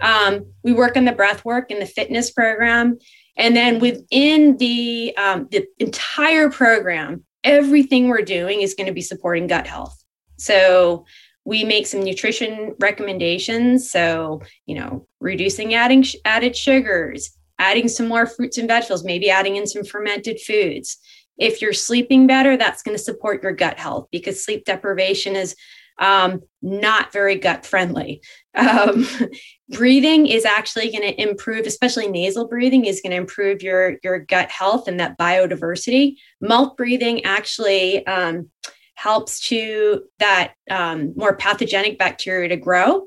Um, 0.00 0.52
we 0.62 0.72
work 0.72 0.96
on 0.96 1.04
the 1.04 1.12
breath 1.12 1.44
work 1.44 1.70
and 1.70 1.82
the 1.82 1.86
fitness 1.86 2.30
program, 2.30 2.98
and 3.36 3.56
then 3.56 3.80
within 3.80 4.56
the 4.58 5.16
um, 5.16 5.48
the 5.50 5.66
entire 5.78 6.50
program, 6.50 7.24
everything 7.42 8.08
we're 8.08 8.22
doing 8.22 8.60
is 8.60 8.74
going 8.74 8.86
to 8.86 8.92
be 8.92 9.02
supporting 9.02 9.46
gut 9.46 9.66
health. 9.66 9.96
So 10.38 11.04
we 11.46 11.64
make 11.64 11.86
some 11.86 12.02
nutrition 12.02 12.74
recommendations 12.80 13.90
so 13.90 14.42
you 14.66 14.78
know 14.78 15.06
reducing 15.20 15.74
adding 15.74 16.04
added 16.24 16.54
sugars 16.56 17.35
adding 17.58 17.88
some 17.88 18.08
more 18.08 18.26
fruits 18.26 18.58
and 18.58 18.68
vegetables 18.68 19.04
maybe 19.04 19.30
adding 19.30 19.56
in 19.56 19.66
some 19.66 19.84
fermented 19.84 20.40
foods. 20.40 20.98
If 21.38 21.60
you're 21.60 21.72
sleeping 21.72 22.26
better 22.26 22.56
that's 22.56 22.82
going 22.82 22.96
to 22.96 23.02
support 23.02 23.42
your 23.42 23.52
gut 23.52 23.78
health 23.78 24.08
because 24.10 24.44
sleep 24.44 24.64
deprivation 24.64 25.36
is 25.36 25.54
um, 25.98 26.42
not 26.60 27.12
very 27.12 27.36
gut 27.36 27.64
friendly. 27.64 28.20
Um, 28.54 29.06
breathing 29.70 30.26
is 30.26 30.44
actually 30.44 30.90
going 30.90 31.02
to 31.02 31.20
improve 31.20 31.66
especially 31.66 32.08
nasal 32.08 32.46
breathing 32.46 32.84
is 32.84 33.00
going 33.00 33.10
to 33.10 33.16
improve 33.16 33.62
your 33.62 33.96
your 34.04 34.18
gut 34.20 34.50
health 34.50 34.88
and 34.88 35.00
that 35.00 35.18
biodiversity. 35.18 36.16
Mouth 36.40 36.76
breathing 36.76 37.24
actually 37.24 38.06
um, 38.06 38.50
helps 38.94 39.40
to 39.48 40.04
that 40.18 40.54
um, 40.70 41.14
more 41.16 41.36
pathogenic 41.36 41.98
bacteria 41.98 42.48
to 42.48 42.56
grow 42.56 43.06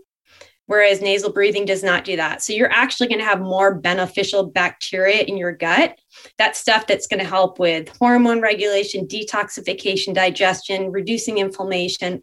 whereas 0.69 1.01
nasal 1.01 1.31
breathing 1.31 1.65
does 1.65 1.83
not 1.83 2.03
do 2.03 2.15
that. 2.15 2.43
So 2.43 2.53
you're 2.53 2.71
actually 2.71 3.07
going 3.07 3.17
to 3.17 3.25
have 3.25 3.41
more 3.41 3.73
beneficial 3.73 4.45
bacteria 4.45 5.23
in 5.23 5.35
your 5.35 5.51
gut. 5.51 5.97
That 6.37 6.55
stuff 6.55 6.85
that's 6.85 7.07
going 7.07 7.19
to 7.19 7.25
help 7.25 7.57
with 7.57 7.89
hormone 7.97 8.39
regulation, 8.39 9.07
detoxification, 9.07 10.13
digestion, 10.13 10.91
reducing 10.91 11.39
inflammation, 11.39 12.21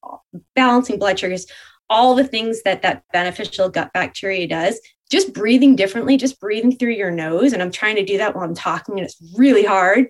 balancing 0.54 0.96
blood 0.96 1.18
sugars, 1.18 1.46
all 1.90 2.14
the 2.14 2.22
things 2.22 2.62
that 2.62 2.82
that 2.82 3.02
beneficial 3.12 3.68
gut 3.68 3.92
bacteria 3.92 4.46
does. 4.46 4.80
Just 5.10 5.34
breathing 5.34 5.74
differently, 5.74 6.16
just 6.16 6.38
breathing 6.38 6.76
through 6.76 6.92
your 6.92 7.10
nose. 7.10 7.52
And 7.52 7.60
I'm 7.60 7.72
trying 7.72 7.96
to 7.96 8.04
do 8.04 8.18
that 8.18 8.36
while 8.36 8.44
I'm 8.44 8.54
talking, 8.54 8.96
and 8.96 9.04
it's 9.04 9.20
really 9.36 9.64
hard. 9.64 10.06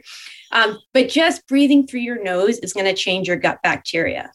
Um, 0.53 0.79
but 0.93 1.09
just 1.09 1.47
breathing 1.49 1.87
through 1.87 2.01
your 2.01 2.23
nose 2.23 2.59
is 2.59 2.75
going 2.75 2.87
to 2.87 2.95
change 2.95 3.29
your 3.29 3.39
gut 3.39 3.61
bacteria. 3.63 4.31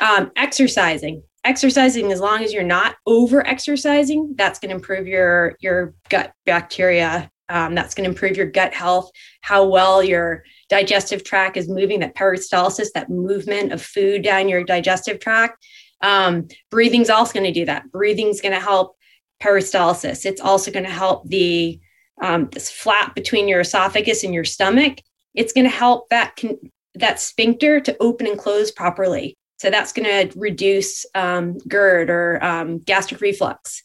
Um, 0.00 0.32
exercising, 0.34 1.22
exercising 1.44 2.12
as 2.12 2.20
long 2.20 2.42
as 2.42 2.52
you're 2.52 2.62
not 2.62 2.96
over 3.06 3.46
exercising, 3.46 4.34
that's 4.36 4.58
going 4.58 4.70
to 4.70 4.76
improve 4.76 5.06
your 5.06 5.56
your 5.60 5.94
gut 6.08 6.32
bacteria. 6.46 7.30
Um, 7.48 7.74
that's 7.74 7.96
going 7.96 8.04
to 8.04 8.10
improve 8.10 8.36
your 8.36 8.46
gut 8.46 8.72
health, 8.72 9.10
how 9.40 9.66
well 9.66 10.04
your 10.04 10.44
digestive 10.68 11.24
tract 11.24 11.56
is 11.56 11.68
moving, 11.68 11.98
that 11.98 12.14
peristalsis, 12.14 12.92
that 12.94 13.10
movement 13.10 13.72
of 13.72 13.82
food 13.82 14.22
down 14.22 14.48
your 14.48 14.62
digestive 14.62 15.18
tract. 15.18 15.66
Um, 16.00 16.46
breathing's 16.70 17.10
also 17.10 17.32
going 17.32 17.52
to 17.52 17.60
do 17.60 17.64
that. 17.64 17.90
Breathing's 17.90 18.40
going 18.40 18.54
to 18.54 18.60
help 18.60 18.94
peristalsis. 19.42 20.24
It's 20.24 20.40
also 20.40 20.70
going 20.70 20.84
to 20.84 20.92
help 20.92 21.28
the 21.28 21.80
um, 22.22 22.48
this 22.52 22.70
flap 22.70 23.16
between 23.16 23.48
your 23.48 23.60
esophagus 23.60 24.22
and 24.22 24.32
your 24.32 24.44
stomach 24.44 24.98
it's 25.34 25.52
going 25.52 25.64
to 25.64 25.70
help 25.70 26.08
that 26.10 26.36
con- 26.36 26.58
that 26.94 27.20
sphincter 27.20 27.80
to 27.80 27.96
open 28.00 28.26
and 28.26 28.38
close 28.38 28.70
properly. 28.70 29.36
So 29.60 29.68
that's 29.68 29.92
going 29.92 30.06
to 30.06 30.38
reduce 30.38 31.04
um, 31.14 31.58
GERD 31.68 32.08
or 32.08 32.42
um, 32.42 32.78
gastric 32.78 33.20
reflux 33.20 33.82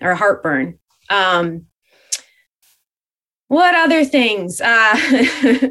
or 0.00 0.14
heartburn. 0.14 0.78
Um, 1.10 1.66
what 3.48 3.74
other 3.74 4.04
things? 4.04 4.60
Uh, 4.60 4.96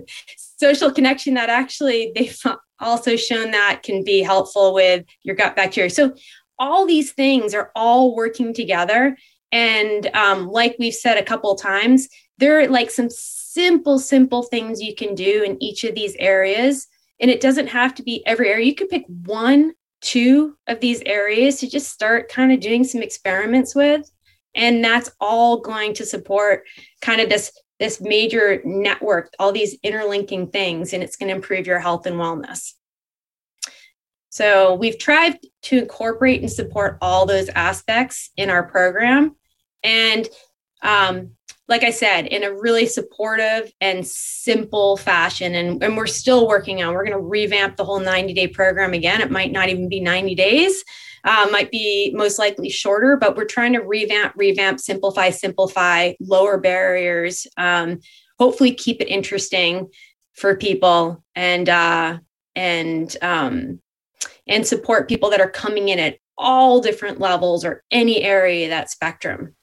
social 0.57 0.91
connection 0.91 1.35
that 1.35 1.49
actually 1.49 2.11
they've 2.13 2.37
also 2.81 3.15
shown 3.15 3.51
that 3.51 3.83
can 3.83 4.03
be 4.03 4.21
helpful 4.21 4.73
with 4.73 5.05
your 5.23 5.37
gut 5.37 5.55
bacteria. 5.55 5.91
So 5.91 6.13
all 6.59 6.85
these 6.85 7.13
things 7.13 7.53
are 7.53 7.71
all 7.73 8.17
working 8.17 8.53
together. 8.53 9.15
And 9.53 10.07
um, 10.13 10.49
like 10.49 10.75
we've 10.77 10.93
said 10.93 11.17
a 11.17 11.23
couple 11.23 11.55
times, 11.55 12.09
there 12.37 12.59
are 12.59 12.67
like 12.67 12.91
some 12.91 13.09
simple, 13.09 13.97
simple 13.97 14.43
things 14.43 14.81
you 14.81 14.93
can 14.93 15.15
do 15.15 15.43
in 15.43 15.63
each 15.63 15.85
of 15.85 15.95
these 15.95 16.17
areas. 16.19 16.87
And 17.19 17.31
it 17.31 17.41
doesn't 17.41 17.67
have 17.67 17.95
to 17.95 18.03
be 18.03 18.25
every 18.25 18.49
area. 18.49 18.65
You 18.65 18.75
could 18.75 18.89
pick 18.89 19.05
one, 19.07 19.73
two 20.01 20.55
of 20.67 20.79
these 20.79 21.01
areas 21.05 21.59
to 21.59 21.69
just 21.69 21.91
start 21.91 22.29
kind 22.29 22.51
of 22.51 22.59
doing 22.59 22.83
some 22.83 23.01
experiments 23.01 23.73
with. 23.73 24.09
And 24.55 24.83
that's 24.83 25.11
all 25.19 25.59
going 25.59 25.93
to 25.95 26.05
support 26.05 26.63
kind 27.01 27.21
of 27.21 27.29
this 27.29 27.51
this 27.79 28.01
major 28.01 28.59
network, 28.65 29.31
all 29.37 29.51
these 29.51 29.77
interlinking 29.83 30.47
things, 30.47 30.93
and 30.93 31.03
it's 31.03 31.15
going 31.15 31.29
to 31.29 31.35
improve 31.35 31.67
your 31.67 31.79
health 31.79 32.07
and 32.07 32.15
wellness. 32.15 32.73
So 34.29 34.73
we've 34.75 34.97
tried 34.97 35.39
to 35.63 35.77
incorporate 35.79 36.41
and 36.41 36.51
support 36.51 36.97
all 37.01 37.25
those 37.25 37.49
aspects 37.49 38.31
in 38.35 38.49
our 38.49 38.63
program. 38.63 39.35
And 39.83 40.27
um, 40.81 41.36
like 41.67 41.83
I 41.83 41.91
said, 41.91 42.27
in 42.27 42.43
a 42.43 42.53
really 42.53 42.85
supportive 42.85 43.71
and 43.81 44.07
simple 44.07 44.95
fashion. 44.95 45.53
And, 45.55 45.83
and 45.83 45.97
we're 45.97 46.07
still 46.07 46.47
working 46.47 46.81
on, 46.81 46.93
we're 46.93 47.03
going 47.03 47.17
to 47.17 47.19
revamp 47.19 47.75
the 47.75 47.83
whole 47.83 47.99
90 47.99 48.33
day 48.33 48.47
program 48.47 48.93
again. 48.93 49.21
It 49.21 49.31
might 49.31 49.51
not 49.51 49.67
even 49.69 49.89
be 49.89 49.99
90 49.99 50.33
days, 50.35 50.83
uh, 51.25 51.47
might 51.51 51.69
be 51.69 52.13
most 52.15 52.39
likely 52.39 52.69
shorter, 52.69 53.17
but 53.17 53.35
we're 53.35 53.45
trying 53.45 53.73
to 53.73 53.79
revamp, 53.79 54.33
revamp, 54.37 54.79
simplify, 54.79 55.29
simplify, 55.29 56.13
lower 56.21 56.57
barriers, 56.57 57.45
um, 57.57 57.99
hopefully 58.39 58.73
keep 58.73 59.01
it 59.01 59.09
interesting 59.09 59.87
for 60.33 60.55
people 60.55 61.23
and, 61.35 61.67
uh, 61.67 62.17
and, 62.55 63.17
um, 63.21 63.81
and 64.47 64.65
support 64.65 65.09
people 65.09 65.29
that 65.31 65.41
are 65.41 65.49
coming 65.49 65.89
in 65.89 65.99
at 65.99 66.17
all 66.37 66.79
different 66.79 67.19
levels 67.19 67.65
or 67.65 67.83
any 67.91 68.21
area 68.21 68.65
of 68.65 68.69
that 68.69 68.89
spectrum. 68.89 69.56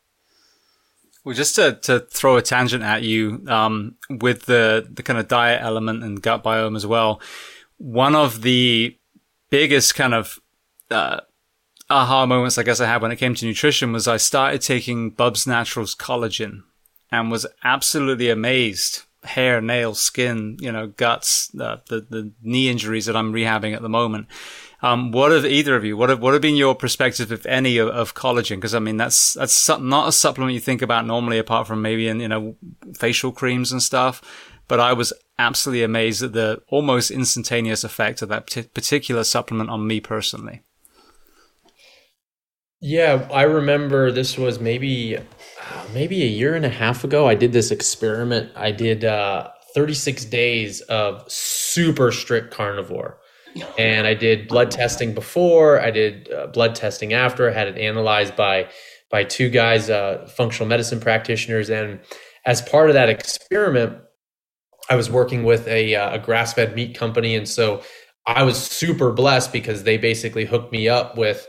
Well, 1.24 1.34
just 1.34 1.56
to, 1.56 1.72
to 1.82 2.00
throw 2.00 2.36
a 2.36 2.42
tangent 2.42 2.84
at 2.84 3.02
you, 3.02 3.44
um, 3.48 3.96
with 4.10 4.44
the, 4.44 4.86
the 4.92 5.02
kind 5.02 5.18
of 5.18 5.26
diet 5.26 5.62
element 5.62 6.04
and 6.04 6.20
gut 6.20 6.44
biome 6.44 6.76
as 6.76 6.86
well, 6.86 7.20
one 7.78 8.14
of 8.14 8.42
the 8.42 8.96
biggest 9.50 9.94
kind 9.94 10.12
of, 10.14 10.38
uh, 10.90 11.20
aha 11.90 12.26
moments 12.26 12.58
I 12.58 12.62
guess 12.62 12.80
I 12.80 12.86
had 12.86 13.02
when 13.02 13.12
it 13.12 13.16
came 13.16 13.34
to 13.34 13.46
nutrition 13.46 13.92
was 13.92 14.06
I 14.08 14.16
started 14.16 14.60
taking 14.60 15.10
Bubs 15.10 15.46
Naturals 15.46 15.94
collagen. 15.94 16.62
and 17.10 17.30
was 17.30 17.46
absolutely 17.62 18.28
amazed. 18.30 19.02
Hair, 19.22 19.60
nails, 19.60 20.00
skin, 20.00 20.56
you 20.60 20.70
know, 20.70 20.88
guts, 20.88 21.50
uh, 21.58 21.78
the 21.88 22.00
the 22.00 22.32
knee 22.42 22.68
injuries 22.68 23.06
that 23.06 23.16
I'm 23.16 23.32
rehabbing 23.32 23.74
at 23.74 23.80
the 23.80 23.88
moment. 23.88 24.26
Um, 24.84 25.12
what 25.12 25.32
have 25.32 25.46
either 25.46 25.76
of 25.76 25.84
you? 25.86 25.96
What 25.96 26.10
have 26.10 26.20
what 26.20 26.34
have 26.34 26.42
been 26.42 26.56
your 26.56 26.74
perspective, 26.74 27.32
if 27.32 27.46
any, 27.46 27.78
of, 27.78 27.88
of 27.88 28.14
collagen? 28.14 28.56
Because 28.56 28.74
I 28.74 28.80
mean, 28.80 28.98
that's 28.98 29.32
that's 29.32 29.66
not 29.80 30.08
a 30.08 30.12
supplement 30.12 30.52
you 30.52 30.60
think 30.60 30.82
about 30.82 31.06
normally, 31.06 31.38
apart 31.38 31.66
from 31.66 31.80
maybe 31.80 32.06
in 32.06 32.20
you 32.20 32.28
know 32.28 32.56
facial 32.94 33.32
creams 33.32 33.72
and 33.72 33.82
stuff. 33.82 34.20
But 34.68 34.80
I 34.80 34.92
was 34.92 35.14
absolutely 35.38 35.84
amazed 35.84 36.22
at 36.22 36.34
the 36.34 36.60
almost 36.68 37.10
instantaneous 37.10 37.82
effect 37.82 38.20
of 38.20 38.28
that 38.28 38.46
particular 38.74 39.24
supplement 39.24 39.70
on 39.70 39.86
me 39.86 40.00
personally. 40.00 40.60
Yeah, 42.78 43.26
I 43.32 43.44
remember 43.44 44.12
this 44.12 44.36
was 44.36 44.60
maybe 44.60 45.16
maybe 45.94 46.22
a 46.24 46.26
year 46.26 46.54
and 46.54 46.66
a 46.66 46.76
half 46.84 47.04
ago. 47.04 47.26
I 47.26 47.36
did 47.36 47.54
this 47.54 47.70
experiment. 47.70 48.52
I 48.54 48.70
did 48.70 49.02
uh, 49.02 49.48
36 49.74 50.26
days 50.26 50.82
of 50.82 51.24
super 51.32 52.12
strict 52.12 52.52
carnivore 52.52 53.18
and 53.78 54.06
I 54.06 54.14
did 54.14 54.48
blood 54.48 54.70
testing 54.70 55.14
before. 55.14 55.80
I 55.80 55.90
did 55.90 56.32
uh, 56.32 56.48
blood 56.48 56.74
testing 56.74 57.12
after. 57.12 57.48
I 57.48 57.52
had 57.52 57.68
it 57.68 57.78
analyzed 57.78 58.36
by 58.36 58.68
by 59.10 59.24
two 59.24 59.48
guys, 59.48 59.90
uh, 59.90 60.28
functional 60.34 60.68
medicine 60.68 60.98
practitioners, 61.00 61.70
and 61.70 62.00
as 62.46 62.62
part 62.62 62.90
of 62.90 62.94
that 62.94 63.08
experiment, 63.08 63.98
I 64.90 64.96
was 64.96 65.10
working 65.10 65.44
with 65.44 65.68
a, 65.68 65.94
uh, 65.94 66.16
a 66.16 66.18
grass 66.18 66.52
fed 66.52 66.74
meat 66.74 66.96
company, 66.96 67.34
and 67.36 67.48
so 67.48 67.82
I 68.26 68.42
was 68.42 68.58
super 68.58 69.12
blessed 69.12 69.52
because 69.52 69.84
they 69.84 69.98
basically 69.98 70.44
hooked 70.44 70.72
me 70.72 70.88
up 70.88 71.16
with 71.16 71.46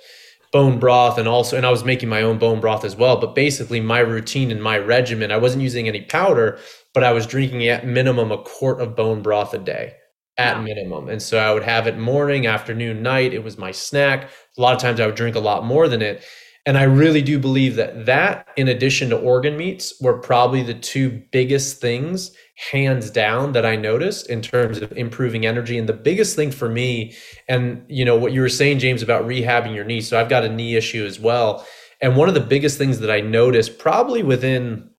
bone 0.52 0.80
broth 0.80 1.18
and 1.18 1.28
also 1.28 1.58
and 1.58 1.66
I 1.66 1.70
was 1.70 1.84
making 1.84 2.08
my 2.08 2.22
own 2.22 2.38
bone 2.38 2.62
broth 2.62 2.86
as 2.86 2.96
well 2.96 3.18
but 3.18 3.36
basically 3.36 3.82
my 3.82 4.00
routine 4.00 4.52
and 4.52 4.64
my 4.64 4.78
regimen 4.78 5.30
I 5.30 5.36
wasn't 5.36 5.64
using 5.64 5.90
any 5.90 6.02
powder 6.04 6.60
but 6.94 7.04
I 7.04 7.12
was 7.12 7.28
drinking 7.28 7.68
at 7.68 7.86
minimum 7.86 8.32
a 8.32 8.38
quart 8.38 8.80
of 8.80 8.96
bone 8.96 9.22
broth 9.22 9.54
a 9.54 9.58
day 9.58 9.96
at 10.38 10.62
minimum. 10.64 11.10
And 11.10 11.22
so 11.22 11.38
I 11.38 11.54
would 11.54 11.64
have 11.64 11.88
it 11.88 11.98
morning, 11.98 12.46
afternoon, 12.46 13.02
night. 13.02 13.34
It 13.34 13.44
was 13.44 13.58
my 13.58 13.72
snack. 13.72 14.30
A 14.58 14.62
lot 14.62 14.76
of 14.76 14.82
times 14.82 15.00
I 15.00 15.06
would 15.06 15.16
drink 15.16 15.36
a 15.36 15.40
lot 15.40 15.66
more 15.66 15.88
than 15.88 16.02
it. 16.02 16.24
And 16.68 16.80
I 16.80 16.84
really 16.84 17.22
do 17.22 17.38
believe 17.38 17.76
that 17.76 18.08
that, 18.08 18.48
in 18.58 18.68
addition 18.68 19.12
to 19.12 19.20
organ 19.20 19.56
meats, 19.56 19.94
were 20.02 20.18
probably 20.18 20.64
the 20.64 20.74
two 20.74 21.22
biggest 21.32 21.80
things, 21.80 22.32
hands 22.72 23.12
down, 23.12 23.52
that 23.52 23.68
I 23.68 23.76
noticed 23.76 24.32
in 24.32 24.42
terms 24.42 24.80
of 24.80 24.92
improving 24.94 25.46
energy. 25.46 25.78
And 25.78 25.88
the 25.88 25.94
biggest 25.94 26.36
thing 26.36 26.50
for 26.50 26.68
me, 26.68 27.16
and 27.48 27.86
you 27.88 28.04
know 28.04 28.18
what 28.18 28.34
you 28.34 28.42
were 28.42 28.50
saying, 28.50 28.80
James, 28.80 29.04
about 29.04 29.26
rehabbing 29.26 29.76
your 29.76 29.86
knee. 29.86 30.02
So 30.02 30.20
I've 30.20 30.30
got 30.30 30.44
a 30.44 30.50
knee 30.50 30.76
issue 30.76 31.06
as 31.06 31.20
well. 31.20 31.68
And 32.02 32.18
one 32.18 32.30
of 32.30 32.34
the 32.34 32.42
biggest 32.42 32.80
things 32.80 33.00
that 33.00 33.12
I 33.12 33.22
noticed, 33.22 33.78
probably 33.78 34.24
within, 34.24 34.90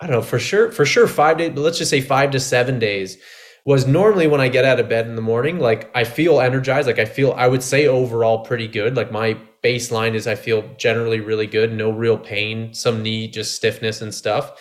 I 0.00 0.06
don't 0.06 0.16
know, 0.16 0.22
for 0.22 0.38
sure, 0.38 0.70
for 0.72 0.84
sure, 0.84 1.08
five 1.08 1.38
days, 1.38 1.52
but 1.54 1.62
let's 1.62 1.78
just 1.78 1.90
say 1.90 2.02
five 2.02 2.32
to 2.32 2.40
seven 2.40 2.78
days, 2.78 3.16
was 3.68 3.86
normally 3.86 4.26
when 4.26 4.40
I 4.40 4.48
get 4.48 4.64
out 4.64 4.80
of 4.80 4.88
bed 4.88 5.06
in 5.06 5.14
the 5.14 5.20
morning, 5.20 5.58
like 5.58 5.90
I 5.94 6.02
feel 6.02 6.40
energized. 6.40 6.86
Like 6.86 6.98
I 6.98 7.04
feel, 7.04 7.32
I 7.32 7.48
would 7.48 7.62
say 7.62 7.86
overall 7.86 8.38
pretty 8.38 8.66
good. 8.66 8.96
Like 8.96 9.12
my 9.12 9.36
baseline 9.62 10.14
is 10.14 10.26
I 10.26 10.36
feel 10.36 10.74
generally 10.78 11.20
really 11.20 11.46
good, 11.46 11.74
no 11.74 11.90
real 11.90 12.16
pain, 12.16 12.72
some 12.72 13.02
knee 13.02 13.28
just 13.28 13.54
stiffness 13.54 14.00
and 14.00 14.14
stuff. 14.14 14.58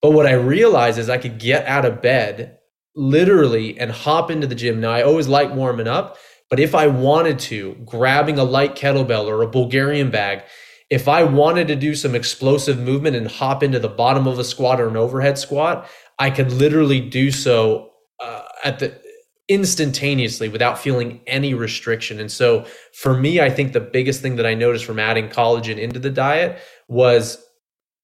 But 0.00 0.12
what 0.12 0.26
I 0.26 0.34
realized 0.34 1.00
is 1.00 1.10
I 1.10 1.18
could 1.18 1.40
get 1.40 1.66
out 1.66 1.84
of 1.84 2.00
bed 2.00 2.58
literally 2.94 3.76
and 3.76 3.90
hop 3.90 4.30
into 4.30 4.46
the 4.46 4.54
gym. 4.54 4.80
Now 4.80 4.92
I 4.92 5.02
always 5.02 5.26
like 5.26 5.52
warming 5.52 5.88
up, 5.88 6.16
but 6.48 6.60
if 6.60 6.76
I 6.76 6.86
wanted 6.86 7.40
to, 7.40 7.74
grabbing 7.84 8.38
a 8.38 8.44
light 8.44 8.76
kettlebell 8.76 9.26
or 9.26 9.42
a 9.42 9.48
Bulgarian 9.50 10.12
bag, 10.12 10.44
if 10.90 11.08
I 11.08 11.24
wanted 11.24 11.66
to 11.66 11.74
do 11.74 11.96
some 11.96 12.14
explosive 12.14 12.78
movement 12.78 13.16
and 13.16 13.26
hop 13.26 13.64
into 13.64 13.80
the 13.80 13.88
bottom 13.88 14.28
of 14.28 14.38
a 14.38 14.44
squat 14.44 14.80
or 14.80 14.86
an 14.86 14.96
overhead 14.96 15.38
squat, 15.38 15.90
I 16.20 16.30
could 16.30 16.52
literally 16.52 17.00
do 17.00 17.32
so 17.32 17.90
uh, 18.20 18.42
at 18.64 18.78
the 18.78 19.00
instantaneously 19.48 20.48
without 20.48 20.78
feeling 20.78 21.20
any 21.26 21.52
restriction. 21.52 22.18
And 22.18 22.32
so 22.32 22.64
for 22.94 23.14
me, 23.16 23.40
I 23.40 23.50
think 23.50 23.72
the 23.72 23.80
biggest 23.80 24.22
thing 24.22 24.36
that 24.36 24.46
I 24.46 24.54
noticed 24.54 24.86
from 24.86 24.98
adding 24.98 25.28
collagen 25.28 25.78
into 25.78 25.98
the 25.98 26.10
diet 26.10 26.58
was 26.88 27.44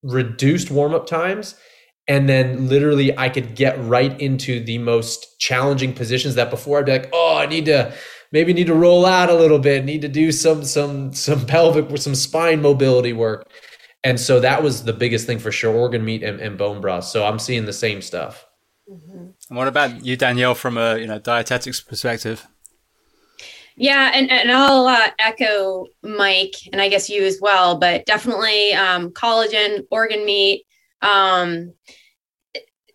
reduced 0.02 0.70
warm 0.70 0.94
up 0.94 1.06
times. 1.06 1.54
And 2.08 2.28
then 2.28 2.68
literally 2.68 3.16
I 3.16 3.28
could 3.28 3.54
get 3.54 3.82
right 3.84 4.18
into 4.20 4.62
the 4.62 4.78
most 4.78 5.38
challenging 5.38 5.94
positions 5.94 6.34
that 6.34 6.50
before 6.50 6.78
I'd 6.78 6.86
be 6.86 6.92
like, 6.92 7.10
oh, 7.12 7.38
I 7.38 7.46
need 7.46 7.66
to 7.66 7.94
maybe 8.32 8.52
need 8.52 8.66
to 8.66 8.74
roll 8.74 9.06
out 9.06 9.30
a 9.30 9.34
little 9.34 9.58
bit, 9.58 9.84
need 9.84 10.02
to 10.02 10.08
do 10.08 10.32
some 10.32 10.64
some 10.64 11.12
some 11.12 11.46
pelvic 11.46 11.96
some 11.98 12.14
spine 12.14 12.60
mobility 12.60 13.12
work. 13.12 13.50
And 14.02 14.18
so 14.18 14.40
that 14.40 14.62
was 14.62 14.84
the 14.84 14.92
biggest 14.92 15.26
thing 15.26 15.38
for 15.38 15.52
sure, 15.52 15.74
organ 15.74 16.04
meat 16.04 16.22
and, 16.22 16.40
and 16.40 16.56
bone 16.56 16.80
broth. 16.80 17.04
So 17.04 17.24
I'm 17.24 17.38
seeing 17.38 17.66
the 17.66 17.72
same 17.72 18.00
stuff. 18.00 18.46
Mm-hmm. 18.90 19.26
And 19.50 19.58
what 19.58 19.68
about 19.68 20.06
you, 20.06 20.16
Danielle, 20.16 20.54
from 20.54 20.78
a 20.78 20.96
you 20.96 21.06
know 21.06 21.18
dietetics 21.18 21.80
perspective? 21.80 22.46
Yeah, 23.76 24.12
and, 24.14 24.30
and 24.30 24.52
I'll 24.52 24.86
uh, 24.86 25.08
echo 25.18 25.86
Mike, 26.02 26.54
and 26.72 26.80
I 26.80 26.88
guess 26.88 27.08
you 27.08 27.24
as 27.24 27.38
well, 27.40 27.78
but 27.78 28.04
definitely 28.06 28.74
um, 28.74 29.10
collagen, 29.10 29.84
organ 29.90 30.24
meat, 30.24 30.66
um, 31.02 31.72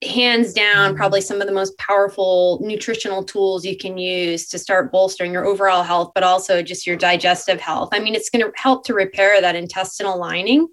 hands 0.04 0.54
down, 0.54 0.96
probably 0.96 1.22
some 1.22 1.42
of 1.42 1.48
the 1.48 1.54
most 1.54 1.78
powerful 1.78 2.60
nutritional 2.62 3.24
tools 3.24 3.66
you 3.66 3.76
can 3.76 3.98
use 3.98 4.48
to 4.50 4.60
start 4.60 4.92
bolstering 4.92 5.34
your 5.34 5.46
overall 5.46 5.82
health, 5.82 6.12
but 6.14 6.24
also 6.24 6.62
just 6.62 6.86
your 6.86 6.98
digestive 6.98 7.60
health. 7.60 7.90
I 7.92 8.00
mean, 8.00 8.14
it's 8.14 8.30
going 8.30 8.46
to 8.46 8.52
help 8.56 8.86
to 8.86 8.94
repair 8.94 9.42
that 9.42 9.56
intestinal 9.56 10.20
lining, 10.20 10.68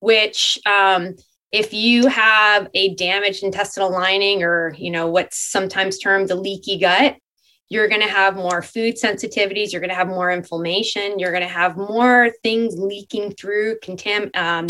which 0.00 0.58
um, 0.66 1.14
if 1.52 1.72
you 1.72 2.06
have 2.08 2.68
a 2.74 2.94
damaged 2.94 3.42
intestinal 3.42 3.90
lining 3.90 4.42
or 4.42 4.74
you 4.76 4.90
know 4.90 5.06
what's 5.06 5.38
sometimes 5.38 5.98
termed 5.98 6.30
a 6.30 6.34
leaky 6.34 6.78
gut 6.78 7.16
you're 7.70 7.88
going 7.88 8.00
to 8.00 8.08
have 8.08 8.34
more 8.34 8.62
food 8.62 8.96
sensitivities 8.96 9.72
you're 9.72 9.80
going 9.80 9.90
to 9.90 9.94
have 9.94 10.08
more 10.08 10.30
inflammation 10.30 11.18
you're 11.18 11.32
going 11.32 11.42
to 11.42 11.48
have 11.48 11.76
more 11.76 12.30
things 12.42 12.74
leaking 12.78 13.32
through 13.32 13.78
contam- 13.80 14.34
um, 14.36 14.66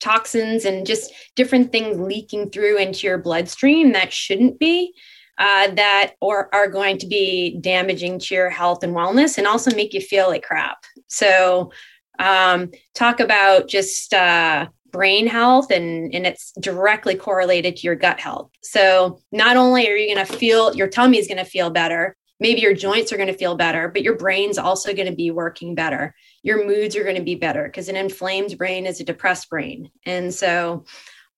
toxins 0.00 0.64
and 0.64 0.86
just 0.86 1.12
different 1.36 1.72
things 1.72 1.98
leaking 1.98 2.50
through 2.50 2.76
into 2.78 3.06
your 3.06 3.18
bloodstream 3.18 3.92
that 3.92 4.12
shouldn't 4.12 4.58
be 4.58 4.92
uh, 5.40 5.70
that 5.74 6.12
or 6.20 6.54
are 6.54 6.68
going 6.68 6.98
to 6.98 7.06
be 7.06 7.58
damaging 7.62 8.18
to 8.18 8.34
your 8.34 8.50
health 8.50 8.84
and 8.84 8.94
wellness 8.94 9.38
and 9.38 9.46
also 9.46 9.74
make 9.74 9.94
you 9.94 10.00
feel 10.00 10.28
like 10.28 10.42
crap. 10.42 10.84
So 11.06 11.72
um, 12.18 12.70
talk 12.94 13.20
about 13.20 13.66
just 13.66 14.12
uh, 14.12 14.68
brain 14.90 15.26
health 15.26 15.70
and, 15.70 16.14
and 16.14 16.26
it's 16.26 16.52
directly 16.60 17.14
correlated 17.14 17.76
to 17.76 17.82
your 17.82 17.94
gut 17.94 18.20
health. 18.20 18.50
So 18.62 19.20
not 19.32 19.56
only 19.56 19.88
are 19.88 19.96
you 19.96 20.14
going 20.14 20.26
to 20.26 20.32
feel 20.32 20.74
your 20.74 20.88
tummy 20.88 21.18
is 21.18 21.26
going 21.26 21.38
to 21.38 21.44
feel 21.44 21.70
better, 21.70 22.16
maybe 22.40 22.60
your 22.60 22.74
joints 22.74 23.12
are 23.12 23.16
going 23.16 23.32
to 23.32 23.38
feel 23.38 23.54
better, 23.54 23.88
but 23.88 24.02
your 24.02 24.16
brain's 24.16 24.58
also 24.58 24.94
going 24.94 25.08
to 25.08 25.14
be 25.14 25.30
working 25.30 25.74
better. 25.74 26.14
Your 26.42 26.66
moods 26.66 26.96
are 26.96 27.04
going 27.04 27.16
to 27.16 27.22
be 27.22 27.34
better 27.34 27.64
because 27.64 27.88
an 27.88 27.96
inflamed 27.96 28.56
brain 28.58 28.86
is 28.86 29.00
a 29.00 29.04
depressed 29.04 29.50
brain. 29.50 29.90
And 30.06 30.32
so 30.32 30.84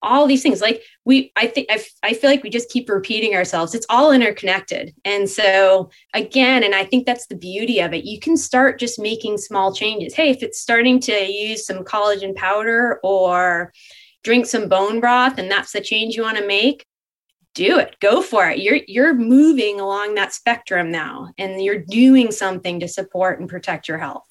all 0.02 0.26
these 0.26 0.42
things. 0.42 0.60
Like 0.60 0.82
we 1.04 1.32
i 1.36 1.46
think 1.46 1.68
I, 2.02 2.14
feel 2.14 2.30
like 2.30 2.42
we 2.42 2.50
just 2.50 2.70
keep 2.70 2.88
repeating 2.88 3.34
ourselves. 3.34 3.74
It's 3.74 3.86
all 3.88 4.12
interconnected. 4.12 4.94
And 5.04 5.28
so 5.28 5.90
again 6.14 6.62
and 6.64 6.74
i 6.74 6.84
think 6.84 7.06
that's 7.06 7.26
the 7.26 7.36
beauty 7.36 7.80
of 7.80 7.92
it. 7.94 8.04
You 8.04 8.20
can 8.20 8.36
start 8.36 8.78
just 8.78 8.98
making 8.98 9.38
small 9.38 9.72
changes. 9.72 10.14
Hey 10.14 10.30
if 10.30 10.42
it's 10.42 10.60
starting 10.60 11.00
to 11.00 11.12
use 11.12 11.66
some 11.66 11.84
collagen 11.84 12.34
powder 12.34 13.00
or 13.02 13.72
drink 14.24 14.46
some 14.46 14.68
bone 14.68 15.00
broth 15.00 15.38
and 15.38 15.50
that's 15.50 15.72
the 15.72 15.80
change 15.80 16.16
you 16.16 16.22
want 16.22 16.38
to 16.38 16.46
make 16.46 16.86
do 17.54 17.78
it. 17.78 17.96
Go 18.00 18.22
for 18.22 18.48
it. 18.48 18.60
You're 18.60 18.80
you're 18.86 19.14
moving 19.14 19.78
along 19.78 20.14
that 20.14 20.32
spectrum 20.32 20.90
now 20.90 21.32
and 21.38 21.62
you're 21.62 21.78
doing 21.78 22.30
something 22.32 22.80
to 22.80 22.88
support 22.88 23.40
and 23.40 23.48
protect 23.48 23.88
your 23.88 23.98
health. 23.98 24.24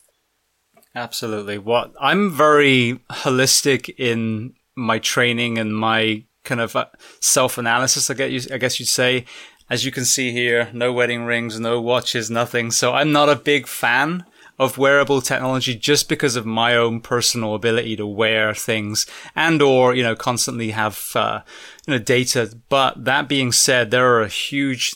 Absolutely. 0.94 1.58
What 1.58 1.94
i'm 2.00 2.32
very 2.32 3.00
holistic 3.10 3.94
in 3.98 4.54
my 4.82 5.00
training 5.00 5.58
and 5.58 5.76
my 5.76 6.24
kind 6.44 6.62
of 6.62 6.76
uh, 6.76 6.86
self 7.20 7.58
analysis, 7.58 8.10
I 8.10 8.14
guess, 8.16 8.52
I 8.52 8.58
guess 8.58 8.80
you'd 8.80 8.90
say. 8.90 9.26
As 9.70 9.86
you 9.86 9.92
can 9.92 10.04
see 10.04 10.34
here, 10.34 10.70
no 10.74 10.92
wedding 10.92 11.24
rings, 11.24 11.58
no 11.58 11.80
watches, 11.80 12.30
nothing. 12.30 12.72
So 12.72 12.92
I'm 12.94 13.14
not 13.14 13.30
a 13.30 13.38
big 13.38 13.68
fan 13.68 14.26
of 14.60 14.78
wearable 14.78 15.22
technology 15.22 15.74
just 15.74 16.10
because 16.10 16.36
of 16.36 16.46
my 16.46 16.76
own 16.76 17.00
personal 17.00 17.56
ability 17.56 17.96
to 17.96 18.06
wear 18.06 18.54
things 18.54 19.08
and 19.34 19.62
or, 19.62 19.96
you 19.96 20.04
know, 20.04 20.16
constantly 20.16 20.72
have, 20.72 21.12
uh, 21.16 21.40
you 21.88 21.94
know, 21.94 22.00
data. 22.00 22.54
But 22.68 23.06
that 23.06 23.30
being 23.30 23.54
said, 23.54 23.92
there 23.92 24.14
are 24.14 24.22
a 24.22 24.28
huge 24.28 24.94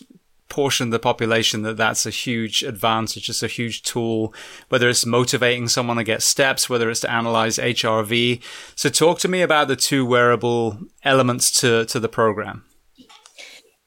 portion 0.49 0.87
of 0.87 0.91
the 0.91 0.99
population 0.99 1.63
that 1.63 1.77
that's 1.77 2.05
a 2.05 2.11
huge 2.11 2.63
advantage. 2.63 3.29
It's 3.29 3.43
a 3.43 3.47
huge 3.47 3.83
tool, 3.83 4.33
whether 4.69 4.87
it's 4.89 5.05
motivating 5.05 5.67
someone 5.67 5.97
to 5.97 6.03
get 6.03 6.21
steps, 6.21 6.69
whether 6.69 6.89
it's 6.89 7.01
to 7.01 7.11
analyze 7.11 7.57
HRV. 7.57 8.41
So 8.75 8.89
talk 8.89 9.19
to 9.19 9.27
me 9.27 9.41
about 9.41 9.67
the 9.67 9.75
two 9.75 10.05
wearable 10.05 10.79
elements 11.03 11.51
to, 11.61 11.85
to 11.85 11.99
the 11.99 12.09
program. 12.09 12.63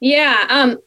Yeah. 0.01 0.47
Um, 0.49 0.79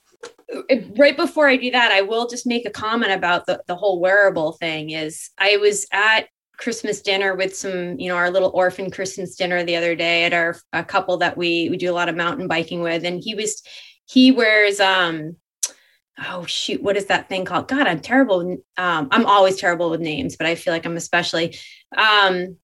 right 0.98 1.16
before 1.16 1.48
I 1.48 1.58
do 1.58 1.72
that, 1.72 1.92
I 1.92 2.02
will 2.02 2.28
just 2.28 2.46
make 2.46 2.66
a 2.66 2.72
comment 2.72 3.12
about 3.12 3.46
the, 3.46 3.62
the 3.68 3.76
whole 3.76 4.00
wearable 4.00 4.54
thing 4.54 4.92
is 4.92 5.30
I 5.38 5.58
was 5.58 5.86
at 5.92 6.28
Christmas 6.58 7.02
dinner 7.02 7.36
with 7.36 7.56
some, 7.56 8.00
you 8.00 8.08
know, 8.08 8.16
our 8.16 8.30
little 8.30 8.52
orphan 8.54 8.92
Christmas 8.92 9.36
dinner 9.36 9.64
the 9.64 9.76
other 9.76 9.96
day 9.96 10.26
at 10.26 10.34
our 10.34 10.58
a 10.74 10.84
couple 10.84 11.18
that 11.18 11.36
we 11.36 11.70
we 11.70 11.78
do 11.78 11.92
a 11.92 11.96
lot 11.96 12.08
of 12.08 12.16
mountain 12.16 12.48
biking 12.48 12.82
with, 12.82 13.04
and 13.04 13.22
he 13.24 13.34
was 13.34 13.64
he 14.06 14.32
wears 14.32 14.80
um 14.80 15.36
oh 16.30 16.46
shoot 16.46 16.82
what 16.82 16.98
is 16.98 17.06
that 17.06 17.30
thing 17.30 17.46
called? 17.46 17.68
God 17.68 17.88
i'm 17.88 18.00
terrible 18.00 18.58
um, 18.78 19.08
i'm 19.12 19.26
always 19.26 19.58
terrible 19.58 19.90
with 19.90 20.02
names 20.02 20.36
but 20.36 20.48
i 20.48 20.56
feel 20.56 20.74
like 20.74 20.86
i'm 20.86 20.98
especially 20.98 21.56
um, 21.98 22.58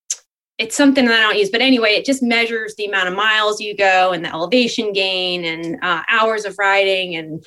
it's 0.58 0.76
something 0.76 1.06
that 1.06 1.20
i 1.20 1.22
don't 1.22 1.38
use 1.38 1.50
but 1.50 1.62
anyway 1.62 1.90
it 1.90 2.06
just 2.06 2.24
measures 2.24 2.76
the 2.76 2.86
amount 2.86 3.08
of 3.08 3.16
miles 3.16 3.62
you 3.62 3.76
go 3.76 4.12
and 4.12 4.24
the 4.24 4.34
elevation 4.34 4.94
gain 4.94 5.46
and 5.46 5.78
uh, 5.84 6.04
hours 6.10 6.46
of 6.46 6.56
riding 6.58 7.16
and 7.16 7.44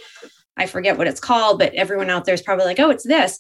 i 0.57 0.67
forget 0.67 0.99
what 0.99 1.07
it's 1.07 1.21
called 1.21 1.59
but 1.59 1.75
everyone 1.75 2.11
out 2.11 2.25
there 2.25 2.35
is 2.35 2.43
probably 2.43 2.67
like 2.67 2.81
oh 2.81 2.91
it's 2.91 3.07
this. 3.07 3.39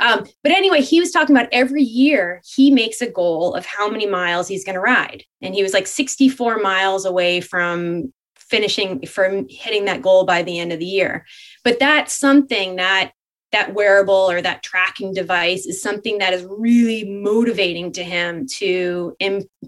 Um, 0.00 0.24
but 0.42 0.52
anyway 0.52 0.80
he 0.80 1.00
was 1.00 1.12
talking 1.12 1.36
about 1.36 1.50
every 1.52 1.82
year 1.82 2.42
he 2.56 2.70
makes 2.70 3.00
a 3.02 3.10
goal 3.10 3.54
of 3.54 3.66
how 3.66 3.88
many 3.90 4.06
miles 4.06 4.48
he's 4.48 4.64
going 4.64 4.74
to 4.74 4.80
ride 4.80 5.24
and 5.42 5.54
he 5.54 5.62
was 5.62 5.74
like 5.74 5.86
64 5.86 6.58
miles 6.58 7.04
away 7.04 7.40
from 7.40 8.12
finishing 8.52 9.06
from 9.06 9.46
hitting 9.48 9.86
that 9.86 10.02
goal 10.02 10.26
by 10.26 10.42
the 10.42 10.60
end 10.60 10.72
of 10.72 10.78
the 10.78 10.84
year. 10.84 11.24
But 11.64 11.80
that's 11.80 12.14
something 12.14 12.76
that 12.76 13.12
that 13.50 13.74
wearable 13.74 14.30
or 14.30 14.40
that 14.42 14.62
tracking 14.62 15.12
device 15.12 15.66
is 15.66 15.82
something 15.82 16.18
that 16.18 16.34
is 16.34 16.46
really 16.48 17.04
motivating 17.04 17.92
to 17.92 18.04
him 18.04 18.46
to 18.58 19.16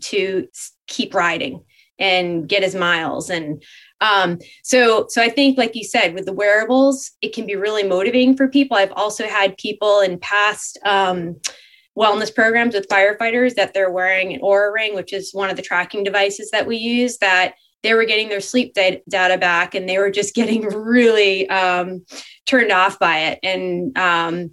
to 0.00 0.46
keep 0.86 1.14
riding 1.14 1.64
and 1.98 2.46
get 2.46 2.62
his 2.62 2.74
miles. 2.74 3.30
And 3.30 3.62
um, 4.00 4.38
so 4.62 5.06
so 5.08 5.22
i 5.22 5.30
think 5.30 5.56
like 5.56 5.74
you 5.74 5.84
said 5.84 6.12
with 6.12 6.26
the 6.26 6.32
wearables 6.32 7.12
it 7.22 7.32
can 7.32 7.46
be 7.46 7.56
really 7.56 7.84
motivating 7.84 8.36
for 8.36 8.48
people. 8.48 8.76
I've 8.76 8.92
also 8.92 9.26
had 9.26 9.56
people 9.56 10.00
in 10.00 10.18
past 10.18 10.78
um, 10.84 11.40
wellness 11.96 12.34
programs 12.34 12.74
with 12.74 12.88
firefighters 12.88 13.54
that 13.54 13.72
they're 13.72 13.96
wearing 13.98 14.34
an 14.34 14.40
Oura 14.42 14.74
ring 14.74 14.94
which 14.94 15.14
is 15.14 15.32
one 15.32 15.48
of 15.48 15.56
the 15.56 15.62
tracking 15.62 16.04
devices 16.04 16.50
that 16.50 16.66
we 16.66 16.76
use 16.76 17.16
that 17.18 17.54
they 17.84 17.94
were 17.94 18.04
getting 18.04 18.28
their 18.28 18.40
sleep 18.40 18.74
data 18.74 19.38
back 19.38 19.76
and 19.76 19.88
they 19.88 19.98
were 19.98 20.10
just 20.10 20.34
getting 20.34 20.62
really 20.62 21.48
um, 21.48 22.04
turned 22.46 22.72
off 22.72 22.98
by 22.98 23.18
it. 23.18 23.38
And, 23.44 23.96
um, 23.96 24.50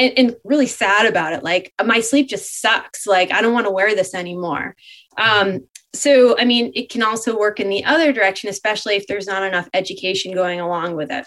and, 0.00 0.14
and 0.16 0.36
really 0.44 0.66
sad 0.66 1.06
about 1.06 1.34
it. 1.34 1.44
Like 1.44 1.74
my 1.84 2.00
sleep 2.00 2.28
just 2.28 2.60
sucks. 2.60 3.06
Like 3.06 3.30
i 3.32 3.42
don't 3.42 3.52
want 3.52 3.66
to 3.66 3.72
wear 3.72 3.94
this 3.94 4.14
anymore. 4.14 4.74
Um, 5.16 5.60
so 5.92 6.38
i 6.38 6.44
mean 6.44 6.70
it 6.76 6.88
can 6.88 7.02
also 7.02 7.36
work 7.36 7.58
in 7.58 7.68
the 7.68 7.84
other 7.84 8.12
direction 8.12 8.48
especially 8.48 8.94
if 8.94 9.08
there's 9.08 9.26
not 9.26 9.42
enough 9.42 9.68
education 9.74 10.32
going 10.32 10.60
along 10.60 10.96
with 10.96 11.10
it. 11.12 11.26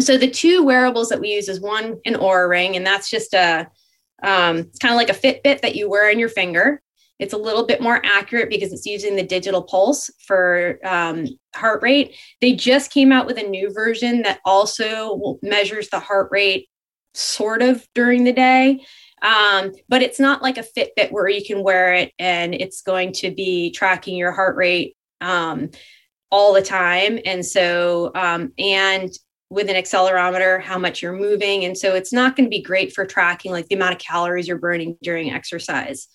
So 0.00 0.16
the 0.16 0.30
two 0.30 0.64
wearables 0.64 1.10
that 1.10 1.20
we 1.20 1.34
use 1.34 1.48
is 1.48 1.60
one 1.60 1.98
an 2.06 2.14
Oura 2.14 2.48
ring 2.48 2.76
and 2.76 2.86
that's 2.86 3.10
just 3.10 3.34
a 3.34 3.68
um, 4.22 4.70
kind 4.80 4.94
of 4.94 4.96
like 4.96 5.10
a 5.10 5.14
fitbit 5.14 5.62
that 5.62 5.74
you 5.74 5.90
wear 5.90 6.08
on 6.08 6.18
your 6.18 6.28
finger 6.28 6.80
it's 7.18 7.32
a 7.32 7.38
little 7.38 7.66
bit 7.66 7.80
more 7.80 8.00
accurate 8.04 8.50
because 8.50 8.72
it's 8.72 8.86
using 8.86 9.16
the 9.16 9.22
digital 9.22 9.62
pulse 9.62 10.10
for 10.26 10.78
um, 10.84 11.26
heart 11.54 11.82
rate. 11.82 12.16
They 12.40 12.52
just 12.52 12.90
came 12.90 13.12
out 13.12 13.26
with 13.26 13.38
a 13.38 13.48
new 13.48 13.72
version 13.72 14.22
that 14.22 14.40
also 14.44 15.38
measures 15.42 15.88
the 15.88 16.00
heart 16.00 16.28
rate 16.32 16.68
sort 17.14 17.62
of 17.62 17.86
during 17.94 18.24
the 18.24 18.32
day. 18.32 18.80
Um, 19.22 19.72
but 19.88 20.02
it's 20.02 20.18
not 20.18 20.42
like 20.42 20.58
a 20.58 20.64
Fitbit 20.64 21.12
where 21.12 21.28
you 21.28 21.44
can 21.44 21.62
wear 21.62 21.94
it 21.94 22.12
and 22.18 22.54
it's 22.54 22.82
going 22.82 23.12
to 23.14 23.30
be 23.30 23.70
tracking 23.70 24.16
your 24.16 24.32
heart 24.32 24.56
rate 24.56 24.96
um, 25.20 25.70
all 26.30 26.52
the 26.52 26.62
time. 26.62 27.20
And 27.24 27.46
so, 27.46 28.10
um, 28.16 28.52
and 28.58 29.10
with 29.52 29.68
an 29.68 29.76
accelerometer 29.76 30.62
how 30.62 30.78
much 30.78 31.02
you're 31.02 31.12
moving. 31.12 31.66
And 31.66 31.76
so 31.76 31.94
it's 31.94 32.12
not 32.12 32.36
going 32.36 32.46
to 32.46 32.50
be 32.50 32.62
great 32.62 32.94
for 32.94 33.04
tracking 33.04 33.52
like 33.52 33.68
the 33.68 33.74
amount 33.74 33.92
of 33.92 33.98
calories 33.98 34.48
you're 34.48 34.56
burning 34.56 34.96
during 35.02 35.30
exercise. 35.30 36.08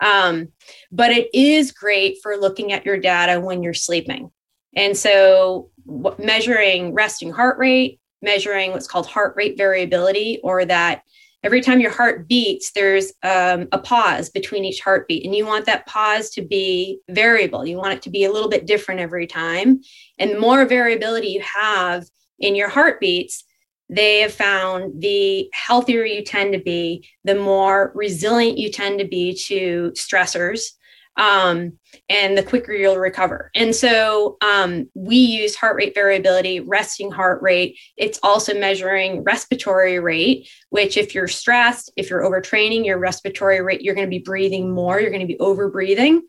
Um, 0.00 0.48
but 0.92 1.10
it 1.10 1.30
is 1.32 1.72
great 1.72 2.18
for 2.22 2.36
looking 2.36 2.72
at 2.72 2.84
your 2.84 2.98
data 2.98 3.40
when 3.40 3.62
you're 3.62 3.72
sleeping. 3.72 4.30
And 4.76 4.94
so 4.94 5.70
measuring 6.18 6.92
resting 6.92 7.32
heart 7.32 7.58
rate 7.58 8.00
measuring 8.20 8.72
what's 8.72 8.86
called 8.86 9.06
heart 9.06 9.34
rate 9.36 9.56
variability 9.56 10.40
or 10.42 10.64
that 10.64 11.02
every 11.42 11.60
time 11.60 11.80
your 11.80 11.90
heart 11.90 12.26
beats 12.26 12.72
there's 12.72 13.12
um, 13.22 13.66
a 13.72 13.78
pause 13.78 14.28
between 14.28 14.64
each 14.64 14.80
heartbeat. 14.80 15.24
And 15.24 15.34
you 15.34 15.46
want 15.46 15.64
that 15.66 15.86
pause 15.86 16.28
to 16.30 16.42
be 16.42 17.00
variable. 17.08 17.66
You 17.66 17.78
want 17.78 17.94
it 17.94 18.02
to 18.02 18.10
be 18.10 18.24
a 18.24 18.32
little 18.32 18.48
bit 18.50 18.66
different 18.66 19.00
every 19.00 19.26
time. 19.26 19.80
And 20.18 20.32
the 20.32 20.40
more 20.40 20.66
variability 20.66 21.28
you 21.28 21.42
have 21.42 22.04
in 22.38 22.54
your 22.54 22.68
heartbeats, 22.68 23.44
they 23.88 24.20
have 24.20 24.32
found 24.32 25.00
the 25.02 25.48
healthier 25.52 26.04
you 26.04 26.24
tend 26.24 26.52
to 26.54 26.58
be, 26.58 27.06
the 27.24 27.34
more 27.34 27.92
resilient 27.94 28.58
you 28.58 28.70
tend 28.70 28.98
to 28.98 29.06
be 29.06 29.34
to 29.46 29.92
stressors, 29.94 30.70
um, 31.16 31.72
and 32.08 32.36
the 32.36 32.42
quicker 32.42 32.72
you'll 32.72 32.96
recover. 32.96 33.50
And 33.54 33.74
so 33.74 34.36
um, 34.40 34.90
we 34.94 35.16
use 35.16 35.54
heart 35.54 35.76
rate 35.76 35.94
variability, 35.94 36.60
resting 36.60 37.10
heart 37.10 37.40
rate. 37.40 37.78
It's 37.96 38.18
also 38.22 38.58
measuring 38.58 39.22
respiratory 39.22 40.00
rate, 40.00 40.48
which, 40.70 40.96
if 40.96 41.14
you're 41.14 41.28
stressed, 41.28 41.92
if 41.96 42.10
you're 42.10 42.22
overtraining, 42.22 42.84
your 42.84 42.98
respiratory 42.98 43.60
rate, 43.60 43.82
you're 43.82 43.94
going 43.94 44.06
to 44.06 44.10
be 44.10 44.18
breathing 44.18 44.72
more, 44.72 45.00
you're 45.00 45.10
going 45.10 45.20
to 45.20 45.26
be 45.26 45.38
over 45.38 45.70
breathing 45.70 46.22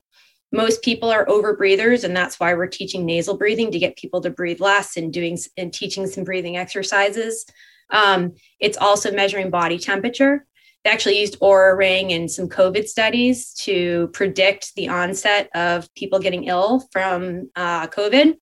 most 0.56 0.82
people 0.84 1.12
are 1.12 1.28
over 1.30 1.56
breathers 1.56 2.04
and 2.04 2.16
that's 2.16 2.40
why 2.40 2.54
we're 2.54 2.68
teaching 2.68 3.06
nasal 3.06 3.38
breathing 3.38 3.72
to 3.72 3.80
get 3.80 3.98
people 3.98 4.22
to 4.22 4.30
breathe 4.30 4.62
less 4.62 4.96
and 4.96 5.12
doing 5.12 5.38
and 5.58 5.74
teaching 5.74 6.08
some 6.08 6.24
breathing 6.24 6.56
exercises. 6.56 7.46
Um, 7.90 8.34
it's 8.60 8.78
also 8.78 9.12
measuring 9.12 9.50
body 9.50 9.78
temperature. 9.78 10.46
They 10.84 10.92
actually 10.92 11.20
used 11.20 11.40
Oura 11.40 11.78
ring 11.78 12.12
in 12.12 12.30
some 12.30 12.48
covid 12.48 12.88
studies 12.88 13.54
to 13.66 14.10
predict 14.14 14.74
the 14.76 14.88
onset 14.88 15.50
of 15.54 15.94
people 15.94 16.20
getting 16.20 16.46
ill 16.46 16.88
from 16.92 17.50
uh, 17.56 17.88
covid. 17.88 18.36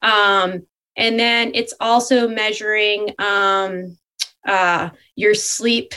Um, 0.00 0.66
and 0.96 1.18
then 1.18 1.52
it's 1.54 1.74
also 1.80 2.28
measuring 2.28 3.14
um, 3.18 3.96
uh, 4.46 4.90
your 5.16 5.34
sleep 5.34 5.94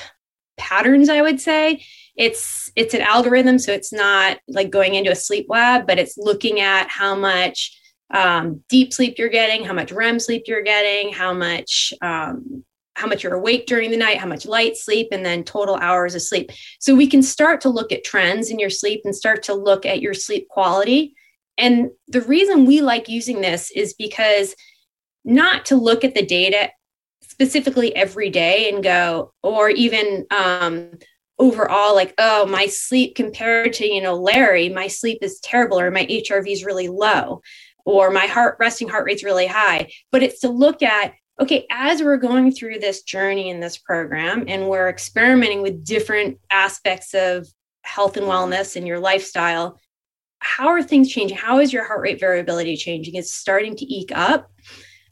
patterns 0.58 1.10
i 1.10 1.22
would 1.22 1.42
say 1.42 1.84
it's 2.16 2.72
it's 2.76 2.94
an 2.94 3.02
algorithm 3.02 3.60
so 3.60 3.72
it's 3.72 3.92
not 3.92 4.38
like 4.48 4.70
going 4.70 4.96
into 4.96 5.12
a 5.12 5.16
sleep 5.16 5.48
lab 5.50 5.86
but 5.86 6.00
it's 6.00 6.18
looking 6.18 6.60
at 6.60 6.90
how 6.90 7.16
much 7.16 7.78
um, 8.14 8.64
deep 8.70 8.94
sleep 8.94 9.16
you're 9.18 9.30
getting 9.30 9.64
how 9.64 9.74
much 9.74 9.92
rem 9.92 10.20
sleep 10.20 10.44
you're 10.48 10.64
getting 10.64 11.12
how 11.12 11.34
much 11.34 11.94
um, 12.02 12.64
how 12.96 13.08
much 13.08 13.24
you're 13.24 13.34
awake 13.34 13.66
during 13.66 13.92
the 13.92 13.98
night 13.98 14.18
how 14.18 14.28
much 14.28 14.46
light 14.46 14.78
sleep 14.78 15.10
and 15.12 15.26
then 15.26 15.44
total 15.44 15.76
hours 15.76 16.16
of 16.16 16.22
sleep. 16.22 16.52
So 16.80 16.96
we 16.96 17.08
can 17.08 17.22
start 17.22 17.62
to 17.62 17.70
look 17.70 17.92
at 17.92 18.04
trends 18.04 18.50
in 18.50 18.60
your 18.60 18.70
sleep 18.70 19.02
and 19.04 19.16
start 19.16 19.44
to 19.44 19.54
look 19.54 19.86
at 19.86 20.02
your 20.02 20.14
sleep 20.14 20.48
quality. 20.48 21.14
And 21.58 21.90
the 22.08 22.22
reason 22.22 22.66
we 22.66 22.82
like 22.82 23.08
using 23.08 23.42
this 23.42 23.72
is 23.72 23.94
because 23.94 24.56
not 25.24 25.66
to 25.66 25.76
look 25.76 26.04
at 26.04 26.16
the 26.16 26.26
data 26.26 26.70
specifically 27.22 27.96
every 27.96 28.30
day 28.30 28.72
and 28.72 28.84
go 28.84 29.34
or 29.44 29.70
even 29.70 30.26
um, 30.32 30.92
overall 31.38 31.94
like 31.94 32.14
oh 32.18 32.46
my 32.46 32.66
sleep 32.66 33.16
compared 33.16 33.74
to 33.74 33.86
you 33.86 34.02
know 34.02 34.16
larry 34.16 34.70
my 34.70 34.88
sleep 34.88 35.18
is 35.22 35.40
terrible 35.42 35.78
or 35.78 35.92
my 35.92 36.06
hrv 36.06 36.48
is 36.50 36.64
really 36.64 36.88
low 36.88 37.42
or 37.86 38.10
my 38.10 38.26
heart 38.26 38.58
resting 38.60 38.90
heart 38.90 39.06
rate's 39.06 39.24
really 39.24 39.48
high. 39.48 39.90
But 40.12 40.24
it's 40.24 40.42
to 40.42 40.50
look 40.50 40.82
at 40.82 41.14
okay 41.40 41.66
as 41.70 42.02
we're 42.02 42.18
going 42.18 42.52
through 42.52 42.80
this 42.80 43.04
journey 43.04 43.50
in 43.50 43.60
this 43.60 43.78
program 43.78 44.46
and 44.48 44.68
we're 44.68 44.90
experimenting 44.90 45.62
with 45.62 45.86
different 45.86 46.40
aspects 46.50 47.14
of 47.14 47.48
health 47.84 48.18
and 48.18 48.26
wellness 48.26 48.76
and 48.76 48.88
your 48.88 49.00
lifestyle 49.00 49.80
how 50.40 50.68
are 50.68 50.84
things 50.84 51.10
changing? 51.10 51.38
How 51.38 51.60
is 51.60 51.74
your 51.74 51.88
heart 51.88 52.02
rate 52.02 52.20
variability 52.20 52.78
changing? 52.78 53.16
It's 53.16 53.34
starting 53.34 53.76
to 53.78 53.86
eke 53.92 54.12
up. 54.14 54.52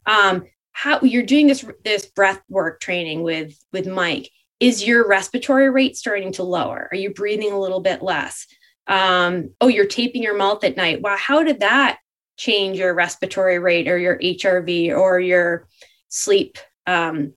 Um, 0.06 0.44
how 0.70 1.00
you're 1.00 1.24
doing 1.24 1.48
this 1.48 1.64
this 1.82 2.06
breath 2.06 2.40
work 2.48 2.80
training 2.80 3.22
with 3.22 3.56
with 3.72 3.86
mike 3.86 4.28
is 4.64 4.86
your 4.86 5.06
respiratory 5.06 5.68
rate 5.68 5.94
starting 5.94 6.32
to 6.32 6.42
lower? 6.42 6.88
Are 6.90 6.96
you 6.96 7.12
breathing 7.12 7.52
a 7.52 7.60
little 7.60 7.80
bit 7.80 8.02
less? 8.02 8.46
Um, 8.86 9.50
oh, 9.60 9.68
you're 9.68 9.84
taping 9.84 10.22
your 10.22 10.38
mouth 10.38 10.64
at 10.64 10.78
night. 10.78 11.02
Wow, 11.02 11.18
how 11.18 11.42
did 11.42 11.60
that 11.60 11.98
change 12.38 12.78
your 12.78 12.94
respiratory 12.94 13.58
rate 13.58 13.88
or 13.88 13.98
your 13.98 14.18
HRV 14.18 14.96
or 14.96 15.20
your 15.20 15.68
sleep 16.08 16.56
um, 16.86 17.34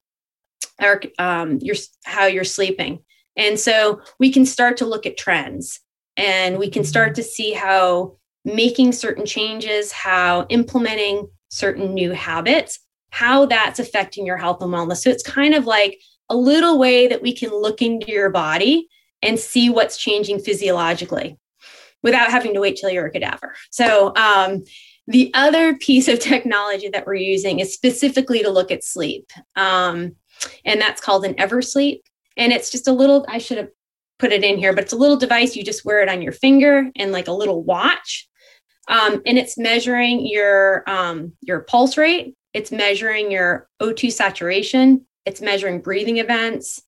or 0.81 1.01
um, 1.19 1.59
your 1.61 1.75
how 2.05 2.27
you're 2.27 2.45
sleeping? 2.45 3.03
And 3.35 3.59
so 3.59 3.99
we 4.19 4.31
can 4.31 4.45
start 4.45 4.77
to 4.77 4.85
look 4.85 5.05
at 5.05 5.17
trends 5.17 5.81
and 6.15 6.57
we 6.57 6.69
can 6.69 6.85
start 6.85 7.13
to 7.15 7.23
see 7.23 7.51
how 7.51 8.15
making 8.45 8.93
certain 8.93 9.25
changes, 9.25 9.91
how 9.91 10.45
implementing 10.47 11.27
certain 11.49 11.93
new 11.93 12.11
habits, 12.11 12.79
how 13.09 13.45
that's 13.45 13.79
affecting 13.79 14.25
your 14.25 14.37
health 14.37 14.61
and 14.61 14.73
wellness. 14.73 15.01
So 15.01 15.09
it's 15.09 15.23
kind 15.23 15.53
of 15.53 15.65
like 15.65 15.99
a 16.29 16.35
little 16.35 16.77
way 16.77 17.07
that 17.07 17.21
we 17.21 17.33
can 17.33 17.49
look 17.49 17.81
into 17.81 18.11
your 18.11 18.29
body 18.29 18.87
and 19.21 19.39
see 19.39 19.69
what's 19.69 19.97
changing 19.97 20.39
physiologically 20.39 21.37
without 22.03 22.29
having 22.29 22.53
to 22.53 22.59
wait 22.59 22.77
till 22.77 22.89
you're 22.89 23.07
a 23.07 23.11
cadaver. 23.11 23.55
So, 23.71 24.15
um, 24.15 24.63
the 25.07 25.31
other 25.33 25.75
piece 25.77 26.07
of 26.07 26.19
technology 26.19 26.89
that 26.89 27.05
we're 27.05 27.15
using 27.15 27.59
is 27.59 27.73
specifically 27.73 28.43
to 28.43 28.49
look 28.49 28.71
at 28.71 28.83
sleep. 28.83 29.31
Um, 29.55 30.15
and 30.65 30.79
that's 30.81 31.01
called 31.01 31.25
an 31.25 31.33
Eversleep. 31.35 32.01
And 32.35 32.51
it's 32.51 32.69
just 32.69 32.87
a 32.87 32.93
little, 32.93 33.25
I 33.27 33.37
should 33.37 33.57
have 33.57 33.69
put 34.19 34.31
it 34.31 34.43
in 34.43 34.57
here, 34.57 34.73
but 34.73 34.83
it's 34.83 34.93
a 34.93 34.97
little 34.97 35.17
device. 35.17 35.55
You 35.55 35.63
just 35.63 35.85
wear 35.85 36.01
it 36.01 36.09
on 36.09 36.21
your 36.21 36.33
finger 36.33 36.91
and 36.95 37.11
like 37.11 37.27
a 37.27 37.33
little 37.33 37.63
watch. 37.63 38.27
Um, 38.89 39.21
and 39.25 39.37
it's 39.37 39.57
measuring 39.57 40.25
your 40.25 40.83
um, 40.87 41.33
your 41.41 41.61
pulse 41.61 41.97
rate. 41.97 42.35
It's 42.53 42.71
measuring 42.71 43.31
your 43.31 43.67
O2 43.81 44.11
saturation. 44.11 45.05
It's 45.27 45.41
measuring 45.41 45.81
breathing 45.81 46.17
events. 46.17 46.81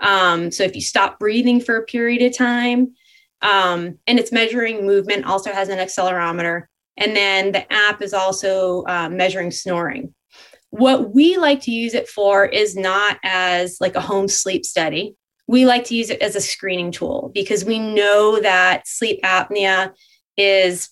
Um, 0.00 0.50
so 0.50 0.64
if 0.64 0.74
you 0.74 0.82
stop 0.82 1.20
breathing 1.20 1.60
for 1.60 1.76
a 1.76 1.84
period 1.84 2.22
of 2.22 2.36
time, 2.36 2.94
um, 3.40 3.98
and 4.08 4.18
it's 4.18 4.32
measuring 4.32 4.84
movement, 4.84 5.26
also 5.26 5.52
has 5.52 5.68
an 5.68 5.78
accelerometer. 5.78 6.64
And 6.96 7.14
then 7.14 7.52
the 7.52 7.72
app 7.72 8.02
is 8.02 8.12
also 8.12 8.82
uh, 8.88 9.08
measuring 9.08 9.52
snoring. 9.52 10.12
What 10.70 11.14
we 11.14 11.36
like 11.36 11.60
to 11.62 11.70
use 11.70 11.94
it 11.94 12.08
for 12.08 12.44
is 12.44 12.76
not 12.76 13.18
as 13.22 13.78
like 13.80 13.94
a 13.94 14.00
home 14.00 14.26
sleep 14.26 14.64
study. 14.64 15.14
We 15.46 15.66
like 15.66 15.84
to 15.84 15.94
use 15.94 16.10
it 16.10 16.20
as 16.20 16.34
a 16.34 16.40
screening 16.40 16.90
tool 16.90 17.30
because 17.32 17.64
we 17.64 17.78
know 17.78 18.40
that 18.40 18.88
sleep 18.88 19.20
apnea 19.22 19.92
is, 20.36 20.88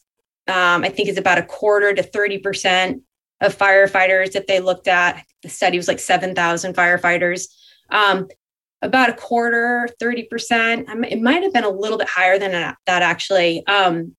um, 0.47 0.85
I 0.85 0.89
think, 0.89 1.09
it's 1.09 1.19
about 1.19 1.39
a 1.39 1.43
quarter 1.43 1.95
to 1.95 2.03
30% 2.03 3.01
of 3.43 3.57
firefighters 3.57 4.33
that 4.33 4.47
they 4.47 4.61
looked 4.61 4.89
at. 4.89 5.25
The 5.43 5.49
study 5.49 5.77
was 5.77 5.89
like 5.89 5.99
7,000 5.99 6.75
firefighters. 6.75 7.49
Um, 7.91 8.29
about 8.81 9.11
a 9.11 9.15
quarter, 9.15 9.89
30%, 10.01 11.11
it 11.11 11.21
might 11.21 11.43
have 11.43 11.53
been 11.53 11.65
a 11.65 11.69
little 11.71 11.99
bit 11.99 12.09
higher 12.09 12.39
than 12.39 12.53
that 12.53 12.79
actually, 12.87 13.65
um, 13.67 14.17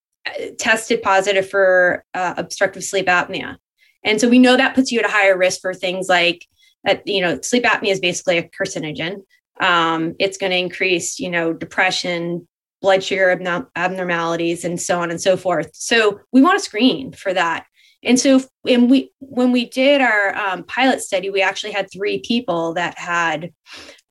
tested 0.57 1.01
positive 1.01 1.49
for 1.49 2.05
uh, 2.13 2.35
obstructive 2.37 2.83
sleep 2.83 3.07
apnea. 3.07 3.57
And 4.03 4.19
so 4.19 4.29
we 4.29 4.39
know 4.39 4.55
that 4.55 4.75
puts 4.75 4.91
you 4.91 4.99
at 4.99 5.05
a 5.05 5.11
higher 5.11 5.37
risk 5.37 5.61
for 5.61 5.73
things 5.73 6.07
like, 6.07 6.45
uh, 6.87 6.95
you 7.05 7.21
know, 7.21 7.39
sleep 7.41 7.63
apnea 7.63 7.91
is 7.91 7.99
basically 7.99 8.37
a 8.37 8.49
carcinogen. 8.49 9.23
Um, 9.59 10.15
it's 10.19 10.37
going 10.37 10.51
to 10.51 10.57
increase, 10.57 11.19
you 11.19 11.29
know, 11.29 11.53
depression, 11.53 12.47
blood 12.81 13.03
sugar 13.03 13.29
abnormalities, 13.75 14.65
and 14.65 14.81
so 14.81 14.99
on 14.99 15.09
and 15.09 15.21
so 15.21 15.37
forth. 15.37 15.71
So 15.73 16.19
we 16.31 16.41
want 16.41 16.59
to 16.59 16.63
screen 16.63 17.13
for 17.13 17.33
that. 17.33 17.65
And 18.03 18.19
so, 18.19 18.41
and 18.67 18.89
we 18.89 19.11
when 19.19 19.51
we 19.51 19.65
did 19.65 20.01
our 20.01 20.35
um, 20.35 20.63
pilot 20.63 21.01
study, 21.01 21.29
we 21.29 21.41
actually 21.41 21.71
had 21.71 21.91
three 21.91 22.19
people 22.19 22.73
that 22.73 22.97
had 22.97 23.51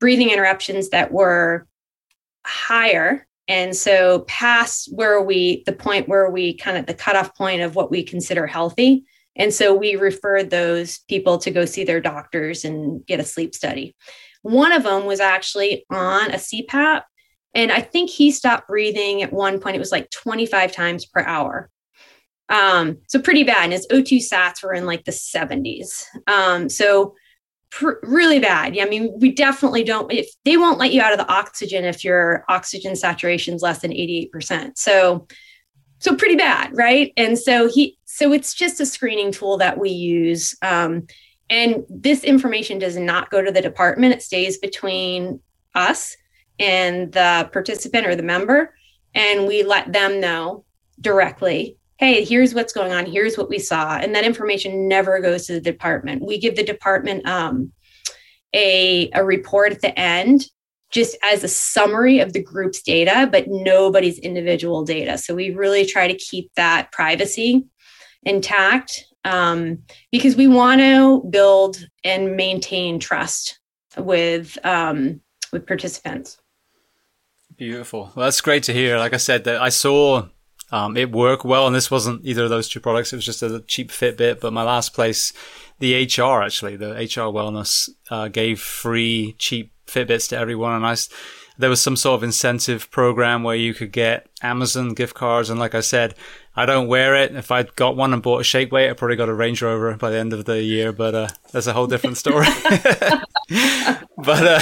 breathing 0.00 0.30
interruptions 0.30 0.90
that 0.90 1.12
were 1.12 1.66
higher 2.44 3.26
and 3.48 3.76
so 3.76 4.20
past 4.20 4.88
where 4.92 5.20
we 5.20 5.62
the 5.66 5.72
point 5.72 6.08
where 6.08 6.30
we 6.30 6.56
kind 6.56 6.76
of 6.76 6.86
the 6.86 6.94
cutoff 6.94 7.36
point 7.36 7.60
of 7.60 7.76
what 7.76 7.90
we 7.90 8.02
consider 8.02 8.46
healthy 8.46 9.04
and 9.36 9.52
so 9.52 9.74
we 9.74 9.96
referred 9.96 10.50
those 10.50 10.98
people 11.08 11.38
to 11.38 11.50
go 11.50 11.64
see 11.64 11.84
their 11.84 12.00
doctors 12.00 12.64
and 12.64 13.04
get 13.06 13.20
a 13.20 13.24
sleep 13.24 13.54
study. 13.54 13.96
One 14.42 14.72
of 14.72 14.82
them 14.82 15.06
was 15.06 15.20
actually 15.20 15.86
on 15.90 16.30
a 16.30 16.36
CPAP. 16.36 17.02
And 17.54 17.70
I 17.70 17.80
think 17.80 18.10
he 18.10 18.30
stopped 18.30 18.68
breathing 18.68 19.22
at 19.22 19.32
one 19.32 19.60
point. 19.60 19.76
It 19.76 19.80
was 19.80 19.92
like 19.92 20.10
25 20.10 20.72
times 20.72 21.06
per 21.06 21.22
hour. 21.22 21.70
Um, 22.48 22.98
so 23.08 23.20
pretty 23.20 23.44
bad. 23.44 23.64
And 23.64 23.72
his 23.72 23.86
O2 23.88 24.18
sats 24.18 24.62
were 24.62 24.74
in 24.74 24.86
like 24.86 25.04
the 25.04 25.12
70s. 25.12 26.04
Um, 26.26 26.68
so 26.68 27.14
pr- 27.70 28.00
really 28.02 28.38
bad. 28.38 28.74
Yeah, 28.74 28.84
I 28.84 28.88
mean, 28.88 29.12
we 29.18 29.32
definitely 29.32 29.84
don't, 29.84 30.12
if 30.12 30.28
they 30.44 30.56
won't 30.56 30.78
let 30.78 30.92
you 30.92 31.00
out 31.00 31.12
of 31.12 31.18
the 31.18 31.32
oxygen 31.32 31.84
if 31.84 32.04
your 32.04 32.44
oxygen 32.48 32.94
saturation 32.96 33.54
is 33.54 33.62
less 33.62 33.78
than 33.80 33.90
88%. 33.90 34.76
So 34.76 35.26
so 36.02 36.16
pretty 36.16 36.34
bad 36.34 36.76
right 36.76 37.12
and 37.16 37.38
so 37.38 37.68
he 37.68 37.96
so 38.04 38.32
it's 38.32 38.54
just 38.54 38.80
a 38.80 38.86
screening 38.86 39.30
tool 39.30 39.56
that 39.56 39.78
we 39.78 39.90
use 39.90 40.56
um, 40.60 41.06
and 41.48 41.84
this 41.88 42.24
information 42.24 42.78
does 42.78 42.96
not 42.96 43.30
go 43.30 43.40
to 43.40 43.52
the 43.52 43.62
department 43.62 44.12
it 44.12 44.20
stays 44.20 44.58
between 44.58 45.38
us 45.76 46.16
and 46.58 47.12
the 47.12 47.48
participant 47.52 48.04
or 48.04 48.16
the 48.16 48.22
member 48.22 48.74
and 49.14 49.46
we 49.46 49.62
let 49.62 49.92
them 49.92 50.20
know 50.20 50.64
directly 51.00 51.76
hey 51.98 52.24
here's 52.24 52.54
what's 52.54 52.72
going 52.72 52.92
on 52.92 53.06
here's 53.06 53.36
what 53.36 53.48
we 53.48 53.58
saw 53.58 53.96
and 53.96 54.14
that 54.14 54.24
information 54.24 54.88
never 54.88 55.20
goes 55.20 55.46
to 55.46 55.54
the 55.54 55.60
department 55.60 56.24
we 56.24 56.38
give 56.38 56.56
the 56.56 56.64
department 56.64 57.26
um, 57.26 57.72
a, 58.54 59.10
a 59.14 59.24
report 59.24 59.72
at 59.72 59.80
the 59.80 59.98
end 59.98 60.46
just 60.92 61.16
as 61.22 61.42
a 61.42 61.48
summary 61.48 62.20
of 62.20 62.34
the 62.34 62.42
group's 62.42 62.82
data, 62.82 63.26
but 63.32 63.46
nobody's 63.48 64.18
individual 64.18 64.84
data. 64.84 65.16
So 65.16 65.34
we 65.34 65.50
really 65.50 65.86
try 65.86 66.06
to 66.06 66.14
keep 66.14 66.52
that 66.54 66.92
privacy 66.92 67.64
intact 68.24 69.06
um, 69.24 69.78
because 70.12 70.36
we 70.36 70.46
want 70.46 70.80
to 70.80 71.22
build 71.30 71.84
and 72.04 72.36
maintain 72.36 73.00
trust 73.00 73.58
with 73.96 74.58
um, 74.64 75.20
with 75.52 75.66
participants. 75.66 76.38
Beautiful. 77.56 78.12
Well, 78.14 78.24
that's 78.24 78.40
great 78.40 78.64
to 78.64 78.72
hear. 78.72 78.98
Like 78.98 79.14
I 79.14 79.18
said, 79.18 79.44
that 79.44 79.60
I 79.60 79.68
saw 79.70 80.28
um, 80.72 80.96
it 80.96 81.12
worked 81.12 81.44
well, 81.44 81.66
and 81.66 81.76
this 81.76 81.90
wasn't 81.90 82.24
either 82.24 82.44
of 82.44 82.50
those 82.50 82.68
two 82.68 82.80
products. 82.80 83.12
It 83.12 83.16
was 83.16 83.26
just 83.26 83.42
a 83.42 83.60
cheap 83.68 83.90
Fitbit. 83.90 84.40
But 84.40 84.54
my 84.54 84.62
last 84.62 84.94
place, 84.94 85.32
the 85.78 86.04
HR 86.04 86.42
actually, 86.42 86.76
the 86.76 86.92
HR 86.92 87.30
Wellness 87.30 87.90
uh, 88.10 88.28
gave 88.28 88.58
free 88.60 89.36
cheap 89.38 89.72
Fitbits 89.86 90.30
to 90.30 90.38
everyone, 90.38 90.72
and 90.72 90.86
I 90.86 90.96
there 91.58 91.70
was 91.70 91.82
some 91.82 91.96
sort 91.96 92.16
of 92.16 92.24
incentive 92.24 92.90
program 92.90 93.42
where 93.42 93.54
you 93.54 93.74
could 93.74 93.92
get 93.92 94.26
Amazon 94.42 94.94
gift 94.94 95.14
cards. 95.14 95.50
And 95.50 95.60
like 95.60 95.74
I 95.74 95.80
said, 95.80 96.14
I 96.54 96.66
don't 96.66 96.88
wear 96.88 97.14
it. 97.14 97.34
If 97.34 97.50
I 97.50 97.62
got 97.62 97.96
one 97.96 98.12
and 98.12 98.22
bought 98.22 98.42
a 98.42 98.44
shake 98.44 98.72
weight, 98.72 98.90
I 98.90 98.92
probably 98.92 99.16
got 99.16 99.30
a 99.30 99.34
Range 99.34 99.60
Rover 99.62 99.96
by 99.96 100.10
the 100.10 100.18
end 100.18 100.32
of 100.32 100.44
the 100.44 100.62
year. 100.62 100.92
But 100.92 101.14
uh, 101.14 101.28
that's 101.50 101.66
a 101.66 101.72
whole 101.72 101.86
different 101.86 102.18
story. 102.18 102.46
but 102.68 103.22
uh, 104.28 104.60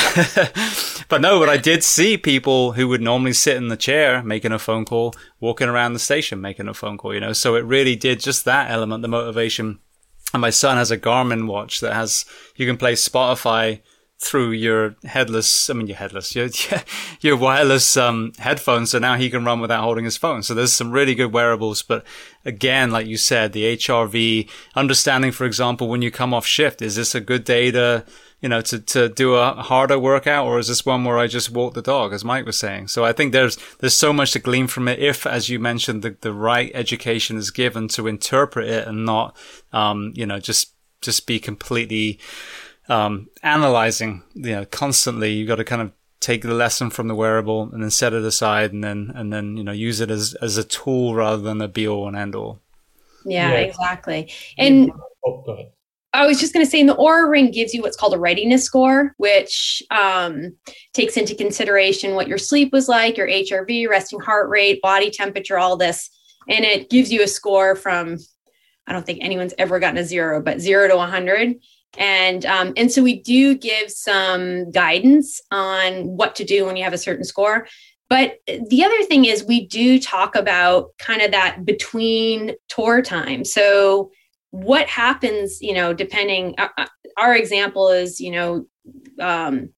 but 1.09 1.21
no, 1.21 1.41
but 1.41 1.49
I 1.49 1.57
did 1.57 1.83
see 1.83 2.17
people 2.17 2.73
who 2.73 2.87
would 2.89 3.01
normally 3.01 3.33
sit 3.33 3.57
in 3.57 3.69
the 3.69 3.77
chair 3.77 4.23
making 4.23 4.53
a 4.53 4.59
phone 4.59 4.85
call, 4.85 5.15
walking 5.41 5.69
around 5.69 5.95
the 5.95 5.99
station 5.99 6.41
making 6.41 6.69
a 6.69 6.75
phone 6.75 6.97
call. 6.97 7.12
You 7.12 7.21
know, 7.21 7.33
so 7.33 7.57
it 7.57 7.65
really 7.65 7.97
did 7.97 8.21
just 8.21 8.45
that 8.45 8.71
element, 8.71 9.03
the 9.03 9.09
motivation. 9.09 9.81
And 10.33 10.41
my 10.41 10.51
son 10.51 10.77
has 10.77 10.93
a 10.93 10.99
Garmin 10.99 11.49
watch 11.49 11.81
that 11.81 11.95
has 11.95 12.25
you 12.55 12.67
can 12.67 12.77
play 12.77 12.93
Spotify 12.93 13.81
through 14.21 14.51
your 14.51 14.97
headless, 15.05 15.71
I 15.71 15.73
mean, 15.73 15.87
your 15.87 15.97
headless, 15.97 16.35
your, 16.35 16.51
your 17.23 17.37
wireless 17.39 17.97
um, 17.97 18.33
headphones. 18.39 18.91
So 18.91 18.99
now 18.99 19.17
he 19.17 19.31
can 19.31 19.47
run 19.47 19.61
without 19.61 19.83
holding 19.83 20.05
his 20.05 20.19
phone. 20.19 20.43
So 20.43 20.53
there's 20.53 20.75
some 20.75 20.91
really 20.91 21.15
good 21.15 21.33
wearables. 21.33 21.83
But 21.83 22.05
again, 22.45 22.91
like 22.91 23.07
you 23.07 23.17
said, 23.17 23.53
the 23.53 23.77
HRV 23.77 24.49
understanding, 24.75 25.33
for 25.33 25.47
example, 25.47 25.89
when 25.89 26.03
you 26.03 26.11
come 26.11 26.35
off 26.35 26.45
shift, 26.47 26.83
is 26.83 26.97
this 26.97 27.15
a 27.15 27.21
good 27.21 27.45
day 27.45 27.71
to, 27.71 28.05
you 28.43 28.51
know, 28.51 28.61
to, 28.61 28.79
to 28.79 29.09
do 29.09 29.37
a 29.37 29.55
harder 29.55 29.99
workout 29.99 30.47
or 30.47 30.59
is 30.59 30.69
this 30.69 30.85
one 30.85 31.05
where 31.05 31.19
I 31.19 31.27
just 31.27 31.51
walk 31.51 31.73
the 31.73 31.81
dog, 31.81 32.13
as 32.13 32.23
Mike 32.23 32.45
was 32.45 32.59
saying? 32.59 32.89
So 32.89 33.07
I 33.07 33.15
think 33.15 33.33
there's, 33.33 33.57
there's 33.79 33.97
so 33.97 34.13
much 34.13 34.33
to 34.33 34.39
glean 34.39 34.67
from 34.67 34.87
it. 34.87 34.99
If, 34.99 35.27
as 35.27 35.49
you 35.49 35.59
mentioned, 35.59 36.03
the, 36.03 36.15
the 36.21 36.35
right 36.35 36.71
education 36.75 37.39
is 37.39 37.51
given 37.51 37.89
to 37.89 38.07
interpret 38.07 38.69
it 38.69 38.87
and 38.87 39.07
not, 39.07 39.35
um, 39.73 40.13
you 40.15 40.27
know, 40.27 40.41
just, 40.41 40.75
just 41.01 41.27
be 41.27 41.41
completely, 41.41 42.19
um, 42.91 43.29
analyzing, 43.43 44.23
you 44.35 44.53
know, 44.53 44.65
constantly. 44.67 45.33
You've 45.33 45.49
got 45.49 45.57
to 45.57 45.65
kind 45.65 45.81
of 45.81 45.93
take 46.19 46.43
the 46.43 46.53
lesson 46.53 46.91
from 46.91 47.09
the 47.09 47.15
wearable 47.15 47.71
and 47.73 47.83
then 47.83 47.91
set 47.91 48.12
it 48.12 48.23
aside 48.25 48.75
and 48.75 48.85
then 48.85 49.11
and 49.15 49.33
then 49.33 49.57
you 49.57 49.65
know 49.65 49.73
use 49.73 50.01
it 50.01 50.11
as 50.11 50.35
as 50.43 50.59
a 50.59 50.65
tool 50.65 51.15
rather 51.15 51.41
than 51.41 51.62
a 51.62 51.69
be 51.69 51.89
all 51.89 52.07
and 52.07 52.17
end 52.17 52.35
all. 52.35 52.61
Yeah, 53.25 53.53
yeah. 53.53 53.59
exactly. 53.59 54.33
And 54.59 54.91
oh, 55.25 55.69
I 56.12 56.27
was 56.27 56.41
just 56.41 56.53
going 56.53 56.67
to 56.67 56.71
say, 56.71 56.81
in 56.81 56.87
the 56.87 56.97
Oura 56.97 57.31
Ring 57.31 57.53
gives 57.53 57.73
you 57.73 57.83
what's 57.83 57.97
called 57.97 58.15
a 58.15 58.19
readiness 58.19 58.65
score, 58.65 59.15
which 59.19 59.83
um, 59.91 60.57
takes 60.93 61.17
into 61.17 61.37
consideration 61.37 62.15
what 62.15 62.27
your 62.27 62.39
sleep 62.39 62.73
was 62.73 62.89
like, 62.89 63.17
your 63.17 63.29
HRV, 63.29 63.89
resting 63.89 64.19
heart 64.19 64.49
rate, 64.49 64.83
body 64.83 65.11
temperature, 65.11 65.59
all 65.59 65.77
this, 65.77 66.11
and 66.49 66.65
it 66.65 66.91
gives 66.91 67.12
you 67.12 67.23
a 67.23 67.29
score 67.29 67.77
from. 67.77 68.19
I 68.87 68.93
don't 68.93 69.07
think 69.07 69.23
anyone's 69.23 69.55
ever 69.57 69.79
gotten 69.79 69.99
a 69.99 70.05
zero, 70.05 70.43
but 70.43 70.59
zero 70.59 70.89
to 70.89 70.97
100 70.97 71.61
and 71.99 72.47
um, 72.47 72.73
and 72.77 72.91
so 72.91 73.03
we 73.03 73.21
do 73.21 73.57
give 73.57 73.91
some 73.91 74.71
guidance 74.71 75.41
on 75.51 76.07
what 76.17 76.35
to 76.37 76.45
do 76.45 76.67
when 76.67 76.77
you 76.77 76.85
have 76.85 76.93
a 76.93 76.99
certain 76.99 77.25
score. 77.25 77.67
But 78.09 78.39
the 78.47 78.85
other 78.85 79.03
thing 79.05 79.25
is 79.25 79.45
we 79.45 79.67
do 79.67 80.01
talk 80.01 80.35
about 80.35 80.91
kind 80.99 81.23
of 81.23 81.31
that 81.31 81.65
between 81.65 82.53
tour 82.69 83.03
time. 83.03 83.45
So 83.45 84.11
what 84.53 84.89
happens 84.89 85.61
you 85.61 85.73
know 85.73 85.95
depending 85.95 86.55
uh, 86.59 86.69
uh, 86.77 86.87
our 87.17 87.37
example 87.37 87.89
is 87.89 88.21
you 88.21 88.33
know 88.33 88.67
um, 89.21 89.71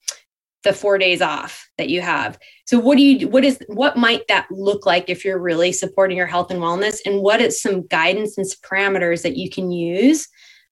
the 0.63 0.73
four 0.73 0.97
days 0.97 1.21
off 1.21 1.69
that 1.77 1.89
you 1.89 2.01
have. 2.01 2.39
So 2.67 2.79
what 2.79 2.97
do 2.97 3.03
you 3.03 3.29
what 3.29 3.45
is 3.45 3.59
what 3.69 3.97
might 3.97 4.27
that 4.29 4.47
look 4.51 4.87
like 4.87 5.09
if 5.09 5.25
you're 5.25 5.41
really 5.41 5.73
supporting 5.73 6.17
your 6.17 6.27
health 6.27 6.51
and 6.51 6.61
wellness? 6.61 6.99
And 7.05 7.21
what 7.21 7.41
is 7.41 7.61
some 7.61 7.87
guidance 7.87 8.39
and 8.39 8.47
parameters 8.63 9.23
that 9.23 9.37
you 9.37 9.51
can 9.51 9.71
use? 9.73 10.29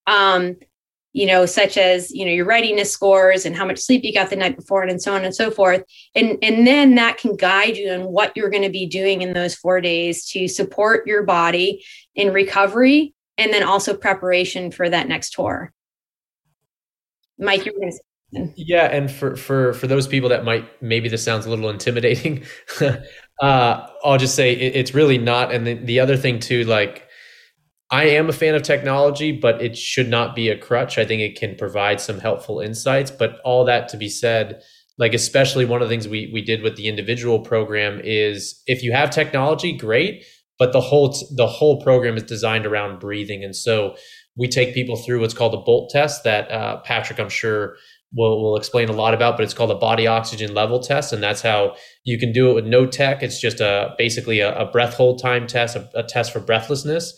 Um, 0.07 0.57
you 1.13 1.27
know, 1.27 1.45
such 1.45 1.77
as, 1.77 2.11
you 2.13 2.25
know, 2.25 2.31
your 2.31 2.45
readiness 2.45 2.91
scores 2.91 3.45
and 3.45 3.57
how 3.57 3.65
much 3.65 3.79
sleep 3.79 4.05
you 4.05 4.13
got 4.13 4.31
the 4.31 4.37
night 4.37 4.57
before 4.57 4.83
and 4.83 5.03
so 5.03 5.15
on 5.15 5.25
and 5.25 5.35
so 5.35 5.51
forth. 5.51 5.83
And, 6.15 6.39
and 6.43 6.67
then 6.67 6.95
that 6.95 7.19
can 7.19 7.37
guide 7.37 7.77
you 7.77 7.93
in 7.93 8.03
what 8.03 8.37
you're 8.37 8.51
going 8.51 8.63
to 8.63 8.71
be 8.71 8.87
doing 8.87 9.23
in 9.23 9.33
those 9.33 9.55
four 9.55 9.81
days 9.81 10.25
to 10.31 10.47
support 10.47 11.07
your 11.07 11.25
body 11.25 11.85
in 12.15 12.33
recovery 12.33 13.15
and 13.39 13.53
then 13.53 13.63
also 13.63 13.97
preparation 13.97 14.71
for 14.71 14.89
that 14.89 15.09
next 15.09 15.31
tour. 15.31 15.73
Mike, 17.39 17.65
you 17.65 17.73
were 17.73 17.81
going 17.81 17.93
to. 17.93 17.99
Yeah, 18.55 18.85
and 18.85 19.11
for 19.11 19.35
for 19.35 19.73
for 19.73 19.89
those 19.89 20.07
people 20.07 20.29
that 20.29 20.45
might 20.45 20.81
maybe 20.81 21.09
this 21.09 21.25
sounds 21.25 21.47
a 21.47 21.51
little 21.51 21.69
intimidating, 21.69 22.45
uh, 23.43 23.87
I'll 24.05 24.19
just 24.19 24.37
say 24.37 24.53
it, 24.53 24.77
it's 24.77 24.95
really 24.95 25.19
not. 25.19 25.53
And 25.53 25.67
the, 25.67 25.75
the 25.75 25.99
other 25.99 26.17
thing 26.17 26.39
too, 26.39 26.63
like 26.63 27.09
I 27.91 28.05
am 28.05 28.29
a 28.29 28.33
fan 28.33 28.55
of 28.55 28.63
technology, 28.63 29.33
but 29.33 29.61
it 29.61 29.77
should 29.77 30.09
not 30.09 30.37
be 30.37 30.49
a 30.49 30.59
crutch. 30.59 30.97
I 30.97 31.05
think 31.05 31.23
it 31.23 31.39
can 31.39 31.57
provide 31.57 32.01
some 32.01 32.21
helpful 32.21 32.61
insights. 32.61 33.11
But 33.11 33.41
all 33.45 33.65
that 33.65 33.89
to 33.89 33.97
be 33.97 34.09
said, 34.09 34.63
like 34.97 35.13
especially 35.13 35.65
one 35.65 35.83
of 35.83 35.89
the 35.89 35.93
things 35.93 36.07
we 36.07 36.31
we 36.33 36.43
did 36.43 36.63
with 36.63 36.77
the 36.77 36.87
individual 36.87 37.41
program 37.41 38.01
is 38.05 38.63
if 38.67 38.83
you 38.83 38.93
have 38.93 39.11
technology, 39.11 39.77
great, 39.77 40.25
but 40.59 40.73
the 40.73 40.81
whole 40.81 41.17
the 41.35 41.49
whole 41.49 41.83
program 41.83 42.17
is 42.17 42.23
designed 42.23 42.67
around 42.67 43.01
breathing, 43.01 43.43
and 43.43 43.57
so 43.57 43.97
we 44.37 44.47
take 44.47 44.73
people 44.73 44.97
through 44.97 45.21
what's 45.21 45.35
called 45.35 45.55
a 45.55 45.57
bolt 45.57 45.91
test 45.91 46.23
that 46.23 46.51
uh, 46.51 46.77
Patrick, 46.83 47.19
I'm 47.19 47.29
sure 47.29 47.77
will 48.15 48.41
will 48.41 48.57
explain 48.57 48.89
a 48.89 48.93
lot 48.93 49.15
about, 49.15 49.37
but 49.37 49.43
it's 49.43 49.55
called 49.55 49.71
a 49.73 49.77
body 49.77 50.07
oxygen 50.07 50.55
level 50.55 50.79
test, 50.79 51.13
and 51.13 51.21
that's 51.21 51.43
how 51.43 51.75
you 52.05 52.19
can 52.19 52.33
do 52.33 52.51
it 52.51 52.55
with 52.55 52.67
no 52.67 52.87
tech. 52.87 53.21
It's 53.25 53.41
just 53.41 53.59
a 53.59 53.95
basically 53.99 54.39
a, 54.39 54.57
a 54.57 54.71
breath 54.71 54.95
hold 54.95 55.21
time 55.21 55.49
test, 55.49 55.75
a, 55.75 55.89
a 55.95 56.05
test 56.05 56.33
for 56.33 56.39
breathlessness 56.39 57.15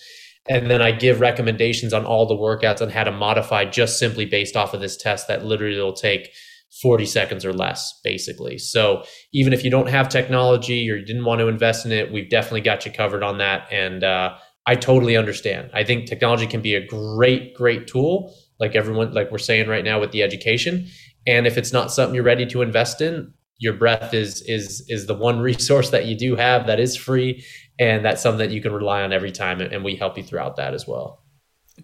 and 0.48 0.70
then 0.70 0.82
I 0.82 0.90
give 0.90 1.20
recommendations 1.20 1.92
on 1.92 2.04
all 2.04 2.26
the 2.26 2.34
workouts 2.34 2.82
on 2.82 2.90
how 2.90 3.04
to 3.04 3.12
modify 3.12 3.64
just 3.64 3.98
simply 3.98 4.24
based 4.24 4.56
off 4.56 4.74
of 4.74 4.80
this 4.80 4.96
test 4.96 5.28
that 5.28 5.44
literally 5.44 5.80
will 5.80 5.92
take 5.92 6.32
40 6.80 7.06
seconds 7.06 7.44
or 7.44 7.52
less, 7.52 8.00
basically. 8.02 8.58
So 8.58 9.04
even 9.32 9.52
if 9.52 9.62
you 9.62 9.70
don't 9.70 9.88
have 9.88 10.08
technology 10.08 10.90
or 10.90 10.96
you 10.96 11.04
didn't 11.04 11.24
want 11.24 11.40
to 11.40 11.48
invest 11.48 11.86
in 11.86 11.92
it, 11.92 12.10
we've 12.10 12.30
definitely 12.30 12.62
got 12.62 12.84
you 12.84 12.92
covered 12.92 13.22
on 13.22 13.38
that. 13.38 13.68
And 13.70 14.02
uh, 14.02 14.34
I 14.66 14.74
totally 14.74 15.16
understand. 15.16 15.70
I 15.74 15.84
think 15.84 16.06
technology 16.06 16.46
can 16.46 16.62
be 16.62 16.74
a 16.74 16.84
great, 16.84 17.54
great 17.54 17.86
tool, 17.86 18.34
like 18.58 18.74
everyone, 18.74 19.12
like 19.12 19.30
we're 19.30 19.38
saying 19.38 19.68
right 19.68 19.84
now 19.84 20.00
with 20.00 20.12
the 20.12 20.22
education. 20.22 20.88
And 21.26 21.46
if 21.46 21.56
it's 21.56 21.72
not 21.72 21.92
something 21.92 22.14
you're 22.14 22.24
ready 22.24 22.46
to 22.46 22.62
invest 22.62 23.00
in, 23.00 23.32
your 23.58 23.74
breath 23.74 24.12
is 24.12 24.42
is 24.42 24.84
is 24.88 25.06
the 25.06 25.14
one 25.14 25.40
resource 25.50 25.90
that 25.90 26.06
you 26.06 26.16
do 26.16 26.36
have 26.36 26.66
that 26.66 26.80
is 26.80 26.96
free 26.96 27.44
and 27.78 28.04
that's 28.04 28.22
something 28.22 28.38
that 28.38 28.54
you 28.54 28.60
can 28.60 28.72
rely 28.72 29.02
on 29.02 29.12
every 29.12 29.32
time 29.32 29.60
and 29.60 29.84
we 29.84 29.96
help 29.96 30.16
you 30.16 30.22
throughout 30.22 30.56
that 30.56 30.74
as 30.74 30.86
well. 30.86 31.22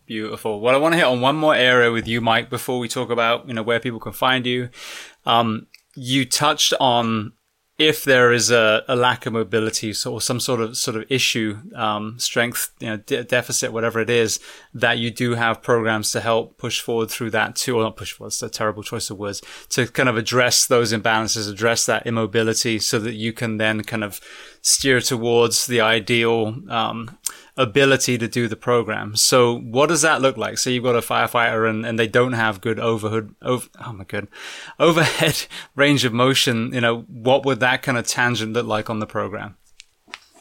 Beautiful. 0.06 0.60
Well 0.60 0.74
i 0.74 0.78
want 0.78 0.92
to 0.92 0.96
hit 0.98 1.06
on 1.06 1.20
one 1.20 1.36
more 1.36 1.54
area 1.54 1.90
with 1.90 2.06
you 2.06 2.20
mike 2.20 2.50
before 2.50 2.78
we 2.78 2.88
talk 2.88 3.10
about 3.10 3.48
you 3.48 3.54
know 3.54 3.62
where 3.62 3.80
people 3.80 4.00
can 4.00 4.12
find 4.12 4.46
you. 4.46 4.70
Um, 5.24 5.66
you 5.96 6.24
touched 6.24 6.74
on 6.78 7.32
if 7.78 8.02
there 8.02 8.32
is 8.32 8.50
a, 8.50 8.82
a, 8.88 8.96
lack 8.96 9.24
of 9.24 9.32
mobility 9.32 9.94
or 10.04 10.20
some 10.20 10.40
sort 10.40 10.60
of 10.60 10.76
sort 10.76 10.96
of 10.96 11.04
issue, 11.08 11.58
um, 11.76 12.18
strength, 12.18 12.72
you 12.80 12.88
know, 12.88 12.96
de- 12.96 13.22
deficit, 13.22 13.72
whatever 13.72 14.00
it 14.00 14.10
is, 14.10 14.40
that 14.74 14.98
you 14.98 15.12
do 15.12 15.36
have 15.36 15.62
programs 15.62 16.10
to 16.10 16.20
help 16.20 16.58
push 16.58 16.80
forward 16.80 17.08
through 17.08 17.30
that 17.30 17.54
too, 17.54 17.76
or 17.76 17.82
not 17.84 17.96
push 17.96 18.12
forward. 18.12 18.28
It's 18.28 18.42
a 18.42 18.48
terrible 18.48 18.82
choice 18.82 19.10
of 19.10 19.18
words 19.18 19.40
to 19.70 19.86
kind 19.86 20.08
of 20.08 20.16
address 20.16 20.66
those 20.66 20.92
imbalances, 20.92 21.48
address 21.48 21.86
that 21.86 22.04
immobility 22.04 22.80
so 22.80 22.98
that 22.98 23.14
you 23.14 23.32
can 23.32 23.58
then 23.58 23.84
kind 23.84 24.02
of 24.02 24.20
steer 24.60 25.00
towards 25.00 25.66
the 25.68 25.80
ideal, 25.80 26.56
um, 26.68 27.16
ability 27.58 28.16
to 28.16 28.28
do 28.28 28.46
the 28.46 28.56
program. 28.56 29.16
So 29.16 29.58
what 29.58 29.88
does 29.88 30.02
that 30.02 30.22
look 30.22 30.36
like? 30.36 30.56
So 30.56 30.70
you've 30.70 30.84
got 30.84 30.94
a 30.94 31.00
firefighter 31.00 31.68
and, 31.68 31.84
and 31.84 31.98
they 31.98 32.06
don't 32.06 32.32
have 32.32 32.60
good 32.60 32.78
overhead, 32.78 33.34
over, 33.42 33.66
oh 33.84 33.92
my 33.92 34.04
god, 34.04 34.28
overhead 34.78 35.46
range 35.74 36.04
of 36.04 36.12
motion. 36.12 36.72
You 36.72 36.80
know, 36.80 37.00
what 37.08 37.44
would 37.44 37.60
that 37.60 37.82
kind 37.82 37.98
of 37.98 38.06
tangent 38.06 38.52
look 38.52 38.66
like 38.66 38.88
on 38.88 39.00
the 39.00 39.06
program? 39.06 39.56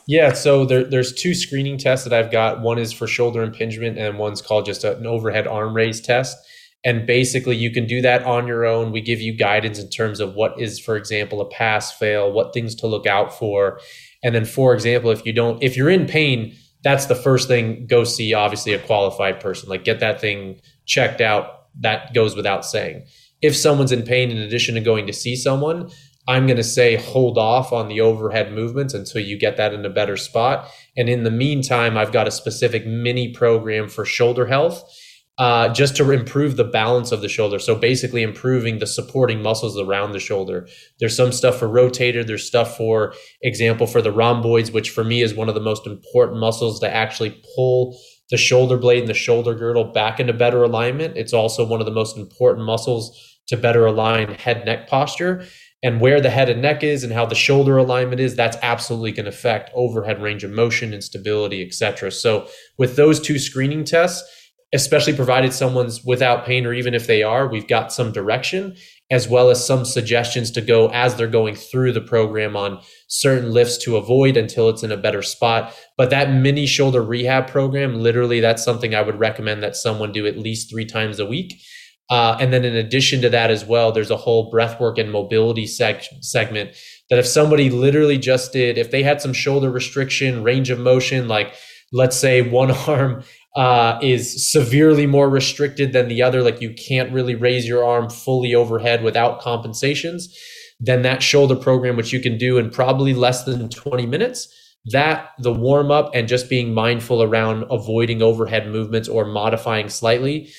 Yeah, 0.09 0.31
so 0.31 0.63
there, 0.63 0.85
there's 0.85 1.11
two 1.11 1.33
screening 1.33 1.77
tests 1.77 2.07
that 2.07 2.13
I've 2.13 2.31
got. 2.31 2.61
One 2.61 2.79
is 2.79 2.93
for 2.93 3.07
shoulder 3.07 3.43
impingement, 3.43 3.97
and 3.97 4.17
one's 4.17 4.41
called 4.41 4.65
just 4.65 4.85
an 4.85 5.05
overhead 5.05 5.47
arm 5.47 5.75
raise 5.75 5.99
test. 5.99 6.37
And 6.85 7.05
basically, 7.05 7.57
you 7.57 7.71
can 7.71 7.87
do 7.87 8.01
that 8.01 8.23
on 8.23 8.47
your 8.47 8.65
own. 8.65 8.93
We 8.93 9.01
give 9.01 9.19
you 9.19 9.35
guidance 9.35 9.79
in 9.79 9.89
terms 9.89 10.21
of 10.21 10.35
what 10.35 10.61
is, 10.61 10.79
for 10.79 10.95
example, 10.95 11.41
a 11.41 11.49
pass 11.49 11.91
fail, 11.91 12.31
what 12.31 12.53
things 12.53 12.73
to 12.75 12.87
look 12.87 13.05
out 13.05 13.37
for. 13.37 13.81
And 14.23 14.33
then, 14.33 14.45
for 14.45 14.73
example, 14.73 15.11
if 15.11 15.25
you 15.25 15.33
don't, 15.33 15.61
if 15.61 15.75
you're 15.75 15.89
in 15.89 16.05
pain, 16.05 16.55
that's 16.83 17.07
the 17.07 17.15
first 17.15 17.47
thing 17.47 17.87
go 17.87 18.03
see 18.03 18.33
obviously 18.33 18.73
a 18.73 18.79
qualified 18.79 19.39
person. 19.39 19.69
Like 19.69 19.83
get 19.83 19.99
that 19.99 20.21
thing 20.21 20.61
checked 20.85 21.21
out. 21.21 21.67
That 21.79 22.13
goes 22.13 22.35
without 22.35 22.65
saying. 22.65 23.05
If 23.41 23.55
someone's 23.55 23.91
in 23.91 24.03
pain 24.03 24.31
in 24.31 24.37
addition 24.37 24.75
to 24.75 24.81
going 24.81 25.07
to 25.07 25.13
see 25.13 25.35
someone 25.35 25.89
i'm 26.27 26.45
going 26.45 26.57
to 26.57 26.63
say 26.63 26.95
hold 26.95 27.37
off 27.37 27.71
on 27.71 27.87
the 27.87 28.01
overhead 28.01 28.51
movements 28.51 28.93
until 28.93 29.21
you 29.21 29.37
get 29.37 29.57
that 29.57 29.73
in 29.73 29.85
a 29.85 29.89
better 29.89 30.17
spot. 30.17 30.69
And 30.97 31.09
in 31.09 31.23
the 31.23 31.31
meantime 31.31 31.97
i've 31.97 32.11
got 32.11 32.27
a 32.27 32.31
specific 32.31 32.85
mini 32.85 33.31
program 33.31 33.87
for 33.87 34.05
shoulder 34.05 34.45
health 34.47 34.83
uh, 35.37 35.69
just 35.69 35.95
to 35.95 36.11
improve 36.11 36.57
the 36.57 36.63
balance 36.63 37.11
of 37.11 37.21
the 37.21 37.29
shoulder. 37.29 37.59
So 37.59 37.75
basically, 37.75 38.23
improving 38.23 38.79
the 38.79 38.87
supporting 38.87 39.41
muscles 39.41 39.79
around 39.79 40.13
the 40.13 40.19
shoulder. 40.19 40.67
There's 40.99 41.15
some 41.15 41.31
stuff 41.31 41.59
for 41.59 41.67
rotator. 41.67 42.25
There's 42.25 42.47
stuff 42.47 42.75
for 42.75 43.13
example 43.41 43.85
for 43.85 44.01
the 44.01 44.11
rhomboids, 44.11 44.71
which 44.71 44.89
for 44.89 45.03
me 45.03 45.21
is 45.21 45.35
one 45.35 45.49
of 45.49 45.55
the 45.55 45.61
most 45.61 45.85
important 45.85 46.39
muscles 46.39 46.79
to 46.79 46.93
actually 46.93 47.41
pull 47.55 47.97
the 48.29 48.37
shoulder 48.37 48.77
blade 48.77 48.99
and 48.99 49.07
the 49.07 49.13
shoulder 49.13 49.53
girdle 49.53 49.85
back 49.85 50.19
into 50.19 50.33
better 50.33 50.63
alignment. 50.63 51.15
It's 51.15 51.33
also 51.33 51.65
one 51.65 51.79
of 51.79 51.85
the 51.85 51.91
most 51.91 52.17
important 52.17 52.65
muscles 52.65 53.37
to 53.47 53.57
better 53.57 53.85
align 53.85 54.33
head 54.33 54.65
neck 54.65 54.87
posture. 54.87 55.45
And 55.83 56.01
where 56.01 56.19
the 56.19 56.31
head 56.31 56.49
and 56.49 56.61
neck 56.61 56.83
is 56.83 57.03
and 57.03 57.13
how 57.13 57.27
the 57.27 57.35
shoulder 57.35 57.77
alignment 57.77 58.19
is, 58.19 58.35
that's 58.35 58.57
absolutely 58.63 59.11
going 59.11 59.25
to 59.25 59.29
affect 59.29 59.69
overhead 59.75 60.21
range 60.21 60.43
of 60.43 60.49
motion 60.49 60.91
and 60.91 61.03
stability, 61.03 61.63
etc. 61.65 62.11
So 62.11 62.47
with 62.79 62.95
those 62.95 63.19
two 63.19 63.37
screening 63.37 63.83
tests, 63.83 64.27
especially 64.73 65.13
provided 65.13 65.53
someone's 65.53 66.03
without 66.03 66.45
pain 66.45 66.65
or 66.65 66.73
even 66.73 66.93
if 66.93 67.07
they 67.07 67.23
are, 67.23 67.47
we've 67.47 67.67
got 67.67 67.91
some 67.91 68.11
direction 68.11 68.75
as 69.09 69.27
well 69.27 69.49
as 69.49 69.65
some 69.65 69.85
suggestions 69.85 70.51
to 70.51 70.59
go 70.59 70.89
as 70.89 71.15
they're 71.15 71.27
going 71.27 71.55
through 71.55 71.93
the 71.93 72.01
program 72.01 72.57
on 72.57 72.81
certain 73.07 73.51
lifts 73.51 73.77
to 73.77 73.95
avoid 73.95 74.35
until 74.35 74.67
it's 74.67 74.83
in 74.83 74.91
a 74.91 74.97
better 74.97 75.21
spot. 75.21 75.73
But 75.97 76.09
that 76.09 76.33
mini 76.33 76.65
shoulder 76.65 77.01
rehab 77.01 77.47
program, 77.47 78.01
literally, 78.01 78.41
that's 78.41 78.63
something 78.63 78.93
I 78.93 79.01
would 79.01 79.17
recommend 79.17 79.63
that 79.63 79.77
someone 79.77 80.11
do 80.11 80.27
at 80.27 80.37
least 80.37 80.69
three 80.69 80.85
times 80.85 81.19
a 81.19 81.25
week. 81.25 81.53
Uh, 82.09 82.37
and 82.39 82.51
then 82.51 82.65
in 82.65 82.75
addition 82.75 83.21
to 83.21 83.29
that 83.29 83.49
as 83.49 83.65
well, 83.65 83.91
there's 83.91 84.11
a 84.11 84.17
whole 84.17 84.51
breathwork 84.51 84.97
and 84.97 85.11
mobility 85.11 85.65
seg- 85.65 86.07
segment 86.21 86.75
that 87.09 87.19
if 87.19 87.25
somebody 87.25 87.69
literally 87.69 88.17
just 88.17 88.51
did, 88.51 88.77
if 88.77 88.91
they 88.91 89.03
had 89.03 89.21
some 89.21 89.33
shoulder 89.33 89.69
restriction, 89.69 90.43
range 90.43 90.69
of 90.69 90.79
motion, 90.79 91.27
like 91.29 91.53
let's 91.91 92.17
say 92.17 92.41
one 92.41 92.71
arm 92.87 93.23
uh, 93.55 93.97
is 94.01 94.51
severely 94.51 95.07
more 95.07 95.29
restricted 95.29 95.93
than 95.93 96.07
the 96.07 96.21
other, 96.21 96.43
like 96.43 96.61
you 96.61 96.73
can't 96.73 97.11
really 97.11 97.35
raise 97.35 97.67
your 97.67 97.83
arm 97.83 98.09
fully 98.09 98.53
overhead 98.53 99.03
without 99.03 99.41
compensations, 99.41 100.35
then 100.79 101.01
that 101.01 101.23
shoulder 101.23 101.55
program, 101.55 101.95
which 101.95 102.13
you 102.13 102.19
can 102.19 102.37
do 102.37 102.57
in 102.57 102.69
probably 102.69 103.13
less 103.13 103.43
than 103.45 103.69
20 103.69 104.05
minutes, 104.05 104.47
that 104.85 105.31
the 105.39 105.51
warm 105.51 105.91
up 105.91 106.11
and 106.13 106.27
just 106.27 106.49
being 106.49 106.73
mindful 106.73 107.23
around 107.23 107.65
avoiding 107.69 108.21
overhead 108.21 108.67
movements 108.67 109.09
or 109.09 109.25
modifying 109.25 109.89
slightly 109.89 110.49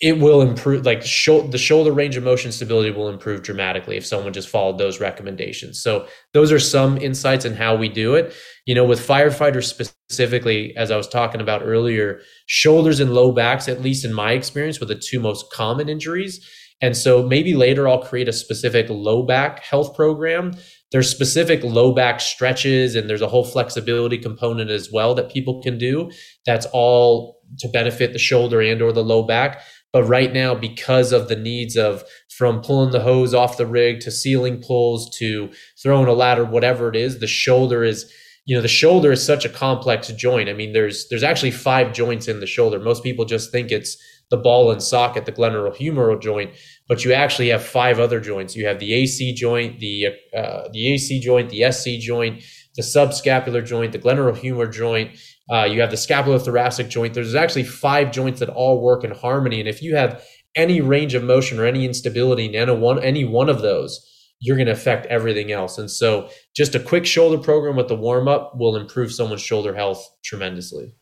it 0.00 0.18
will 0.18 0.42
improve 0.42 0.84
like 0.84 1.00
the 1.00 1.58
shoulder 1.58 1.90
range 1.90 2.16
of 2.16 2.24
motion 2.24 2.52
stability 2.52 2.90
will 2.90 3.08
improve 3.08 3.42
dramatically 3.42 3.96
if 3.96 4.04
someone 4.04 4.32
just 4.32 4.48
followed 4.48 4.76
those 4.76 5.00
recommendations. 5.00 5.80
So 5.80 6.06
those 6.34 6.52
are 6.52 6.58
some 6.58 6.98
insights 6.98 7.46
in 7.46 7.54
how 7.54 7.76
we 7.76 7.88
do 7.88 8.14
it. 8.14 8.34
You 8.66 8.74
know 8.74 8.84
with 8.84 9.06
firefighters 9.06 9.64
specifically 9.64 10.76
as 10.76 10.90
i 10.90 10.96
was 10.96 11.08
talking 11.08 11.40
about 11.40 11.62
earlier 11.64 12.20
shoulders 12.46 13.00
and 13.00 13.14
low 13.14 13.32
backs 13.32 13.68
at 13.68 13.80
least 13.80 14.04
in 14.04 14.12
my 14.12 14.32
experience 14.32 14.80
were 14.80 14.86
the 14.86 14.94
two 14.94 15.18
most 15.18 15.50
common 15.52 15.88
injuries. 15.88 16.46
And 16.82 16.94
so 16.94 17.22
maybe 17.26 17.54
later 17.54 17.88
i'll 17.88 18.02
create 18.02 18.28
a 18.28 18.34
specific 18.34 18.88
low 18.90 19.22
back 19.22 19.60
health 19.60 19.94
program. 19.96 20.52
There's 20.92 21.08
specific 21.10 21.64
low 21.64 21.92
back 21.94 22.20
stretches 22.20 22.94
and 22.94 23.08
there's 23.08 23.22
a 23.22 23.28
whole 23.28 23.44
flexibility 23.44 24.18
component 24.18 24.70
as 24.70 24.92
well 24.92 25.14
that 25.14 25.32
people 25.32 25.62
can 25.62 25.78
do 25.78 26.10
that's 26.44 26.66
all 26.74 27.36
to 27.58 27.68
benefit 27.68 28.12
the 28.12 28.18
shoulder 28.18 28.60
and 28.60 28.82
or 28.82 28.92
the 28.92 29.04
low 29.04 29.22
back 29.22 29.62
but 29.92 30.04
right 30.04 30.32
now, 30.32 30.54
because 30.54 31.12
of 31.12 31.28
the 31.28 31.36
needs 31.36 31.76
of 31.76 32.04
from 32.36 32.60
pulling 32.60 32.90
the 32.90 33.00
hose 33.00 33.32
off 33.32 33.56
the 33.56 33.66
rig 33.66 34.00
to 34.00 34.10
ceiling 34.10 34.60
pulls 34.60 35.08
to 35.18 35.50
throwing 35.82 36.08
a 36.08 36.12
ladder, 36.12 36.44
whatever 36.44 36.88
it 36.88 36.96
is, 36.96 37.18
the 37.18 37.26
shoulder 37.26 37.82
is, 37.82 38.12
you 38.44 38.54
know, 38.54 38.62
the 38.62 38.68
shoulder 38.68 39.12
is 39.12 39.24
such 39.24 39.44
a 39.44 39.48
complex 39.48 40.08
joint. 40.08 40.48
I 40.48 40.52
mean, 40.52 40.72
there's 40.72 41.08
there's 41.08 41.22
actually 41.22 41.52
five 41.52 41.92
joints 41.92 42.28
in 42.28 42.40
the 42.40 42.46
shoulder. 42.46 42.78
Most 42.78 43.02
people 43.02 43.24
just 43.24 43.50
think 43.50 43.70
it's 43.70 43.96
the 44.30 44.36
ball 44.36 44.70
and 44.70 44.82
socket, 44.82 45.24
the 45.24 45.32
glenohumeral 45.32 46.20
joint, 46.20 46.50
but 46.88 47.04
you 47.04 47.12
actually 47.12 47.48
have 47.48 47.64
five 47.64 48.00
other 48.00 48.20
joints. 48.20 48.56
You 48.56 48.66
have 48.66 48.80
the 48.80 48.92
AC 48.92 49.34
joint, 49.34 49.78
the 49.78 50.08
uh, 50.36 50.68
the 50.72 50.92
AC 50.92 51.20
joint, 51.20 51.50
the 51.50 51.70
SC 51.70 52.00
joint, 52.00 52.42
the 52.74 52.82
subscapular 52.82 53.64
joint, 53.64 53.92
the 53.92 53.98
glenohumeral 53.98 54.72
joint, 54.72 55.16
uh, 55.50 55.64
you 55.64 55.80
have 55.80 55.90
the 55.90 55.96
scapulothoracic 55.96 56.88
joint. 56.88 57.14
There's 57.14 57.34
actually 57.34 57.64
five 57.64 58.10
joints 58.10 58.40
that 58.40 58.48
all 58.48 58.82
work 58.82 59.04
in 59.04 59.12
harmony. 59.12 59.60
And 59.60 59.68
if 59.68 59.82
you 59.82 59.94
have 59.96 60.24
any 60.54 60.80
range 60.80 61.14
of 61.14 61.22
motion 61.22 61.58
or 61.60 61.66
any 61.66 61.84
instability 61.84 62.46
in 62.46 62.54
any 62.54 62.74
one, 62.74 63.02
any 63.02 63.24
one 63.24 63.48
of 63.48 63.62
those, 63.62 64.04
you're 64.40 64.56
going 64.56 64.66
to 64.66 64.72
affect 64.72 65.06
everything 65.06 65.52
else. 65.52 65.78
And 65.78 65.90
so, 65.90 66.28
just 66.54 66.74
a 66.74 66.80
quick 66.80 67.06
shoulder 67.06 67.38
program 67.38 67.76
with 67.76 67.88
the 67.88 67.96
warm 67.96 68.28
up 68.28 68.52
will 68.56 68.76
improve 68.76 69.12
someone's 69.12 69.42
shoulder 69.42 69.74
health 69.74 70.06
tremendously. 70.24 70.94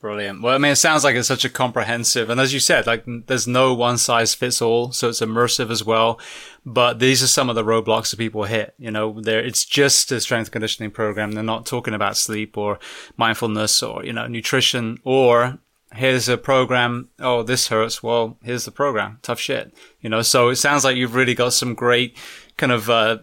Brilliant. 0.00 0.42
Well, 0.42 0.54
I 0.54 0.58
mean, 0.58 0.72
it 0.72 0.76
sounds 0.76 1.02
like 1.02 1.16
it's 1.16 1.26
such 1.26 1.44
a 1.44 1.50
comprehensive, 1.50 2.30
and 2.30 2.40
as 2.40 2.54
you 2.54 2.60
said, 2.60 2.86
like 2.86 3.02
there's 3.26 3.48
no 3.48 3.74
one 3.74 3.98
size 3.98 4.32
fits 4.32 4.62
all, 4.62 4.92
so 4.92 5.08
it's 5.08 5.20
immersive 5.20 5.70
as 5.70 5.84
well. 5.84 6.20
But 6.64 7.00
these 7.00 7.20
are 7.20 7.26
some 7.26 7.48
of 7.48 7.56
the 7.56 7.64
roadblocks 7.64 8.10
that 8.10 8.18
people 8.18 8.44
hit. 8.44 8.74
You 8.78 8.92
know, 8.92 9.20
there 9.20 9.40
it's 9.40 9.64
just 9.64 10.12
a 10.12 10.20
strength 10.20 10.52
conditioning 10.52 10.92
program. 10.92 11.32
They're 11.32 11.42
not 11.42 11.66
talking 11.66 11.94
about 11.94 12.16
sleep 12.16 12.56
or 12.56 12.78
mindfulness 13.16 13.82
or 13.82 14.04
you 14.04 14.12
know 14.12 14.28
nutrition 14.28 15.00
or 15.02 15.58
here's 15.92 16.28
a 16.28 16.38
program. 16.38 17.08
Oh, 17.18 17.42
this 17.42 17.66
hurts. 17.66 18.00
Well, 18.00 18.36
here's 18.44 18.66
the 18.66 18.70
program. 18.70 19.18
Tough 19.22 19.40
shit. 19.40 19.74
You 20.00 20.10
know, 20.10 20.22
so 20.22 20.48
it 20.50 20.56
sounds 20.56 20.84
like 20.84 20.96
you've 20.96 21.16
really 21.16 21.34
got 21.34 21.54
some 21.54 21.74
great 21.74 22.16
kind 22.56 22.70
of 22.70 22.88
uh, 22.88 23.18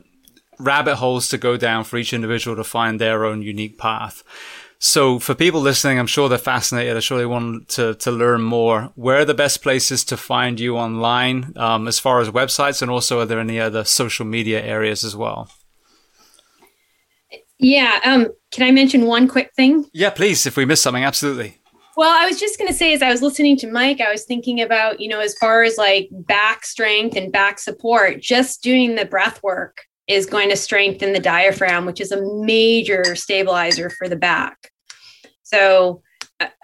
rabbit 0.60 0.96
holes 0.96 1.30
to 1.30 1.38
go 1.38 1.58
down 1.58 1.84
for 1.84 1.98
each 1.98 2.14
individual 2.14 2.56
to 2.56 2.64
find 2.64 3.00
their 3.00 3.26
own 3.26 3.42
unique 3.42 3.78
path. 3.78 4.24
So 4.88 5.18
for 5.18 5.34
people 5.34 5.62
listening, 5.62 5.98
I'm 5.98 6.06
sure 6.06 6.30
they're 6.30 6.38
fascinated. 6.38 6.94
I'm 6.94 7.02
sure 7.02 7.18
they 7.18 7.26
want 7.26 7.70
to, 7.70 7.96
to 7.96 8.12
learn 8.12 8.44
more. 8.44 8.92
Where 8.94 9.22
are 9.22 9.26
the 9.26 9.34
best 9.34 9.64
places 9.64 10.04
to 10.06 10.16
find 10.16 10.60
you 10.60 10.78
online, 10.78 11.54
um, 11.56 11.88
as 11.88 11.98
far 11.98 12.22
as 12.22 12.30
websites, 12.30 12.84
and 12.84 12.92
also 12.92 13.20
are 13.20 13.26
there 13.26 13.40
any 13.40 13.60
other 13.60 13.84
social 13.84 14.28
media 14.28 14.62
areas 14.62 15.04
as 15.04 15.16
well? 15.16 15.50
Yeah. 17.58 18.00
Um, 18.06 18.28
can 18.52 18.68
I 18.68 18.70
mention 18.70 19.08
one 19.08 19.28
quick 19.28 19.52
thing? 19.56 19.86
Yeah, 19.92 20.12
please. 20.12 20.46
If 20.46 20.56
we 20.56 20.66
miss 20.66 20.84
something, 20.84 21.04
absolutely. 21.04 21.58
Well, 21.98 22.16
I 22.16 22.28
was 22.28 22.40
just 22.40 22.60
going 22.60 22.68
to 22.68 22.74
say, 22.74 22.94
as 22.94 23.02
I 23.02 23.10
was 23.10 23.24
listening 23.24 23.58
to 23.58 23.72
Mike, 23.72 24.02
I 24.02 24.12
was 24.12 24.24
thinking 24.24 24.62
about, 24.62 25.00
you 25.00 25.10
know, 25.10 25.20
as 25.20 25.36
far 25.40 25.64
as 25.64 25.80
like 25.80 26.10
back 26.12 26.64
strength 26.64 27.18
and 27.18 27.32
back 27.32 27.58
support, 27.58 28.22
just 28.22 28.62
doing 28.62 28.94
the 28.94 29.06
breath 29.06 29.42
work 29.42 29.82
is 30.08 30.28
going 30.28 30.50
to 30.50 30.56
strengthen 30.56 31.12
the 31.12 31.20
diaphragm, 31.20 31.88
which 31.88 32.00
is 32.00 32.12
a 32.12 32.22
major 32.46 33.16
stabilizer 33.16 33.90
for 33.90 34.08
the 34.08 34.16
back. 34.16 34.70
So 35.46 36.02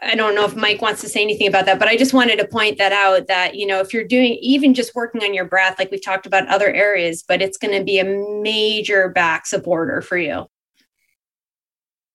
I 0.01 0.15
don't 0.15 0.35
know 0.35 0.43
if 0.43 0.55
Mike 0.55 0.81
wants 0.81 0.99
to 1.01 1.07
say 1.07 1.21
anything 1.21 1.47
about 1.47 1.65
that, 1.67 1.79
but 1.79 1.87
I 1.87 1.95
just 1.95 2.13
wanted 2.13 2.39
to 2.39 2.47
point 2.47 2.77
that 2.79 2.91
out 2.91 3.27
that, 3.27 3.55
you 3.55 3.65
know, 3.65 3.79
if 3.79 3.93
you're 3.93 4.03
doing 4.03 4.37
even 4.41 4.73
just 4.73 4.93
working 4.95 5.23
on 5.23 5.33
your 5.33 5.45
breath, 5.45 5.79
like 5.79 5.91
we've 5.91 6.03
talked 6.03 6.25
about 6.25 6.47
other 6.47 6.67
areas, 6.67 7.23
but 7.25 7.41
it's 7.41 7.57
going 7.57 7.77
to 7.77 7.83
be 7.83 7.99
a 7.99 8.03
major 8.03 9.09
back 9.09 9.45
supporter 9.45 10.01
for 10.01 10.17
you. 10.17 10.47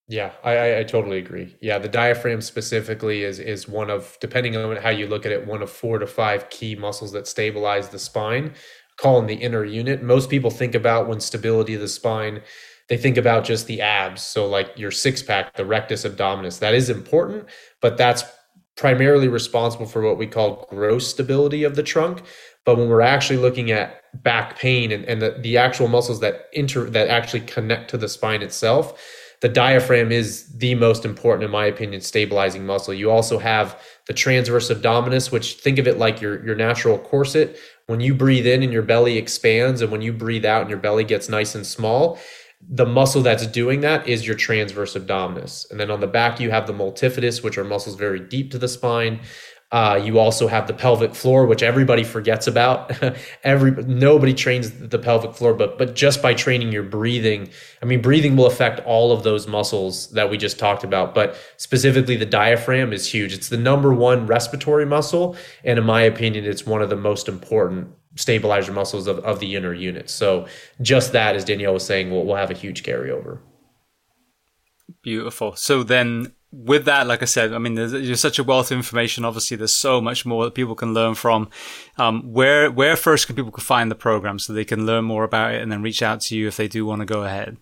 Yeah, 0.09 0.32
I, 0.44 0.80
I 0.80 0.84
totally 0.84 1.18
agree. 1.18 1.56
Yeah, 1.60 1.78
the 1.78 1.88
diaphragm 1.88 2.40
specifically 2.40 3.22
is 3.22 3.38
is 3.38 3.66
one 3.66 3.90
of, 3.90 4.16
depending 4.20 4.56
on 4.56 4.76
how 4.76 4.90
you 4.90 5.06
look 5.06 5.24
at 5.24 5.32
it, 5.32 5.47
one 5.47 5.62
of 5.62 5.70
four 5.70 5.98
to 5.98 6.06
five 6.06 6.51
key 6.51 6.74
muscles 6.74 7.12
that 7.12 7.26
stabilize 7.26 7.88
the 7.88 7.98
spine 7.98 8.52
calling 8.98 9.26
the 9.26 9.34
inner 9.34 9.64
unit. 9.64 10.02
Most 10.02 10.30
people 10.30 10.51
think 10.51 10.74
about 10.74 11.09
when 11.09 11.20
stability 11.20 11.74
of 11.74 11.80
the 11.80 11.88
spine, 11.88 12.43
they 12.88 12.96
think 12.96 13.16
about 13.16 13.44
just 13.44 13.66
the 13.66 13.80
abs. 13.80 14.22
So, 14.22 14.46
like 14.46 14.70
your 14.76 14.90
six 14.90 15.22
pack, 15.22 15.54
the 15.54 15.64
rectus 15.64 16.04
abdominis, 16.04 16.58
that 16.60 16.74
is 16.74 16.88
important, 16.90 17.46
but 17.80 17.96
that's 17.96 18.24
primarily 18.76 19.28
responsible 19.28 19.86
for 19.86 20.02
what 20.02 20.18
we 20.18 20.26
call 20.26 20.66
gross 20.70 21.08
stability 21.08 21.64
of 21.64 21.76
the 21.76 21.82
trunk. 21.82 22.22
But 22.64 22.76
when 22.76 22.88
we're 22.88 23.00
actually 23.00 23.38
looking 23.38 23.70
at 23.70 24.02
back 24.22 24.58
pain 24.58 24.92
and, 24.92 25.04
and 25.04 25.22
the, 25.22 25.36
the 25.40 25.56
actual 25.56 25.88
muscles 25.88 26.20
that 26.20 26.46
inter 26.52 26.88
that 26.90 27.08
actually 27.08 27.40
connect 27.40 27.90
to 27.90 27.98
the 27.98 28.08
spine 28.08 28.42
itself, 28.42 29.00
the 29.40 29.48
diaphragm 29.48 30.12
is 30.12 30.48
the 30.56 30.74
most 30.74 31.04
important, 31.04 31.44
in 31.44 31.50
my 31.50 31.66
opinion, 31.66 32.00
stabilizing 32.00 32.64
muscle. 32.64 32.94
You 32.94 33.10
also 33.10 33.38
have 33.38 33.80
the 34.06 34.14
transverse 34.14 34.70
abdominis, 34.70 35.30
which 35.30 35.54
think 35.54 35.78
of 35.78 35.86
it 35.86 35.98
like 35.98 36.20
your, 36.20 36.44
your 36.44 36.54
natural 36.54 36.98
corset. 36.98 37.58
When 37.86 38.00
you 38.00 38.14
breathe 38.14 38.46
in 38.46 38.62
and 38.62 38.72
your 38.72 38.82
belly 38.82 39.18
expands, 39.18 39.82
and 39.82 39.92
when 39.92 40.02
you 40.02 40.12
breathe 40.12 40.44
out 40.44 40.62
and 40.62 40.70
your 40.70 40.78
belly 40.78 41.04
gets 41.04 41.28
nice 41.28 41.54
and 41.54 41.66
small, 41.66 42.18
the 42.68 42.86
muscle 42.86 43.22
that's 43.22 43.47
doing 43.47 43.80
that 43.80 44.09
is 44.09 44.26
your 44.26 44.36
transverse 44.36 44.94
abdominis. 44.94 45.70
And 45.70 45.78
then 45.78 45.90
on 45.90 46.01
the 46.01 46.06
back, 46.06 46.40
you 46.40 46.51
have 46.51 46.66
the 46.66 46.72
multifidus, 46.72 47.43
which 47.43 47.56
are 47.59 47.64
muscles 47.64 47.97
very 47.97 48.20
deep 48.20 48.51
to 48.52 48.59
the 48.59 48.68
spine. 48.68 49.20
Uh, 49.72 50.01
you 50.02 50.18
also 50.20 50.47
have 50.47 50.68
the 50.68 50.72
pelvic 50.72 51.12
floor, 51.12 51.44
which 51.44 51.62
everybody 51.62 52.05
forgets 52.05 52.47
about. 52.47 52.93
Every 53.43 53.72
nobody 53.72 54.32
trains 54.32 54.70
the 54.70 54.98
pelvic 54.98 55.34
floor, 55.34 55.55
but 55.55 55.76
but 55.76 55.97
just 55.97 56.22
by 56.22 56.34
training 56.34 56.70
your 56.70 56.84
breathing, 56.84 57.48
I 57.82 57.84
mean, 57.84 58.01
breathing 58.01 58.36
will 58.36 58.47
affect 58.47 58.78
all 58.86 59.10
of 59.10 59.24
those 59.24 59.48
muscles 59.48 60.09
that 60.10 60.30
we 60.30 60.38
just 60.38 60.60
talked 60.60 60.84
about. 60.84 61.16
But 61.16 61.36
specifically, 61.56 62.14
the 62.14 62.26
diaphragm 62.26 62.93
is 62.93 63.12
huge. 63.12 63.32
It's 63.32 63.48
the 63.48 63.56
number 63.56 63.93
one 63.93 64.28
respiratory 64.28 64.86
muscle, 64.86 65.36
and 65.64 65.80
in 65.80 65.84
my 65.84 66.02
opinion, 66.02 66.44
it's 66.44 66.64
one 66.64 66.80
of 66.80 66.88
the 66.88 66.97
most 66.97 67.28
important 67.28 67.88
stabilizer 68.16 68.72
muscles 68.72 69.06
of, 69.06 69.18
of 69.20 69.40
the 69.40 69.55
inner 69.55 69.72
unit. 69.72 70.10
So 70.10 70.47
just 70.82 71.12
that, 71.12 71.36
as 71.36 71.44
Danielle 71.44 71.74
was 71.74 71.84
saying, 71.84 72.10
will 72.10 72.24
will 72.24 72.36
have 72.36 72.51
a 72.51 72.55
huge 72.55 72.82
carryover. 72.82 73.40
Beautiful. 75.02 75.56
So 75.56 75.82
then 75.82 76.32
with 76.52 76.84
that, 76.86 77.06
like 77.06 77.22
I 77.22 77.26
said, 77.26 77.52
I 77.52 77.59
mean, 77.59 77.74
there's, 77.74 77.93
there's, 77.93 78.20
such 78.20 78.38
a 78.38 78.44
wealth 78.44 78.70
of 78.70 78.76
information. 78.76 79.24
Obviously, 79.24 79.56
there's 79.56 79.74
so 79.74 80.01
much 80.01 80.24
more 80.24 80.44
that 80.44 80.55
people 80.55 80.74
can 80.74 80.94
learn 80.94 81.14
from. 81.14 81.51
Um, 81.98 82.32
where 82.32 82.70
where 82.70 82.97
first 82.97 83.26
can 83.26 83.36
people 83.36 83.52
find 83.59 83.90
the 83.90 83.94
program 83.94 84.38
so 84.38 84.52
they 84.52 84.64
can 84.64 84.86
learn 84.86 85.05
more 85.05 85.24
about 85.24 85.55
it 85.55 85.62
and 85.62 85.70
then 85.70 85.82
reach 85.82 86.02
out 86.02 86.20
to 86.22 86.36
you 86.36 86.48
if 86.48 86.56
they 86.56 86.68
do 86.68 86.86
want 86.86 87.01
to 87.01 87.06
go 87.06 87.24
ahead? 87.24 87.59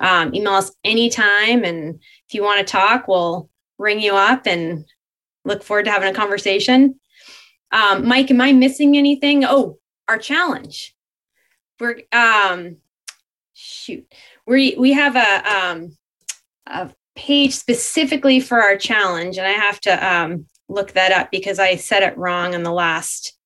um, 0.00 0.34
email 0.34 0.54
us 0.54 0.72
anytime. 0.84 1.64
And 1.64 2.00
if 2.28 2.34
you 2.34 2.42
want 2.42 2.66
to 2.66 2.70
talk, 2.70 3.06
we'll 3.06 3.48
ring 3.78 4.00
you 4.00 4.14
up 4.14 4.46
and 4.46 4.84
look 5.44 5.62
forward 5.62 5.84
to 5.84 5.90
having 5.90 6.10
a 6.10 6.14
conversation. 6.16 6.98
Um, 7.72 8.06
Mike, 8.06 8.30
am 8.30 8.40
I 8.40 8.52
missing 8.52 8.96
anything? 8.96 9.44
Oh, 9.44 9.78
our 10.08 10.18
challenge. 10.18 10.94
We're 11.78 12.02
um, 12.12 12.76
shoot, 13.54 14.12
we 14.46 14.74
we 14.78 14.92
have 14.92 15.16
a 15.16 15.56
um, 15.56 15.96
a 16.66 16.90
page 17.14 17.54
specifically 17.54 18.40
for 18.40 18.60
our 18.60 18.76
challenge, 18.76 19.38
and 19.38 19.46
I 19.46 19.52
have 19.52 19.80
to 19.82 20.14
um, 20.14 20.46
look 20.68 20.92
that 20.92 21.12
up 21.12 21.30
because 21.30 21.58
I 21.58 21.76
said 21.76 22.02
it 22.02 22.18
wrong 22.18 22.54
on 22.54 22.64
the 22.64 22.72
last 22.72 23.38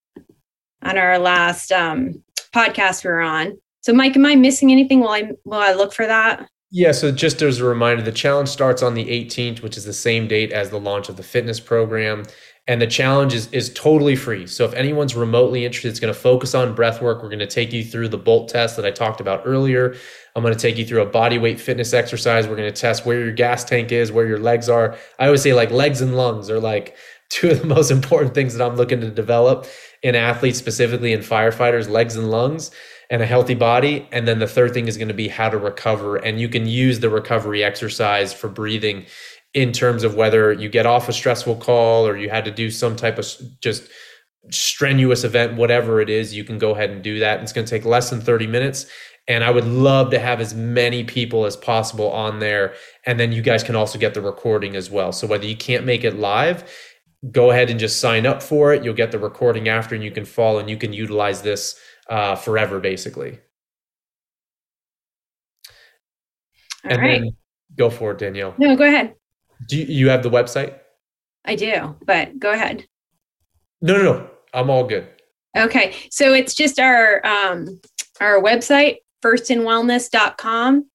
on 0.82 0.98
our 0.98 1.18
last 1.18 1.70
um, 1.70 2.22
podcast 2.52 3.05
we 3.05 3.10
were 3.10 3.20
on. 3.20 3.59
So, 3.85 3.93
Mike, 3.93 4.16
am 4.16 4.24
I 4.24 4.35
missing 4.35 4.73
anything? 4.73 5.01
while 5.01 5.11
I 5.11 5.32
while 5.43 5.61
I 5.61 5.74
look 5.74 5.93
for 5.93 6.06
that? 6.06 6.48
Yeah, 6.70 6.93
so 6.93 7.12
just 7.12 7.43
as 7.43 7.61
a 7.61 7.66
reminder, 7.66 8.02
the 8.02 8.12
challenge 8.12 8.48
starts 8.48 8.82
on 8.82 8.94
the 8.94 9.05
18th, 9.05 9.61
which 9.61 9.77
is 9.77 9.85
the 9.85 9.93
same 9.93 10.27
date 10.27 10.55
as 10.55 10.70
the 10.70 10.81
launch 10.81 11.11
of 11.11 11.19
the 11.19 11.23
fitness 11.23 11.61
program. 11.61 12.23
And 12.66 12.81
the 12.81 12.86
challenge 12.86 13.35
is, 13.35 13.47
is 13.52 13.70
totally 13.74 14.16
free. 14.16 14.47
So 14.47 14.65
if 14.65 14.73
anyone's 14.73 15.15
remotely 15.15 15.66
interested, 15.66 15.90
it's 15.90 16.01
going 16.01 16.15
to 16.15 16.19
focus 16.19 16.55
on 16.55 16.74
breath 16.74 17.02
work. 17.02 17.23
We're 17.23 17.28
going 17.28 17.40
to 17.40 17.47
take 17.47 17.74
you 17.74 17.85
through 17.85 18.09
the 18.09 18.16
bolt 18.16 18.48
test 18.48 18.77
that 18.77 18.86
I 18.86 18.90
talked 18.90 19.20
about 19.20 19.43
earlier. 19.44 19.94
I'm 20.35 20.43
going 20.43 20.55
to 20.55 20.59
take 20.59 20.78
you 20.78 20.86
through 20.86 21.02
a 21.02 21.06
body 21.06 21.36
weight 21.36 21.61
fitness 21.61 21.93
exercise. 21.93 22.48
We're 22.48 22.56
going 22.56 22.73
to 22.73 22.81
test 22.81 23.05
where 23.05 23.20
your 23.20 23.32
gas 23.32 23.65
tank 23.65 23.93
is, 23.93 24.11
where 24.11 24.27
your 24.27 24.39
legs 24.39 24.70
are. 24.70 24.97
I 25.19 25.27
always 25.27 25.43
say 25.43 25.52
like 25.52 25.70
legs 25.70 26.01
and 26.01 26.16
lungs 26.16 26.48
are 26.48 26.59
like 26.59 26.97
two 27.28 27.51
of 27.51 27.61
the 27.61 27.66
most 27.66 27.90
important 27.90 28.32
things 28.32 28.55
that 28.55 28.66
I'm 28.66 28.77
looking 28.77 29.02
to 29.02 29.11
develop 29.11 29.66
in 30.02 30.15
athletes, 30.15 30.59
specifically 30.59 31.12
in 31.12 31.20
firefighters, 31.20 31.90
legs 31.90 32.16
and 32.16 32.31
lungs 32.31 32.70
and 33.15 33.23
a 33.23 33.27
healthy 33.27 33.55
body. 33.55 34.09
And 34.11 34.27
then 34.27 34.41
the 34.41 34.49
third 34.49 34.74
thing 34.74 34.89
is 34.89 34.97
going 34.97 35.07
to 35.07 35.15
be 35.15 35.28
how 35.28 35.49
to 35.49 35.57
recover. 35.57 36.16
And 36.16 36.41
you 36.41 36.49
can 36.49 36.66
use 36.66 36.99
the 36.99 37.09
recovery 37.09 37.62
exercise 37.62 38.35
for 38.35 38.49
breathing 38.49 39.07
in 39.55 39.70
terms 39.70 40.03
of 40.03 40.16
whether 40.16 40.53
you 40.53 40.69
get 40.69 40.85
off 40.85 41.09
a 41.09 41.12
stressful 41.12 41.55
call 41.59 42.09
or 42.09 42.16
you 42.16 42.28
had 42.28 42.45
to 42.45 42.51
do 42.51 42.73
some 42.73 42.97
type 42.97 43.16
of 43.16 43.24
just 43.61 43.89
strenuous 44.51 45.23
event, 45.23 45.55
whatever 45.55 46.01
it 46.01 46.11
is, 46.11 46.35
you 46.35 46.43
can 46.43 46.59
go 46.59 46.73
ahead 46.73 46.91
and 46.91 47.05
do 47.05 47.20
that. 47.20 47.41
It's 47.41 47.53
going 47.53 47.65
to 47.65 47.70
take 47.70 47.85
less 47.85 48.11
than 48.11 48.20
30 48.20 48.49
minutes. 48.49 48.86
And 49.28 49.45
I 49.45 49.53
would 49.53 49.65
love 49.65 50.11
to 50.11 50.19
have 50.19 50.41
as 50.41 50.53
many 50.53 51.05
people 51.05 51.45
as 51.45 51.57
possible 51.57 52.11
on 52.11 52.41
there. 52.41 52.74
And 53.07 53.20
then 53.20 53.31
you 53.31 53.43
guys 53.43 53.62
can 53.62 53.77
also 53.77 53.97
get 53.97 54.15
the 54.15 54.23
recording 54.23 54.74
as 54.74 54.91
well. 54.91 55.12
So 55.12 55.28
whether 55.28 55.47
you 55.47 55.57
can't 55.57 55.86
make 55.86 56.03
it 56.03 56.16
live, 56.19 56.69
go 57.31 57.53
ahead 57.53 57.70
and 57.70 57.78
just 57.78 58.01
sign 58.01 58.27
up 58.27 58.43
for 58.43 58.74
it. 58.74 58.82
You'll 58.82 58.93
get 58.93 59.12
the 59.12 59.20
recording 59.20 59.69
after 59.69 59.95
and 59.95 60.03
you 60.03 60.11
can 60.11 60.24
follow 60.24 60.59
and 60.59 60.69
you 60.69 60.77
can 60.77 60.93
utilize 60.93 61.43
this 61.43 61.78
uh, 62.09 62.36
forever, 62.36 62.81
basically. 62.81 63.39
All 66.85 66.93
and 66.93 67.01
right. 67.01 67.20
then 67.20 67.36
go 67.76 67.90
for 67.90 68.12
it, 68.12 68.18
Danielle. 68.18 68.55
No, 68.59 68.76
go 68.76 68.85
ahead. 68.85 69.14
Do 69.68 69.78
you, 69.78 69.85
you 69.85 70.09
have 70.09 70.22
the 70.22 70.31
website? 70.31 70.78
I 71.44 71.56
do, 71.56 71.97
but 72.05 72.39
go 72.39 72.52
ahead. 72.52 72.86
No, 73.81 73.97
no, 73.97 74.02
no. 74.02 74.31
I'm 74.52 74.70
all 74.70 74.85
good. 74.85 75.09
Okay. 75.56 75.94
So 76.10 76.32
it's 76.32 76.55
just 76.55 76.78
our 76.78 77.24
um 77.26 77.81
our 78.20 78.40
website, 78.40 78.98
firstinwellness.com 79.22 80.86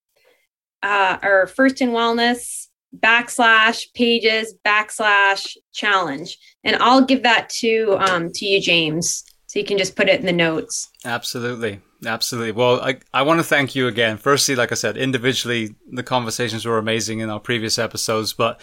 uh, 0.84 1.18
or 1.23 1.48
first 1.48 1.81
in 1.81 1.90
wellness 1.90 2.68
backslash 2.98 3.86
pages 3.94 4.56
backslash 4.65 5.56
challenge 5.72 6.40
and 6.64 6.76
i'll 6.77 7.06
give 7.06 7.22
that 7.22 7.48
to 7.48 7.95
um, 7.99 8.31
to 8.31 8.48
you 8.48 8.60
james 8.60 9.23
so 9.50 9.58
you 9.58 9.66
can 9.66 9.80
just 9.80 9.96
put 9.96 10.08
it 10.08 10.20
in 10.20 10.28
the 10.28 10.32
notes. 10.32 10.92
Absolutely. 11.04 11.82
Absolutely. 12.06 12.52
Well 12.52 12.80
i, 12.82 13.00
I 13.12 13.24
want 13.24 13.40
to 13.40 13.44
thank 13.44 13.74
you 13.74 13.88
again. 13.88 14.18
Firstly 14.18 14.56
like 14.56 14.72
i 14.72 14.76
said 14.76 14.96
individually 14.96 15.76
the 15.92 16.04
conversations 16.04 16.68
were 16.68 16.78
amazing 16.78 17.20
in 17.20 17.32
our 17.32 17.40
previous 17.40 17.80
episodes 17.80 18.32
but 18.32 18.62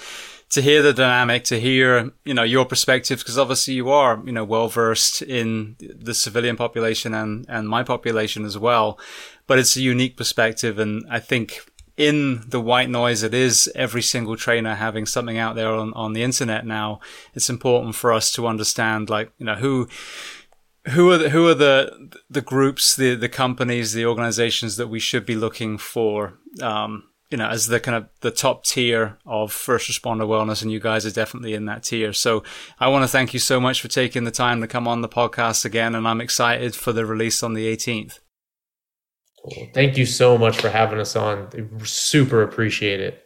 to 0.51 0.63
hear 0.63 0.83
the 0.83 0.93
dynamic 0.93 1.43
to 1.45 1.59
hear 1.59 2.13
you 2.25 2.35
know 2.35 2.45
your 2.45 2.65
perspectives 2.65 3.21
because 3.25 3.37
obviously 3.37 3.75
you 3.75 3.91
are 3.91 4.23
you 4.25 4.31
know 4.31 4.45
well 4.45 4.69
versed 4.69 5.23
in 5.23 5.75
the 5.81 6.15
civilian 6.15 6.57
population 6.57 7.13
and 7.15 7.45
and 7.49 7.69
my 7.69 7.83
population 7.83 8.45
as 8.45 8.57
well 8.57 8.97
but 9.49 9.59
it's 9.59 9.77
a 9.77 9.83
unique 9.83 10.17
perspective 10.17 10.79
and 10.79 11.05
i 11.11 11.19
think 11.19 11.63
in 11.97 12.43
the 12.49 12.61
white 12.61 12.91
noise 12.91 13.23
it 13.23 13.33
is 13.33 13.71
every 13.75 14.03
single 14.03 14.37
trainer 14.37 14.75
having 14.75 15.07
something 15.07 15.39
out 15.39 15.57
there 15.57 15.73
on, 15.73 15.93
on 15.95 16.13
the 16.13 16.23
internet 16.23 16.67
now, 16.67 17.01
it's 17.35 17.49
important 17.49 17.95
for 17.95 18.13
us 18.13 18.31
to 18.33 18.47
understand 18.47 19.09
like, 19.09 19.33
you 19.39 19.47
know, 19.47 19.55
who 19.55 19.89
who 20.91 21.11
are 21.11 21.19
the, 21.19 21.31
who 21.31 21.47
are 21.49 21.55
the 21.55 22.11
the 22.31 22.41
groups, 22.41 22.97
the 22.97 23.15
the 23.15 23.29
companies, 23.29 23.93
the 23.93 24.07
organizations 24.07 24.77
that 24.77 24.89
we 24.89 25.01
should 25.01 25.27
be 25.27 25.37
looking 25.37 25.79
for 25.79 26.39
um, 26.63 27.05
you 27.31 27.39
know, 27.39 27.49
as 27.49 27.67
the 27.67 27.81
kind 27.81 27.97
of 27.97 28.09
the 28.21 28.31
top 28.31 28.65
tier 28.65 29.19
of 29.27 29.53
first 29.53 29.91
responder 29.91 30.27
wellness, 30.27 30.63
and 30.63 30.71
you 30.71 30.79
guys 30.79 31.05
are 31.05 31.11
definitely 31.11 31.55
in 31.55 31.65
that 31.65 31.83
tier. 31.83 32.13
So 32.13 32.45
I 32.79 32.89
want 32.89 33.03
to 33.03 33.09
thank 33.09 33.35
you 33.35 33.41
so 33.41 33.61
much 33.61 33.81
for 33.81 33.89
taking 33.89 34.25
the 34.25 34.31
time 34.31 34.61
to 34.61 34.69
come 34.69 34.87
on 34.87 35.01
the 35.01 35.09
podcast 35.09 35.65
again, 35.65 35.95
and 35.95 36.07
I'm 36.07 36.21
excited 36.21 36.75
for 36.77 36.93
the 36.93 37.05
release 37.05 37.43
on 37.43 37.55
the 37.55 37.67
18th. 37.67 38.21
Cool. 39.43 39.69
Thank 39.75 39.97
you 39.97 40.07
so 40.07 40.39
much 40.39 40.57
for 40.57 40.69
having 40.69 41.01
us 41.01 41.17
on. 41.17 41.49
Super 41.85 42.43
appreciate 42.43 43.01
it. 43.01 43.26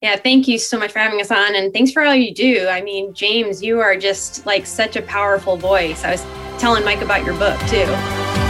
Yeah, 0.00 0.14
thank 0.14 0.46
you 0.46 0.58
so 0.58 0.78
much 0.78 0.92
for 0.92 1.00
having 1.00 1.20
us 1.20 1.32
on 1.32 1.56
and 1.56 1.72
thanks 1.72 1.90
for 1.90 2.04
all 2.04 2.14
you 2.14 2.32
do. 2.32 2.68
I 2.68 2.82
mean, 2.82 3.12
James, 3.14 3.64
you 3.64 3.80
are 3.80 3.96
just 3.96 4.46
like 4.46 4.64
such 4.64 4.94
a 4.94 5.02
powerful 5.02 5.56
voice. 5.56 6.04
I 6.04 6.12
was 6.12 6.22
telling 6.60 6.84
Mike 6.84 7.02
about 7.02 7.24
your 7.24 7.36
book 7.36 7.58
too. 7.68 8.47